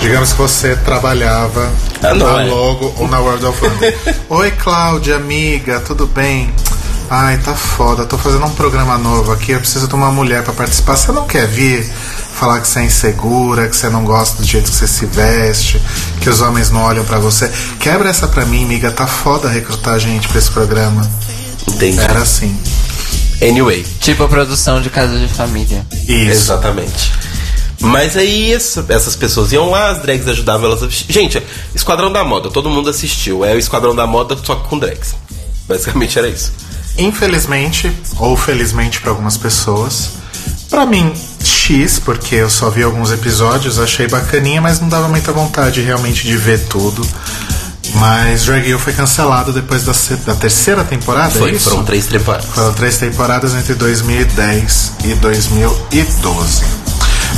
Digamos 0.00 0.32
que 0.32 0.38
você 0.38 0.76
trabalhava 0.76 1.70
Ah, 2.02 2.14
na 2.14 2.42
é. 2.42 2.46
Logo 2.46 2.94
ou 2.98 3.08
na 3.08 3.18
World 3.18 3.44
of 3.46 3.64
Wonder. 3.64 3.98
Oi, 4.30 4.50
Cláudia, 4.52 5.16
amiga, 5.16 5.80
tudo 5.80 6.06
bem? 6.06 6.50
Ai, 7.10 7.38
tá 7.38 7.54
foda, 7.54 8.04
tô 8.04 8.16
fazendo 8.18 8.46
um 8.46 8.50
programa 8.54 8.98
novo 8.98 9.30
aqui, 9.32 9.52
eu 9.52 9.60
preciso 9.60 9.86
de 9.86 9.94
uma 9.94 10.10
mulher 10.10 10.42
pra 10.42 10.52
participar. 10.52 10.96
Você 10.96 11.12
não 11.12 11.26
quer 11.26 11.46
vir 11.46 11.88
falar 12.36 12.60
que 12.60 12.68
você 12.68 12.80
é 12.80 12.84
insegura, 12.84 13.68
que 13.68 13.76
você 13.76 13.88
não 13.88 14.04
gosta 14.04 14.42
do 14.42 14.46
jeito 14.46 14.70
que 14.70 14.76
você 14.76 14.86
se 14.86 15.06
veste, 15.06 15.80
que 16.20 16.28
os 16.28 16.40
homens 16.40 16.70
não 16.70 16.82
olham 16.82 17.04
pra 17.04 17.18
você? 17.18 17.50
Quebra 17.80 18.08
essa 18.10 18.28
pra 18.28 18.44
mim, 18.44 18.64
amiga, 18.64 18.90
tá 18.90 19.06
foda 19.06 19.48
recrutar 19.48 19.98
gente 19.98 20.28
pra 20.28 20.38
esse 20.38 20.50
programa. 20.50 21.08
Entendi. 21.68 21.98
Era 21.98 22.20
assim. 22.20 22.56
Anyway, 23.42 23.84
Tipo 24.00 24.24
a 24.24 24.28
produção 24.28 24.80
de 24.80 24.88
Casa 24.88 25.18
de 25.18 25.28
Família. 25.28 25.84
Isso. 26.08 26.30
Exatamente. 26.30 27.12
Mas 27.80 28.16
aí 28.16 28.54
essa- 28.54 28.84
essas 28.88 29.14
pessoas 29.14 29.52
iam 29.52 29.68
lá, 29.70 29.90
as 29.90 30.00
drags 30.00 30.26
ajudavam 30.26 30.66
elas 30.66 30.82
a 30.82 30.86
vestir. 30.86 31.12
Gente, 31.12 31.42
Esquadrão 31.74 32.10
da 32.10 32.24
Moda, 32.24 32.50
todo 32.50 32.70
mundo 32.70 32.88
assistiu. 32.88 33.44
É 33.44 33.54
o 33.54 33.58
Esquadrão 33.58 33.94
da 33.94 34.06
Moda, 34.06 34.36
só 34.42 34.54
que 34.56 34.68
com 34.68 34.78
drags. 34.78 35.14
Basicamente 35.68 36.18
era 36.18 36.28
isso. 36.28 36.52
Infelizmente, 36.96 37.92
ou 38.18 38.36
felizmente 38.36 39.00
para 39.00 39.10
algumas 39.10 39.36
pessoas, 39.36 40.10
pra 40.68 40.84
mim, 40.86 41.12
X, 41.42 41.98
porque 41.98 42.36
eu 42.36 42.50
só 42.50 42.70
vi 42.70 42.82
alguns 42.82 43.10
episódios, 43.12 43.78
achei 43.78 44.06
bacaninha, 44.08 44.60
mas 44.60 44.80
não 44.80 44.88
dava 44.88 45.08
muita 45.08 45.32
vontade 45.32 45.80
realmente 45.80 46.24
de 46.26 46.36
ver 46.36 46.60
tudo. 46.68 47.06
Mas 47.94 48.44
Drag 48.44 48.68
You 48.68 48.78
foi 48.78 48.92
cancelado 48.92 49.52
depois 49.52 49.84
da, 49.84 49.92
da 50.26 50.34
terceira 50.34 50.84
temporada, 50.84 51.34
é 51.34 51.38
Foi, 51.38 51.52
isso? 51.52 51.70
foram 51.70 51.84
três 51.84 52.06
temporadas. 52.06 52.46
Foram 52.46 52.72
três 52.74 52.96
temporadas 52.98 53.54
entre 53.54 53.74
2010 53.74 54.92
e 55.04 55.14
2012. 55.14 56.64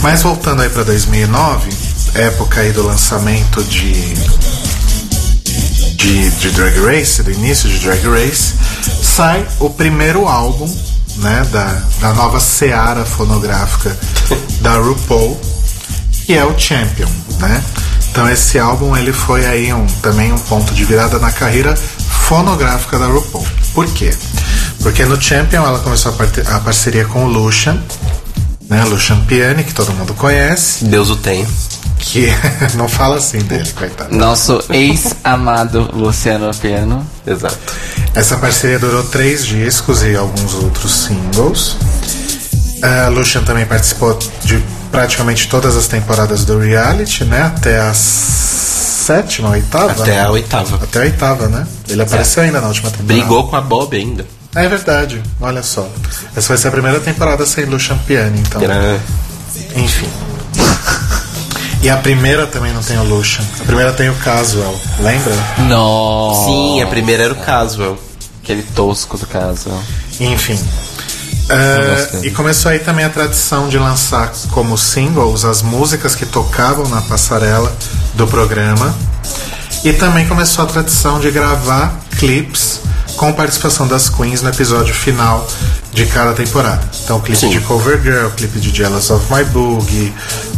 Mas 0.03 0.23
voltando 0.23 0.63
aí 0.63 0.69
pra 0.71 0.83
2009, 0.85 1.71
época 2.15 2.61
aí 2.61 2.73
do 2.73 2.83
lançamento 2.83 3.63
de, 3.65 4.15
de, 5.95 6.31
de 6.31 6.51
Drag 6.51 6.79
Race, 6.81 7.23
do 7.23 7.31
início 7.31 7.69
de 7.69 7.79
Drag 7.81 8.01
Race, 8.09 8.55
sai 9.03 9.47
o 9.61 9.71
primeiro 9.71 10.27
álbum 10.27 10.69
né, 11.19 11.47
da, 11.51 11.83
da 12.01 12.15
nova 12.15 12.41
seara 12.41 13.05
fonográfica 13.05 13.97
da 14.61 14.75
RuPaul, 14.77 15.41
que 16.25 16.35
é 16.35 16.45
o 16.45 16.59
Champion, 16.59 17.09
né? 17.41 17.63
Então 18.11 18.29
esse 18.29 18.59
álbum 18.59 18.97
ele 18.97 19.13
foi 19.13 19.47
aí 19.47 19.73
um, 19.73 19.87
também 20.03 20.33
um 20.33 20.39
ponto 20.39 20.73
de 20.75 20.85
virada 20.85 21.19
na 21.19 21.31
carreira 21.31 21.75
fonográfica 21.77 22.99
da 22.99 23.07
RuPaul. 23.07 23.47
Por 23.75 23.87
quê? 23.87 24.13
Porque 24.83 25.05
no 25.05 25.21
Champion 25.21 25.65
ela 25.65 25.79
começou 25.81 26.13
a, 26.13 26.15
parte- 26.15 26.41
a 26.47 26.59
parceria 26.61 27.05
com 27.05 27.25
o 27.25 27.29
Lucian, 27.29 27.81
né? 28.69 28.85
Lucian 28.85 29.21
Piani, 29.25 29.65
que 29.65 29.75
todo 29.75 29.93
mundo 29.93 30.15
conhece, 30.15 30.85
Deus 30.85 31.11
o 31.11 31.17
tenha. 31.17 31.47
que 31.99 32.29
não 32.77 32.89
fala 32.89 33.17
assim 33.17 33.39
dele, 33.39 33.71
coitado. 33.73 34.15
Nosso 34.15 34.63
ex-amado 34.71 35.91
Luciano 35.93 36.55
Piano. 36.55 37.05
Exato. 37.27 37.59
Essa 38.15 38.37
parceria 38.37 38.79
durou 38.79 39.03
três 39.05 39.45
discos 39.47 40.03
e 40.03 40.15
alguns 40.15 40.55
outros 40.55 40.93
singles. 40.93 41.77
A 42.83 43.09
Lucian 43.09 43.43
também 43.43 43.67
participou 43.67 44.17
de 44.45 44.63
praticamente 44.91 45.49
todas 45.49 45.77
as 45.77 45.87
temporadas 45.89 46.45
do 46.45 46.59
reality, 46.59 47.25
né? 47.25 47.43
Até 47.43 47.81
a 47.81 47.93
sétima, 47.95 49.51
oitava? 49.51 50.03
Até 50.03 50.21
a 50.21 50.31
oitava. 50.31 50.77
Até 50.77 50.99
a 51.01 51.03
oitava, 51.03 51.49
né? 51.49 51.67
Ele 51.89 52.03
apareceu 52.03 52.43
ainda 52.43 52.61
na 52.61 52.69
última 52.69 52.91
temporada. 52.91 53.13
Brigou 53.15 53.49
com 53.49 53.57
a 53.57 53.61
Bob 53.61 53.97
ainda. 53.97 54.25
É 54.55 54.69
verdade, 54.69 55.23
olha 55.41 55.63
só. 55.63 55.89
Essa 56.35 56.49
vai 56.49 56.59
ser 56.59 56.69
a 56.69 56.71
primeira 56.71 57.01
temporada 57.01 57.45
sem 57.47 57.65
Lucian 57.65 57.99
Piani, 57.99 58.41
então. 58.41 58.63
Era... 58.63 59.01
Enfim. 59.77 60.09
E 61.81 61.89
a 61.89 61.97
primeira 61.97 62.47
também 62.47 62.73
não 62.73 62.83
tem 62.83 62.99
o 62.99 63.05
Lucian. 63.05 63.45
A 63.61 63.65
primeira 63.65 63.93
tem 63.93 64.11
o 64.11 64.15
Caswell, 64.17 64.79
lembra? 64.99 65.33
Nossa. 65.69 66.47
Sim, 66.47 66.83
a 66.83 66.87
primeira 66.87 67.25
era 67.25 67.33
o 67.33 67.37
Caswell. 67.37 67.99
Aquele 68.43 68.63
tosco 68.63 69.17
do 69.17 69.27
caso. 69.27 69.71
Enfim. 70.19 70.59
Gostei. 71.49 72.29
e 72.29 72.31
começou 72.31 72.71
aí 72.71 72.79
também 72.79 73.05
a 73.05 73.09
tradição 73.09 73.69
de 73.69 73.79
lançar 73.79 74.31
como 74.51 74.77
singles 74.77 75.47
as 75.47 75.63
músicas 75.63 76.15
que 76.15 76.27
tocavam 76.27 76.87
na 76.89 77.01
passarela 77.01 77.75
do 78.15 78.27
programa. 78.27 78.95
E 79.85 79.93
também 79.93 80.27
começou 80.27 80.65
a 80.65 80.67
tradição 80.67 81.21
de 81.21 81.31
gravar 81.31 81.95
clipes 82.19 82.81
com 83.19 83.33
participação 83.33 83.87
das 83.89 84.09
queens 84.09 84.41
no 84.43 84.49
episódio 84.49 84.95
final 84.95 85.45
de 85.93 86.07
cada 86.07 86.33
temporada. 86.35 86.89
Então, 87.03 87.17
o 87.17 87.21
clipe 87.21 87.41
Sim. 87.41 87.51
de 87.51 87.61
Cover 87.61 88.01
Girl, 88.01 88.27
o 88.29 88.31
clipe 88.31 88.61
de 88.61 88.75
Jealous 88.75 89.11
of 89.11 89.27
My 89.35 89.43
Boogie, 89.45 90.13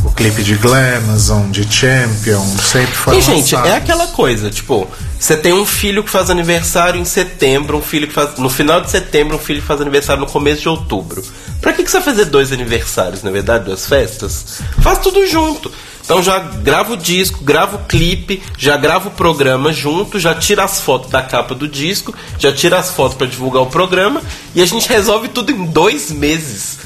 o 0.05 0.11
clipe 0.11 0.43
de 0.43 0.55
Glamazon, 0.57 1.51
de 1.51 1.65
Champion, 1.73 2.45
sempre 2.63 2.95
foram 2.95 3.19
E, 3.19 3.23
gente, 3.23 3.55
lançados. 3.55 3.71
é 3.71 3.77
aquela 3.77 4.09
coisa, 4.09 4.51
tipo, 4.51 4.87
você 5.19 5.39
tem 5.39 5.55
um 5.55 5.65
filho 5.65 6.05
que 6.05 6.11
faz 6.11 6.29
aniversário 6.29 7.01
em 7.01 7.05
setembro, 7.07 7.79
um 7.79 7.83
filho 7.83 8.07
que 8.07 8.13
faz. 8.13 8.37
No 8.37 8.51
final 8.51 8.83
de 8.83 8.91
setembro, 8.91 9.37
um 9.37 9.41
filho 9.41 9.63
que 9.63 9.67
faz 9.67 9.81
aniversário 9.81 10.21
no 10.21 10.27
começo 10.29 10.61
de 10.61 10.69
outubro. 10.69 11.25
Pra 11.63 11.73
que, 11.73 11.83
que 11.83 11.91
você 11.91 11.99
vai 11.99 12.05
fazer 12.15 12.27
dois 12.27 12.53
aniversários, 12.53 13.23
na 13.23 13.31
verdade, 13.31 13.65
duas 13.65 13.87
festas? 13.87 14.61
Faz 14.81 14.99
tudo 14.99 15.27
junto. 15.27 15.71
Então 16.11 16.25
já 16.25 16.41
grava 16.41 16.95
o 16.95 16.97
disco, 16.97 17.39
grava 17.45 17.77
o 17.77 17.85
clipe, 17.85 18.43
já 18.59 18.77
grava 18.77 19.07
o 19.07 19.13
programa 19.13 19.73
junto, 19.73 20.19
já 20.19 20.35
tira 20.35 20.65
as 20.65 20.81
fotos 20.81 21.09
da 21.09 21.23
capa 21.23 21.55
do 21.55 21.69
disco, 21.69 22.13
já 22.37 22.53
tira 22.53 22.81
as 22.81 22.91
fotos 22.91 23.17
pra 23.17 23.29
divulgar 23.29 23.63
o 23.63 23.67
programa 23.67 24.21
e 24.53 24.61
a 24.61 24.67
gente 24.67 24.89
resolve 24.89 25.29
tudo 25.29 25.53
em 25.53 25.67
dois 25.67 26.11
meses. 26.11 26.79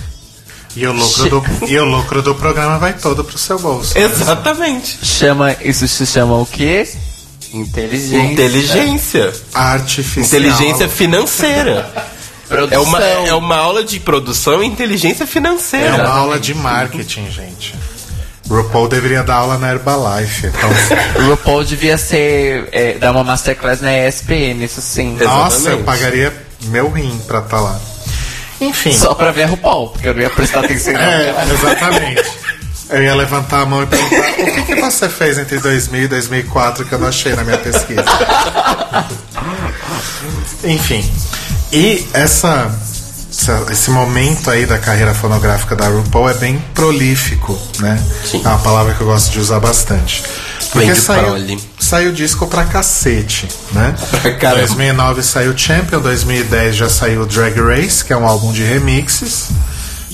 E 0.77 0.87
o 0.87 0.93
lucro 0.93 1.31
do, 1.31 1.45
e 1.67 1.79
o 1.79 1.87
lucro 1.87 2.21
do 2.21 2.35
programa 2.35 2.79
vai 2.79 2.93
todo 2.93 3.25
pro 3.25 3.39
seu 3.39 3.59
bolso. 3.59 3.97
Exatamente. 3.97 4.99
Chama, 5.03 5.57
isso 5.63 5.89
se 5.89 6.05
chama 6.05 6.37
o 6.37 6.45
quê? 6.45 6.87
Inteligência. 7.51 8.31
Inteligência. 8.31 9.33
Artificial. 9.55 10.27
Inteligência 10.27 10.87
financeira. 10.87 11.91
É 12.71 12.79
uma, 12.79 13.03
é 13.03 13.35
uma 13.35 13.57
aula 13.57 13.83
de 13.83 13.99
produção 13.99 14.63
e 14.63 14.67
inteligência 14.67 15.27
financeira. 15.27 15.97
É 15.97 16.03
uma 16.03 16.11
aula 16.11 16.39
de 16.39 16.55
marketing, 16.55 17.31
gente. 17.31 17.75
RuPaul 18.49 18.89
deveria 18.89 19.23
dar 19.23 19.37
aula 19.37 19.59
na 19.59 19.71
Herbalife. 19.73 20.47
Então, 20.47 20.71
O 21.25 21.31
RuPaul 21.35 21.65
devia 21.65 21.97
ser. 21.97 22.69
é, 22.73 22.99
dar 22.99 23.13
uma 23.13 23.25
masterclass 23.25 23.81
na 23.81 23.93
ESPN, 24.07 24.63
isso 24.63 24.81
sim. 24.83 25.17
Nossa, 25.17 25.71
eu 25.71 25.79
Exatamente. 25.79 25.85
pagaria 25.85 26.33
meu 26.65 26.91
rim 26.91 27.19
pra 27.27 27.39
estar 27.41 27.61
lá. 27.61 27.81
Enfim. 28.61 28.93
Só 28.93 29.15
pra 29.15 29.31
ver 29.33 29.45
a 29.45 29.47
RuPaul, 29.47 29.89
porque 29.91 30.09
eu 30.09 30.15
não 30.15 30.21
ia 30.23 30.31
prestar 30.31 30.61
atenção. 30.65 30.93
É, 30.99 31.35
exatamente. 31.53 32.23
Eu 32.91 33.03
ia 33.03 33.15
levantar 33.15 33.63
a 33.63 33.67
mão 33.67 33.83
e 33.83 33.87
perguntar: 33.87 34.31
o 34.31 34.35
que, 34.55 34.63
que 34.63 34.75
você 34.77 35.09
fez 35.09 35.39
entre 35.39 35.59
2000 35.59 36.03
e 36.03 36.09
2004 36.09 36.85
que 36.85 36.93
eu 36.93 36.99
não 36.99 37.09
achei 37.09 37.35
na 37.35 37.43
minha 37.43 37.59
pesquisa? 37.59 38.05
Enfim. 40.65 41.05
E 41.73 42.07
essa- 42.13 42.71
esse 43.71 43.91
momento 43.91 44.51
aí 44.51 44.65
da 44.67 44.79
carreira 44.79 45.13
fonográfica 45.15 45.75
da 45.75 45.89
RuPaul 45.89 46.31
é 46.31 46.35
bem 46.35 46.63
prolífico, 46.75 47.59
né? 47.81 48.03
Sim. 48.25 48.41
É 48.45 48.49
uma 48.49 48.59
palavra 48.59 48.95
que 48.95 49.01
eu 49.01 49.07
gosto 49.07 49.31
de 49.33 49.41
usar 49.41 49.61
bastante. 49.61 50.23
Porque 50.73 50.93
de 50.93 51.01
saiu, 51.01 51.61
saiu 51.79 52.13
disco 52.13 52.47
pra 52.47 52.65
cacete, 52.65 53.49
né? 53.73 53.95
Pra 54.11 54.33
caramba. 54.35 54.67
2009 54.67 55.23
saiu 55.23 55.57
Champion, 55.57 56.01
2010 56.01 56.75
já 56.77 56.89
saiu 56.89 57.27
Drag 57.27 57.55
Race, 57.61 58.05
que 58.05 58.13
é 58.13 58.17
um 58.17 58.27
álbum 58.27 58.53
de 58.53 58.63
remixes. 58.63 59.49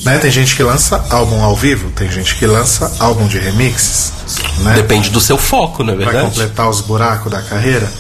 Né? 0.05 0.19
Tem 0.19 0.31
gente 0.31 0.57
que 0.57 0.63
lança 0.63 1.03
álbum 1.11 1.43
ao 1.43 1.55
vivo, 1.55 1.91
tem 1.91 2.11
gente 2.11 2.35
que 2.37 2.47
lança 2.47 2.91
álbum 2.99 3.27
de 3.27 3.39
remixes. 3.39 4.13
Né? 4.59 4.75
Depende 4.75 5.11
do 5.11 5.21
seu 5.21 5.37
foco, 5.39 5.83
na 5.85 5.93
Pra 5.95 6.05
verdade. 6.07 6.27
completar 6.27 6.69
os 6.69 6.81
buracos 6.81 7.31
da 7.31 7.41
carreira. 7.43 7.91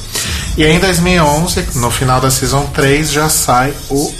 E 0.57 0.65
aí 0.65 0.73
em 0.73 0.79
2011, 0.81 1.67
no 1.77 1.91
final 1.91 2.21
da 2.21 2.31
Season 2.31 2.67
3, 2.75 3.11
já 3.13 3.29
sai 3.29 3.73
o 3.91 4.13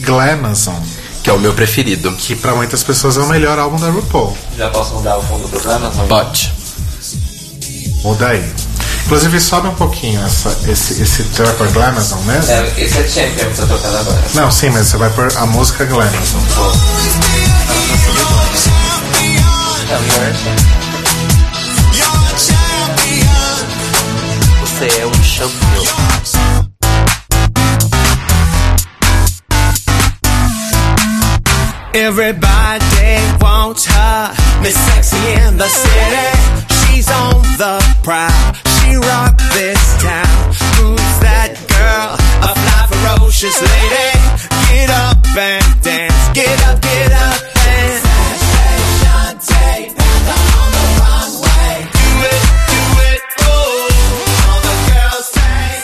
Glamazon, 0.00 0.74
Que 1.22 1.30
é 1.30 1.32
o 1.32 1.38
meu 1.38 1.52
preferido. 1.52 2.12
que 2.12 2.34
pra 2.36 2.54
muitas 2.54 2.82
pessoas 2.82 3.16
é 3.16 3.20
o 3.20 3.26
melhor 3.26 3.58
álbum 3.58 3.78
da 3.78 3.90
RuPaul. 3.90 4.36
Já 4.56 4.68
posso 4.70 4.94
mudar 4.94 5.18
o 5.18 5.22
fundo 5.22 5.42
do 5.42 5.48
programa? 5.48 5.90
Pode. 6.08 6.52
Muda 8.02 8.28
aí. 8.28 8.52
Inclusive, 9.06 9.40
sobe 9.40 9.68
um 9.68 9.74
pouquinho 9.74 10.22
essa, 10.24 10.54
esse, 10.68 11.02
esse 11.02 11.22
track 11.24 11.56
por 11.56 11.66
Glamazon 11.68 12.18
mesmo. 12.22 12.50
É, 12.52 12.72
esse 12.76 12.98
é 12.98 13.08
Champion 13.08 13.50
que 13.54 13.58
eu 13.60 13.66
tô 13.66 13.74
tocando 13.74 13.96
agora. 13.98 14.22
Não, 14.34 14.50
sim, 14.50 14.68
mas 14.70 14.86
você 14.86 14.96
vai 14.98 15.10
pôr 15.10 15.32
a 15.36 15.46
música 15.46 15.84
Glamazon. 15.86 16.40
Você 24.60 24.86
é 25.00 25.06
um 25.06 25.10
campeão. 25.10 26.37
Everybody 32.00 33.18
wants 33.40 33.84
her, 33.86 34.32
Miss 34.62 34.76
Sexy 34.86 35.16
in 35.42 35.58
the 35.58 35.66
city. 35.66 36.30
She's 36.78 37.10
on 37.10 37.42
the 37.58 37.82
prowl. 38.04 38.54
She 38.78 38.94
rocked 38.94 39.42
this 39.52 39.82
town. 40.00 40.54
Who's 40.78 41.18
that 41.26 41.58
girl? 41.66 42.14
A 42.46 42.54
fly 42.54 42.86
ferocious 42.86 43.60
lady. 43.60 44.14
Get 44.70 44.90
up 44.90 45.18
and 45.36 45.82
dance. 45.82 46.14
Get 46.34 46.62
up, 46.70 46.80
get 46.80 47.12
up 47.12 47.42
and 47.66 48.02
Shantae, 49.00 49.90
girls 54.86 55.26
say. 55.34 55.82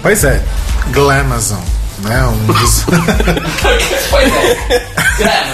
Pois 0.00 0.22
é, 0.24 0.40
Glamazon, 0.92 1.64
né? 2.00 2.24
Um 2.24 2.46
dos... 2.46 2.84
Pois 4.10 4.32
é. 4.32 5.48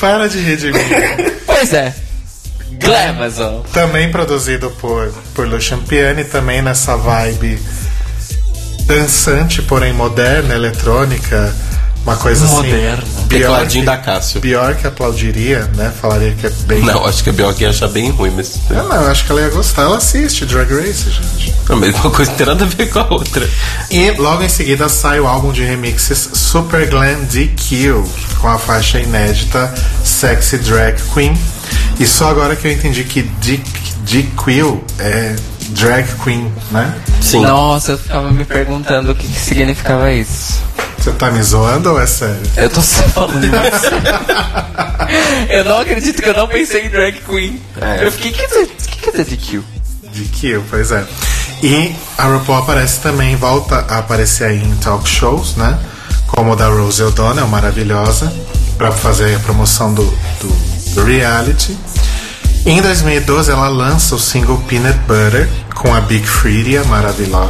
Para 0.00 0.28
de 0.28 0.38
rir 0.38 0.56
de 0.56 0.72
mim. 0.72 0.80
pois 1.46 1.72
é. 1.72 1.94
Glamazon. 2.72 3.62
Também 3.72 4.10
produzido 4.10 4.70
por, 4.80 5.12
por 5.34 5.46
Lucian 5.46 5.80
Piani, 5.80 6.24
também 6.24 6.62
nessa 6.62 6.96
vibe 6.96 7.58
dançante, 8.86 9.60
porém 9.62 9.92
moderna, 9.92 10.54
eletrônica, 10.54 11.54
uma 12.04 12.16
coisa 12.16 12.46
Moderna. 12.46 13.02
assim. 13.02 13.28
Tecladinho 13.28 13.82
que, 13.82 13.90
da 13.90 13.96
Cássio. 13.98 14.40
Pior 14.40 14.74
que 14.76 14.86
aplaudiria, 14.86 15.70
né? 15.76 15.92
Falaria 16.00 16.32
que 16.32 16.46
é 16.46 16.50
bem. 16.66 16.82
Não, 16.82 17.04
acho 17.04 17.22
que 17.22 17.30
a 17.30 17.32
Bjork 17.32 17.60
ia 17.60 17.70
achar 17.70 17.88
bem 17.88 18.10
ruim, 18.10 18.30
mas. 18.30 18.58
Eu 18.70 18.84
não, 18.84 18.96
eu 18.96 19.10
acho 19.10 19.26
que 19.26 19.32
ela 19.32 19.42
ia 19.42 19.50
gostar. 19.50 19.82
Ela 19.82 19.98
assiste 19.98 20.46
Drag 20.46 20.70
Race, 20.72 21.10
gente. 21.10 21.54
A 21.68 21.76
mesma 21.76 22.10
coisa 22.10 22.30
não 22.30 22.38
tem 22.38 22.46
nada 22.46 22.64
a 22.64 22.68
ver 22.68 22.88
com 22.88 22.98
a 22.98 23.08
outra. 23.12 23.48
E 23.90 24.10
logo 24.12 24.42
em 24.42 24.48
seguida 24.48 24.88
sai 24.88 25.20
o 25.20 25.26
álbum 25.26 25.52
de 25.52 25.62
remixes 25.62 26.30
Super 26.32 26.88
Glam 26.88 27.24
DQ, 27.24 28.02
com 28.40 28.48
a 28.48 28.58
faixa 28.58 28.98
inédita 28.98 29.72
Sexy 30.02 30.58
Drag 30.58 30.96
Queen. 31.12 31.38
E 32.00 32.06
só 32.06 32.30
agora 32.30 32.56
que 32.56 32.66
eu 32.66 32.72
entendi 32.72 33.04
que 33.04 33.22
DQ 33.22 34.80
é 34.98 35.36
Drag 35.68 36.06
Queen, 36.22 36.52
né? 36.70 36.94
Sim. 37.20 37.42
Nossa, 37.42 37.92
eu 37.92 37.98
ficava 37.98 38.30
me 38.30 38.44
perguntando 38.44 39.12
o 39.12 39.14
que, 39.14 39.26
que 39.26 39.38
significava 39.38 40.10
isso. 40.12 40.62
Você 40.98 41.12
tá 41.12 41.30
me 41.30 41.42
zoando 41.42 41.92
ou 41.92 42.00
é 42.00 42.06
sério? 42.06 42.42
Eu 42.56 42.68
tô 42.68 42.80
só 42.80 43.02
falando 43.04 43.44
isso. 43.44 43.86
eu 45.48 45.64
não 45.64 45.80
acredito 45.80 46.22
que 46.22 46.28
eu 46.28 46.34
não 46.34 46.48
pensei 46.48 46.86
em 46.86 46.88
drag 46.88 47.20
queen. 47.20 47.60
É. 47.80 48.04
Eu 48.04 48.12
fiquei, 48.12 48.30
o 48.30 48.34
que 48.34 48.40
quer 48.40 48.46
dizer, 48.48 48.76
quer 49.00 49.10
dizer 49.10 49.24
DQ? 49.24 49.62
DQ, 50.12 50.62
pois 50.68 50.90
é. 50.90 51.06
E 51.62 51.94
a 52.16 52.24
RuPaul 52.24 52.58
aparece 52.58 53.00
também, 53.00 53.36
volta 53.36 53.84
a 53.88 53.98
aparecer 53.98 54.44
aí 54.44 54.62
em 54.62 54.74
talk 54.76 55.08
shows, 55.08 55.56
né? 55.56 55.78
Como 56.26 56.52
o 56.52 56.56
da 56.56 56.68
Rose 56.68 57.02
O'Donnell, 57.02 57.48
maravilhosa, 57.48 58.32
para 58.76 58.92
fazer 58.92 59.34
a 59.34 59.38
promoção 59.40 59.92
do, 59.92 60.04
do, 60.04 60.94
do 60.94 61.04
reality. 61.04 61.76
Em 62.66 62.82
2012 62.82 63.50
ela 63.50 63.68
lança 63.68 64.14
o 64.14 64.18
single 64.18 64.58
Peanut 64.68 64.98
Butter 65.00 65.48
com 65.74 65.94
a 65.94 66.00
Big 66.00 66.26
Freedia, 66.26 66.82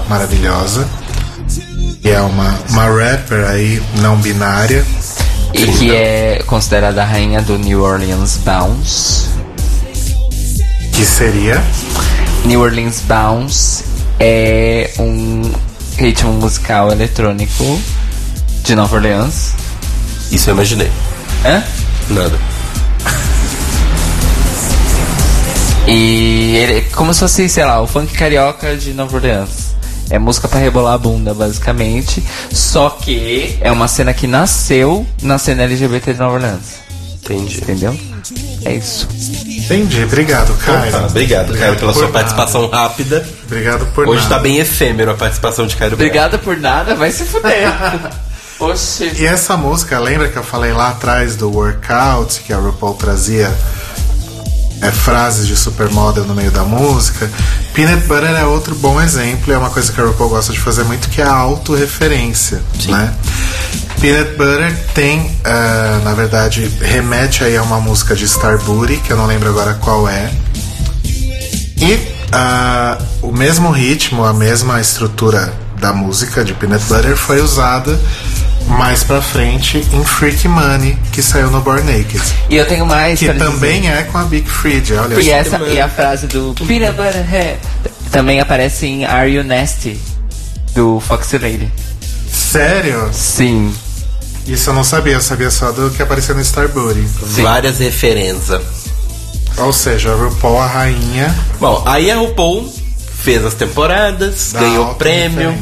maravilhosa. 0.09 0.89
Que 2.01 2.11
é 2.11 2.21
uma, 2.21 2.59
uma 2.71 2.85
rapper 2.85 3.45
aí 3.49 3.83
não 4.01 4.17
binária. 4.19 4.85
E 5.53 5.67
que 5.67 5.95
é 5.95 6.43
considerada 6.47 7.03
a 7.03 7.05
rainha 7.05 7.43
do 7.43 7.59
New 7.59 7.83
Orleans 7.83 8.37
Bounce. 8.45 9.29
Que 10.93 11.05
seria. 11.05 11.63
New 12.45 12.61
Orleans 12.61 13.01
Bounce 13.01 13.85
é 14.21 14.91
um 14.99 15.51
ritmo 15.97 16.33
musical 16.33 16.93
eletrônico 16.93 17.81
de 18.63 18.75
Nova 18.75 18.97
Orleans. 18.97 19.55
Isso 20.31 20.51
eu 20.51 20.55
imaginei. 20.55 20.91
Hã? 21.45 21.63
Nada. 22.11 22.58
E 25.89 26.57
ele 26.57 26.79
é 26.79 26.81
como 26.95 27.15
se 27.15 27.21
fosse, 27.21 27.49
sei 27.49 27.65
lá, 27.65 27.81
o 27.81 27.87
funk 27.87 28.13
carioca 28.13 28.77
de 28.77 28.93
Nova 28.93 29.17
Orleans. 29.17 29.75
É 30.11 30.19
música 30.19 30.47
pra 30.49 30.59
rebolar 30.59 30.95
a 30.95 30.99
bunda, 30.99 31.33
basicamente. 31.35 32.23
Só 32.53 32.91
que 32.91 33.59
é 33.61 33.73
uma 33.73 33.89
cena 33.89 34.13
que 34.13 34.27
nasceu 34.27 35.07
na 35.23 35.39
cena 35.39 35.63
LGBT 35.65 36.13
de 36.13 36.19
Nova 36.19 36.35
Orleans. 36.35 36.79
Entendi. 37.15 37.59
Entendeu? 37.59 37.99
É 38.65 38.75
isso. 38.75 39.09
Entendi, 39.47 40.03
obrigado, 40.05 40.55
Caio. 40.65 40.91
Tá, 40.91 41.07
obrigado, 41.07 41.57
Caio, 41.57 41.77
pela 41.77 41.93
por 41.93 41.99
sua 41.99 42.03
nada. 42.09 42.13
participação 42.13 42.67
rápida. 42.69 43.27
Obrigado 43.45 43.87
por 43.95 44.09
Hoje 44.09 44.23
nada. 44.25 44.35
tá 44.37 44.41
bem 44.41 44.59
efêmero 44.59 45.11
a 45.11 45.15
participação 45.15 45.67
de 45.67 45.77
Caio 45.77 45.91
Braga. 45.91 46.05
Obrigada 46.05 46.39
por 46.39 46.57
nada, 46.57 46.95
vai 46.95 47.11
se 47.11 47.25
fuder. 47.25 47.69
Oxi. 48.61 49.13
E 49.19 49.27
essa 49.27 49.57
música, 49.57 49.99
lembra 50.01 50.29
que 50.29 50.37
eu 50.37 50.43
falei 50.43 50.73
lá 50.73 50.89
atrás 50.89 51.37
do 51.37 51.51
workout, 51.51 52.41
que 52.41 52.53
a 52.53 52.57
RuPaul 52.57 52.95
trazia 52.95 53.55
é, 54.81 54.91
frases 54.91 55.47
de 55.47 55.57
supermodel 55.57 56.25
no 56.25 56.35
meio 56.35 56.51
da 56.51 56.65
música? 56.65 57.31
Peanut 57.75 58.07
Butter 58.07 58.31
é 58.31 58.45
outro 58.45 58.75
bom 58.75 59.01
exemplo, 59.01 59.53
é 59.53 59.59
uma 59.59 59.71
coisa 59.71 59.93
que 59.93 60.01
a 60.01 60.05
RuPaul 60.05 60.31
gosta 60.31 60.53
de 60.53 60.61
fazer 60.61 60.85
muito, 60.85 61.09
que 61.09 61.21
é 61.21 61.25
a 61.25 61.33
autorreferência, 61.33 62.63
né? 62.89 63.15
Peanut 64.01 64.31
Butter 64.37 64.77
tem, 64.95 65.37
ah, 65.45 66.01
na 66.05 66.15
verdade, 66.15 66.71
remete 66.81 67.43
aí 67.45 67.57
a 67.57 67.63
uma 67.63 67.81
música 67.81 68.15
de 68.15 68.29
Star 68.29 68.59
Booty, 68.63 68.97
que 68.99 69.13
eu 69.13 69.17
não 69.17 69.27
lembro 69.27 69.49
agora 69.49 69.75
qual 69.75 70.09
é. 70.09 70.31
E 71.77 71.99
ah, 72.33 72.99
o 73.23 73.33
mesmo 73.33 73.71
ritmo, 73.71 74.25
a 74.25 74.33
mesma 74.33 74.81
estrutura 74.81 75.53
da 75.81 75.93
música 75.93 76.45
de 76.45 76.55
Peanut 76.55 76.85
Butter 76.85 77.17
foi 77.17 77.41
usada 77.41 77.99
mais 78.69 79.03
pra 79.03 79.21
frente 79.23 79.79
em 79.93 80.05
Freak 80.05 80.47
Money, 80.47 80.97
que 81.13 81.23
saiu 81.23 81.51
no 81.51 81.61
Born 81.61 81.83
Naked. 81.83 82.21
E 82.51 82.57
eu 82.57 82.67
tenho 82.67 82.87
mais 82.87 83.19
Que 83.19 83.25
pra 83.27 83.35
dizer. 83.35 83.47
também 83.47 83.91
é 83.91 84.03
com 84.05 84.19
a 84.19 84.25
Big 84.25 84.49
Freedia, 84.49 85.03
olha 85.03 85.19
E, 85.21 85.25
só. 85.25 85.31
essa, 85.33 85.59
e 85.65 85.81
a 85.81 85.89
frase 85.89 86.27
do 86.27 86.55
Peanut 86.67 86.93
Butter 86.93 87.27
Head 87.27 87.59
também 88.11 88.41
aparece 88.41 88.87
em 88.87 89.05
Are 89.05 89.31
You 89.31 89.43
Nasty? 89.45 89.99
Do 90.75 91.01
Foxy 91.01 91.39
Lady. 91.39 91.73
Sério? 92.31 93.09
Sim. 93.13 93.75
Isso 94.47 94.71
eu 94.71 94.75
não 94.75 94.85
sabia, 94.85 95.15
eu 95.15 95.21
sabia 95.21 95.51
só 95.51 95.73
do 95.73 95.91
que 95.91 96.03
apareceu 96.03 96.35
no 96.35 96.45
Star 96.45 96.69
Booty. 96.69 97.07
Várias 97.43 97.79
referências. 97.79 98.63
Ou 99.59 99.73
seja, 99.73 100.13
a 100.13 100.15
RuPaul, 100.15 100.61
a 100.61 100.67
rainha 100.67 101.35
Bom, 101.59 101.83
aí 101.85 102.11
a 102.13 102.17
RuPaul 102.17 102.73
fez 103.17 103.45
as 103.45 103.55
temporadas, 103.55 104.53
da 104.53 104.61
ganhou 104.61 104.95
prêmio. 104.95 105.53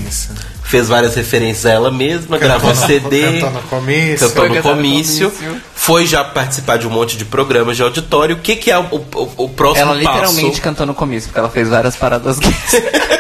Fez 0.67 0.89
várias 0.89 1.15
referências 1.15 1.65
a 1.67 1.71
ela 1.71 1.91
mesma, 1.91 2.37
gravou 2.39 2.71
no- 2.71 2.77
CD, 2.77 3.23
Cantou 3.41 3.51
no 3.51 3.63
comício. 3.63 4.29
cantou 4.29 4.49
no 4.49 4.63
comício, 4.63 5.31
comício. 5.31 5.63
foi 5.75 6.07
já 6.07 6.25
participar 6.25 6.77
de 6.77 6.87
um 6.87 6.91
monte 6.91 7.17
de 7.17 7.25
programas 7.25 7.77
de 7.77 7.83
auditório. 7.83 8.37
O 8.37 8.41
que, 8.41 8.57
que 8.57 8.71
é 8.71 8.79
o, 8.79 8.85
o, 8.85 9.45
o 9.45 9.49
próximo 9.49 9.87
Ela 9.91 9.95
literalmente 9.95 10.49
passo? 10.51 10.63
cantou 10.63 10.85
no 10.87 10.95
começo, 10.95 11.29
porque 11.29 11.39
ela 11.39 11.49
fez 11.51 11.69
várias 11.69 11.95
paradas 11.97 12.39
gays. 12.39 12.55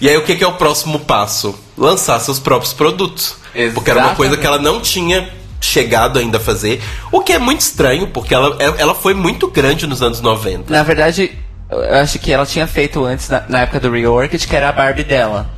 E 0.00 0.08
aí 0.08 0.16
o 0.16 0.24
que, 0.24 0.34
que 0.34 0.42
é 0.42 0.46
o 0.48 0.54
próximo 0.54 0.98
passo? 0.98 1.54
Lançar 1.78 2.18
seus 2.18 2.40
próprios 2.40 2.72
produtos. 2.72 3.36
Porque 3.72 3.88
era 3.88 4.00
uma 4.00 4.14
coisa 4.16 4.36
que 4.36 4.44
ela 4.44 4.58
não 4.58 4.80
tinha 4.80 5.32
chegado 5.60 6.18
ainda 6.18 6.38
a 6.38 6.40
fazer. 6.40 6.82
O 7.12 7.20
que 7.20 7.32
é 7.32 7.38
muito 7.38 7.60
estranho, 7.60 8.08
porque 8.08 8.34
ela, 8.34 8.56
ela 8.78 8.96
foi 8.96 9.14
muito 9.14 9.46
grande 9.48 9.86
nos 9.86 10.02
anos 10.02 10.20
90. 10.20 10.72
Na 10.72 10.82
verdade, 10.82 11.38
eu 11.72 11.94
acho 11.96 12.18
que 12.18 12.32
ela 12.32 12.46
tinha 12.46 12.66
feito 12.66 13.04
antes, 13.04 13.28
na, 13.28 13.42
na 13.48 13.60
época 13.60 13.80
do 13.80 13.90
rework, 13.90 14.36
que 14.38 14.56
era 14.56 14.68
a 14.68 14.72
Barbie 14.72 15.04
dela. 15.04 15.50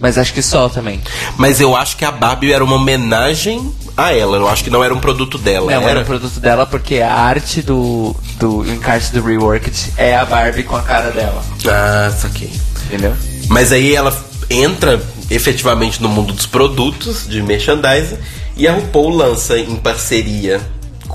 Mas 0.00 0.16
acho 0.16 0.32
que 0.32 0.42
só 0.42 0.68
também. 0.68 1.00
Mas 1.36 1.60
eu 1.60 1.74
acho 1.74 1.96
que 1.96 2.04
a 2.04 2.12
Barbie 2.12 2.52
era 2.52 2.62
uma 2.62 2.76
homenagem 2.76 3.72
a 3.96 4.14
ela. 4.14 4.36
Eu 4.36 4.48
acho 4.48 4.62
que 4.62 4.70
não 4.70 4.82
era 4.82 4.94
um 4.94 5.00
produto 5.00 5.36
dela. 5.38 5.72
Não, 5.72 5.82
era 5.82 5.90
era 5.90 6.00
o 6.02 6.04
produto 6.04 6.38
dela 6.38 6.66
porque 6.66 7.00
a 7.00 7.12
arte 7.12 7.62
do, 7.62 8.14
do 8.38 8.64
encarte 8.70 9.12
do 9.12 9.22
Reworked 9.22 9.94
é 9.96 10.16
a 10.16 10.24
Barbie 10.24 10.62
com 10.62 10.76
a 10.76 10.82
cara 10.82 11.10
dela. 11.10 11.42
Ah, 11.66 12.12
saquei. 12.16 12.52
Entendeu? 12.86 13.12
Mas 13.48 13.72
aí 13.72 13.94
ela 13.94 14.16
entra 14.48 15.02
efetivamente 15.30 16.00
no 16.00 16.08
mundo 16.08 16.32
dos 16.32 16.46
produtos, 16.46 17.26
de 17.26 17.42
merchandising, 17.42 18.18
e 18.56 18.66
a 18.66 18.72
RuPaul 18.72 19.10
lança 19.10 19.58
em 19.58 19.76
parceria 19.76 20.60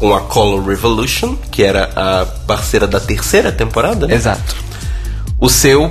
com 0.04 0.14
a 0.14 0.20
Color 0.20 0.68
Revolution, 0.68 1.34
que 1.50 1.64
era 1.64 1.90
a 1.96 2.26
parceira 2.46 2.86
da 2.86 3.00
terceira 3.00 3.54
temporada, 3.54 4.06
né? 4.06 4.16
Exato. 4.16 4.54
o 5.40 5.50
seu 5.50 5.90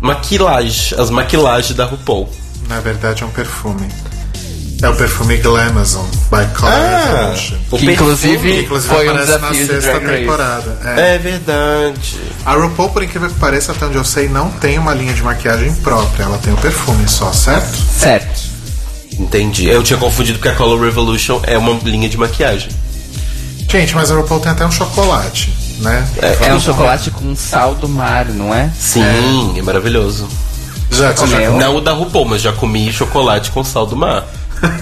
maquilagem, 0.00 0.98
as 0.98 1.10
maquilagens 1.10 1.74
da 1.76 1.84
RuPaul. 1.84 2.26
Na 2.70 2.80
verdade 2.80 3.22
é 3.22 3.26
um 3.26 3.30
perfume. 3.30 3.86
É 4.80 4.88
o 4.88 4.94
perfume 4.94 5.36
Glamazon, 5.36 6.06
by 6.30 6.46
Color 6.58 6.72
Revolution. 6.72 7.56
Ah, 7.56 7.58
o 7.70 7.78
que 7.78 7.84
perfume- 7.86 7.92
inclusive, 7.92 8.52
Que, 8.52 8.60
inclusive 8.60 8.94
foi 8.94 9.08
um 9.08 9.10
aparece 9.10 9.30
na 9.32 9.36
desafio 9.38 9.66
de 9.66 9.72
sexta 9.82 10.00
temporada. 10.00 10.78
É. 10.96 11.14
É 11.14 11.18
verdade. 11.18 12.16
A 12.46 12.54
RuPaul, 12.54 12.88
por 12.88 13.02
incrível 13.02 13.28
que 13.28 13.34
pareça, 13.38 13.72
até 13.72 13.84
onde 13.84 13.96
eu 13.96 14.04
sei, 14.04 14.26
não 14.30 14.48
tem 14.52 14.78
uma 14.78 14.94
linha 14.94 15.12
de 15.12 15.22
maquiagem 15.22 15.74
própria. 15.74 16.22
Ela 16.24 16.38
tem 16.38 16.54
o 16.54 16.56
perfume 16.56 17.06
só, 17.06 17.30
certo? 17.34 17.76
Certo. 17.76 18.40
Entendi. 19.18 19.66
Eu 19.68 19.82
tinha 19.82 19.98
confundido 19.98 20.38
porque 20.38 20.48
a 20.48 20.54
Color 20.54 20.80
Revolution 20.80 21.40
é 21.42 21.58
uma 21.58 21.78
linha 21.84 22.08
de 22.08 22.16
maquiagem. 22.16 22.70
Gente, 23.68 23.94
mas 23.94 24.10
a 24.10 24.14
RuPaul 24.16 24.40
tem 24.40 24.50
até 24.52 24.64
um 24.64 24.70
chocolate, 24.70 25.54
né? 25.80 26.06
É 26.42 26.54
um 26.54 26.60
chocolate 26.60 27.10
com 27.10 27.36
sal 27.36 27.74
do 27.74 27.88
mar, 27.88 28.24
não 28.26 28.52
é? 28.54 28.70
Sim, 28.78 29.58
é, 29.58 29.62
maravilhoso. 29.62 30.26
Já, 30.90 31.12
você 31.12 31.26
já? 31.26 31.50
Não 31.50 31.76
o 31.76 31.80
da 31.82 31.92
RuPaul, 31.92 32.24
mas 32.24 32.40
já 32.40 32.50
comi 32.52 32.90
chocolate 32.92 33.50
com 33.50 33.62
sal 33.62 33.86
do 33.86 33.94
mar. 33.94 34.24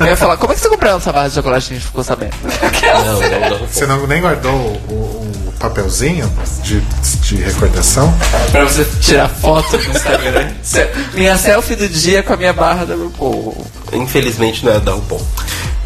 Eu 0.01 0.07
ia 0.07 0.17
falar, 0.17 0.37
como 0.37 0.53
é 0.53 0.57
que 0.57 0.63
você 0.63 0.69
comprou 0.69 0.97
essa 0.97 1.13
barra 1.13 1.29
de 1.29 1.35
chocolate 1.35 1.67
que 1.67 1.75
a 1.75 1.77
gente 1.77 1.87
ficou 1.87 2.05
sabendo? 2.05 2.33
Não, 2.45 3.05
não 3.05 3.17
o 3.19 3.21
da 3.31 3.49
RuPaul. 3.49 3.69
Você 3.71 3.87
não, 3.87 4.07
nem 4.07 4.21
guardou 4.23 4.53
o, 4.53 5.33
o 5.49 5.53
papelzinho 5.59 6.33
de, 6.63 6.81
de 6.81 7.37
recordação? 7.43 8.15
pra 8.53 8.65
você 8.65 8.85
tirar 9.01 9.29
foto 9.29 9.77
no 9.77 9.85
Instagram. 9.97 10.49
Se- 10.63 10.89
minha 11.15 11.37
selfie 11.37 11.75
do 11.75 11.89
dia 11.89 12.23
com 12.23 12.33
a 12.35 12.37
minha 12.37 12.53
barra 12.53 12.85
da 12.87 12.95
RuPaul. 12.95 13.67
Infelizmente 13.93 14.65
não 14.65 14.73
é 14.73 14.79
da 14.81 14.93
RuPaul. 14.93 15.27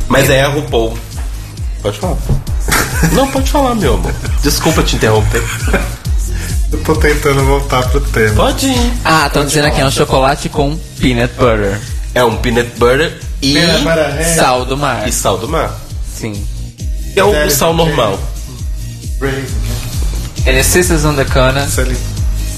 Mas 0.06 0.28
é 0.28 0.42
a 0.42 0.48
RuPaul. 0.48 0.96
Pode 1.82 1.98
falar. 1.98 2.16
Não, 3.12 3.26
pode 3.28 3.50
falar, 3.50 3.74
meu 3.74 3.94
amor. 3.94 4.12
Desculpa 4.42 4.82
te 4.82 4.96
interromper. 4.96 5.42
Eu 6.72 6.78
tô 6.84 6.94
tentando 6.96 7.44
voltar 7.44 7.82
pro 7.88 8.00
tema. 8.00 8.34
Pode 8.34 8.66
ir. 8.66 8.92
Ah, 9.04 9.26
estão 9.26 9.44
dizendo 9.44 9.66
aqui 9.66 9.80
é 9.80 9.86
um 9.86 9.90
chocolate 9.90 10.48
com 10.48 10.76
peanut 11.00 11.32
butter. 11.34 11.80
É 12.14 12.24
um 12.24 12.36
peanut 12.36 12.70
butter 12.78 13.18
e, 13.42 13.54
Peanut 13.54 13.78
butter, 13.84 14.16
é. 14.20 14.34
Sal 14.36 14.64
do 14.64 14.76
mar. 14.76 15.08
e 15.08 15.12
sal 15.12 15.38
do 15.38 15.48
mar. 15.48 15.74
Sim. 16.14 16.46
Que 17.14 17.18
é 17.20 17.24
o 17.24 17.50
sal 17.50 17.74
normal. 17.74 18.18
And 20.46 20.52
the 20.54 20.62
sisters 20.62 21.04
on 21.04 21.14
the 21.16 21.24
corner. 21.24 21.66
Ele- 21.78 21.96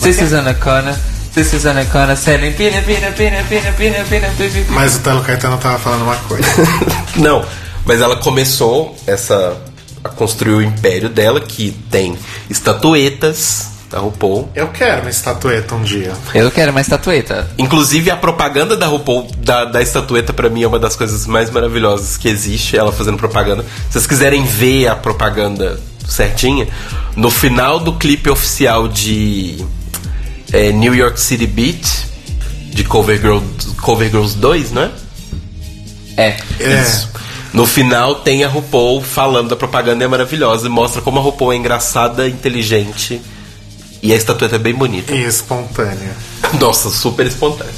Sisters 0.01 0.32
on 0.32 0.44
the 0.44 0.55
corner. 0.55 0.94
Sisters 1.35 1.64
on 1.64 1.74
the 1.74 1.85
corner 1.86 2.14
selling 2.16 2.52
peanut, 2.52 2.85
peanut, 2.85 3.16
peanut, 3.16 3.44
peanut, 3.48 3.77
peanut, 3.78 4.05
peanut, 4.09 4.36
peanut. 4.36 4.70
Mas 4.70 4.97
o 4.97 4.98
Telo 5.01 5.23
Caetano 5.23 5.56
tava 5.56 5.78
falando 5.78 6.02
uma 6.02 6.16
coisa. 6.16 6.44
Não, 7.16 7.43
mas 7.86 8.01
ela 8.02 8.16
começou 8.16 8.94
essa 9.06 9.56
a 10.02 10.08
construir 10.08 10.54
o 10.54 10.62
império 10.62 11.08
dela, 11.08 11.40
que 11.40 11.70
tem 11.90 12.16
estatuetas 12.50 13.70
da 13.90 13.98
RuPaul. 13.98 14.50
Eu 14.54 14.68
quero 14.68 15.02
uma 15.02 15.10
estatueta 15.10 15.74
um 15.74 15.82
dia. 15.82 16.12
Eu 16.34 16.50
quero 16.50 16.70
uma 16.70 16.80
estatueta. 16.80 17.50
Inclusive 17.58 18.10
a 18.10 18.16
propaganda 18.16 18.74
da 18.76 18.86
RuPaul 18.86 19.30
da, 19.36 19.66
da 19.66 19.82
estatueta 19.82 20.32
pra 20.32 20.48
mim 20.48 20.62
é 20.62 20.66
uma 20.66 20.78
das 20.78 20.96
coisas 20.96 21.26
mais 21.26 21.50
maravilhosas 21.50 22.16
que 22.16 22.28
existe, 22.28 22.76
ela 22.76 22.90
fazendo 22.90 23.18
propaganda. 23.18 23.62
Se 23.62 23.92
vocês 23.92 24.06
quiserem 24.06 24.44
ver 24.44 24.88
a 24.88 24.96
propaganda 24.96 25.78
certinha, 26.08 26.66
no 27.14 27.30
final 27.30 27.78
do 27.78 27.92
clipe 27.92 28.30
oficial 28.30 28.88
de 28.88 29.62
é, 30.52 30.72
New 30.72 30.94
York 30.94 31.20
City 31.20 31.46
Beat, 31.46 31.86
de 32.70 32.84
Cover, 32.84 33.20
Girl, 33.20 33.38
Cover 33.82 34.10
Girls 34.10 34.36
2, 34.38 34.72
né? 34.72 34.90
É. 36.16 36.36
É. 36.58 36.82
Isso. 36.82 37.10
No 37.52 37.66
final 37.66 38.16
tem 38.16 38.44
a 38.44 38.48
RuPaul 38.48 39.02
falando 39.02 39.50
da 39.50 39.56
propaganda, 39.56 40.04
é 40.04 40.08
maravilhosa, 40.08 40.66
e 40.66 40.70
mostra 40.70 41.02
como 41.02 41.18
a 41.18 41.22
RuPaul 41.22 41.52
é 41.52 41.56
engraçada, 41.56 42.26
inteligente, 42.26 43.20
e 44.02 44.12
a 44.12 44.16
estatueta 44.16 44.56
é 44.56 44.58
bem 44.58 44.74
bonita. 44.74 45.14
E 45.14 45.24
espontânea. 45.24 46.16
Nossa, 46.58 46.88
super 46.90 47.26
espontâneo. 47.26 47.74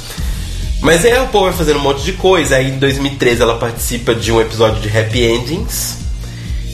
Mas 0.81 1.03
aí 1.03 1.13
a 1.13 1.21
RuPaul 1.21 1.45
vai 1.45 1.53
fazendo 1.53 1.79
um 1.79 1.81
monte 1.81 2.03
de 2.03 2.13
coisa. 2.13 2.55
Aí 2.55 2.69
em 2.69 2.79
2013 2.79 3.41
ela 3.41 3.57
participa 3.57 4.13
de 4.13 4.31
um 4.31 4.39
episódio 4.39 4.81
de 4.81 4.97
Happy 4.97 5.23
Endings 5.23 5.97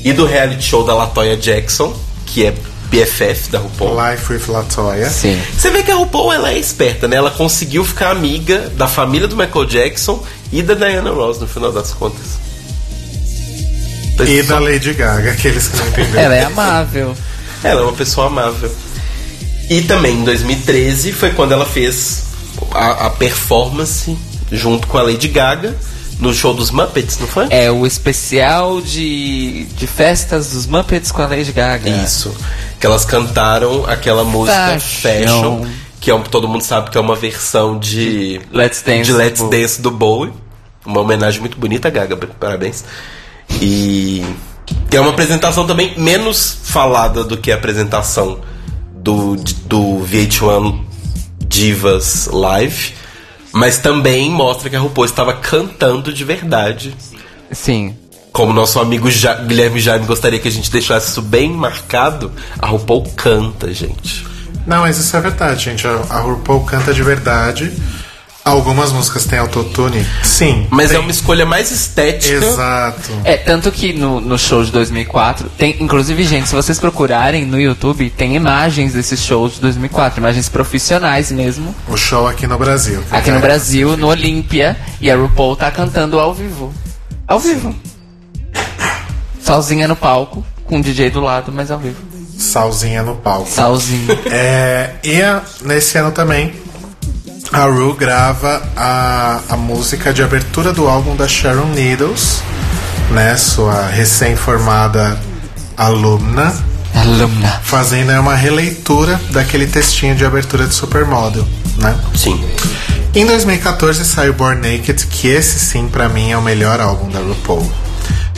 e 0.03 0.13
do 0.13 0.25
reality 0.25 0.63
show 0.63 0.83
da 0.83 0.93
Latoya 0.93 1.37
Jackson, 1.37 1.95
que 2.25 2.45
é 2.45 2.53
BFF 2.89 3.49
da 3.49 3.59
RuPaul. 3.59 3.95
Life 4.11 4.33
with 4.33 4.43
Latoya. 4.47 5.09
Sim. 5.09 5.41
Você 5.57 5.69
vê 5.69 5.81
que 5.81 5.91
a 5.91 5.95
RuPaul 5.95 6.33
ela 6.33 6.51
é 6.51 6.57
esperta, 6.57 7.07
né? 7.07 7.15
Ela 7.15 7.31
conseguiu 7.31 7.85
ficar 7.85 8.11
amiga 8.11 8.69
da 8.75 8.87
família 8.87 9.27
do 9.27 9.37
Michael 9.37 9.65
Jackson 9.65 10.21
e 10.51 10.61
da 10.61 10.73
Diana 10.73 11.11
Ross 11.11 11.39
no 11.39 11.47
final 11.47 11.71
das 11.71 11.93
contas. 11.93 12.50
E 14.29 14.43
da 14.43 14.59
Lady 14.59 14.93
Gaga, 14.93 15.31
aqueles 15.31 15.67
que 15.67 15.77
não 15.77 15.87
entenderam. 15.87 16.19
Ela 16.21 16.35
é 16.35 16.43
amável. 16.43 17.15
Ela 17.63 17.81
é 17.81 17.83
uma 17.83 17.93
pessoa 17.93 18.27
amável. 18.27 18.71
E 19.69 19.81
também 19.83 20.15
em 20.17 20.23
2013 20.23 21.11
foi 21.13 21.31
quando 21.31 21.53
ela 21.53 21.65
fez 21.65 22.23
a, 22.73 23.07
a 23.07 23.09
performance 23.11 24.17
junto 24.51 24.87
com 24.87 24.97
a 24.97 25.03
Lady 25.03 25.27
Gaga 25.29 25.75
no 26.19 26.33
show 26.33 26.53
dos 26.53 26.69
Muppets, 26.71 27.17
não 27.19 27.27
foi? 27.27 27.47
É 27.49 27.71
o 27.71 27.85
especial 27.85 28.79
de, 28.81 29.63
de 29.75 29.87
festas 29.87 30.51
dos 30.51 30.67
Muppets 30.67 31.11
com 31.11 31.21
a 31.21 31.27
Lady 31.27 31.51
Gaga. 31.51 31.89
Isso. 31.89 32.35
Que 32.79 32.85
elas 32.85 33.05
cantaram 33.05 33.85
aquela 33.87 34.23
música 34.23 34.77
Fashion. 34.79 35.25
Fashion, 35.61 35.67
que 35.99 36.11
é 36.11 36.15
um- 36.15 36.21
todo 36.23 36.47
mundo 36.47 36.63
sabe 36.63 36.89
que 36.91 36.97
é 36.97 37.01
uma 37.01 37.15
versão 37.15 37.79
de 37.79 38.41
Let's 38.51 38.81
Dance. 38.83 39.03
de 39.03 39.13
Let's 39.13 39.41
do- 39.41 39.49
Dance 39.49 39.81
do 39.81 39.89
Bowie. 39.89 40.31
Uma 40.85 40.99
homenagem 41.01 41.39
muito 41.39 41.57
bonita, 41.57 41.89
Gaga, 41.89 42.17
parabéns. 42.17 42.83
E 43.59 44.23
é 44.91 44.99
uma 44.99 45.11
apresentação 45.11 45.65
também 45.65 45.93
menos 45.97 46.57
falada 46.63 47.23
do 47.23 47.37
que 47.37 47.51
a 47.51 47.55
apresentação 47.55 48.39
do, 48.95 49.35
do 49.65 50.05
VH1 50.05 50.79
Divas 51.47 52.27
Live, 52.31 52.93
mas 53.51 53.77
também 53.79 54.29
mostra 54.29 54.69
que 54.69 54.75
a 54.75 54.79
RuPaul 54.79 55.05
estava 55.05 55.33
cantando 55.33 56.13
de 56.13 56.23
verdade. 56.23 56.95
Sim. 57.51 57.95
Como 58.31 58.53
nosso 58.53 58.79
amigo 58.79 59.11
ja 59.11 59.33
Guilherme 59.33 59.79
Jaime 59.79 60.05
gostaria 60.05 60.39
que 60.39 60.47
a 60.47 60.51
gente 60.51 60.71
deixasse 60.71 61.11
isso 61.11 61.21
bem 61.21 61.51
marcado, 61.51 62.31
a 62.57 62.67
RuPaul 62.67 63.03
canta, 63.15 63.73
gente. 63.73 64.25
Não, 64.65 64.81
mas 64.81 64.97
isso 64.97 65.15
é 65.17 65.21
verdade, 65.21 65.65
gente. 65.65 65.87
A, 65.87 65.91
a 66.09 66.19
RuPaul 66.21 66.63
canta 66.63 66.93
de 66.93 67.03
verdade. 67.03 67.73
Algumas 68.43 68.91
músicas 68.91 69.25
têm 69.25 69.37
autotune. 69.37 70.03
Sim. 70.23 70.65
Mas 70.71 70.89
tem. 70.89 70.97
é 70.97 70.99
uma 70.99 71.11
escolha 71.11 71.45
mais 71.45 71.69
estética. 71.69 72.43
Exato. 72.43 73.11
É, 73.23 73.37
tanto 73.37 73.71
que 73.71 73.93
no, 73.93 74.19
no 74.19 74.37
show 74.37 74.63
de 74.63 74.71
2004, 74.71 75.47
tem, 75.57 75.77
inclusive, 75.79 76.23
gente, 76.23 76.49
se 76.49 76.55
vocês 76.55 76.79
procurarem 76.79 77.45
no 77.45 77.59
YouTube, 77.61 78.09
tem 78.09 78.35
imagens 78.35 78.93
desses 78.93 79.23
shows 79.23 79.53
de 79.55 79.61
2004, 79.61 80.19
imagens 80.19 80.49
profissionais 80.49 81.31
mesmo, 81.31 81.75
O 81.87 81.95
show 81.95 82.27
aqui 82.27 82.47
no 82.47 82.57
Brasil. 82.57 83.03
aqui 83.11 83.29
no 83.29 83.37
É. 83.37 83.41
Brasil, 83.41 83.95
no 83.95 84.07
Olímpia, 84.07 84.75
e 84.99 85.11
a 85.11 85.15
RuPaul 85.15 85.55
tá 85.55 85.69
cantando 85.69 86.19
ao 86.19 86.33
vivo. 86.33 86.73
Ao 87.27 87.39
vivo. 87.39 87.75
Sozinha 89.43 89.87
no 89.87 89.95
palco, 89.95 90.43
com 90.65 90.79
o 90.79 90.81
DJ 90.81 91.11
do 91.11 91.19
lado, 91.19 91.51
mas 91.51 91.69
ao 91.69 91.77
vivo. 91.77 91.97
Salzinha 92.37 93.03
no 93.03 93.15
palco. 93.17 93.47
Sozinha. 93.47 94.17
É, 94.25 94.95
e 95.03 95.21
a- 95.21 95.43
nesse 95.61 95.95
ano 95.99 96.11
também, 96.11 96.51
a 97.51 97.65
Ru 97.65 97.93
grava 97.93 98.61
a, 98.75 99.41
a 99.49 99.57
música 99.57 100.13
de 100.13 100.23
abertura 100.23 100.71
do 100.71 100.87
álbum 100.87 101.15
da 101.15 101.27
Sharon 101.27 101.67
Needles, 101.67 102.41
né? 103.11 103.35
Sua 103.35 103.87
recém-formada 103.87 105.19
alumna, 105.75 106.53
Alumna. 106.95 107.59
fazendo 107.63 108.11
uma 108.19 108.35
releitura 108.35 109.19
daquele 109.31 109.67
textinho 109.67 110.15
de 110.15 110.23
abertura 110.23 110.65
de 110.65 110.73
Supermodel, 110.73 111.45
né? 111.77 111.99
Sim. 112.15 112.41
Em 113.13 113.25
2014 113.25 114.05
saiu 114.05 114.33
Born 114.33 114.61
Naked, 114.61 115.05
que 115.07 115.27
esse 115.27 115.59
sim 115.59 115.87
pra 115.89 116.07
mim 116.07 116.31
é 116.31 116.37
o 116.37 116.41
melhor 116.41 116.79
álbum 116.79 117.09
da 117.09 117.19
RuPaul. 117.19 117.69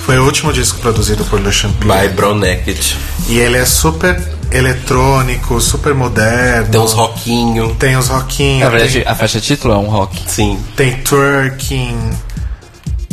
Foi 0.05 0.17
o 0.19 0.25
último 0.25 0.51
disco 0.51 0.79
produzido 0.79 1.23
por 1.25 1.39
Lucian 1.39 1.69
By 1.71 1.87
Pierre. 1.87 2.09
Brown 2.09 2.35
Naked. 2.35 2.97
E 3.29 3.37
ele 3.39 3.57
é 3.57 3.65
super 3.65 4.21
eletrônico, 4.51 5.59
super 5.61 5.93
moderno. 5.93 6.69
Tem 6.69 6.79
uns 6.79 6.91
rockinho. 6.93 7.73
Tem 7.75 7.93
Na 7.93 7.99
rockinhos, 8.01 8.69
verdade, 8.69 8.93
tem, 8.99 9.03
a 9.07 9.15
faixa 9.15 9.39
título 9.39 9.73
é 9.73 9.77
um 9.77 9.87
rock. 9.87 10.21
Sim. 10.27 10.59
tem 10.75 10.97
twerking, 11.01 11.97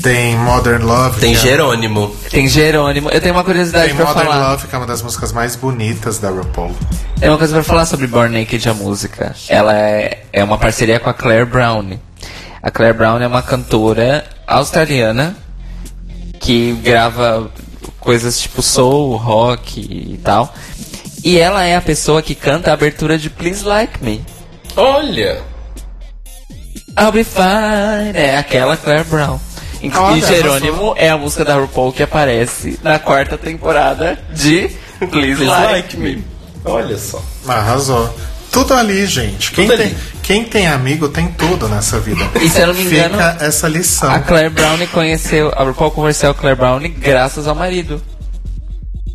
tem 0.02 0.36
Modern 0.36 0.82
Love. 0.84 1.20
Tem 1.20 1.32
é- 1.32 1.36
Jerônimo. 1.38 2.14
Tem 2.28 2.48
Jerônimo. 2.48 3.08
Eu 3.10 3.20
tenho 3.20 3.34
uma 3.34 3.44
curiosidade 3.44 3.86
Tem 3.86 3.94
pra 3.96 4.06
Modern 4.06 4.26
falar. 4.26 4.50
Love, 4.50 4.66
que 4.66 4.74
é 4.74 4.78
uma 4.78 4.86
das 4.86 5.00
músicas 5.00 5.32
mais 5.32 5.54
bonitas 5.54 6.18
da 6.18 6.28
RuPaul. 6.28 6.74
Tem 7.20 7.28
uma 7.28 7.38
coisa 7.38 7.54
pra 7.54 7.62
falar 7.62 7.86
sobre 7.86 8.08
Born 8.08 8.36
Naked, 8.36 8.68
a 8.68 8.74
música. 8.74 9.32
Ela 9.48 9.78
é, 9.78 10.24
é 10.32 10.42
uma 10.42 10.58
parceria 10.58 10.98
com 10.98 11.08
a 11.08 11.14
Claire 11.14 11.44
Brown. 11.46 11.98
A 12.60 12.70
Claire 12.70 12.96
Brown 12.96 13.20
é 13.20 13.26
uma 13.28 13.42
cantora 13.42 14.24
australiana 14.46 15.36
que 16.40 16.72
grava 16.82 17.50
coisas 18.00 18.40
tipo 18.40 18.62
soul, 18.62 19.16
rock 19.16 19.80
e 19.80 20.18
tal. 20.24 20.52
E 21.22 21.38
ela 21.38 21.64
é 21.64 21.76
a 21.76 21.82
pessoa 21.82 22.22
que 22.22 22.34
canta 22.34 22.70
a 22.70 22.74
abertura 22.74 23.18
de 23.18 23.28
Please 23.28 23.64
Like 23.64 24.02
Me. 24.02 24.24
Olha! 24.74 25.42
I'll 26.98 27.12
be 27.12 27.22
fine. 27.22 28.12
É 28.14 28.36
aquela 28.38 28.76
Claire 28.76 29.04
Brown. 29.04 29.38
E, 29.82 29.88
e 29.88 30.20
Jerônimo 30.20 30.94
é 30.96 31.08
a 31.08 31.16
música 31.16 31.44
da 31.44 31.54
RuPaul 31.54 31.92
que 31.92 32.02
aparece 32.02 32.78
na 32.82 32.98
quarta 32.98 33.38
temporada 33.38 34.18
de 34.32 34.68
Please, 34.98 35.08
Please 35.10 35.44
Like, 35.44 35.72
like 35.72 35.96
me. 35.96 36.24
Olha 36.64 36.98
só. 36.98 37.22
Arrasou. 37.46 38.12
Tudo 38.50 38.74
ali, 38.74 39.06
gente. 39.06 39.52
Quem, 39.52 39.66
Tudo 39.66 39.76
tem, 39.76 39.86
ali. 39.86 39.96
quem 40.22 40.44
tem 40.44 40.66
amigo 40.66 41.08
tem 41.08 41.28
tudo 41.28 41.68
nessa 41.68 42.00
vida. 42.00 42.28
E 42.40 42.48
se 42.48 42.60
eu 42.60 42.66
não 42.68 42.74
me 42.74 42.82
engano, 42.82 43.14
Fica 43.14 43.36
essa 43.40 43.68
lição. 43.68 44.10
a 44.10 44.18
Claire 44.18 44.50
Brown 44.50 44.78
conheceu, 44.92 45.52
a 45.54 45.62
RuPaul 45.62 45.90
conheceu 45.92 46.30
a 46.30 46.34
Claire 46.34 46.58
Brown 46.58 46.80
graças 46.98 47.46
ao 47.46 47.54
marido. 47.54 48.02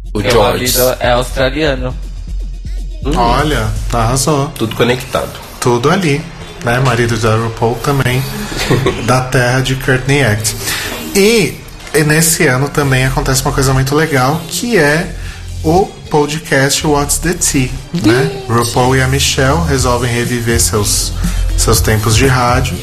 O 0.08 0.12
Porque 0.14 0.30
o 0.30 0.32
George. 0.32 0.78
marido 0.78 0.98
é 1.02 1.12
australiano. 1.12 1.96
Olha, 3.16 3.68
arrasou. 3.92 4.48
Tudo 4.56 4.76
conectado. 4.76 5.30
Tudo 5.60 5.90
ali. 5.92 6.22
Né? 6.64 6.80
Marido 6.80 7.18
da 7.18 7.36
RuPaul 7.36 7.76
também. 7.84 8.24
da 9.06 9.22
terra 9.22 9.60
de 9.60 9.76
Courtney 9.76 10.24
Act. 10.24 10.56
E, 11.14 11.56
e 11.94 12.04
nesse 12.04 12.48
ano 12.48 12.70
também 12.70 13.06
acontece 13.06 13.42
uma 13.44 13.52
coisa 13.52 13.74
muito 13.74 13.94
legal, 13.96 14.42
que 14.48 14.78
é 14.78 15.08
o 15.64 15.92
podcast 16.10 16.86
What's 16.86 17.18
the 17.20 17.34
Tea. 17.34 17.70
Né? 18.04 18.44
RuPaul 18.48 18.96
e 18.96 19.02
a 19.02 19.08
Michelle 19.08 19.64
resolvem 19.68 20.12
reviver 20.12 20.60
seus, 20.60 21.14
seus 21.58 21.82
tempos 21.82 22.16
de 22.16 22.28
rádio. 22.28 22.78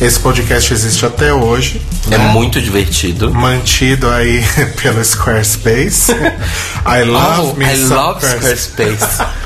Esse 0.00 0.18
podcast 0.20 0.72
existe 0.72 1.04
até 1.06 1.32
hoje. 1.32 1.80
É 2.10 2.18
né? 2.18 2.28
muito 2.28 2.60
divertido. 2.60 3.32
mantido 3.32 4.08
aí 4.10 4.44
pelo 4.80 5.04
Squarespace. 5.04 6.12
I 6.84 7.02
love 7.04 7.52
oh, 7.52 7.54
me 7.54 7.64
I 7.64 7.76
love 7.84 8.20
Squarespace. 8.24 9.26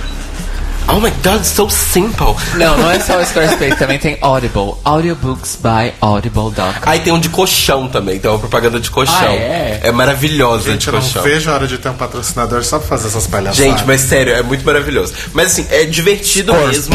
Oh 0.93 0.99
my 0.99 1.11
god, 1.23 1.45
so 1.45 1.71
simple. 1.71 2.35
Não, 2.57 2.77
não 2.77 2.91
é 2.91 2.99
só 2.99 3.21
o 3.21 3.25
Squarespace, 3.25 3.77
também 3.77 3.97
tem 3.97 4.19
Audible. 4.21 4.75
Audiobooks 4.85 5.57
by 5.63 5.93
Audible.com. 6.01 6.63
Aí 6.83 6.99
tem 6.99 7.13
um 7.13 7.21
de 7.21 7.29
colchão 7.29 7.87
também, 7.87 8.19
tem 8.19 8.29
uma 8.29 8.41
propaganda 8.41 8.81
de 8.81 8.91
colchão. 8.91 9.15
Ah, 9.15 9.33
é? 9.33 9.93
maravilhosa 9.93 10.73
Gente, 10.73 10.81
de 10.81 10.87
eu 10.89 10.93
não 10.95 11.01
colchão. 11.01 11.23
vejo 11.23 11.49
a 11.49 11.55
hora 11.55 11.67
de 11.69 11.79
ter 11.79 11.89
um 11.91 11.95
patrocinador 11.95 12.65
só 12.65 12.81
pra 12.81 12.89
fazer 12.89 13.07
essas 13.07 13.27
palhaçadas. 13.29 13.57
Gente, 13.57 13.85
mas 13.87 14.01
sério, 14.01 14.35
é 14.35 14.43
muito 14.43 14.65
maravilhoso. 14.67 15.15
Mas 15.33 15.53
assim, 15.53 15.67
é 15.71 15.85
divertido 15.85 16.53
mesmo. 16.55 16.95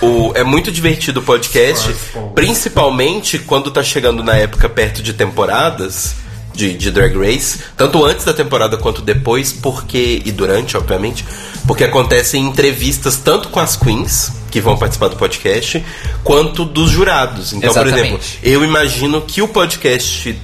O, 0.00 0.32
é 0.34 0.42
muito 0.42 0.72
divertido 0.72 1.20
o 1.20 1.22
podcast, 1.22 1.94
principalmente 2.34 3.38
quando 3.38 3.70
tá 3.70 3.82
chegando 3.82 4.24
na 4.24 4.36
época 4.36 4.66
perto 4.66 5.02
de 5.02 5.12
temporadas 5.12 6.14
de, 6.54 6.74
de 6.76 6.90
Drag 6.90 7.16
Race, 7.16 7.60
tanto 7.76 8.04
antes 8.04 8.24
da 8.24 8.32
temporada 8.34 8.76
quanto 8.76 9.00
depois, 9.02 9.52
porque. 9.52 10.22
e 10.24 10.32
durante, 10.32 10.76
obviamente, 10.76 11.24
porque 11.66 11.84
acontecem 11.84 12.44
entrevistas 12.44 13.16
tanto 13.16 13.48
com 13.48 13.60
as 13.60 13.76
queens, 13.76 14.32
que 14.50 14.60
vão 14.60 14.76
participar 14.76 15.08
do 15.08 15.16
podcast, 15.16 15.84
quanto 16.24 16.64
dos 16.64 16.90
jurados. 16.90 17.52
Então, 17.52 17.72
por 17.72 17.86
exemplo, 17.86 18.00
Exatamente. 18.18 18.38
eu 18.42 18.64
imagino 18.64 19.20
que 19.22 19.40
o 19.42 19.48
podcast 19.48 20.36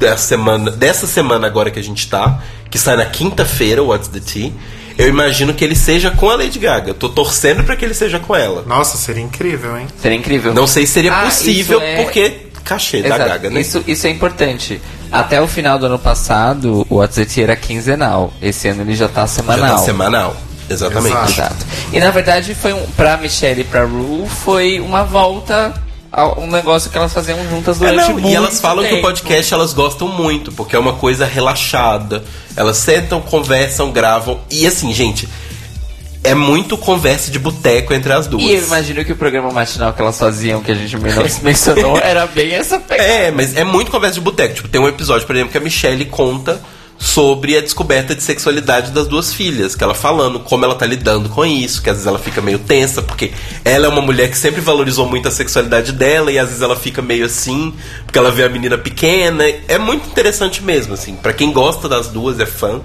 da 0.00 0.16
semana, 0.16 0.70
dessa 0.70 1.06
semana 1.06 1.46
agora 1.46 1.70
que 1.70 1.78
a 1.78 1.82
gente 1.82 2.08
tá, 2.08 2.42
que 2.70 2.78
sai 2.78 2.96
na 2.96 3.06
quinta-feira, 3.06 3.82
o 3.82 3.86
What's 3.86 4.08
the 4.08 4.20
Tea, 4.20 4.52
eu 4.98 5.08
imagino 5.08 5.54
que 5.54 5.64
ele 5.64 5.76
seja 5.76 6.10
com 6.10 6.28
a 6.28 6.36
Lady 6.36 6.58
Gaga. 6.58 6.92
Tô 6.94 7.08
torcendo 7.08 7.62
pra 7.62 7.76
que 7.76 7.84
ele 7.84 7.94
seja 7.94 8.18
com 8.18 8.34
ela. 8.34 8.64
Nossa, 8.66 8.96
seria 8.96 9.22
incrível, 9.22 9.78
hein? 9.78 9.86
Seria 10.02 10.16
incrível. 10.18 10.52
Não 10.54 10.66
sei 10.66 10.86
se 10.86 10.92
seria 10.94 11.12
Ah, 11.14 11.26
possível, 11.26 11.80
é- 11.80 12.02
porque 12.02 12.46
cachê 12.64 13.00
da 13.02 13.08
Exato. 13.08 13.28
Gaga, 13.30 13.50
né? 13.50 13.60
Isso, 13.60 13.84
isso 13.86 14.06
é 14.06 14.10
importante. 14.10 14.80
Até 15.10 15.40
o 15.40 15.46
final 15.48 15.78
do 15.78 15.86
ano 15.86 15.98
passado, 15.98 16.86
o 16.90 16.96
WhatsApp 16.96 17.42
era 17.42 17.56
quinzenal. 17.56 18.32
Esse 18.42 18.68
ano 18.68 18.82
ele 18.82 18.94
já 18.94 19.08
tá 19.08 19.22
Já 19.22 19.26
semanal. 19.28 19.76
tá 19.76 19.78
semanal. 19.78 20.36
Exatamente. 20.68 21.12
Exato. 21.14 21.30
Exato. 21.32 21.66
E 21.92 22.00
na 22.00 22.10
verdade 22.10 22.54
foi 22.54 22.72
um, 22.72 22.84
pra 22.96 23.16
Michelle 23.16 23.60
e 23.60 23.64
pra 23.64 23.84
Ru 23.84 24.26
foi 24.26 24.80
uma 24.80 25.04
volta 25.04 25.72
a 26.12 26.26
um 26.40 26.46
negócio 26.48 26.90
que 26.90 26.96
elas 26.98 27.12
faziam 27.12 27.38
juntas 27.48 27.76
É, 27.80 27.86
durante 27.90 28.06
não, 28.08 28.12
muito 28.14 28.28
e 28.28 28.34
elas 28.34 28.60
falam 28.60 28.82
que 28.82 28.90
o 28.90 28.94
tempo. 28.96 29.02
podcast 29.06 29.52
elas 29.54 29.72
gostam 29.72 30.08
muito, 30.08 30.50
porque 30.52 30.74
é 30.74 30.78
uma 30.78 30.94
coisa 30.94 31.24
relaxada. 31.24 32.24
Elas 32.56 32.78
sentam, 32.78 33.20
conversam, 33.20 33.92
gravam. 33.92 34.40
E 34.50 34.66
assim, 34.66 34.92
gente, 34.92 35.28
é 36.26 36.34
muito 36.34 36.76
conversa 36.76 37.30
de 37.30 37.38
boteco 37.38 37.94
entre 37.94 38.12
as 38.12 38.26
duas. 38.26 38.42
E 38.44 38.52
eu 38.54 38.64
imagino 38.64 39.04
que 39.04 39.12
o 39.12 39.16
programa 39.16 39.50
matinal 39.50 39.92
que 39.92 40.02
elas 40.02 40.18
faziam, 40.18 40.60
que 40.60 40.70
a 40.70 40.74
gente 40.74 40.96
men- 40.98 41.12
mencionou, 41.42 41.96
era 41.98 42.26
bem 42.26 42.52
essa 42.52 42.78
pegada. 42.78 43.08
É, 43.08 43.30
mas 43.30 43.56
é 43.56 43.64
muito 43.64 43.90
conversa 43.90 44.14
de 44.14 44.20
boteco. 44.20 44.54
Tipo, 44.54 44.68
tem 44.68 44.80
um 44.80 44.88
episódio, 44.88 45.26
por 45.26 45.34
exemplo, 45.36 45.52
que 45.52 45.58
a 45.58 45.60
Michelle 45.60 46.04
conta 46.06 46.60
sobre 46.98 47.56
a 47.58 47.60
descoberta 47.60 48.14
de 48.14 48.22
sexualidade 48.22 48.90
das 48.90 49.06
duas 49.06 49.30
filhas, 49.34 49.74
que 49.76 49.84
ela 49.84 49.94
falando 49.94 50.40
como 50.40 50.64
ela 50.64 50.74
tá 50.74 50.86
lidando 50.86 51.28
com 51.28 51.44
isso, 51.44 51.82
que 51.82 51.90
às 51.90 51.96
vezes 51.96 52.06
ela 52.06 52.18
fica 52.18 52.40
meio 52.40 52.58
tensa, 52.58 53.02
porque 53.02 53.32
ela 53.64 53.84
é 53.84 53.88
uma 53.90 54.00
mulher 54.00 54.30
que 54.30 54.38
sempre 54.38 54.62
valorizou 54.62 55.06
muito 55.06 55.28
a 55.28 55.30
sexualidade 55.30 55.92
dela 55.92 56.32
e 56.32 56.38
às 56.38 56.46
vezes 56.48 56.62
ela 56.62 56.74
fica 56.74 57.02
meio 57.02 57.26
assim, 57.26 57.74
porque 58.06 58.18
ela 58.18 58.30
vê 58.30 58.44
a 58.44 58.48
menina 58.48 58.78
pequena. 58.78 59.44
É 59.68 59.76
muito 59.78 60.08
interessante 60.08 60.62
mesmo, 60.64 60.94
assim. 60.94 61.14
Pra 61.16 61.34
quem 61.34 61.52
gosta 61.52 61.86
das 61.86 62.08
duas, 62.08 62.40
é 62.40 62.46
fã, 62.46 62.80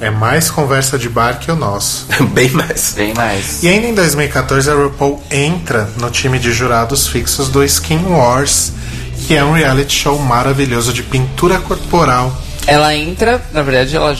É 0.00 0.10
mais 0.10 0.48
conversa 0.50 0.96
de 0.98 1.08
bar 1.08 1.38
que 1.40 1.50
o 1.50 1.56
nosso. 1.56 2.06
bem 2.32 2.50
mais. 2.50 2.94
Bem 2.96 3.12
mais. 3.14 3.62
E 3.62 3.68
ainda 3.68 3.88
em 3.88 3.94
2014, 3.94 4.70
a 4.70 4.74
RuPaul 4.74 5.22
entra 5.30 5.88
no 5.96 6.08
time 6.10 6.38
de 6.38 6.52
jurados 6.52 7.08
fixos 7.08 7.48
do 7.48 7.64
Skin 7.64 8.04
Wars, 8.06 8.72
que 9.26 9.34
é 9.34 9.42
um 9.44 9.52
reality 9.52 9.94
show 10.02 10.18
maravilhoso 10.18 10.92
de 10.92 11.02
pintura 11.02 11.58
corporal. 11.58 12.32
Ela 12.66 12.94
entra, 12.94 13.42
na 13.52 13.62
verdade, 13.62 13.96
ela. 13.96 14.16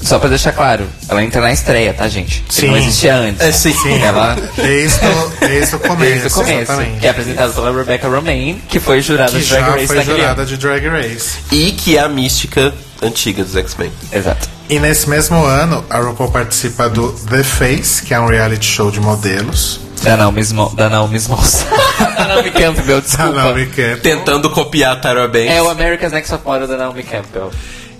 Só 0.00 0.18
pra 0.18 0.28
deixar 0.30 0.52
claro, 0.52 0.86
ela 1.08 1.22
entra 1.22 1.40
na 1.40 1.52
estreia, 1.52 1.92
tá, 1.92 2.08
gente? 2.08 2.42
Que 2.48 2.66
Não 2.66 2.74
Sim. 2.76 2.80
existia 2.80 3.14
antes. 3.16 3.40
É, 3.42 3.52
sim. 3.52 3.74
Sim, 3.74 4.00
Ela. 4.00 4.36
desde 4.56 5.04
o, 5.04 5.32
desde 5.46 5.76
o 5.76 5.78
começo. 5.80 6.10
Desde 6.12 6.28
o 6.28 6.30
começo. 6.30 6.60
Exatamente. 6.62 7.00
Que 7.00 7.06
é 7.06 7.10
apresentada 7.10 7.52
pela 7.52 7.76
Rebecca 7.76 8.08
Romaine, 8.08 8.62
que 8.68 8.80
foi 8.80 9.02
jurada 9.02 9.32
Que 9.32 9.40
de 9.40 9.48
Drag 9.50 9.60
já 9.66 9.70
Race 9.72 9.86
foi 9.86 10.02
jurada 10.04 10.42
ano. 10.42 10.46
de 10.48 10.56
Drag 10.56 10.86
Race. 10.88 11.30
E 11.52 11.72
que 11.72 11.98
é 11.98 12.00
a 12.00 12.08
mística 12.08 12.72
antiga 13.02 13.44
dos 13.44 13.54
X-Men. 13.56 13.90
Exato. 14.12 14.48
E 14.68 14.78
nesse 14.78 15.08
mesmo 15.08 15.44
ano, 15.44 15.84
a 15.88 15.98
RuPaul 15.98 16.30
participa 16.30 16.88
do 16.88 17.12
The 17.12 17.42
Face, 17.42 18.02
que 18.02 18.12
é 18.12 18.20
um 18.20 18.26
reality 18.26 18.66
show 18.66 18.90
de 18.90 19.00
modelos. 19.00 19.80
Da 20.02 20.16
Naomi 20.16 20.40
Smo- 20.42 20.72
da 20.76 20.88
Naomi 20.88 21.16
Smalls. 21.16 21.64
da 21.98 22.26
Naomi 22.26 22.50
Campbell, 22.50 23.00
desculpa. 23.00 23.32
Não, 23.32 23.54
me 23.54 23.66
quer. 23.66 24.00
Tentando 24.00 24.48
copiar 24.50 24.92
a 24.92 24.96
Tyra 24.96 25.26
Banks. 25.26 25.50
É 25.50 25.60
o 25.62 25.68
America's 25.68 26.12
Next 26.12 26.30
Top 26.30 26.44
Model 26.46 26.68
da 26.68 26.76
Naomi 26.76 27.02
Campbell. 27.02 27.50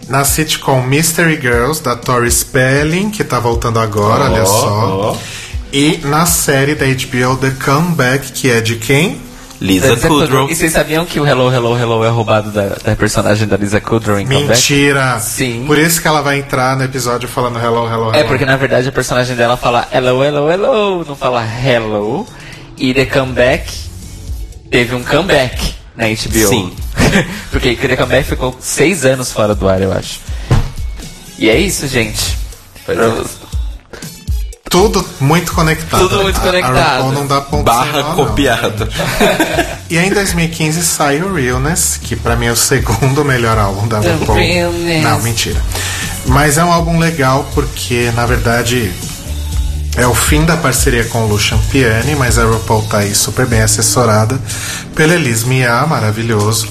Na 0.08 0.24
sitcom 0.24 0.80
Mystery 0.82 1.40
Girls, 1.40 1.82
da 1.82 1.96
Tori 1.96 2.30
Spelling, 2.30 3.10
que 3.10 3.24
tá 3.24 3.38
voltando 3.40 3.78
agora, 3.80 4.24
olha 4.30 4.46
só. 4.46 5.12
ó. 5.12 5.16
E 5.72 5.98
na 6.04 6.24
série 6.24 6.74
da 6.74 6.86
HBO 6.86 7.36
The 7.36 7.50
Comeback, 7.62 8.32
que 8.32 8.50
é 8.50 8.60
de 8.60 8.76
quem? 8.76 9.20
Lisa 9.60 9.94
Lisa 9.94 10.08
Kudrow. 10.08 10.48
E 10.48 10.54
vocês 10.54 10.72
sabiam 10.72 11.04
que 11.04 11.18
o 11.18 11.26
Hello, 11.26 11.52
Hello, 11.52 11.76
Hello 11.76 12.04
é 12.04 12.08
roubado 12.08 12.50
da, 12.52 12.68
da 12.84 12.94
personagem 12.94 13.48
da 13.48 13.56
Lisa 13.56 13.80
Kudrow 13.80 14.18
em 14.18 14.24
Comeback? 14.26 14.48
Mentira! 14.50 15.18
Sim. 15.18 15.64
Por 15.66 15.76
isso 15.78 16.00
que 16.00 16.06
ela 16.06 16.22
vai 16.22 16.38
entrar 16.38 16.76
no 16.76 16.84
episódio 16.84 17.28
falando 17.28 17.58
hello, 17.58 17.86
hello, 17.86 18.10
hello. 18.10 18.14
É, 18.14 18.22
porque 18.22 18.44
na 18.44 18.56
verdade 18.56 18.88
a 18.88 18.92
personagem 18.92 19.34
dela 19.34 19.56
fala 19.56 19.88
hello, 19.92 20.22
hello, 20.22 20.48
hello, 20.50 21.04
não 21.06 21.16
fala 21.16 21.44
hello. 21.44 22.26
E 22.76 22.94
The 22.94 23.06
Comeback 23.06 23.72
teve 24.70 24.94
um 24.94 25.02
comeback 25.02 25.74
na 25.96 26.06
HBO. 26.06 26.48
Sim. 26.48 26.72
porque 27.50 27.74
The 27.74 27.96
Comeback 27.96 28.28
ficou 28.28 28.56
seis 28.60 29.04
anos 29.04 29.32
fora 29.32 29.54
do 29.56 29.68
ar, 29.68 29.82
eu 29.82 29.92
acho. 29.92 30.20
E 31.36 31.48
é 31.48 31.58
isso, 31.58 31.86
gente. 31.88 32.36
É. 32.86 32.94
vo- 32.94 33.47
Tudo 34.70 35.04
muito 35.20 35.52
conectado. 35.52 36.00
Tudo 36.08 36.22
muito 36.22 36.36
A- 36.38 36.42
conectado. 36.42 36.76
A 36.76 36.94
RuPaul 36.96 37.12
não 37.12 37.26
dá 37.26 37.40
ponto 37.40 37.64
Barra 37.64 37.84
sem 37.92 38.02
nó, 38.02 38.08
não. 38.08 38.14
copiada. 38.16 38.88
E 39.90 39.96
aí 39.96 40.06
em 40.06 40.12
2015 40.12 40.82
sai 40.84 41.22
o 41.22 41.32
Realness, 41.32 41.98
que 42.02 42.14
pra 42.14 42.36
mim 42.36 42.44
é 42.44 42.52
o 42.52 42.56
segundo 42.56 43.24
melhor 43.24 43.56
álbum 43.56 43.88
da 43.88 44.00
The 44.00 44.12
RuPaul. 44.16 44.38
Realness. 44.38 45.02
Não, 45.02 45.18
mentira. 45.22 45.58
Mas 46.26 46.58
é 46.58 46.64
um 46.64 46.70
álbum 46.70 46.98
legal 46.98 47.48
porque, 47.54 48.12
na 48.14 48.26
verdade, 48.26 48.92
é 49.96 50.06
o 50.06 50.14
fim 50.14 50.44
da 50.44 50.58
parceria 50.58 51.04
com 51.04 51.22
o 51.24 51.26
Lucian 51.28 51.56
Piani, 51.72 52.14
mas 52.16 52.38
a 52.38 52.44
RuPaul 52.44 52.82
tá 52.82 52.98
aí 52.98 53.14
super 53.14 53.46
bem 53.46 53.62
assessorada 53.62 54.38
pela 54.94 55.14
Elis 55.14 55.42
Mia, 55.44 55.86
maravilhoso. 55.86 56.68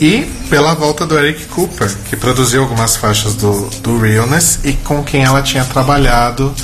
E 0.00 0.22
pela 0.48 0.74
volta 0.74 1.06
do 1.06 1.18
Eric 1.18 1.46
Cooper, 1.46 1.90
que 2.08 2.16
produziu 2.16 2.62
algumas 2.62 2.96
faixas 2.96 3.34
do, 3.34 3.68
do 3.80 3.98
Realness 3.98 4.60
e 4.64 4.72
com 4.72 5.02
quem 5.02 5.22
ela 5.24 5.42
tinha 5.42 5.64
trabalhado 5.64 6.54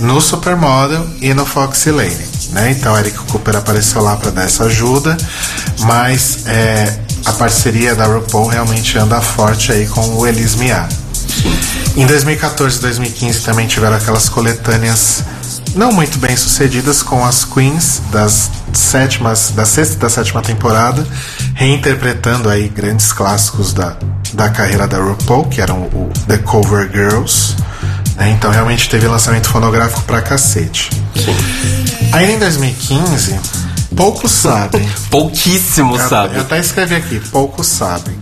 no 0.00 0.20
Supermodel 0.20 1.06
e 1.20 1.32
no 1.34 1.44
Foxy 1.46 1.90
Lane. 1.90 2.26
Né? 2.50 2.70
Então 2.72 2.96
Eric 2.98 3.16
Cooper 3.18 3.56
apareceu 3.56 4.02
lá 4.02 4.16
para 4.16 4.30
dar 4.30 4.44
essa 4.44 4.64
ajuda, 4.64 5.16
mas 5.80 6.46
é, 6.46 6.98
a 7.24 7.32
parceria 7.32 7.94
da 7.94 8.06
RuPaul 8.06 8.48
realmente 8.48 8.98
anda 8.98 9.20
forte 9.20 9.72
aí 9.72 9.86
com 9.86 10.16
o 10.16 10.26
Elis 10.26 10.54
Mia. 10.56 10.88
Em 11.96 12.06
2014 12.06 12.78
e 12.78 12.80
2015 12.80 13.40
também 13.40 13.66
tiveram 13.66 13.96
aquelas 13.96 14.28
coletâneas 14.28 15.22
não 15.74 15.92
muito 15.92 16.18
bem 16.18 16.36
sucedidas 16.36 17.02
com 17.02 17.24
as 17.24 17.44
queens 17.44 18.00
das 18.10 18.50
sétimas, 18.72 19.50
da 19.50 19.64
sexta 19.64 19.94
e 19.94 19.98
da 19.98 20.08
sétima 20.08 20.40
temporada, 20.42 21.06
reinterpretando 21.54 22.48
aí 22.48 22.68
grandes 22.68 23.12
clássicos 23.12 23.72
da, 23.72 23.96
da 24.32 24.48
carreira 24.50 24.86
da 24.86 24.98
RuPaul, 24.98 25.44
que 25.46 25.60
eram 25.60 25.82
o 25.82 26.10
The 26.28 26.38
Cover 26.38 26.90
Girls. 26.92 27.54
né? 28.16 28.30
Então 28.30 28.50
realmente 28.50 28.88
teve 28.88 29.06
lançamento 29.06 29.48
fonográfico 29.48 30.02
pra 30.02 30.22
cacete. 30.22 30.90
Aí 32.12 32.32
em 32.34 32.38
2015, 32.38 33.38
poucos 33.96 34.30
sabem. 34.32 34.88
Pouquíssimo, 35.10 35.96
Eu- 35.96 36.08
sabe? 36.08 36.36
Eu 36.36 36.42
até 36.42 36.58
escrevi 36.60 36.94
aqui, 36.94 37.20
poucos 37.30 37.66
sabem. 37.66 38.14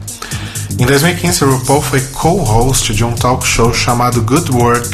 Em 0.78 0.86
2015, 0.86 1.44
RuPaul 1.44 1.82
foi 1.82 2.00
co-host 2.00 2.92
de 2.94 3.04
um 3.04 3.12
talk 3.14 3.46
show 3.46 3.72
chamado 3.72 4.20
Good 4.22 4.50
Work, 4.52 4.88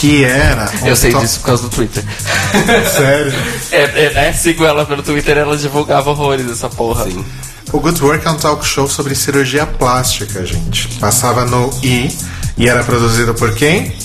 que 0.00 0.24
era. 0.24 0.70
um 0.82 0.86
Eu 0.88 0.96
sei 0.96 1.10
to- 1.12 1.20
disso 1.20 1.40
por 1.40 1.46
causa 1.46 1.62
do 1.64 1.68
Twitter. 1.70 2.04
Sério. 2.96 3.32
É, 3.72 3.82
é, 4.06 4.10
né? 4.14 4.32
Sigo 4.32 4.64
ela 4.64 4.84
pelo 4.84 5.02
Twitter, 5.02 5.38
ela 5.38 5.56
divulgava 5.56 6.10
horrores 6.10 6.46
dessa 6.46 6.68
porra. 6.68 7.04
Sim. 7.04 7.24
O 7.72 7.80
Good 7.80 8.02
Work 8.02 8.26
é 8.26 8.30
um 8.30 8.36
talk 8.36 8.64
show 8.66 8.86
sobre 8.88 9.14
cirurgia 9.14 9.64
plástica, 9.66 10.44
gente. 10.44 10.88
Passava 11.00 11.44
no 11.44 11.70
I 11.82 12.14
e 12.58 12.68
era 12.68 12.84
produzido 12.84 13.34
por 13.34 13.54
quem? 13.54 13.96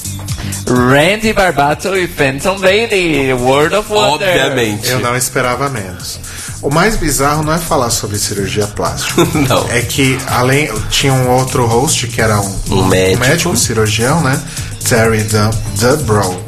Randy 0.67 1.33
Barbato 1.33 1.95
e 1.95 2.07
Phantom 2.07 2.57
Bailey, 2.59 3.33
World 3.33 3.75
of 3.75 3.91
Wonder. 3.91 4.27
Obviamente. 4.29 4.87
Eu 4.89 4.99
não 4.99 5.15
esperava 5.15 5.67
menos. 5.69 6.19
O 6.61 6.69
mais 6.69 6.95
bizarro 6.97 7.41
não 7.43 7.53
é 7.53 7.57
falar 7.57 7.89
sobre 7.89 8.17
cirurgia 8.17 8.67
plástica. 8.67 9.23
Não. 9.47 9.65
É 9.69 9.81
que 9.81 10.17
além 10.27 10.69
tinha 10.89 11.13
um 11.13 11.29
outro 11.29 11.65
host 11.65 12.07
que 12.07 12.19
era 12.21 12.39
um, 12.41 12.59
Um 12.69 12.85
médico. 12.87 13.55
cirurgião, 13.55 14.21
né? 14.21 14.41
Terry 14.87 15.23
Dub- 15.23 15.55
Dubrow. 15.79 16.43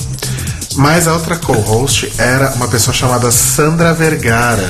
Mas 0.76 1.08
a 1.08 1.14
outra 1.14 1.36
co-host 1.38 2.12
era 2.18 2.50
uma 2.52 2.68
pessoa 2.68 2.94
chamada 2.94 3.30
Sandra 3.32 3.94
Vergara. 3.94 4.70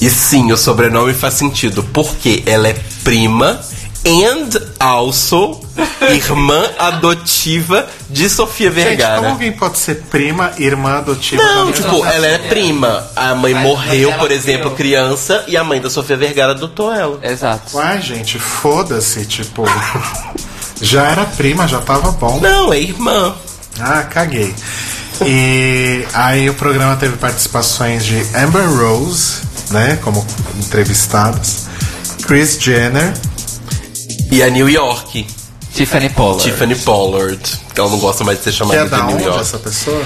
E 0.00 0.08
sim, 0.10 0.52
o 0.52 0.56
sobrenome 0.56 1.12
faz 1.14 1.34
sentido, 1.34 1.82
porque 1.92 2.42
ela 2.46 2.68
é 2.68 2.76
prima 3.04 3.60
and 4.06 4.48
also 4.78 5.60
irmã 6.10 6.70
adotiva 6.78 7.86
de 8.08 8.28
Sofia 8.30 8.70
Gente, 8.70 8.76
como 8.84 8.88
Vergara. 8.96 9.28
alguém 9.28 9.52
pode 9.52 9.78
ser 9.78 9.96
prima, 10.10 10.52
irmã 10.58 10.98
adotiva 10.98 11.42
Não, 11.42 11.72
tipo, 11.72 12.04
ela 12.06 12.26
é 12.26 12.38
prima. 12.38 13.06
A 13.14 13.34
mãe 13.34 13.52
Mas- 13.54 13.62
morreu, 13.64 14.12
por 14.14 14.30
exemplo, 14.30 14.70
criou. 14.70 15.04
criança, 15.08 15.44
e 15.48 15.56
a 15.56 15.64
mãe 15.64 15.80
da 15.80 15.90
Sofia 15.90 16.16
Vergara 16.16 16.52
adotou 16.52 16.92
ela. 16.92 17.18
Exato. 17.22 17.76
Uai, 17.76 18.00
gente, 18.00 18.38
foda-se, 18.38 19.26
tipo. 19.26 19.64
já 20.80 21.04
era 21.06 21.24
prima, 21.24 21.66
já 21.68 21.80
tava 21.80 22.12
bom. 22.12 22.38
Não, 22.40 22.72
é 22.72 22.80
irmã. 22.80 23.34
Ah, 23.80 24.02
caguei. 24.04 24.54
E 25.26 26.04
aí 26.14 26.48
o 26.48 26.54
programa 26.54 26.96
teve 26.96 27.16
participações 27.16 28.04
de 28.04 28.16
Amber 28.36 28.68
Rose, 28.72 29.42
né, 29.70 29.98
como 30.02 30.24
entrevistadas, 30.56 31.66
Chris 32.26 32.56
Jenner, 32.60 33.12
E 34.30 34.42
a 34.42 34.50
New 34.50 34.68
York, 34.68 35.26
Tiffany 35.74 36.08
Pollard. 36.10 36.42
Tiffany 36.44 36.74
Pollard, 36.76 37.38
que 37.74 37.80
ela 37.80 37.88
não 37.90 37.98
gosta 37.98 38.24
mais 38.24 38.38
de 38.38 38.44
ser 38.44 38.52
chamada 38.52 38.80
é 38.80 38.84
de 38.84 39.02
New 39.14 39.20
York. 39.20 39.40
essa 39.40 39.58
pessoa? 39.58 40.02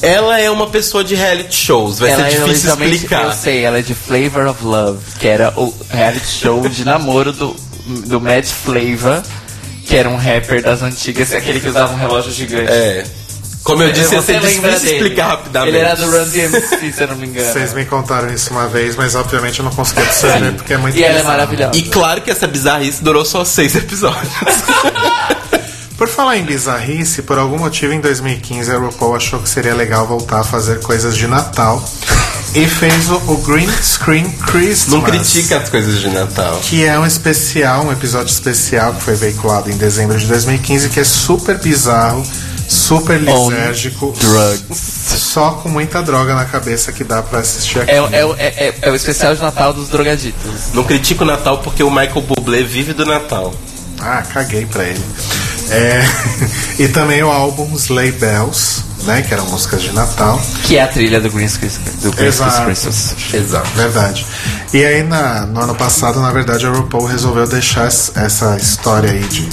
Ela 0.00 0.40
é 0.40 0.50
uma 0.50 0.66
pessoa 0.68 1.04
de 1.04 1.14
reality 1.14 1.54
shows, 1.54 2.00
vai 2.00 2.10
ela 2.10 2.22
ser 2.22 2.22
é 2.22 2.30
difícil 2.30 2.48
originalmente- 2.48 2.94
explicar. 2.96 3.24
Eu 3.26 3.32
sei, 3.32 3.64
ela 3.64 3.78
é 3.78 3.82
de 3.82 3.94
Flavor 3.94 4.48
of 4.48 4.64
Love, 4.64 4.98
que 5.20 5.28
era 5.28 5.52
o 5.56 5.72
reality 5.90 6.26
show 6.26 6.68
de 6.68 6.84
namoro 6.84 7.32
do, 7.32 7.54
do 8.06 8.20
Mad 8.20 8.44
Flavor, 8.44 9.22
que 9.86 9.94
era 9.96 10.08
um 10.08 10.16
rapper 10.16 10.60
das 10.62 10.82
antigas, 10.82 11.32
aquele 11.32 11.60
que 11.60 11.68
usava 11.68 11.92
um 11.92 11.96
relógio 11.98 12.32
gigante. 12.32 12.70
É. 12.72 13.04
Como 13.62 13.82
eu 13.82 13.92
disse, 13.92 14.14
Você 14.14 14.32
lembra 14.32 14.48
difícil 14.50 14.80
dele? 14.80 14.92
explicar 14.96 15.28
rapidamente. 15.28 15.76
Ele 15.76 15.84
era 15.84 15.94
do 15.94 16.10
Run 16.10 16.28
DMC, 16.28 16.92
se 16.92 17.02
eu 17.02 17.08
não 17.08 17.16
me 17.16 17.26
engano. 17.28 17.52
Vocês 17.52 17.72
me 17.72 17.84
contaram 17.84 18.32
isso 18.32 18.50
uma 18.50 18.66
vez, 18.66 18.96
mas 18.96 19.14
obviamente 19.14 19.60
eu 19.60 19.64
não 19.64 19.72
consegui 19.72 20.02
absorver 20.02 20.52
porque 20.52 20.74
é 20.74 20.76
muito 20.78 20.96
E 20.98 21.04
ela 21.04 21.20
é 21.20 21.22
maravilhosa. 21.22 21.78
E 21.78 21.82
claro 21.82 22.20
que 22.22 22.30
essa 22.30 22.46
bizarrice 22.46 23.02
durou 23.04 23.24
só 23.24 23.44
seis 23.44 23.74
episódios. 23.76 24.32
Por 25.96 26.08
falar 26.08 26.36
em 26.36 26.42
bizarrice, 26.42 27.22
por 27.22 27.38
algum 27.38 27.58
motivo 27.58 27.92
em 27.92 28.00
2015 28.00 28.72
a 28.72 28.76
RuPaul 28.76 29.14
achou 29.14 29.38
que 29.38 29.48
seria 29.48 29.72
legal 29.72 30.04
voltar 30.04 30.40
a 30.40 30.44
fazer 30.44 30.80
coisas 30.80 31.16
de 31.16 31.28
Natal 31.28 31.80
e 32.56 32.66
fez 32.66 33.08
o, 33.08 33.16
o 33.28 33.36
Green 33.36 33.68
Screen 33.80 34.28
Christmas. 34.50 34.88
Não 34.88 35.02
critica 35.02 35.58
as 35.58 35.68
coisas 35.68 36.00
de 36.00 36.08
Natal. 36.08 36.58
Que 36.64 36.84
é 36.84 36.98
um 36.98 37.06
especial, 37.06 37.84
um 37.84 37.92
episódio 37.92 38.32
especial 38.32 38.94
que 38.94 39.02
foi 39.02 39.14
veiculado 39.14 39.70
em 39.70 39.76
dezembro 39.76 40.18
de 40.18 40.26
2015, 40.26 40.88
que 40.88 40.98
é 40.98 41.04
super 41.04 41.58
bizarro, 41.58 42.24
super 42.72 43.20
lisérgico, 43.20 44.12
drugs. 44.18 44.78
só 45.18 45.50
com 45.52 45.68
muita 45.68 46.02
droga 46.02 46.34
na 46.34 46.44
cabeça 46.44 46.90
que 46.92 47.04
dá 47.04 47.22
pra 47.22 47.40
assistir 47.40 47.80
aqui. 47.80 47.90
É, 47.90 48.02
o- 48.02 48.08
é, 48.08 48.20
é, 48.38 48.46
é, 48.68 48.74
é 48.82 48.90
o 48.90 48.94
especial 48.94 49.34
de 49.34 49.40
Natal 49.42 49.72
dos 49.72 49.88
drogaditos. 49.88 50.72
Não 50.74 50.84
critico 50.84 51.22
o 51.24 51.26
Natal 51.26 51.58
porque 51.58 51.82
o 51.82 51.90
Michael 51.90 52.22
Bublé 52.22 52.62
vive 52.62 52.92
do 52.92 53.04
Natal. 53.04 53.54
Ah, 54.00 54.22
caguei 54.32 54.66
pra 54.66 54.84
ele. 54.84 55.04
É, 55.70 56.02
e 56.82 56.88
também 56.88 57.22
o 57.22 57.30
álbum 57.30 57.74
Sleigh 57.76 58.12
Bells, 58.18 58.82
né? 59.04 59.22
Que 59.22 59.32
eram 59.34 59.46
músicas 59.46 59.82
de 59.82 59.92
Natal. 59.92 60.40
Que 60.64 60.76
é 60.76 60.82
a 60.82 60.88
trilha 60.88 61.20
do 61.20 61.30
Green 61.30 61.48
Christmas. 61.48 61.94
Do 62.02 62.10
Green 62.12 62.26
Exato. 62.28 62.64
Christmas. 62.64 63.14
Exato. 63.32 63.68
Verdade. 63.74 64.26
E 64.72 64.84
aí, 64.84 65.02
na- 65.02 65.44
no 65.46 65.60
ano 65.60 65.74
passado, 65.74 66.20
na 66.20 66.30
verdade, 66.30 66.66
a 66.66 66.70
RuPaul 66.70 67.04
resolveu 67.06 67.46
deixar 67.46 67.86
es- 67.88 68.10
essa 68.14 68.56
história 68.56 69.10
aí 69.10 69.22
de, 69.24 69.46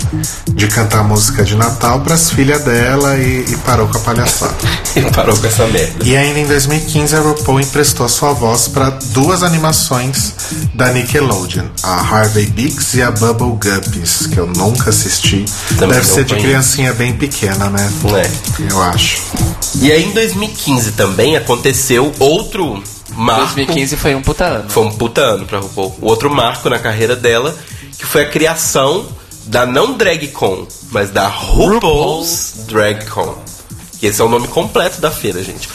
de 0.54 0.68
cantar 0.68 1.04
música 1.04 1.44
de 1.44 1.56
Natal 1.56 2.00
pras 2.02 2.32
filhas 2.32 2.64
dela 2.64 3.18
e, 3.18 3.46
e 3.50 3.58
parou 3.66 3.88
com 3.88 3.98
a 3.98 4.02
palhaçada. 4.02 4.56
Ele 4.96 5.10
parou 5.12 5.36
com 5.38 5.46
essa 5.48 5.66
merda. 5.68 6.06
E 6.06 6.16
ainda 6.16 6.40
em 6.40 6.48
2015, 6.48 7.16
a 7.16 7.20
RuPaul 7.20 7.60
emprestou 7.60 8.06
a 8.06 8.10
sua 8.10 8.32
voz 8.34 8.68
para 8.70 8.90
duas 8.90 9.44
animações 9.44 10.34
da 10.74 10.92
Nickelodeon, 10.92 11.66
a 11.84 11.96
Harvey 12.00 12.46
Biggs 12.46 12.98
e 12.98 13.02
a 13.02 13.12
Bubble 13.12 13.58
Guppies, 13.60 14.28
que 14.28 14.38
eu 14.38 14.48
nunca 14.48 14.90
assisti. 14.90 15.46
Também 15.78 15.96
Deve 16.00 16.06
ser 16.08 16.24
de 16.24 16.36
criancinha 16.36 16.94
bem 16.94 17.14
pequena, 17.14 17.70
né? 17.70 17.92
É. 18.16 18.30
Eu 18.72 18.82
acho. 18.84 19.18
E 19.82 19.92
aí 19.92 20.04
em 20.04 20.12
2015 20.12 20.92
também 20.94 21.38
aconteceu 21.38 22.12
outro 22.20 22.84
marco. 23.14 23.56
2015 23.56 23.98
foi 23.98 24.16
um 24.16 24.22
puta 24.22 24.46
ano. 24.46 24.70
Foi 24.70 24.84
um 24.84 24.92
puta 24.92 25.22
ano 25.22 25.46
pra 25.46 25.60
RuPaul. 25.60 25.96
O 26.02 26.08
outro 26.08 26.30
marco 26.34 26.70
na 26.70 26.80
carreira 26.80 27.16
dela, 27.16 27.56
que 27.98 28.06
foi 28.06 28.24
a 28.24 28.30
criação 28.30 29.08
da 29.46 29.66
não 29.66 29.94
DragCon, 29.98 30.68
mas 30.92 31.10
da 31.10 31.28
RuPaul's 31.28 32.66
DragCon. 32.68 33.38
Que 34.00 34.08
esse 34.08 34.22
é 34.22 34.24
o 34.24 34.30
nome 34.30 34.48
completo 34.48 35.02
da 35.02 35.12
feira, 35.12 35.44
gente. 35.44 35.70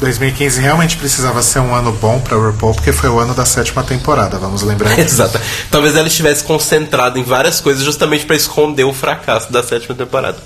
2015 0.00 0.60
realmente 0.60 0.96
precisava 0.96 1.42
ser 1.42 1.58
um 1.58 1.74
ano 1.74 1.92
bom 1.92 2.20
pra 2.20 2.36
RuPaul, 2.36 2.74
porque 2.74 2.92
foi 2.92 3.08
o 3.10 3.18
ano 3.18 3.34
da 3.34 3.44
sétima 3.44 3.82
temporada, 3.82 4.38
vamos 4.38 4.62
lembrar. 4.62 4.96
Exato. 4.98 5.40
Talvez 5.70 5.96
ela 5.96 6.06
estivesse 6.06 6.44
concentrada 6.44 7.18
em 7.18 7.22
várias 7.22 7.60
coisas 7.60 7.82
justamente 7.82 8.24
pra 8.24 8.36
esconder 8.36 8.84
o 8.84 8.92
fracasso 8.92 9.52
da 9.52 9.62
sétima 9.62 9.94
temporada. 9.94 10.38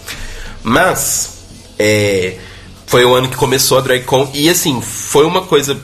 Mas 0.62 1.41
é, 1.78 2.36
foi 2.86 3.05
o 3.05 3.15
ano 3.15 3.28
que 3.28 3.36
começou 3.36 3.78
a 3.78 3.81
DragCon 3.81 4.28
e 4.35 4.49
assim 4.51 4.81
foi 4.81 5.24
uma 5.24 5.43
coisa 5.43 5.74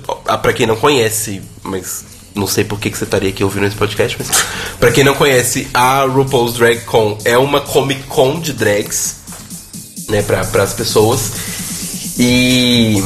pra 0.42 0.52
quem 0.52 0.66
não 0.66 0.76
conhece, 0.76 1.40
mas 1.62 2.04
não 2.34 2.46
sei 2.46 2.64
por 2.64 2.78
que, 2.78 2.90
que 2.90 2.98
você 2.98 3.04
estaria 3.04 3.30
aqui 3.30 3.42
ouvindo 3.42 3.66
esse 3.66 3.76
podcast, 3.76 4.16
mas 4.18 4.28
pra 4.78 4.92
quem 4.92 5.04
não 5.04 5.14
conhece, 5.14 5.68
a 5.72 6.04
RuPaul's 6.04 6.54
DragCon 6.54 7.18
é 7.24 7.36
uma 7.36 7.60
Comic 7.60 8.02
Con 8.04 8.40
de 8.40 8.52
drags, 8.52 9.16
né, 10.08 10.22
para 10.22 10.62
as 10.62 10.72
pessoas. 10.72 11.32
E 12.18 13.02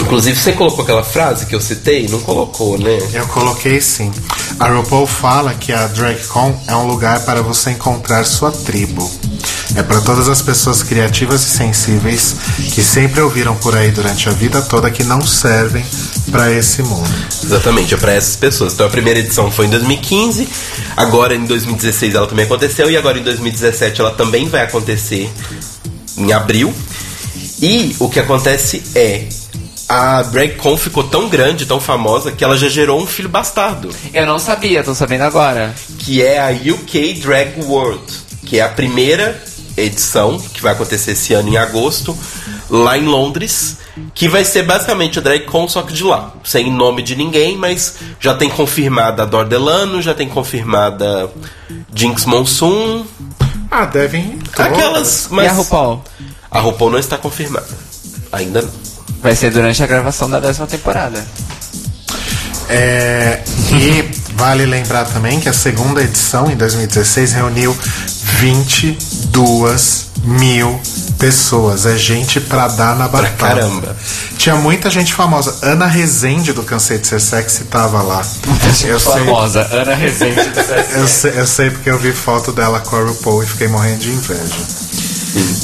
inclusive 0.00 0.38
você 0.38 0.52
colocou 0.52 0.82
aquela 0.82 1.02
frase 1.02 1.46
que 1.46 1.54
eu 1.54 1.60
citei, 1.60 2.08
não 2.08 2.20
colocou, 2.20 2.78
né? 2.78 2.98
Eu 3.12 3.26
coloquei 3.28 3.80
sim. 3.80 4.12
A 4.58 4.68
RuPaul 4.68 5.06
fala 5.06 5.54
que 5.54 5.72
a 5.72 5.86
DragCon 5.88 6.58
é 6.66 6.74
um 6.76 6.86
lugar 6.86 7.24
para 7.24 7.42
você 7.42 7.70
encontrar 7.70 8.24
sua 8.24 8.50
tribo. 8.52 9.10
É 9.76 9.82
para 9.82 10.00
todas 10.00 10.26
as 10.28 10.40
pessoas 10.40 10.82
criativas 10.82 11.42
e 11.42 11.50
sensíveis 11.50 12.34
que 12.72 12.82
sempre 12.82 13.20
ouviram 13.20 13.54
por 13.56 13.76
aí 13.76 13.90
durante 13.90 14.26
a 14.26 14.32
vida 14.32 14.62
toda 14.62 14.90
que 14.90 15.04
não 15.04 15.20
servem 15.26 15.84
para 16.30 16.50
esse 16.50 16.82
mundo. 16.82 17.08
Exatamente, 17.44 17.92
é 17.92 17.96
pra 17.98 18.12
essas 18.14 18.36
pessoas. 18.36 18.72
Então 18.72 18.86
a 18.86 18.90
primeira 18.90 19.20
edição 19.20 19.50
foi 19.50 19.66
em 19.66 19.70
2015, 19.70 20.48
agora 20.96 21.34
em 21.34 21.44
2016 21.44 22.14
ela 22.14 22.26
também 22.26 22.46
aconteceu 22.46 22.90
e 22.90 22.96
agora 22.96 23.18
em 23.18 23.22
2017 23.22 24.00
ela 24.00 24.12
também 24.12 24.48
vai 24.48 24.62
acontecer 24.62 25.30
em 26.16 26.32
abril. 26.32 26.72
E 27.60 27.94
o 27.98 28.08
que 28.08 28.18
acontece 28.18 28.82
é 28.94 29.28
a 29.88 30.22
DragCon 30.22 30.76
ficou 30.78 31.04
tão 31.04 31.28
grande, 31.28 31.66
tão 31.66 31.80
famosa 31.80 32.32
que 32.32 32.42
ela 32.42 32.56
já 32.56 32.68
gerou 32.68 33.00
um 33.00 33.06
filho 33.06 33.28
bastardo, 33.28 33.90
Eu 34.12 34.26
não 34.26 34.38
sabia, 34.38 34.82
tô 34.82 34.94
sabendo 34.94 35.22
agora. 35.24 35.74
que 35.98 36.22
é 36.22 36.38
a 36.40 36.48
UK 36.50 37.20
Drag 37.20 37.60
World, 37.62 38.02
que 38.46 38.58
é 38.58 38.62
a 38.62 38.68
primeira 38.68 39.40
edição 39.76 40.38
que 40.38 40.62
vai 40.62 40.72
acontecer 40.72 41.12
esse 41.12 41.34
ano 41.34 41.48
em 41.48 41.56
agosto, 41.56 42.16
lá 42.70 42.96
em 42.96 43.04
Londres, 43.04 43.76
que 44.14 44.28
vai 44.28 44.44
ser 44.44 44.62
basicamente 44.64 45.18
a 45.18 45.22
DragCon 45.22 45.68
só 45.68 45.82
que 45.82 45.92
de 45.92 46.02
lá, 46.04 46.32
sem 46.44 46.70
nome 46.72 47.02
de 47.02 47.14
ninguém, 47.16 47.56
mas 47.56 47.94
já 48.20 48.34
tem 48.34 48.48
confirmada 48.50 49.22
a 49.22 49.26
Dor 49.26 49.46
Delano, 49.46 50.00
já 50.02 50.14
tem 50.14 50.28
confirmada 50.28 51.30
Jinx 51.94 52.24
Monsoon, 52.24 53.04
Ah, 53.70 53.84
devem. 53.84 54.38
aquelas, 54.56 55.26
E 55.26 55.34
mas 55.34 55.48
a 55.50 55.52
RuPaul? 55.54 56.02
a 56.50 56.60
RuPaul 56.60 56.90
não 56.92 56.98
está 56.98 57.16
confirmada. 57.18 57.68
Ainda 58.32 58.62
não. 58.62 58.70
Vai 59.22 59.34
ser 59.34 59.50
durante 59.50 59.82
a 59.82 59.86
gravação 59.86 60.28
da 60.28 60.38
décima 60.40 60.66
temporada. 60.66 61.24
É, 62.68 63.42
e 63.72 64.02
vale 64.34 64.66
lembrar 64.66 65.04
também 65.04 65.38
que 65.40 65.48
a 65.48 65.52
segunda 65.52 66.02
edição, 66.02 66.50
em 66.50 66.56
2016, 66.56 67.32
reuniu 67.32 67.76
22 68.38 70.06
mil 70.24 70.80
pessoas. 71.18 71.86
É 71.86 71.96
gente 71.96 72.40
pra 72.40 72.68
dar 72.68 72.96
na 72.96 73.08
batata. 73.08 73.34
caramba. 73.36 73.96
Tinha 74.36 74.56
muita 74.56 74.90
gente 74.90 75.14
famosa. 75.14 75.56
Ana 75.62 75.86
Rezende, 75.86 76.52
do 76.52 76.62
Cansei 76.62 76.98
de 76.98 77.06
Ser 77.06 77.20
Sexy, 77.20 77.64
tava 77.64 78.02
lá. 78.02 78.24
Eu 78.84 79.00
sei, 79.00 79.24
Famosa, 79.24 79.66
Ana 79.72 79.94
Rezende 79.94 80.42
do 80.42 80.60
eu, 80.98 81.08
sei, 81.08 81.32
eu 81.36 81.46
sei 81.46 81.70
porque 81.70 81.90
eu 81.90 81.98
vi 81.98 82.12
foto 82.12 82.52
dela 82.52 82.80
com 82.80 82.96
a 82.96 83.00
RuPaul 83.00 83.42
e 83.42 83.46
fiquei 83.46 83.68
morrendo 83.68 84.00
de 84.00 84.10
inveja. 84.10 84.86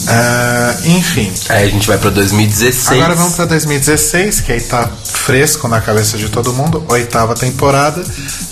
Ah, 0.09 0.75
enfim, 0.85 1.33
Aí 1.49 1.65
a 1.67 1.69
gente 1.69 1.87
vai 1.87 1.97
pra 1.97 2.11
2016. 2.11 3.01
Agora 3.01 3.15
vamos 3.15 3.35
pra 3.35 3.47
2016, 3.47 4.41
que 4.41 4.53
aí 4.53 4.61
tá 4.61 4.89
fresco 5.05 5.67
na 5.69 5.81
cabeça 5.81 6.19
de 6.19 6.29
todo 6.29 6.53
mundo. 6.53 6.85
Oitava 6.89 7.35
temporada. 7.35 8.03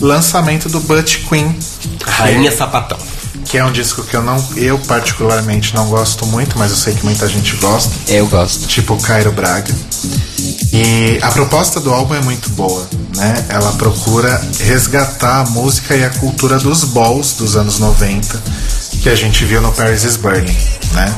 Lançamento 0.00 0.68
do 0.68 0.80
Butch 0.80 1.28
Queen, 1.28 1.58
Rainha 2.06 2.50
Sapatão. 2.50 2.98
Que 3.44 3.58
é 3.58 3.64
um 3.64 3.72
disco 3.72 4.02
que 4.02 4.14
eu 4.14 4.22
não, 4.22 4.42
eu 4.56 4.78
particularmente 4.80 5.74
não 5.74 5.86
gosto 5.86 6.26
muito, 6.26 6.58
mas 6.58 6.70
eu 6.70 6.76
sei 6.76 6.94
que 6.94 7.04
muita 7.04 7.28
gente 7.28 7.56
gosta. 7.56 7.92
Eu 8.08 8.26
gosto. 8.26 8.66
Tipo 8.66 8.96
Cairo 9.02 9.32
Braga. 9.32 9.74
E 10.72 11.18
a 11.22 11.30
proposta 11.30 11.80
do 11.80 11.92
álbum 11.92 12.14
é 12.14 12.20
muito 12.20 12.48
boa, 12.50 12.88
né? 13.16 13.44
Ela 13.48 13.72
procura 13.72 14.40
resgatar 14.60 15.40
a 15.40 15.44
música 15.50 15.96
e 15.96 16.04
a 16.04 16.10
cultura 16.10 16.58
dos 16.58 16.84
balls 16.84 17.34
dos 17.34 17.56
anos 17.56 17.78
90 17.78 18.40
que 19.02 19.08
a 19.08 19.14
gente 19.14 19.44
viu 19.44 19.60
no 19.62 19.72
Paris 19.72 20.04
is 20.04 20.16
Burning, 20.16 20.56
né? 20.92 21.14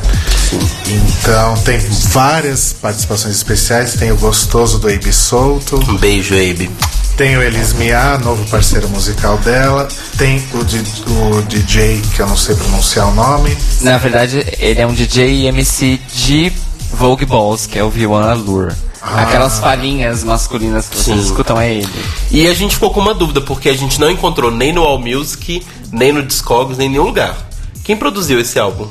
Então 0.87 1.55
tem 1.63 1.79
várias 1.79 2.73
participações 2.73 3.35
especiais, 3.35 3.93
tem 3.95 4.11
o 4.11 4.17
gostoso 4.17 4.79
do 4.79 4.87
Abe 4.87 5.11
Souto, 5.11 5.77
Um 5.89 5.97
beijo, 5.97 6.33
Abe. 6.35 6.69
tem 7.17 7.35
o 7.37 7.41
Elis 7.43 7.73
Mia, 7.73 8.17
novo 8.19 8.45
parceiro 8.49 8.87
musical 8.89 9.37
dela, 9.39 9.87
tem 10.17 10.41
o, 10.53 10.63
di- 10.63 10.83
o 11.07 11.41
DJ 11.43 12.01
que 12.15 12.21
eu 12.21 12.27
não 12.27 12.37
sei 12.37 12.55
pronunciar 12.55 13.07
o 13.09 13.13
nome, 13.13 13.55
Na 13.81 13.97
verdade, 13.97 14.45
ele 14.59 14.79
é 14.79 14.87
um 14.87 14.93
DJ 14.93 15.41
e 15.41 15.45
MC 15.47 15.99
de 16.13 16.51
Vogue 16.93 17.25
Balls, 17.25 17.65
que 17.67 17.77
é 17.79 17.83
o 17.83 17.91
V1 17.91 18.29
Allure. 18.31 18.73
Aquelas 19.01 19.59
palhinhas 19.59 20.23
masculinas 20.23 20.87
que 20.87 20.95
vocês 20.97 21.17
Sim. 21.19 21.25
escutam 21.25 21.59
é 21.59 21.73
ele. 21.73 22.05
E 22.31 22.47
a 22.47 22.53
gente 22.53 22.75
ficou 22.75 22.91
com 22.93 23.01
uma 23.01 23.13
dúvida, 23.13 23.41
porque 23.41 23.67
a 23.67 23.75
gente 23.75 23.99
não 23.99 24.09
encontrou 24.09 24.49
nem 24.49 24.71
no 24.71 24.81
All 24.83 24.97
Music, 24.97 25.61
nem 25.91 26.13
no 26.13 26.23
Discogs, 26.23 26.77
nem 26.77 26.87
em 26.87 26.91
nenhum 26.91 27.03
lugar. 27.07 27.35
Quem 27.83 27.95
produziu 27.97 28.39
esse 28.39 28.57
álbum? 28.57 28.87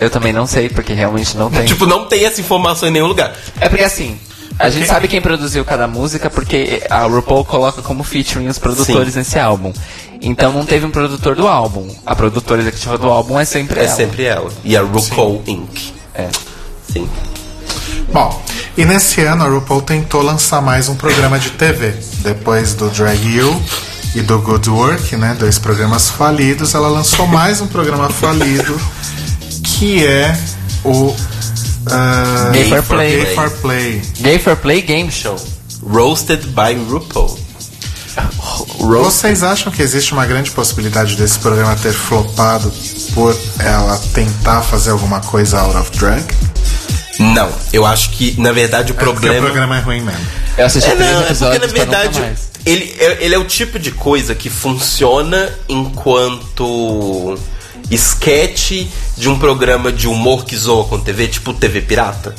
Eu 0.00 0.10
também 0.10 0.32
não 0.32 0.46
sei, 0.46 0.68
porque 0.68 0.92
realmente 0.92 1.36
não 1.36 1.50
tem. 1.50 1.64
Tipo, 1.66 1.86
não 1.86 2.06
tem 2.06 2.24
essa 2.24 2.40
informação 2.40 2.88
em 2.88 2.92
nenhum 2.92 3.06
lugar. 3.06 3.36
É 3.60 3.68
porque 3.68 3.84
assim, 3.84 4.18
a 4.58 4.68
gente 4.70 4.86
sabe 4.86 5.08
quem 5.08 5.20
produziu 5.20 5.64
cada 5.64 5.86
música 5.86 6.28
porque 6.30 6.82
a 6.90 7.04
RuPaul 7.04 7.44
coloca 7.44 7.82
como 7.82 8.02
featuring 8.02 8.48
os 8.48 8.58
produtores 8.58 9.12
Sim. 9.12 9.18
nesse 9.20 9.38
álbum. 9.38 9.72
Então 10.20 10.52
não 10.52 10.64
teve 10.64 10.86
um 10.86 10.90
produtor 10.90 11.34
do 11.34 11.46
álbum. 11.46 11.88
A 12.06 12.14
produtora 12.14 12.60
executiva 12.60 12.96
do 12.98 13.08
álbum 13.08 13.38
é 13.38 13.44
sempre 13.44 13.80
É 13.80 13.84
ela. 13.84 13.94
sempre 13.94 14.24
ela. 14.24 14.50
E 14.64 14.76
a 14.76 14.82
RuPaul 14.82 15.42
Inc. 15.46 15.92
É. 16.14 16.28
Sim. 16.92 17.08
Bom, 18.12 18.42
e 18.76 18.84
nesse 18.84 19.20
ano 19.22 19.44
a 19.44 19.48
RuPaul 19.48 19.82
tentou 19.82 20.22
lançar 20.22 20.60
mais 20.60 20.88
um 20.88 20.94
programa 20.94 21.38
de 21.38 21.50
TV. 21.50 21.94
Depois 22.18 22.74
do 22.74 22.88
Drag 22.90 23.20
You 23.24 23.60
e 24.14 24.20
do 24.20 24.38
Good 24.38 24.68
Work, 24.70 25.16
né? 25.16 25.36
Dois 25.38 25.58
programas 25.58 26.10
falidos, 26.10 26.74
ela 26.74 26.88
lançou 26.88 27.26
mais 27.26 27.60
um 27.60 27.66
programa 27.66 28.08
falido 28.10 28.78
que 29.62 30.04
é 30.06 30.36
o 30.84 31.14
ah, 31.90 32.50
Gay 32.52 32.68
for 32.68 32.82
Play. 32.82 33.24
Gay 33.24 33.34
for 33.34 33.50
Play. 33.50 34.02
Gay 34.20 34.38
for 34.38 34.56
Play 34.56 34.82
Game 34.82 35.10
Show. 35.10 35.36
Roasted 35.82 36.46
by 36.48 36.74
RuPaul. 36.88 37.38
Vocês 38.78 39.42
acham 39.42 39.72
que 39.72 39.80
existe 39.82 40.12
uma 40.12 40.26
grande 40.26 40.50
possibilidade 40.50 41.16
desse 41.16 41.38
programa 41.38 41.74
ter 41.76 41.92
flopado 41.92 42.70
por 43.14 43.34
ela 43.58 43.98
tentar 44.12 44.60
fazer 44.62 44.90
alguma 44.90 45.20
coisa 45.20 45.58
out 45.60 45.76
of 45.76 45.90
drag? 45.96 46.22
Não, 47.18 47.48
eu 47.72 47.86
acho 47.86 48.10
que, 48.10 48.38
na 48.38 48.52
verdade, 48.52 48.92
o 48.92 48.94
É 48.94 48.98
porque 48.98 49.10
o 49.10 49.14
problema. 49.14 49.46
programa 49.46 49.76
é 49.78 49.80
ruim 49.80 50.00
mesmo. 50.02 50.20
Eu 50.58 50.66
assisti 50.66 50.90
É, 50.90 50.94
três 50.94 51.10
não, 51.10 51.16
é 51.16 51.20
porque 51.20 51.32
episódios 51.32 51.72
na 51.72 51.78
verdade 51.78 52.20
mais. 52.20 52.51
Ele 52.64 52.94
é, 52.98 53.24
ele 53.24 53.34
é 53.34 53.38
o 53.38 53.44
tipo 53.44 53.78
de 53.78 53.90
coisa 53.90 54.34
que 54.34 54.48
funciona 54.48 55.52
enquanto 55.68 57.38
sketch 57.90 58.86
de 59.16 59.28
um 59.28 59.38
programa 59.38 59.92
de 59.92 60.06
humor 60.06 60.44
que 60.44 60.56
zoa 60.56 60.84
com 60.84 60.98
TV, 60.98 61.28
tipo 61.28 61.52
TV 61.52 61.80
Pirata. 61.82 62.34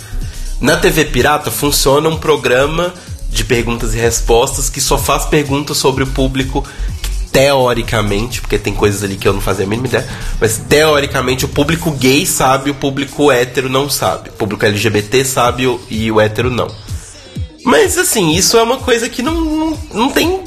Na 0.60 0.78
TV 0.78 1.06
Pirata 1.06 1.52
funciona 1.52 2.08
um 2.08 2.18
programa 2.18 2.94
de 3.30 3.44
perguntas 3.44 3.94
e 3.94 3.98
respostas 3.98 4.70
que 4.70 4.80
só 4.80 4.98
faz 4.98 5.26
perguntas 5.26 5.78
sobre 5.78 6.04
o 6.04 6.08
público 6.08 6.64
teoricamente, 7.32 8.40
porque 8.40 8.60
tem 8.60 8.74
coisas 8.74 9.04
ali 9.04 9.16
que 9.16 9.28
eu 9.28 9.34
não 9.34 9.42
fazia 9.42 9.66
a 9.66 9.68
mínima 9.68 9.88
ideia, 9.88 10.08
mas 10.40 10.60
teoricamente 10.70 11.44
o 11.46 11.48
público 11.48 11.92
gay 11.92 12.28
sabe, 12.28 12.70
o 12.70 12.76
público 12.76 13.32
hétero 13.32 13.68
não 13.68 13.90
sabe. 13.90 14.30
O 14.30 14.34
público 14.34 14.64
LGBT 14.64 15.26
sabe 15.26 15.80
e 15.90 16.12
o 16.12 16.22
hétero 16.22 16.52
não. 16.52 16.68
Mas 17.64 17.98
assim, 17.98 18.32
isso 18.32 18.58
é 18.58 18.64
uma 18.64 18.78
coisa 18.78 19.08
que 19.10 19.22
não, 19.22 19.40
não, 19.42 19.80
não 19.94 20.10
tem 20.10 20.44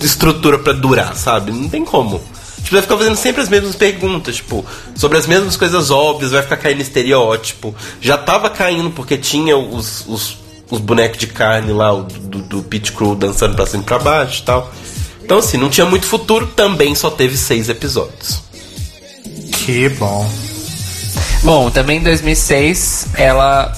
estrutura 0.00 0.58
pra 0.58 0.72
durar, 0.72 1.16
sabe? 1.16 1.52
Não 1.52 1.68
tem 1.68 1.84
como. 1.84 2.20
Tipo, 2.56 2.72
vai 2.72 2.82
ficar 2.82 2.96
fazendo 2.96 3.16
sempre 3.16 3.42
as 3.42 3.48
mesmas 3.48 3.76
perguntas, 3.76 4.36
tipo, 4.36 4.64
sobre 4.96 5.16
as 5.16 5.26
mesmas 5.26 5.56
coisas 5.56 5.90
óbvias, 5.90 6.32
vai 6.32 6.42
ficar 6.42 6.56
caindo 6.56 6.80
estereótipo. 6.80 7.74
Já 8.00 8.18
tava 8.18 8.50
caindo 8.50 8.90
porque 8.90 9.16
tinha 9.16 9.56
os, 9.56 10.04
os, 10.08 10.36
os 10.68 10.80
bonecos 10.80 11.18
de 11.18 11.28
carne 11.28 11.72
lá, 11.72 11.92
o 11.94 12.02
do, 12.02 12.42
do 12.42 12.62
Pit 12.64 12.90
Crew 12.90 13.14
dançando 13.14 13.54
pra 13.54 13.66
cima 13.66 13.84
e 13.84 13.86
pra 13.86 13.98
baixo 14.00 14.42
e 14.42 14.44
tal. 14.44 14.72
Então, 15.22 15.38
assim, 15.38 15.56
não 15.56 15.70
tinha 15.70 15.86
muito 15.86 16.06
futuro, 16.06 16.46
também 16.48 16.94
só 16.94 17.08
teve 17.08 17.36
seis 17.36 17.68
episódios. 17.68 18.42
Que 19.64 19.88
bom. 19.90 20.28
Bom, 21.42 21.70
também 21.70 21.98
em 21.98 22.02
2006, 22.02 23.08
ela 23.14 23.72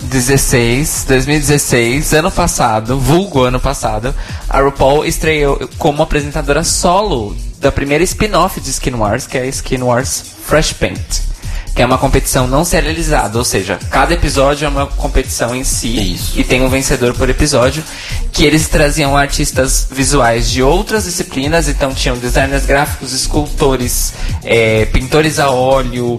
16, 0.00 1.04
2016, 1.06 2.12
ano 2.14 2.30
passado, 2.30 2.98
vulgo 2.98 3.42
ano 3.42 3.60
passado, 3.60 4.14
a 4.48 4.60
RuPaul 4.60 5.04
estreou 5.04 5.68
como 5.78 6.02
apresentadora 6.02 6.64
solo 6.64 7.36
da 7.60 7.70
primeira 7.72 8.04
spin-off 8.04 8.60
de 8.60 8.70
Skin 8.70 8.94
Wars, 8.94 9.26
que 9.26 9.36
é 9.36 9.42
a 9.42 9.46
Skin 9.46 9.82
Wars 9.82 10.22
Fresh 10.46 10.72
Paint. 10.72 11.28
Que 11.74 11.82
é 11.82 11.86
uma 11.86 11.98
competição 11.98 12.48
não 12.48 12.64
serializada, 12.64 13.38
ou 13.38 13.44
seja, 13.44 13.78
cada 13.90 14.12
episódio 14.12 14.64
é 14.64 14.68
uma 14.68 14.86
competição 14.86 15.54
em 15.54 15.62
si 15.62 16.14
Isso. 16.14 16.32
e 16.34 16.42
tem 16.42 16.60
um 16.60 16.68
vencedor 16.68 17.14
por 17.14 17.30
episódio. 17.30 17.84
Que 18.32 18.44
eles 18.44 18.66
traziam 18.68 19.16
artistas 19.16 19.86
visuais 19.88 20.50
de 20.50 20.60
outras 20.60 21.04
disciplinas, 21.04 21.68
então 21.68 21.94
tinham 21.94 22.16
designers 22.16 22.66
gráficos, 22.66 23.12
escultores, 23.12 24.12
eh, 24.44 24.86
pintores 24.92 25.38
a 25.38 25.50
óleo, 25.50 26.18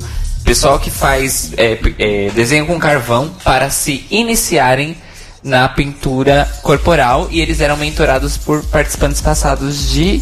pessoal 0.50 0.80
que 0.80 0.90
faz 0.90 1.52
é, 1.58 1.78
é, 2.00 2.32
desenho 2.32 2.66
com 2.66 2.80
carvão 2.80 3.30
para 3.44 3.70
se 3.70 4.04
iniciarem 4.10 4.98
na 5.44 5.70
pintura 5.70 6.52
corporal 6.64 7.28
e 7.30 7.40
eles 7.40 7.62
eram 7.62 7.78
mentorados 7.78 8.36
por 8.36 8.64
participantes 8.64 9.22
passados 9.22 9.92
de 9.92 10.20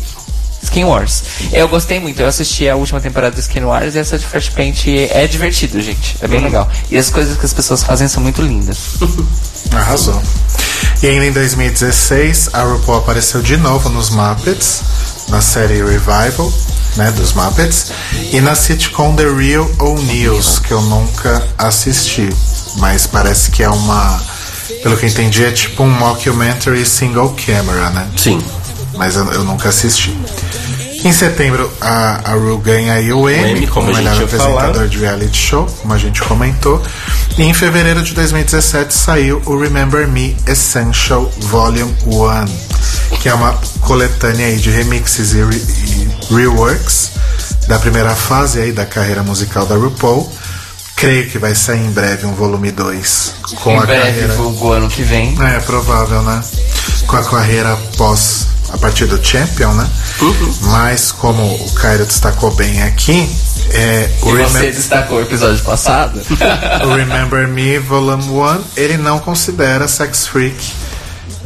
Skin 0.62 0.84
Wars. 0.84 1.24
Eu 1.54 1.70
gostei 1.70 2.02
muito, 2.02 2.22
eu 2.22 2.28
assisti 2.28 2.68
a 2.68 2.76
última 2.76 3.00
temporada 3.00 3.36
do 3.36 3.40
Skin 3.40 3.62
Wars 3.62 3.96
e 3.96 4.00
essa 4.00 4.20
de 4.20 4.26
Fresh 4.26 4.50
Paint 4.50 4.88
é 4.88 5.26
divertido, 5.28 5.80
gente. 5.80 6.18
É 6.22 6.28
bem 6.28 6.42
legal. 6.42 6.70
E 6.92 6.98
as 6.98 7.10
coisas 7.10 7.38
que 7.38 7.46
as 7.46 7.54
pessoas 7.54 7.82
fazem 7.82 8.10
são 8.10 8.22
muito 8.22 8.42
lindas. 8.42 8.98
Arrasou. 9.72 10.22
E 11.02 11.08
ainda 11.08 11.26
em 11.26 11.32
2016, 11.32 12.50
a 12.52 12.64
RuPaul 12.64 12.98
apareceu 12.98 13.42
de 13.42 13.56
novo 13.56 13.88
nos 13.88 14.10
Muppets, 14.10 14.84
na 15.30 15.42
série 15.42 15.84
Revival, 15.84 16.52
né, 16.96 17.12
dos 17.12 17.34
Muppets, 17.34 17.92
e 18.32 18.42
na 18.42 18.56
sitcom 18.56 19.16
The 19.16 19.30
Real 19.30 19.70
O'Neills, 19.80 20.60
que 20.60 20.72
eu 20.72 20.82
nunca 20.82 21.46
assisti, 21.58 22.30
mas 22.78 23.06
parece 23.06 23.52
que 23.52 23.64
é 23.64 23.70
uma, 23.70 24.22
pelo 24.82 24.98
que 24.98 25.06
eu 25.06 25.10
entendi, 25.10 25.44
é 25.44 25.52
tipo 25.52 25.84
um 25.84 25.92
mockumentary 25.92 26.86
single 26.86 27.36
camera, 27.46 27.90
né? 27.90 28.10
Sim. 28.16 28.42
Mas 28.96 29.16
eu, 29.16 29.26
eu 29.32 29.44
nunca 29.44 29.70
assisti. 29.70 30.18
Em 31.04 31.12
setembro, 31.12 31.72
a, 31.80 32.32
a 32.32 32.34
Ru 32.34 32.58
ganha 32.58 32.94
aí 32.94 33.14
o 33.14 33.30
Emmy, 33.30 33.52
Emmy, 33.52 33.68
como 33.68 33.88
como 33.88 33.98
melhor 33.98 34.22
apresentador 34.24 34.88
de 34.88 34.98
reality 34.98 35.38
show, 35.38 35.66
como 35.82 35.94
a 35.94 35.98
gente 35.98 36.22
comentou. 36.24 36.82
E 37.38 37.44
em 37.44 37.54
fevereiro 37.54 38.02
de 38.02 38.14
2017 38.14 38.94
saiu 38.94 39.42
o 39.46 39.60
Remember 39.60 40.08
Me 40.08 40.36
Essential 40.48 41.32
Volume 41.40 41.96
1, 42.06 43.18
que 43.20 43.30
é 43.30 43.34
uma 43.34 43.54
coletânea 43.82 44.48
aí 44.48 44.58
de 44.58 44.70
remixes 44.70 45.34
e, 45.34 45.44
re, 45.44 45.56
e 45.56 46.34
reworks 46.34 47.12
da 47.68 47.78
primeira 47.78 48.16
fase 48.16 48.60
aí 48.60 48.72
da 48.72 48.86
carreira 48.86 49.24
musical 49.24 49.66
da 49.66 49.76
RuPaul. 49.76 50.30
Creio 50.96 51.30
que 51.30 51.38
vai 51.38 51.54
sair 51.54 51.86
em 51.86 51.92
breve 51.92 52.26
um 52.26 52.34
volume 52.34 52.72
2 52.72 53.34
com 53.62 53.72
em 53.72 53.78
a 53.78 53.82
breve, 53.82 54.02
carreira. 54.02 54.34
vulgo 54.34 54.72
ano 54.72 54.90
que 54.90 55.04
vem. 55.04 55.38
É 55.40 55.60
provável, 55.60 56.24
né? 56.24 56.44
Com 57.06 57.18
a 57.18 57.24
carreira 57.24 57.78
pós 57.98 58.48
a 58.70 58.78
partir 58.78 59.06
do 59.06 59.24
Champion, 59.24 59.74
né? 59.74 59.90
Mas 60.62 61.12
como 61.12 61.44
o 61.44 61.72
Cairo 61.74 62.06
destacou 62.06 62.52
bem 62.52 62.82
aqui, 62.84 63.30
é, 63.72 64.10
o, 64.22 64.38
E 64.38 64.44
você 64.44 64.72
destacou 64.72 65.18
o 65.18 65.22
episódio 65.22 65.64
passado. 65.64 66.20
o 66.86 66.94
Remember 66.94 67.48
Me 67.48 67.80
Volume 67.80 68.24
1, 68.24 68.64
ele 68.76 68.98
não 68.98 69.20
considera 69.20 69.88
Sex 69.88 70.28
Freak 70.28 70.74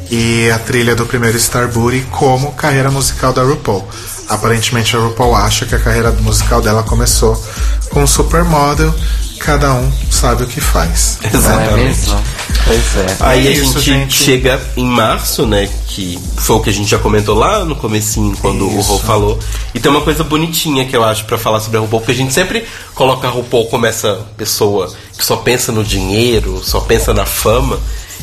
e 0.09 0.49
a 0.51 0.59
trilha 0.59 0.95
do 0.95 1.05
primeiro 1.05 1.37
Starbury 1.37 2.01
como 2.11 2.51
carreira 2.51 2.91
musical 2.91 3.31
da 3.33 3.41
RuPaul. 3.41 3.87
Aparentemente 4.27 4.95
a 4.95 4.99
RuPaul 4.99 5.35
acha 5.35 5.65
que 5.65 5.73
a 5.73 5.79
carreira 5.79 6.11
musical 6.11 6.61
dela 6.61 6.83
começou 6.83 7.41
com 7.89 8.05
Supermodel, 8.05 8.93
cada 9.41 9.73
um 9.73 9.91
sabe 10.09 10.43
o 10.43 10.47
que 10.47 10.61
faz. 10.61 11.17
Não 11.21 11.29
é 11.29 11.35
Exatamente. 11.35 11.83
mesmo? 11.83 12.21
Pois 12.65 12.95
é. 12.97 13.17
Aí 13.19 13.47
a 13.47 13.51
Isso, 13.51 13.79
gente, 13.79 13.99
gente. 14.01 14.23
chega 14.23 14.61
em 14.77 14.85
março, 14.85 15.45
né? 15.45 15.67
Que 15.87 16.19
foi 16.37 16.55
o 16.55 16.59
que 16.59 16.69
a 16.69 16.73
gente 16.73 16.89
já 16.89 16.99
comentou 16.99 17.35
lá 17.35 17.65
no 17.65 17.75
comecinho, 17.75 18.37
quando 18.37 18.69
o 18.69 18.79
Isso. 18.79 18.91
Rô 18.93 18.99
falou. 18.99 19.39
E 19.73 19.79
tem 19.79 19.91
uma 19.91 20.01
coisa 20.01 20.23
bonitinha 20.23 20.85
que 20.85 20.95
eu 20.95 21.03
acho 21.03 21.25
pra 21.25 21.37
falar 21.37 21.59
sobre 21.59 21.77
a 21.77 21.81
RuPaul, 21.81 22.01
porque 22.01 22.11
a 22.11 22.15
gente 22.15 22.33
sempre 22.33 22.65
coloca 22.93 23.27
a 23.27 23.31
RuPaul 23.31 23.67
como 23.67 23.85
essa 23.85 24.25
pessoa 24.37 24.93
que 25.17 25.25
só 25.25 25.37
pensa 25.37 25.71
no 25.71 25.83
dinheiro, 25.83 26.61
só 26.63 26.79
pensa 26.79 27.13
na 27.13 27.25
fama. 27.25 27.79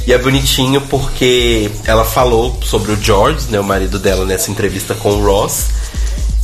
E 0.06 0.12
é 0.12 0.18
bonitinho 0.18 0.80
porque 0.82 1.70
ela 1.84 2.04
falou 2.04 2.58
sobre 2.64 2.92
o 2.92 3.02
George, 3.02 3.46
né, 3.50 3.60
o 3.60 3.64
marido 3.64 3.98
dela, 3.98 4.24
nessa 4.24 4.50
entrevista 4.50 4.94
com 4.94 5.10
o 5.10 5.22
Ross. 5.24 5.66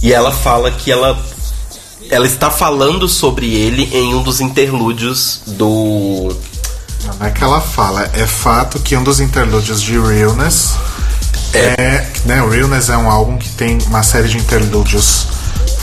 E 0.03 0.13
ela 0.13 0.31
fala 0.33 0.71
que 0.71 0.93
ela 0.93 1.19
ela 2.11 2.27
está 2.27 2.51
falando 2.51 3.09
sobre 3.09 3.53
ele 3.55 3.89
em 3.93 4.15
um 4.15 4.23
dos 4.23 4.41
interlúdios 4.41 5.41
do 5.47 6.37
Não 7.19 7.27
é 7.27 7.31
que 7.31 7.43
ela 7.43 7.61
fala, 7.61 8.11
é 8.15 8.27
fato 8.27 8.79
que 8.81 8.97
um 8.97 9.03
dos 9.03 9.21
interlúdios 9.21 9.81
de 9.81 9.99
Realness 9.99 10.75
é. 11.55 12.05
né, 12.25 12.43
o 12.43 12.49
Realness 12.49 12.89
é 12.89 12.97
um 12.97 13.09
álbum 13.09 13.39
que 13.39 13.49
tem 13.51 13.79
uma 13.87 14.03
série 14.03 14.29
de 14.29 14.39
interlúdios 14.39 15.27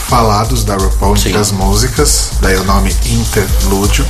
falados 0.08 0.64
da 0.64 0.76
RuPaul 0.76 1.16
entre 1.16 1.36
as 1.36 1.50
músicas, 1.50 2.32
daí 2.42 2.56
o 2.56 2.64
nome 2.64 2.94
interlúdio. 3.06 4.06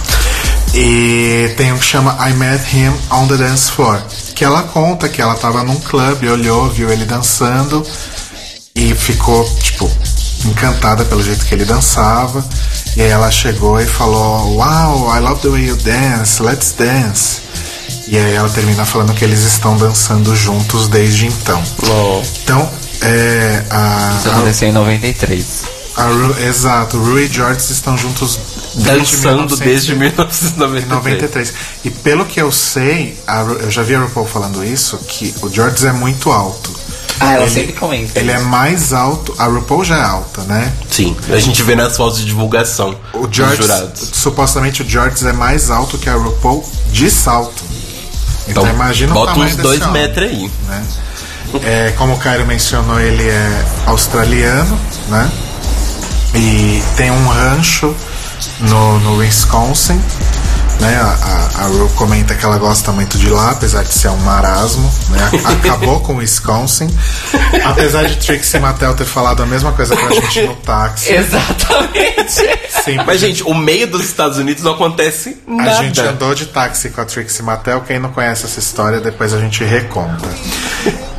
E 0.75 1.55
tem 1.57 1.73
um 1.73 1.79
que 1.79 1.85
chama 1.85 2.17
I 2.29 2.33
Met 2.33 2.77
Him 2.77 2.93
on 3.11 3.29
the 3.29 3.37
Dance 3.37 3.71
Floor, 3.71 4.03
que 4.35 4.45
ela 4.45 4.63
conta 4.65 5.09
que 5.09 5.23
ela 5.23 5.35
tava 5.35 5.63
num 5.63 5.79
clube, 5.79 6.29
olhou, 6.29 6.69
viu 6.71 6.91
ele 6.91 7.05
dançando 7.05 7.87
e 8.75 8.95
ficou, 8.95 9.45
tipo, 9.61 9.89
encantada 10.49 11.05
pelo 11.05 11.23
jeito 11.23 11.45
que 11.45 11.55
ele 11.55 11.65
dançava. 11.65 12.45
E 12.97 13.03
aí 13.03 13.09
ela 13.11 13.31
chegou 13.31 13.81
e 13.81 13.87
falou: 13.87 14.57
Wow, 14.57 15.15
I 15.17 15.21
love 15.21 15.41
the 15.41 15.49
way 15.49 15.67
you 15.67 15.77
dance, 15.77 16.43
let's 16.43 16.73
dance. 16.73 17.41
E 18.09 18.17
aí 18.19 18.35
ela 18.35 18.49
termina 18.51 18.85
falando 18.85 19.15
que 19.15 19.25
eles 19.25 19.41
estão 19.45 19.77
dançando 19.77 20.35
juntos 20.37 20.89
desde 20.89 21.27
então. 21.27 21.63
Então, 22.43 22.71
é. 23.01 23.65
A, 23.71 24.17
Isso 24.19 24.31
aconteceu 24.31 24.69
em 24.69 24.73
93. 24.73 25.45
a, 25.97 26.03
a 26.03 26.07
Ru, 26.09 26.35
exato, 26.47 26.99
Ru 26.99 27.19
e 27.21 27.27
George 27.29 27.73
estão 27.73 27.97
juntos 27.97 28.39
desde 28.75 29.17
dançando 29.17 29.57
desde 29.57 29.95
1993. 29.95 30.53
1993. 30.57 31.53
E 31.85 31.91
pelo 31.91 32.25
que 32.25 32.41
eu 32.41 32.51
sei, 32.53 33.19
a 33.27 33.43
Ru- 33.43 33.59
eu 33.61 33.71
já 33.71 33.83
vi 33.83 33.95
a 33.95 34.01
RuPaul 34.01 34.27
falando 34.27 34.65
isso, 34.65 34.99
que 35.09 35.35
o 35.43 35.49
George 35.51 35.87
é 35.87 35.93
muito 35.93 36.31
alto. 36.31 36.73
Ah, 37.23 37.33
ela 37.35 37.45
Ele- 37.45 37.51
sempre 37.55 37.73
comenta. 37.75 38.19
Ele 38.19 38.31
é 38.31 38.39
mais 38.39 38.93
alto, 38.93 39.35
a 39.39 39.45
RuPaul 39.47 39.85
já 39.85 39.97
é 39.99 40.03
alta, 40.03 40.43
né? 40.43 40.73
Sim, 40.91 41.17
a 41.31 41.39
gente 41.39 41.63
vê 41.63 41.75
nas 41.77 41.97
fotos 41.97 42.19
de 42.19 42.25
divulgação 42.27 42.95
O 43.13 43.29
George, 43.31 43.63
jurados. 43.63 44.11
supostamente 44.13 44.83
o 44.83 44.89
George 44.89 45.27
é 45.27 45.33
mais 45.33 45.71
alto 45.71 45.99
que 45.99 46.09
a 46.09 46.15
RuPaul 46.15 46.65
de 46.91 47.11
salto. 47.11 47.63
Então, 48.49 48.65
Então, 48.65 48.75
imagina 48.75 49.13
o 49.13 49.15
bota 49.15 49.33
tamanho 49.33 49.51
uns 49.51 49.57
desse 49.57 49.63
dois 49.69 49.81
homem, 49.83 49.93
metros 50.03 50.29
aí. 50.31 50.51
né? 50.69 50.85
É, 51.65 51.93
como 51.99 52.15
o 52.15 52.19
Cairo 52.19 52.47
mencionou, 52.47 52.99
ele 52.99 53.29
é 53.29 53.65
australiano, 53.87 54.79
né? 55.09 55.31
E 56.35 56.83
tem 56.97 57.11
um 57.11 57.29
rancho 57.29 57.95
no, 58.61 58.99
no 59.01 59.17
Wisconsin. 59.19 60.01
Né? 60.83 60.97
A, 60.97 61.61
a, 61.61 61.65
a 61.65 61.67
Ru 61.69 61.89
comenta 61.91 62.35
que 62.35 62.45
ela 62.45 62.59
gosta 62.59 62.91
muito 62.91 63.17
de 63.17 63.29
lá, 63.31 63.53
apesar 63.53 63.85
de 63.85 63.95
ser 63.95 64.09
um 64.09 64.17
marasmo. 64.17 64.93
Né? 65.11 65.31
Acabou 65.45 66.01
com 66.01 66.15
o 66.15 66.17
Wisconsin. 66.17 66.89
Apesar 67.65 68.05
de 68.05 68.17
Trixie 68.17 68.59
Mattel 68.59 68.93
ter 68.95 69.05
falado 69.05 69.45
a 69.45 69.47
mesma 69.47 69.71
coisa 69.73 69.95
pra 69.95 70.11
gente 70.11 70.43
no 70.43 70.57
táxi. 70.57 71.13
Exatamente. 71.13 72.33
Sim, 72.85 72.97
Mas, 73.07 73.21
gente, 73.21 73.45
o 73.45 73.55
meio 73.55 73.87
dos 73.87 74.05
Estados 74.05 74.39
Unidos 74.39 74.65
não 74.65 74.73
acontece 74.73 75.37
A 75.47 75.53
nada. 75.53 75.75
gente 75.77 76.01
andou 76.01 76.35
de 76.35 76.47
táxi 76.47 76.91
com 76.91 77.01
a 77.01 77.05
Trixie 77.05 77.45
Mattel. 77.45 77.83
Quem 77.83 78.01
não 78.01 78.11
conhece 78.11 78.45
essa 78.45 78.59
história, 78.59 79.01
depois 79.01 79.33
a 79.33 79.39
gente 79.39 79.63
reconta. 79.63 80.29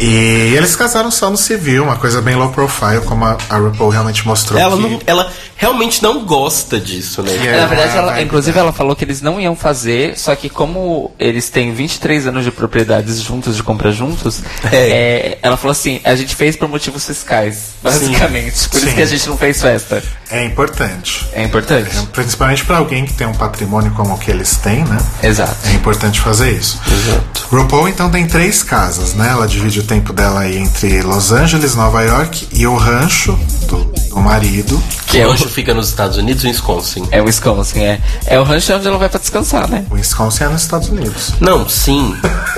E 0.03 0.53
eles 0.55 0.75
casaram 0.75 1.09
só 1.09 1.29
no 1.29 1.37
civil, 1.37 1.83
uma 1.83 1.95
coisa 1.95 2.21
bem 2.21 2.35
low 2.35 2.49
profile, 2.49 3.01
como 3.05 3.23
a, 3.25 3.37
a 3.49 3.55
RuPaul 3.57 3.89
realmente 3.89 4.25
mostrou. 4.27 4.59
Ela, 4.59 4.75
que 4.75 4.81
não, 4.83 4.99
ela 5.07 5.31
realmente 5.55 6.03
não 6.03 6.25
gosta 6.25 6.79
disso, 6.79 7.21
né? 7.23 7.31
Yeah. 7.31 7.61
Na 7.61 7.67
verdade, 7.67 7.97
ela, 7.97 8.21
inclusive, 8.21 8.57
ela 8.59 8.73
falou 8.73 8.95
que 8.95 9.05
eles 9.05 9.21
não 9.21 9.39
iam 9.39 9.55
fazer, 9.55 10.17
só 10.17 10.35
que 10.35 10.49
como 10.49 11.11
eles 11.17 11.49
têm 11.49 11.73
23 11.73 12.27
anos 12.27 12.43
de 12.43 12.51
propriedades 12.51 13.21
juntos, 13.21 13.55
de 13.55 13.63
compra 13.63 13.91
juntos, 13.91 14.41
É. 14.71 14.75
é, 14.75 15.37
ela 15.41 15.55
falou 15.55 15.71
assim, 15.71 16.01
a 16.03 16.15
gente 16.15 16.35
fez 16.35 16.55
por 16.57 16.67
motivos 16.67 17.05
fiscais, 17.05 17.69
basicamente. 17.81 18.67
Por 18.69 18.77
isso 18.77 18.89
Sim. 18.89 18.95
que 18.95 19.01
a 19.01 19.05
gente 19.05 19.29
não 19.29 19.37
fez 19.37 19.61
festa. 19.61 20.03
é 20.29 20.43
importante. 20.45 21.25
É 21.33 21.43
importante. 21.43 21.89
Principalmente 22.11 22.65
para 22.65 22.77
alguém 22.77 23.05
que 23.05 23.13
tem 23.13 23.25
um 23.27 23.33
patrimônio 23.33 23.91
como 23.91 24.15
o 24.15 24.17
que 24.17 24.31
eles 24.31 24.57
têm, 24.57 24.83
né? 24.83 24.97
Exato. 25.21 25.55
É 25.65 25.73
importante 25.73 26.19
fazer 26.19 26.51
isso. 26.51 26.79
Exato. 26.91 27.47
RuPaul 27.51 27.87
então 27.87 28.09
tem 28.09 28.27
três 28.27 28.63
casas, 28.63 29.13
né? 29.13 29.29
Ela 29.29 29.47
divide 29.47 29.79
o 29.79 29.83
tempo 29.93 30.11
dela 30.11 30.39
aí 30.39 30.57
entre 30.57 31.03
Los 31.03 31.31
Angeles, 31.31 31.75
Nova 31.75 32.01
York 32.01 32.47
e 32.51 32.65
o 32.65 32.75
rancho 32.75 33.37
do, 33.67 33.83
do 34.09 34.19
marido. 34.19 34.81
Que 35.05 35.19
é 35.19 35.27
o, 35.27 35.29
hoje 35.29 35.47
fica 35.47 35.71
nos 35.71 35.89
Estados 35.89 36.17
Unidos 36.17 36.43
Wisconsin? 36.43 37.07
é 37.11 37.21
o 37.21 37.25
Wisconsin, 37.25 37.81
é. 37.81 38.01
É 38.25 38.39
o 38.39 38.43
rancho 38.43 38.73
onde 38.73 38.87
ela 38.87 38.97
vai 38.97 39.07
pra 39.07 39.19
descansar, 39.19 39.69
né? 39.69 39.85
O 39.91 39.93
Wisconsin 39.93 40.45
é 40.45 40.49
nos 40.49 40.63
Estados 40.63 40.89
Unidos. 40.89 41.33
Não, 41.39 41.69
sim. 41.69 42.15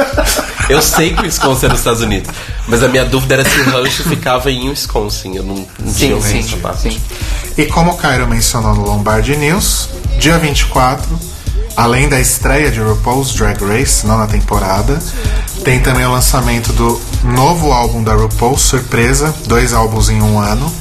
Eu 0.70 0.82
sei 0.82 1.14
que 1.14 1.20
o 1.20 1.26
Wisconsin 1.26 1.66
é 1.66 1.70
nos 1.70 1.80
Estados 1.80 2.02
Unidos. 2.02 2.32
Mas 2.70 2.82
a 2.82 2.88
minha 2.88 3.04
dúvida 3.04 3.34
era 3.34 3.44
se 3.44 3.60
o 3.60 3.70
rancho 3.70 4.04
ficava 4.06 4.50
em 4.50 4.70
Wisconsin. 4.70 5.36
Eu 5.36 5.44
não, 5.44 5.56
não 5.78 5.94
tinha 5.94 6.22
Sim, 6.22 6.42
sim, 6.42 6.62
sim. 6.78 7.02
E 7.58 7.66
como 7.66 7.92
o 7.92 7.98
Cairo 7.98 8.26
mencionou 8.30 8.74
no 8.74 8.86
Lombardi 8.86 9.36
News, 9.36 9.90
dia 10.20 10.38
24, 10.38 11.06
além 11.76 12.08
da 12.08 12.20
estreia 12.20 12.72
de 12.72 12.80
RuPaul's 12.80 13.34
Drag 13.34 13.64
Race, 13.64 14.06
não 14.06 14.18
na 14.18 14.28
temporada, 14.28 15.00
tem 15.64 15.80
também 15.80 16.06
o 16.06 16.12
lançamento 16.12 16.72
do 16.74 17.00
novo 17.24 17.72
álbum 17.72 18.04
da 18.04 18.14
RuPaul, 18.14 18.58
surpresa, 18.58 19.34
dois 19.48 19.74
álbuns 19.74 20.10
em 20.10 20.22
um 20.22 20.40
ano. 20.40 20.72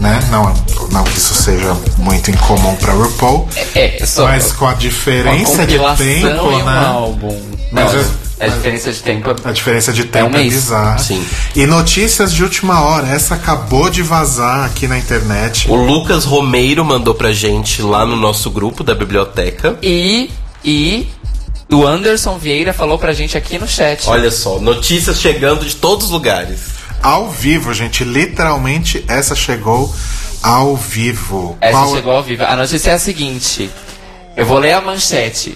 Né? 0.00 0.18
Não, 0.30 0.52
não 0.90 1.04
que 1.04 1.16
isso 1.16 1.34
seja 1.34 1.74
muito 1.98 2.30
incomum 2.30 2.74
para 2.76 2.92
RuPaul, 2.92 3.48
É, 3.74 4.04
só 4.04 4.24
mas 4.24 4.52
com 4.52 4.66
a 4.66 4.74
diferença 4.74 5.64
de 5.66 5.78
tempo, 5.96 6.50
né? 6.64 6.86
álbum. 6.86 7.40
Mas 7.70 7.94
é, 7.94 8.00
é- 8.00 8.04
a 8.40 8.48
diferença 8.48 8.92
de 8.92 9.02
tempo 9.02 9.34
A 9.44 9.52
diferença 9.52 9.92
de 9.92 10.04
tempo 10.04 10.36
um 10.36 10.40
é, 10.40 10.42
bizarra. 10.42 10.98
Sim. 10.98 11.24
E 11.54 11.66
notícias 11.66 12.32
de 12.32 12.42
última 12.42 12.80
hora, 12.82 13.08
essa 13.08 13.34
acabou 13.34 13.88
de 13.88 14.02
vazar 14.02 14.64
aqui 14.64 14.86
na 14.88 14.98
internet. 14.98 15.70
O 15.70 15.74
Lucas 15.74 16.24
Romeiro 16.24 16.84
mandou 16.84 17.14
pra 17.14 17.32
gente 17.32 17.80
lá 17.82 18.04
no 18.04 18.16
nosso 18.16 18.50
grupo 18.50 18.82
da 18.82 18.94
biblioteca. 18.94 19.78
E, 19.82 20.30
e 20.64 21.08
o 21.70 21.86
Anderson 21.86 22.36
Vieira 22.38 22.72
falou 22.72 22.98
pra 22.98 23.12
gente 23.12 23.36
aqui 23.38 23.58
no 23.58 23.68
chat. 23.68 24.08
Olha 24.08 24.30
só, 24.30 24.58
notícias 24.58 25.20
chegando 25.20 25.64
de 25.64 25.76
todos 25.76 26.06
os 26.06 26.10
lugares. 26.10 26.60
Ao 27.02 27.30
vivo, 27.30 27.72
gente, 27.74 28.02
literalmente 28.02 29.04
essa 29.06 29.34
chegou 29.34 29.94
ao 30.42 30.76
vivo. 30.76 31.56
Essa 31.60 31.72
Qual- 31.78 31.94
chegou 31.94 32.12
ao 32.12 32.22
vivo. 32.22 32.44
A 32.44 32.56
notícia 32.56 32.90
é 32.90 32.94
a 32.94 32.98
seguinte. 32.98 33.70
Eu 34.36 34.44
vou 34.46 34.58
ler 34.58 34.72
a 34.72 34.80
manchete. 34.80 35.50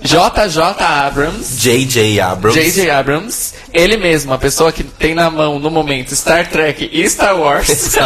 JJ 0.00 0.58
Abrams, 0.78 1.56
J.J. 1.58 2.20
Abrams. 2.20 2.54
J.J. 2.60 2.90
Abrams, 2.90 3.54
ele 3.72 3.96
mesmo, 3.96 4.32
a 4.32 4.38
pessoa 4.38 4.70
que 4.70 4.84
tem 4.84 5.14
na 5.14 5.30
mão 5.30 5.58
no 5.58 5.70
momento 5.70 6.14
Star 6.14 6.48
Trek 6.48 6.88
e 6.92 7.08
Star 7.10 7.36
Wars, 7.36 7.96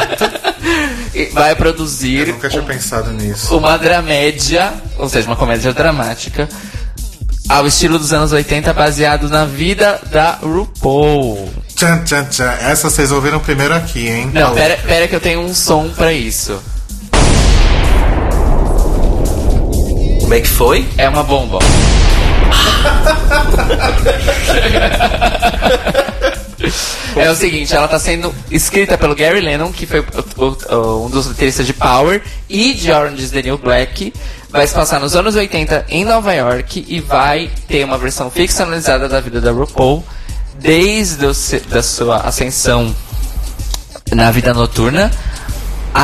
e 1.15 1.27
vai 1.27 1.55
produzir 1.55 2.21
Eu 2.29 2.35
nunca 2.35 2.49
tinha 2.49 2.63
um- 2.63 2.67
pensado 2.67 3.11
nisso. 3.13 3.55
uma 3.57 3.77
dramédia, 3.77 4.73
ou 4.97 5.09
seja, 5.09 5.27
uma 5.27 5.37
comédia 5.37 5.73
dramática, 5.75 6.49
ao 7.49 7.67
estilo 7.67 7.99
dos 7.99 8.13
anos 8.13 8.33
80, 8.33 8.73
baseado 8.73 9.29
na 9.29 9.45
vida 9.45 10.01
da 10.11 10.33
RuPaul. 10.43 11.53
Tchan, 11.75 12.05
tchan, 12.05 12.25
tchan. 12.27 12.51
Essa 12.61 12.89
vocês 12.91 13.13
ouviram 13.13 13.41
primeiro 13.41 13.75
aqui, 13.75 14.09
hein? 14.09 14.31
Não, 14.33 14.55
pera, 14.55 14.77
pera 14.87 15.07
que 15.09 15.15
eu 15.15 15.21
tenho 15.21 15.41
um 15.41 15.55
som 15.55 15.89
pra 15.91 16.13
isso. 16.13 16.61
Como 20.29 20.37
é 20.37 20.43
que 20.43 20.47
foi? 20.49 20.87
É 20.99 21.09
uma 21.09 21.23
bomba. 21.23 21.59
É 27.17 27.31
o 27.31 27.35
seguinte, 27.35 27.75
ela 27.75 27.89
tá 27.89 27.99
sendo 27.99 28.33
escrita 28.51 28.99
pelo 28.99 29.15
Gary 29.15 29.41
Lennon, 29.41 29.73
que 29.73 29.87
foi 29.87 30.01
o- 30.37 30.57
o- 30.77 31.07
um 31.07 31.11
dos 31.11 31.27
roteiristas 31.27 31.67
de 31.67 31.73
Power 31.73 32.21
e 32.49 32.75
de 32.75 32.93
Orange 32.93 33.25
is 33.25 33.31
the 33.31 33.43
New 33.43 33.57
Black. 33.59 34.13
Vai 34.51 34.67
se 34.67 34.75
passar 34.75 35.01
nos 35.01 35.17
anos 35.17 35.35
80 35.35 35.87
em 35.89 36.05
Nova 36.05 36.33
York 36.35 36.85
e 36.87 37.01
vai 37.01 37.51
ter 37.67 37.85
uma 37.85 37.97
versão 37.99 38.31
ficcionalizada 38.31 39.09
da 39.09 39.21
vida 39.21 39.41
da 39.41 39.51
RuPaul 39.51 40.05
desde 40.61 41.25
o 41.27 41.33
da 41.69 41.83
sua 41.83 42.19
ascensão 42.19 42.95
na 44.13 44.31
vida 44.31 44.53
noturna 44.53 45.11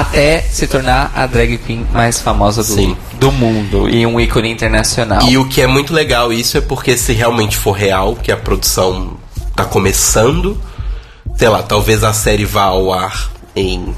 até 0.00 0.40
se 0.40 0.66
tornar 0.66 1.12
a 1.14 1.26
drag 1.26 1.56
queen 1.58 1.86
mais 1.92 2.20
famosa 2.20 2.62
do, 2.62 2.74
Sim. 2.74 2.96
do 3.14 3.30
mundo 3.30 3.88
e 3.88 4.04
um 4.04 4.18
ícone 4.18 4.50
internacional. 4.50 5.22
E 5.22 5.38
o 5.38 5.46
que 5.48 5.60
é 5.60 5.66
muito 5.66 5.92
legal 5.94 6.32
isso 6.32 6.58
é 6.58 6.60
porque 6.60 6.96
se 6.96 7.12
realmente 7.12 7.56
for 7.56 7.72
real, 7.72 8.16
que 8.16 8.32
a 8.32 8.36
produção 8.36 9.16
tá 9.54 9.64
começando. 9.64 10.60
Sei 11.36 11.48
lá, 11.48 11.62
talvez 11.62 12.02
a 12.04 12.12
série 12.12 12.44
vá 12.44 12.64
ao 12.64 12.92
ar 12.92 13.30
em 13.56 13.94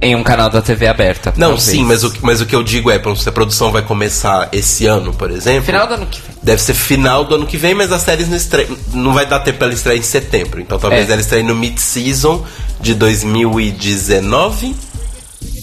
Em 0.00 0.14
um 0.16 0.22
canal 0.22 0.48
da 0.50 0.62
TV 0.62 0.86
aberta. 0.86 1.32
Não, 1.36 1.48
talvez. 1.48 1.62
sim, 1.64 1.84
mas 1.84 2.02
o, 2.02 2.12
mas 2.22 2.40
o 2.40 2.46
que 2.46 2.54
eu 2.56 2.62
digo 2.62 2.90
é, 2.90 3.00
se 3.16 3.28
a 3.28 3.32
produção 3.32 3.70
vai 3.70 3.82
começar 3.82 4.48
esse 4.52 4.86
ano, 4.86 5.12
por 5.12 5.30
exemplo. 5.30 5.62
Final 5.64 5.86
do 5.86 5.94
ano 5.94 6.06
que 6.06 6.20
vem. 6.20 6.30
Deve 6.42 6.62
ser 6.62 6.74
final 6.74 7.24
do 7.24 7.34
ano 7.34 7.46
que 7.46 7.56
vem, 7.58 7.74
mas 7.74 7.92
as 7.92 8.02
séries 8.02 8.28
não, 8.28 8.36
estre... 8.36 8.66
não 8.94 9.12
vai 9.12 9.26
dar 9.26 9.40
tempo 9.40 9.58
pra 9.58 9.66
ela 9.66 9.74
estrear 9.74 9.98
em 9.98 10.02
setembro. 10.02 10.60
Então 10.60 10.78
talvez 10.78 11.08
É. 11.08 11.12
ela 11.12 11.20
estreie 11.20 11.42
no 11.42 11.54
mid-season 11.54 12.44
de 12.80 12.94
2019. 12.94 14.74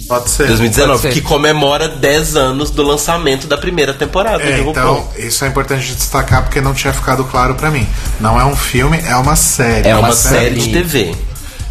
Pode 0.08 0.30
ser. 0.30 0.48
2019, 0.48 1.02
Pode 1.02 1.14
ser. 1.14 1.20
que 1.20 1.28
comemora 1.28 1.88
10 1.90 2.36
anos 2.36 2.72
do 2.72 2.82
lançamento 2.82 3.46
da 3.46 3.58
primeira 3.58 3.94
temporada 3.94 4.42
É, 4.44 4.60
então, 4.60 5.08
isso 5.18 5.44
é 5.44 5.48
importante 5.48 5.94
destacar 5.94 6.44
porque 6.44 6.62
não 6.62 6.74
tinha 6.74 6.94
ficado 6.94 7.24
claro 7.26 7.56
pra 7.56 7.70
mim. 7.70 7.86
Não 8.20 8.40
é 8.40 8.46
um 8.46 8.56
filme, 8.56 9.00
é 9.06 9.16
uma 9.16 9.36
série. 9.36 9.88
É 9.88 9.92
É 9.92 9.96
uma 9.96 10.08
uma 10.08 10.16
série 10.16 10.60
série. 10.60 10.62
de 10.62 10.72
TV. 10.72 11.16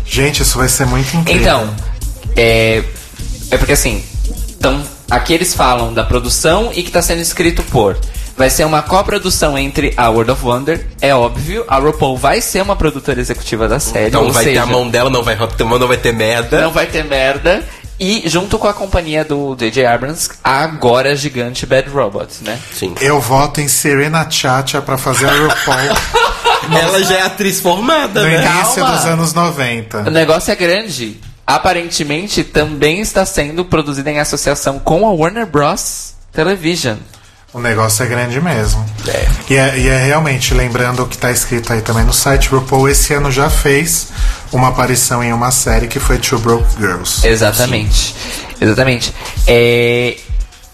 Gente, 0.04 0.42
isso 0.42 0.58
vai 0.58 0.68
ser 0.68 0.86
muito 0.86 1.16
incrível. 1.16 1.40
Então, 1.40 1.74
é, 2.36 2.84
é 3.50 3.56
porque 3.56 3.72
assim, 3.72 4.04
então, 4.58 4.82
aqui 5.10 5.32
eles 5.32 5.54
falam 5.54 5.92
da 5.92 6.04
produção 6.04 6.70
e 6.72 6.82
que 6.82 6.88
está 6.88 7.00
sendo 7.00 7.20
escrito 7.20 7.62
por. 7.64 7.96
Vai 8.36 8.50
ser 8.50 8.66
uma 8.66 8.82
coprodução 8.82 9.56
entre 9.56 9.94
a 9.96 10.10
World 10.10 10.32
of 10.32 10.44
Wonder, 10.44 10.86
é 11.00 11.14
óbvio. 11.14 11.64
A 11.66 11.78
RuPaul 11.78 12.18
vai 12.18 12.42
ser 12.42 12.60
uma 12.60 12.76
produtora 12.76 13.18
executiva 13.18 13.66
da 13.66 13.80
série. 13.80 14.08
Então 14.08 14.24
ou 14.24 14.30
vai 14.30 14.44
ter 14.44 14.50
seja, 14.50 14.62
a 14.62 14.66
mão 14.66 14.86
dela, 14.90 15.08
não 15.08 15.22
vai, 15.22 15.38
não 15.58 15.88
vai 15.88 15.96
ter 15.96 16.12
merda. 16.12 16.60
Não 16.60 16.70
vai 16.70 16.84
ter 16.84 17.02
merda. 17.02 17.64
E 17.98 18.28
junto 18.28 18.58
com 18.58 18.68
a 18.68 18.74
companhia 18.74 19.24
do 19.24 19.54
J.J. 19.56 19.86
Abrams, 19.86 20.30
a 20.44 20.62
agora 20.64 21.16
gigante 21.16 21.64
Bad 21.64 21.88
Robot, 21.88 22.28
né? 22.42 22.58
Sim. 22.74 22.94
Eu 23.00 23.20
voto 23.20 23.60
em 23.60 23.68
Serena 23.68 24.30
Chacha 24.30 24.82
pra 24.82 24.98
fazer 24.98 25.26
a 25.26 25.32
RuPaul 25.32 25.96
Ela 26.82 27.02
já 27.04 27.14
é 27.16 27.22
atriz 27.22 27.60
formada, 27.60 28.22
no 28.22 28.28
né? 28.28 28.44
início 28.44 28.82
Calma. 28.82 28.96
dos 28.96 29.06
anos 29.06 29.32
O 29.32 29.36
90. 29.36 30.02
negócio 30.10 30.52
é 30.52 30.56
grande. 30.56 31.18
Aparentemente 31.46 32.42
também 32.44 33.00
está 33.00 33.24
sendo 33.24 33.64
produzida 33.64 34.10
em 34.10 34.18
associação 34.18 34.78
com 34.78 35.06
a 35.06 35.12
Warner 35.12 35.46
Bros. 35.46 36.14
Television. 36.32 36.96
O 37.52 37.60
negócio 37.60 38.04
é 38.04 38.06
grande 38.06 38.40
mesmo. 38.40 38.84
É. 39.06 39.28
E, 39.48 39.56
é, 39.56 39.78
e 39.78 39.88
é 39.88 40.04
realmente, 40.04 40.52
lembrando 40.52 41.02
o 41.02 41.06
que 41.06 41.16
tá 41.16 41.30
escrito 41.30 41.72
aí 41.72 41.80
também 41.80 42.04
no 42.04 42.12
site, 42.12 42.48
RuPaul 42.48 42.88
esse 42.88 43.14
ano 43.14 43.30
já 43.30 43.48
fez 43.48 44.08
uma 44.52 44.68
aparição 44.68 45.22
em 45.22 45.32
uma 45.32 45.50
série 45.50 45.86
que 45.86 45.98
foi 45.98 46.18
Two 46.18 46.38
Broke 46.38 46.68
Girls. 46.78 47.26
Exatamente. 47.26 48.14
Exatamente. 48.60 49.14
É, 49.46 50.16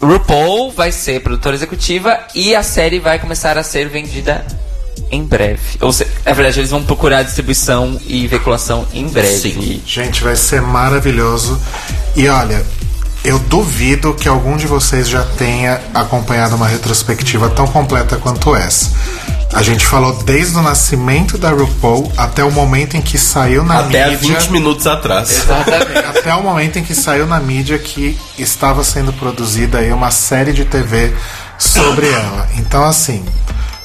RuPaul 0.01 0.73
vai 0.73 0.91
ser 0.91 1.21
produtora 1.21 1.55
executiva 1.55 2.19
e 2.35 2.55
a 2.55 2.63
série 2.63 2.99
vai 2.99 3.19
começar 3.19 3.57
a 3.57 3.63
ser 3.63 3.89
vendida 3.89 4.45
em 5.11 5.23
breve. 5.23 5.79
Ou 5.81 5.93
seja, 5.93 6.11
na 6.25 6.33
verdade, 6.33 6.59
eles 6.59 6.71
vão 6.71 6.83
procurar 6.83 7.23
distribuição 7.23 8.01
e 8.07 8.27
veiculação 8.27 8.87
em 8.93 9.07
breve. 9.07 9.53
Sim. 9.53 9.83
Gente, 9.87 10.23
vai 10.23 10.35
ser 10.35 10.61
maravilhoso. 10.63 11.61
E 12.17 12.27
olha, 12.29 12.65
eu 13.25 13.39
duvido 13.39 14.15
que 14.15 14.29
algum 14.29 14.57
de 14.57 14.67
vocês 14.67 15.09
já 15.09 15.23
tenha 15.23 15.81
acompanhado 15.95 16.57
uma 16.57 16.67
retrospectiva 16.67 17.49
tão 17.51 17.67
completa 17.67 18.17
quanto 18.17 18.55
essa. 18.55 18.91
A 19.53 19.63
gente 19.63 19.85
falou 19.87 20.15
desde 20.25 20.57
o 20.57 20.63
nascimento 20.63 21.37
da 21.37 21.51
RuPaul 21.51 22.11
até 22.17 22.43
o 22.43 22.51
momento 22.51 22.97
em 22.97 23.03
que 23.03 23.19
saiu 23.19 23.63
na 23.63 23.81
Até 23.81 24.05
há 24.05 24.11
mídia. 24.11 24.39
20 24.39 24.51
minutos 24.51 24.87
atrás. 24.87 25.31
Exatamente. 25.31 25.99
Até 25.99 26.35
o 26.35 26.43
momento 26.43 26.79
em 26.79 26.83
que 26.83 26.95
saiu 26.95 27.27
na 27.27 27.39
mídia 27.39 27.79
que 27.79 28.19
estava 28.39 28.83
sendo 28.83 29.13
produzida 29.13 29.79
aí 29.79 29.93
uma 29.93 30.11
série 30.11 30.53
de 30.53 30.65
TV 30.65 31.13
sobre 31.59 32.09
ela. 32.09 32.49
Então, 32.57 32.83
assim, 32.83 33.23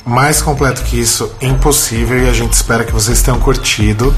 mais 0.08 0.42
completo 0.42 0.82
que 0.84 0.98
isso, 1.00 1.30
impossível. 1.42 2.24
E 2.26 2.30
a 2.30 2.34
gente 2.34 2.54
espera 2.54 2.84
que 2.86 2.92
vocês 2.94 3.22
tenham 3.22 3.40
curtido, 3.40 4.16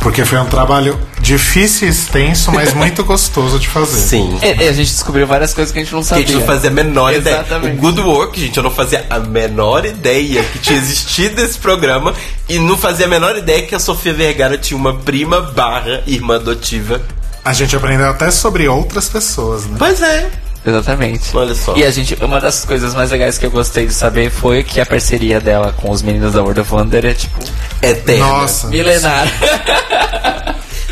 porque 0.00 0.24
foi 0.24 0.38
um 0.38 0.46
trabalho 0.46 0.98
difícil 1.20 1.86
e 1.86 1.90
extenso, 1.90 2.50
mas 2.50 2.72
muito 2.74 3.04
gostoso 3.04 3.58
de 3.58 3.68
fazer. 3.68 3.98
Sim. 4.00 4.38
E, 4.42 4.64
e 4.64 4.68
a 4.68 4.72
gente 4.72 4.90
descobriu 4.90 5.26
várias 5.26 5.52
coisas 5.52 5.72
que 5.72 5.78
a 5.78 5.82
gente 5.82 5.92
não 5.92 6.00
Que 6.00 6.06
a 6.06 6.08
sabia. 6.08 6.26
gente 6.26 6.36
não 6.38 6.46
fazia 6.46 6.70
a 6.70 6.72
menor 6.72 7.12
Exatamente. 7.12 7.66
ideia. 7.66 7.74
O 7.74 7.76
Good 7.80 8.00
Work, 8.00 8.40
gente, 8.40 8.56
eu 8.56 8.62
não 8.62 8.70
fazia 8.70 9.04
a 9.10 9.18
menor 9.18 9.84
ideia 9.84 10.42
que 10.44 10.58
tinha 10.58 10.78
existido 10.78 11.40
esse 11.42 11.58
programa 11.58 12.14
e 12.48 12.58
não 12.58 12.76
fazia 12.78 13.04
a 13.06 13.08
menor 13.08 13.36
ideia 13.36 13.62
que 13.62 13.74
a 13.74 13.78
Sofia 13.78 14.14
Vergara 14.14 14.56
tinha 14.56 14.78
uma 14.78 14.94
prima 14.94 15.40
barra 15.42 16.02
irmã 16.06 16.36
adotiva. 16.36 17.00
A 17.44 17.52
gente 17.52 17.76
aprendeu 17.76 18.08
até 18.08 18.30
sobre 18.30 18.66
outras 18.66 19.08
pessoas, 19.08 19.66
né? 19.66 19.76
Pois 19.78 20.00
é. 20.00 20.28
Exatamente. 20.66 21.36
Olha 21.36 21.54
só. 21.54 21.76
E 21.76 21.84
a 21.84 21.90
gente, 21.90 22.14
uma 22.22 22.40
das 22.40 22.64
coisas 22.64 22.94
mais 22.94 23.10
legais 23.10 23.38
que 23.38 23.46
eu 23.46 23.50
gostei 23.50 23.86
de 23.86 23.94
saber 23.94 24.30
foi 24.30 24.62
que 24.64 24.80
a 24.80 24.86
parceria 24.86 25.40
dela 25.40 25.72
com 25.76 25.90
os 25.90 26.02
meninos 26.02 26.32
da 26.34 26.42
World 26.42 26.60
of 26.60 26.74
Wonder 26.74 27.04
é 27.06 27.14
tipo 27.14 27.38
Eterna. 27.80 28.26
Nossa. 28.26 28.66
milenar. 28.68 29.26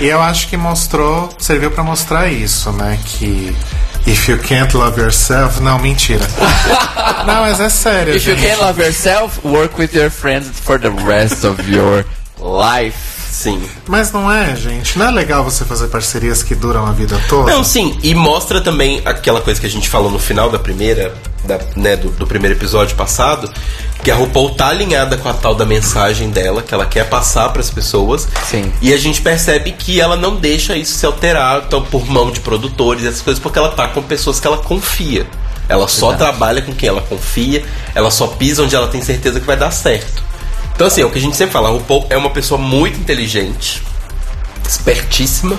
E 0.01 0.07
eu 0.07 0.21
acho 0.21 0.49
que 0.49 0.57
mostrou, 0.57 1.29
serviu 1.39 1.71
pra 1.71 1.83
mostrar 1.85 2.29
isso, 2.29 2.71
né? 2.73 2.99
Que 3.05 3.55
if 4.07 4.29
you 4.29 4.39
can't 4.39 4.77
love 4.77 5.01
yourself, 5.01 5.61
não, 5.63 5.79
mentira. 5.79 6.25
não, 7.27 7.43
mas 7.43 7.61
é 7.61 7.69
sério, 7.69 8.15
If 8.15 8.27
you 8.27 8.37
gente. 8.37 8.49
can 8.57 8.65
love 8.65 8.81
yourself, 8.83 9.41
work 9.47 9.81
with 9.81 9.91
your 9.95 10.11
friends 10.11 10.49
for 10.63 10.79
the 10.81 10.91
rest 10.91 11.45
of 11.45 11.63
your 11.73 12.05
life. 12.41 13.14
Sim. 13.35 13.61
Mas 13.89 14.13
não 14.13 14.31
é, 14.31 14.55
gente. 14.55 14.97
Não 14.97 15.09
é 15.09 15.11
legal 15.11 15.43
você 15.43 15.65
fazer 15.65 15.89
parcerias 15.89 16.41
que 16.41 16.55
duram 16.55 16.87
a 16.87 16.93
vida 16.93 17.21
toda? 17.29 17.51
Não, 17.51 17.65
sim, 17.65 17.99
e 18.01 18.15
mostra 18.15 18.61
também 18.61 19.03
aquela 19.05 19.41
coisa 19.41 19.61
que 19.61 19.67
a 19.67 19.71
gente 19.71 19.89
falou 19.89 20.09
no 20.09 20.21
final 20.21 20.49
da 20.49 20.59
primeira, 20.59 21.13
da, 21.43 21.59
né, 21.75 21.97
do, 21.97 22.11
do 22.11 22.29
primeiro 22.29 22.57
episódio 22.57 22.95
passado, 22.95 23.53
que 24.05 24.11
a 24.11 24.15
RuPaul 24.15 24.55
tá 24.55 24.69
alinhada 24.69 25.17
com 25.17 25.29
a 25.29 25.35
tal 25.35 25.53
da 25.53 25.67
mensagem 25.67 26.31
dela, 26.31 26.63
que 26.63 26.73
ela 26.73 26.87
quer 26.87 27.09
passar 27.09 27.49
pras 27.49 27.71
pessoas. 27.71 28.29
Sim. 28.49 28.73
E 28.81 28.95
a 28.95 28.97
gente 28.97 29.21
percebe 29.21 29.73
que 29.73 30.01
ela 30.01 30.17
não 30.17 30.37
deixa 30.37 30.77
isso 30.77 30.97
se 30.97 31.05
alterar 31.05 31.65
então, 31.67 31.83
por 31.83 32.09
mão 32.09 32.31
de 32.31 32.39
produtores, 32.39 33.05
essas 33.05 33.21
coisas, 33.21 33.43
porque 33.43 33.59
ela 33.59 33.71
tá 33.71 33.89
com 33.89 34.01
pessoas 34.01 34.39
que 34.39 34.47
ela 34.47 34.59
confia. 34.59 35.27
Ela 35.69 35.89
só 35.89 36.11
Exato. 36.11 36.19
trabalha 36.25 36.63
com 36.63 36.73
quem 36.73 36.89
ela 36.89 37.01
confia, 37.01 37.65
ela 37.97 38.13
só 38.13 38.29
pisa 38.29 38.63
onde 38.63 38.77
ela 38.77 38.87
tem 38.87 39.03
certeza 39.03 39.41
que 39.41 39.47
vai 39.47 39.57
dar 39.57 39.73
certo. 39.73 40.23
Então, 40.75 40.87
assim, 40.87 41.03
é 41.03 41.05
o 41.05 41.11
que 41.11 41.19
a 41.19 41.21
gente 41.21 41.37
sempre 41.37 41.53
fala, 41.53 41.69
a 41.69 41.73
RuPaul 41.73 42.07
é 42.11 42.17
uma 42.17 42.31
pessoa 42.31 42.61
muito 42.61 42.99
inteligente, 42.99 43.83
espertíssima. 44.69 45.59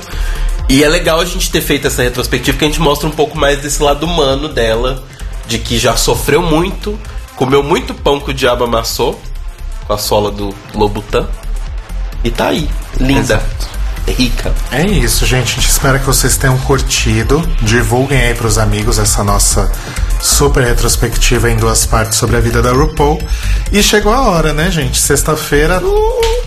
E 0.68 0.84
é 0.84 0.90
legal 0.90 1.20
a 1.20 1.26
gente 1.26 1.52
ter 1.52 1.62
feito 1.62 1.88
essa 1.88 2.02
retrospectiva, 2.02 2.54
porque 2.54 2.66
a 2.66 2.68
gente 2.68 2.82
mostra 2.82 3.08
um 3.08 3.12
pouco 3.12 3.38
mais 3.38 3.60
desse 3.60 3.82
lado 3.82 4.06
humano 4.06 4.50
dela, 4.50 5.04
de 5.48 5.60
que 5.60 5.78
já 5.78 5.96
sofreu 5.96 6.42
muito, 6.42 7.00
comeu 7.36 7.64
muito 7.64 7.94
pão 7.94 8.20
que 8.20 8.32
o 8.32 8.34
diabo 8.34 8.64
amassou, 8.64 9.22
com 9.86 9.94
a 9.94 9.98
sola 9.98 10.32
do 10.32 10.54
Lobutan, 10.74 11.28
e 12.24 12.32
tá 12.32 12.48
aí, 12.48 12.68
linda, 13.00 13.42
rica. 14.12 14.54
É 14.72 14.84
isso, 14.84 15.26
gente. 15.26 15.52
A 15.52 15.56
gente 15.62 15.70
espera 15.70 16.00
que 16.00 16.06
vocês 16.06 16.38
tenham 16.38 16.58
curtido. 16.60 17.48
Divulguem 17.62 18.20
aí 18.20 18.34
pros 18.34 18.58
amigos 18.58 18.98
essa 18.98 19.24
nossa 19.24 19.72
super 20.26 20.64
retrospectiva 20.64 21.52
em 21.52 21.56
duas 21.56 21.86
partes 21.86 22.18
sobre 22.18 22.36
a 22.36 22.40
vida 22.40 22.62
da 22.62 22.72
RuPaul. 22.72 23.22
E 23.72 23.82
chegou 23.84 24.12
a 24.12 24.22
hora, 24.22 24.54
né, 24.54 24.72
gente? 24.72 25.00
Sexta-feira 25.00 25.82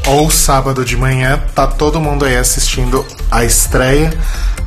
ou 0.06 0.30
sábado 0.30 0.84
de 0.84 0.96
manhã, 0.96 1.40
tá 1.54 1.66
todo 1.66 2.00
mundo 2.00 2.24
aí 2.24 2.36
assistindo 2.36 3.06
a 3.30 3.44
estreia 3.44 4.12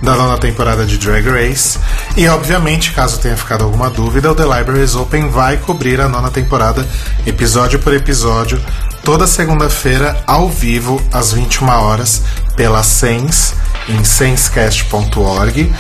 da 0.02 0.16
nona 0.16 0.38
temporada 0.38 0.86
de 0.86 0.98
Drag 0.98 1.28
Race. 1.30 1.78
E, 2.16 2.28
obviamente, 2.28 2.92
caso 2.92 3.20
tenha 3.20 3.36
ficado 3.36 3.64
alguma 3.64 3.90
dúvida, 3.90 4.32
o 4.32 4.36
The 4.36 4.44
Libraries 4.44 4.96
Open 4.96 5.30
vai 5.30 5.58
cobrir 5.58 6.00
a 6.00 6.08
nona 6.08 6.32
temporada, 6.32 6.88
episódio 7.26 7.80
por 7.80 7.94
episódio, 7.94 8.60
toda 9.04 9.28
segunda-feira, 9.28 10.22
ao 10.28 10.50
vivo, 10.50 11.02
às 11.12 11.34
21 11.34 11.68
horas, 11.70 12.22
pela 12.56 12.84
Sens, 12.84 13.54
em 13.90 14.04
senscast.org. 14.04 15.74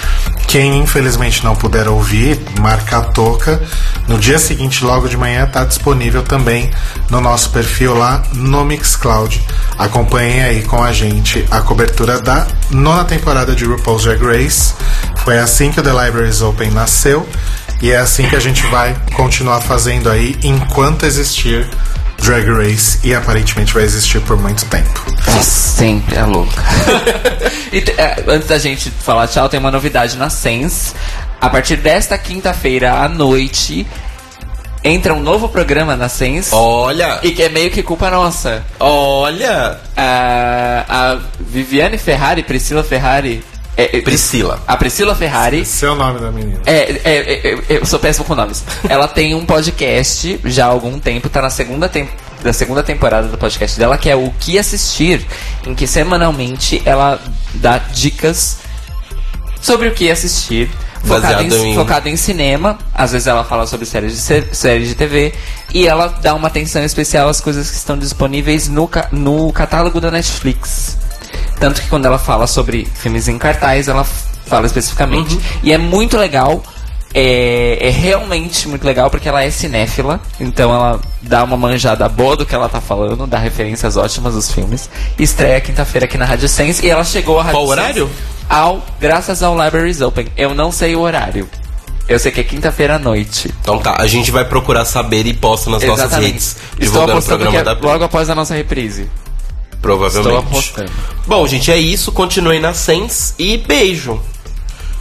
Quem 0.47 0.79
infelizmente 0.79 1.43
não 1.43 1.55
puder 1.55 1.87
ouvir, 1.87 2.39
marca 2.59 2.97
a 2.97 3.01
toca. 3.01 3.61
No 4.07 4.17
dia 4.17 4.37
seguinte, 4.37 4.83
logo 4.83 5.07
de 5.07 5.15
manhã, 5.15 5.45
está 5.45 5.63
disponível 5.63 6.23
também 6.23 6.69
no 7.09 7.21
nosso 7.21 7.51
perfil 7.51 7.93
lá 7.93 8.21
no 8.33 8.65
Mixcloud. 8.65 9.41
Acompanhem 9.77 10.41
aí 10.41 10.63
com 10.63 10.83
a 10.83 10.91
gente 10.91 11.45
a 11.49 11.61
cobertura 11.61 12.19
da 12.19 12.45
nona 12.69 13.05
temporada 13.05 13.55
de 13.55 13.63
RuPaul's 13.63 14.03
Drag 14.03 14.21
Race. 14.23 14.73
Foi 15.23 15.37
assim 15.37 15.71
que 15.71 15.79
o 15.79 15.83
The 15.83 15.91
Libraries 15.91 16.41
Open 16.41 16.71
nasceu 16.71 17.27
e 17.81 17.91
é 17.91 17.97
assim 17.97 18.27
que 18.27 18.35
a 18.35 18.39
gente 18.39 18.65
vai 18.67 18.95
continuar 19.15 19.61
fazendo 19.61 20.09
aí 20.09 20.37
enquanto 20.43 21.05
existir 21.05 21.67
Drag 22.21 22.47
Race 22.49 22.99
e 23.03 23.13
aparentemente 23.15 23.73
vai 23.73 23.83
existir 23.83 24.21
por 24.21 24.37
muito 24.37 24.65
tempo. 24.65 25.05
Pra 25.23 25.41
sempre 25.41 26.15
é 26.15 26.23
louca. 26.23 26.61
e, 27.73 27.79
é, 27.97 28.23
antes 28.27 28.47
da 28.47 28.57
gente 28.59 28.91
falar 28.91 29.27
tchau, 29.27 29.49
tem 29.49 29.59
uma 29.59 29.71
novidade 29.71 30.17
na 30.17 30.29
Sense. 30.29 30.93
A 31.39 31.49
partir 31.49 31.77
desta 31.77 32.17
quinta-feira 32.17 32.93
à 32.93 33.09
noite, 33.09 33.87
entra 34.83 35.13
um 35.13 35.19
novo 35.19 35.49
programa 35.49 35.95
na 35.95 36.07
Sense. 36.07 36.49
Olha, 36.53 37.19
E 37.23 37.31
que 37.31 37.41
é 37.43 37.49
meio 37.49 37.71
que 37.71 37.81
culpa 37.81 38.09
nossa. 38.11 38.63
olha, 38.79 39.79
A, 39.97 40.85
a 40.87 41.19
Viviane 41.39 41.97
Ferrari, 41.97 42.43
Priscila 42.43 42.83
Ferrari. 42.83 43.43
É- 43.83 43.97
é- 43.97 44.01
Priscila. 44.01 44.61
A 44.67 44.75
Priscila 44.77 45.15
Ferrari. 45.15 45.59
Esse 45.61 45.85
é 45.85 45.89
o 45.89 45.95
nome 45.95 46.19
da 46.19 46.31
menina. 46.31 46.61
É, 46.65 46.71
é, 46.73 46.99
é, 47.03 47.53
é, 47.53 47.59
eu 47.69 47.85
sou 47.85 47.99
péssimo 47.99 48.25
com 48.25 48.35
nomes. 48.35 48.63
Ela 48.89 49.07
tem 49.07 49.33
um 49.35 49.45
podcast 49.45 50.39
já 50.45 50.65
há 50.65 50.69
algum 50.69 50.99
tempo, 50.99 51.29
tá 51.29 51.41
na 51.41 51.49
segunda 51.49 51.87
tem- 51.89 52.09
da 52.43 52.51
segunda 52.53 52.81
temporada 52.81 53.27
do 53.27 53.37
podcast 53.37 53.77
dela, 53.79 53.97
que 53.97 54.09
é 54.09 54.15
o 54.15 54.31
que 54.39 54.57
assistir, 54.57 55.25
em 55.65 55.75
que 55.75 55.85
semanalmente 55.85 56.81
ela 56.85 57.19
dá 57.53 57.77
dicas 57.77 58.57
sobre 59.61 59.87
o 59.87 59.93
que 59.93 60.09
assistir. 60.09 60.69
Focado 61.03 61.21
Baseado 61.21 61.41
em, 61.55 61.71
em- 61.71 61.75
focado 61.75 62.09
em 62.09 62.15
cinema, 62.15 62.77
às 62.93 63.11
vezes 63.11 63.25
ela 63.27 63.43
fala 63.43 63.65
sobre 63.65 63.87
séries 63.87 64.13
de, 64.13 64.19
sé- 64.19 64.47
séries 64.51 64.87
de 64.87 64.93
TV 64.93 65.33
e 65.73 65.87
ela 65.87 66.07
dá 66.21 66.35
uma 66.35 66.47
atenção 66.47 66.83
especial 66.83 67.27
às 67.27 67.41
coisas 67.41 67.71
que 67.71 67.75
estão 67.75 67.97
disponíveis 67.97 68.67
no, 68.67 68.87
ca- 68.87 69.07
no 69.11 69.51
catálogo 69.51 69.99
da 69.99 70.11
Netflix. 70.11 70.97
Tanto 71.59 71.81
que 71.81 71.87
quando 71.87 72.05
ela 72.05 72.17
fala 72.17 72.47
sobre 72.47 72.85
filmes 72.95 73.27
em 73.27 73.37
cartaz, 73.37 73.87
ela 73.87 74.03
fala 74.03 74.65
especificamente. 74.65 75.39
E 75.63 75.71
é 75.71 75.77
muito 75.77 76.17
legal. 76.17 76.63
É, 77.13 77.87
é 77.87 77.89
realmente 77.89 78.69
muito 78.69 78.85
legal 78.85 79.09
porque 79.09 79.27
ela 79.27 79.43
é 79.43 79.51
cinéfila, 79.51 80.17
então 80.39 80.73
ela 80.73 81.01
dá 81.21 81.43
uma 81.43 81.57
manjada 81.57 82.07
boa 82.07 82.37
do 82.37 82.45
que 82.45 82.55
ela 82.55 82.69
tá 82.69 82.79
falando, 82.79 83.27
dá 83.27 83.37
referências 83.37 83.97
ótimas 83.97 84.33
dos 84.33 84.49
filmes. 84.49 84.89
Estreia 85.19 85.59
quinta-feira 85.59 86.05
aqui 86.05 86.17
na 86.17 86.23
Rádio 86.23 86.47
Sense 86.47 86.85
e 86.85 86.89
ela 86.89 87.03
chegou 87.03 87.37
à 87.37 87.43
Rádio 87.43 87.59
Qual 87.59 87.67
Sense 87.67 87.79
horário? 87.79 88.09
Ao, 88.49 88.81
graças 88.97 89.43
ao 89.43 89.61
Libraries 89.61 89.99
Open. 89.99 90.27
Eu 90.37 90.55
não 90.55 90.71
sei 90.71 90.95
o 90.95 91.01
horário. 91.01 91.49
Eu 92.07 92.19
sei 92.19 92.31
que 92.31 92.41
é 92.41 92.43
quinta-feira 92.43 92.95
à 92.95 92.99
noite. 92.99 93.53
Então 93.61 93.77
tá, 93.79 93.95
a 93.97 94.07
gente 94.07 94.31
vai 94.31 94.43
procurar 94.43 94.85
saber 94.85 95.25
e 95.25 95.33
posta 95.33 95.69
nas 95.69 95.83
nossas 95.83 96.11
redes, 96.13 96.57
Estou 96.79 97.05
divulgando 97.07 97.19
o 97.19 97.23
programa 97.23 97.57
é 97.57 97.63
da 97.63 97.73
logo 97.73 98.03
após 98.03 98.29
a 98.29 98.35
nossa 98.35 98.53
reprise. 98.53 99.09
Provavelmente. 99.81 100.73
Bom, 101.27 101.47
gente, 101.47 101.71
é 101.71 101.77
isso. 101.77 102.11
Continue 102.11 102.59
na 102.59 102.73
Sens 102.73 103.33
e 103.37 103.57
beijo. 103.57 104.21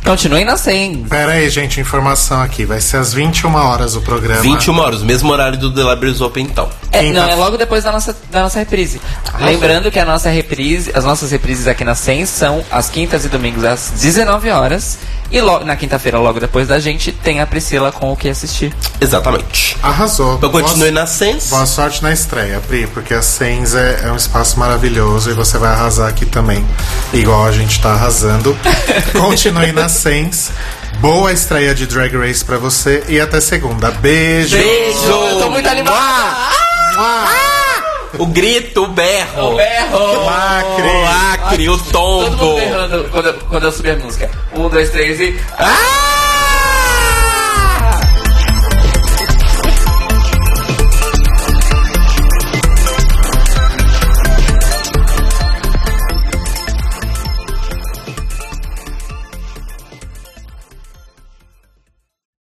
Continuem 0.04 0.44
na 0.44 0.56
100. 0.56 1.04
Pera 1.08 1.32
aí, 1.32 1.48
gente, 1.50 1.80
informação 1.80 2.40
aqui. 2.42 2.64
Vai 2.64 2.80
ser 2.80 2.96
às 2.96 3.12
21 3.12 3.54
horas 3.54 3.94
o 3.94 4.00
programa. 4.00 4.40
21 4.40 4.78
horas, 4.78 5.02
mesmo 5.02 5.30
horário 5.30 5.58
do 5.58 5.72
The 5.72 5.82
Libraries 5.82 6.20
Open, 6.20 6.44
então. 6.44 6.68
É, 6.90 7.00
Quinta- 7.04 7.20
não, 7.20 7.28
é 7.30 7.34
logo 7.34 7.56
depois 7.56 7.84
da 7.84 7.92
nossa, 7.92 8.16
da 8.30 8.42
nossa 8.42 8.58
reprise. 8.58 9.00
Lembrando 9.38 9.90
que 9.90 9.98
a 9.98 10.04
nossa 10.04 10.28
reprise, 10.30 10.90
as 10.94 11.04
nossas 11.04 11.30
reprises 11.30 11.66
aqui 11.68 11.84
na 11.84 11.94
100 11.94 12.26
são 12.26 12.64
às 12.70 12.88
quintas 12.88 13.24
e 13.24 13.28
domingos 13.28 13.64
às 13.64 13.90
19 14.00 14.50
horas. 14.50 14.98
E 15.32 15.40
logo, 15.40 15.64
na 15.64 15.76
quinta-feira, 15.76 16.18
logo 16.18 16.40
depois 16.40 16.66
da 16.66 16.80
gente, 16.80 17.12
tem 17.12 17.40
a 17.40 17.46
Priscila 17.46 17.92
com 17.92 18.10
o 18.10 18.16
que 18.16 18.28
assistir. 18.28 18.74
Exatamente. 19.00 19.76
Arrasou. 19.80 20.34
Então 20.34 20.50
continue 20.50 20.90
Boa- 20.90 21.02
na 21.02 21.06
Sens. 21.06 21.50
Boa 21.50 21.66
sorte 21.66 22.02
na 22.02 22.12
estreia, 22.12 22.60
Pri, 22.66 22.88
porque 22.88 23.14
a 23.14 23.22
Sens 23.22 23.76
é, 23.76 24.00
é 24.06 24.10
um 24.10 24.16
espaço 24.16 24.58
maravilhoso 24.58 25.30
e 25.30 25.32
você 25.34 25.56
vai 25.56 25.70
arrasar 25.70 26.08
aqui 26.08 26.26
também, 26.26 26.66
igual 27.12 27.46
a 27.46 27.52
gente 27.52 27.80
tá 27.80 27.90
arrasando. 27.92 28.56
Continue 29.16 29.70
na 29.70 29.88
Sens. 29.90 30.50
Boa 31.00 31.32
estreia 31.32 31.74
de 31.74 31.86
Drag 31.86 32.14
Race 32.16 32.44
pra 32.44 32.58
você 32.58 33.02
e 33.08 33.20
até 33.20 33.40
segunda. 33.40 33.90
Beijo! 33.90 34.56
Beijo! 34.56 34.98
Eu 35.06 35.38
tô 35.40 35.50
muito 35.50 35.68
animada! 35.68 36.50
O 38.18 38.26
grito, 38.26 38.84
o 38.84 38.88
berro. 38.88 39.56
Berro! 39.56 40.24
Lacre! 40.26 40.82
O 40.88 41.02
lacre, 41.02 41.68
o 41.70 41.78
Todo 41.78 42.24
mundo 42.30 42.36
tombo. 42.38 42.56
berrando 42.56 43.08
quando, 43.10 43.26
eu- 43.26 43.34
quando 43.48 43.64
eu 43.64 43.72
subir 43.72 43.90
a 43.92 43.96
música. 43.96 44.30
Um, 44.54 44.68
dois, 44.68 44.90
três 44.90 45.18
e. 45.20 45.38
Ah! 45.58 46.29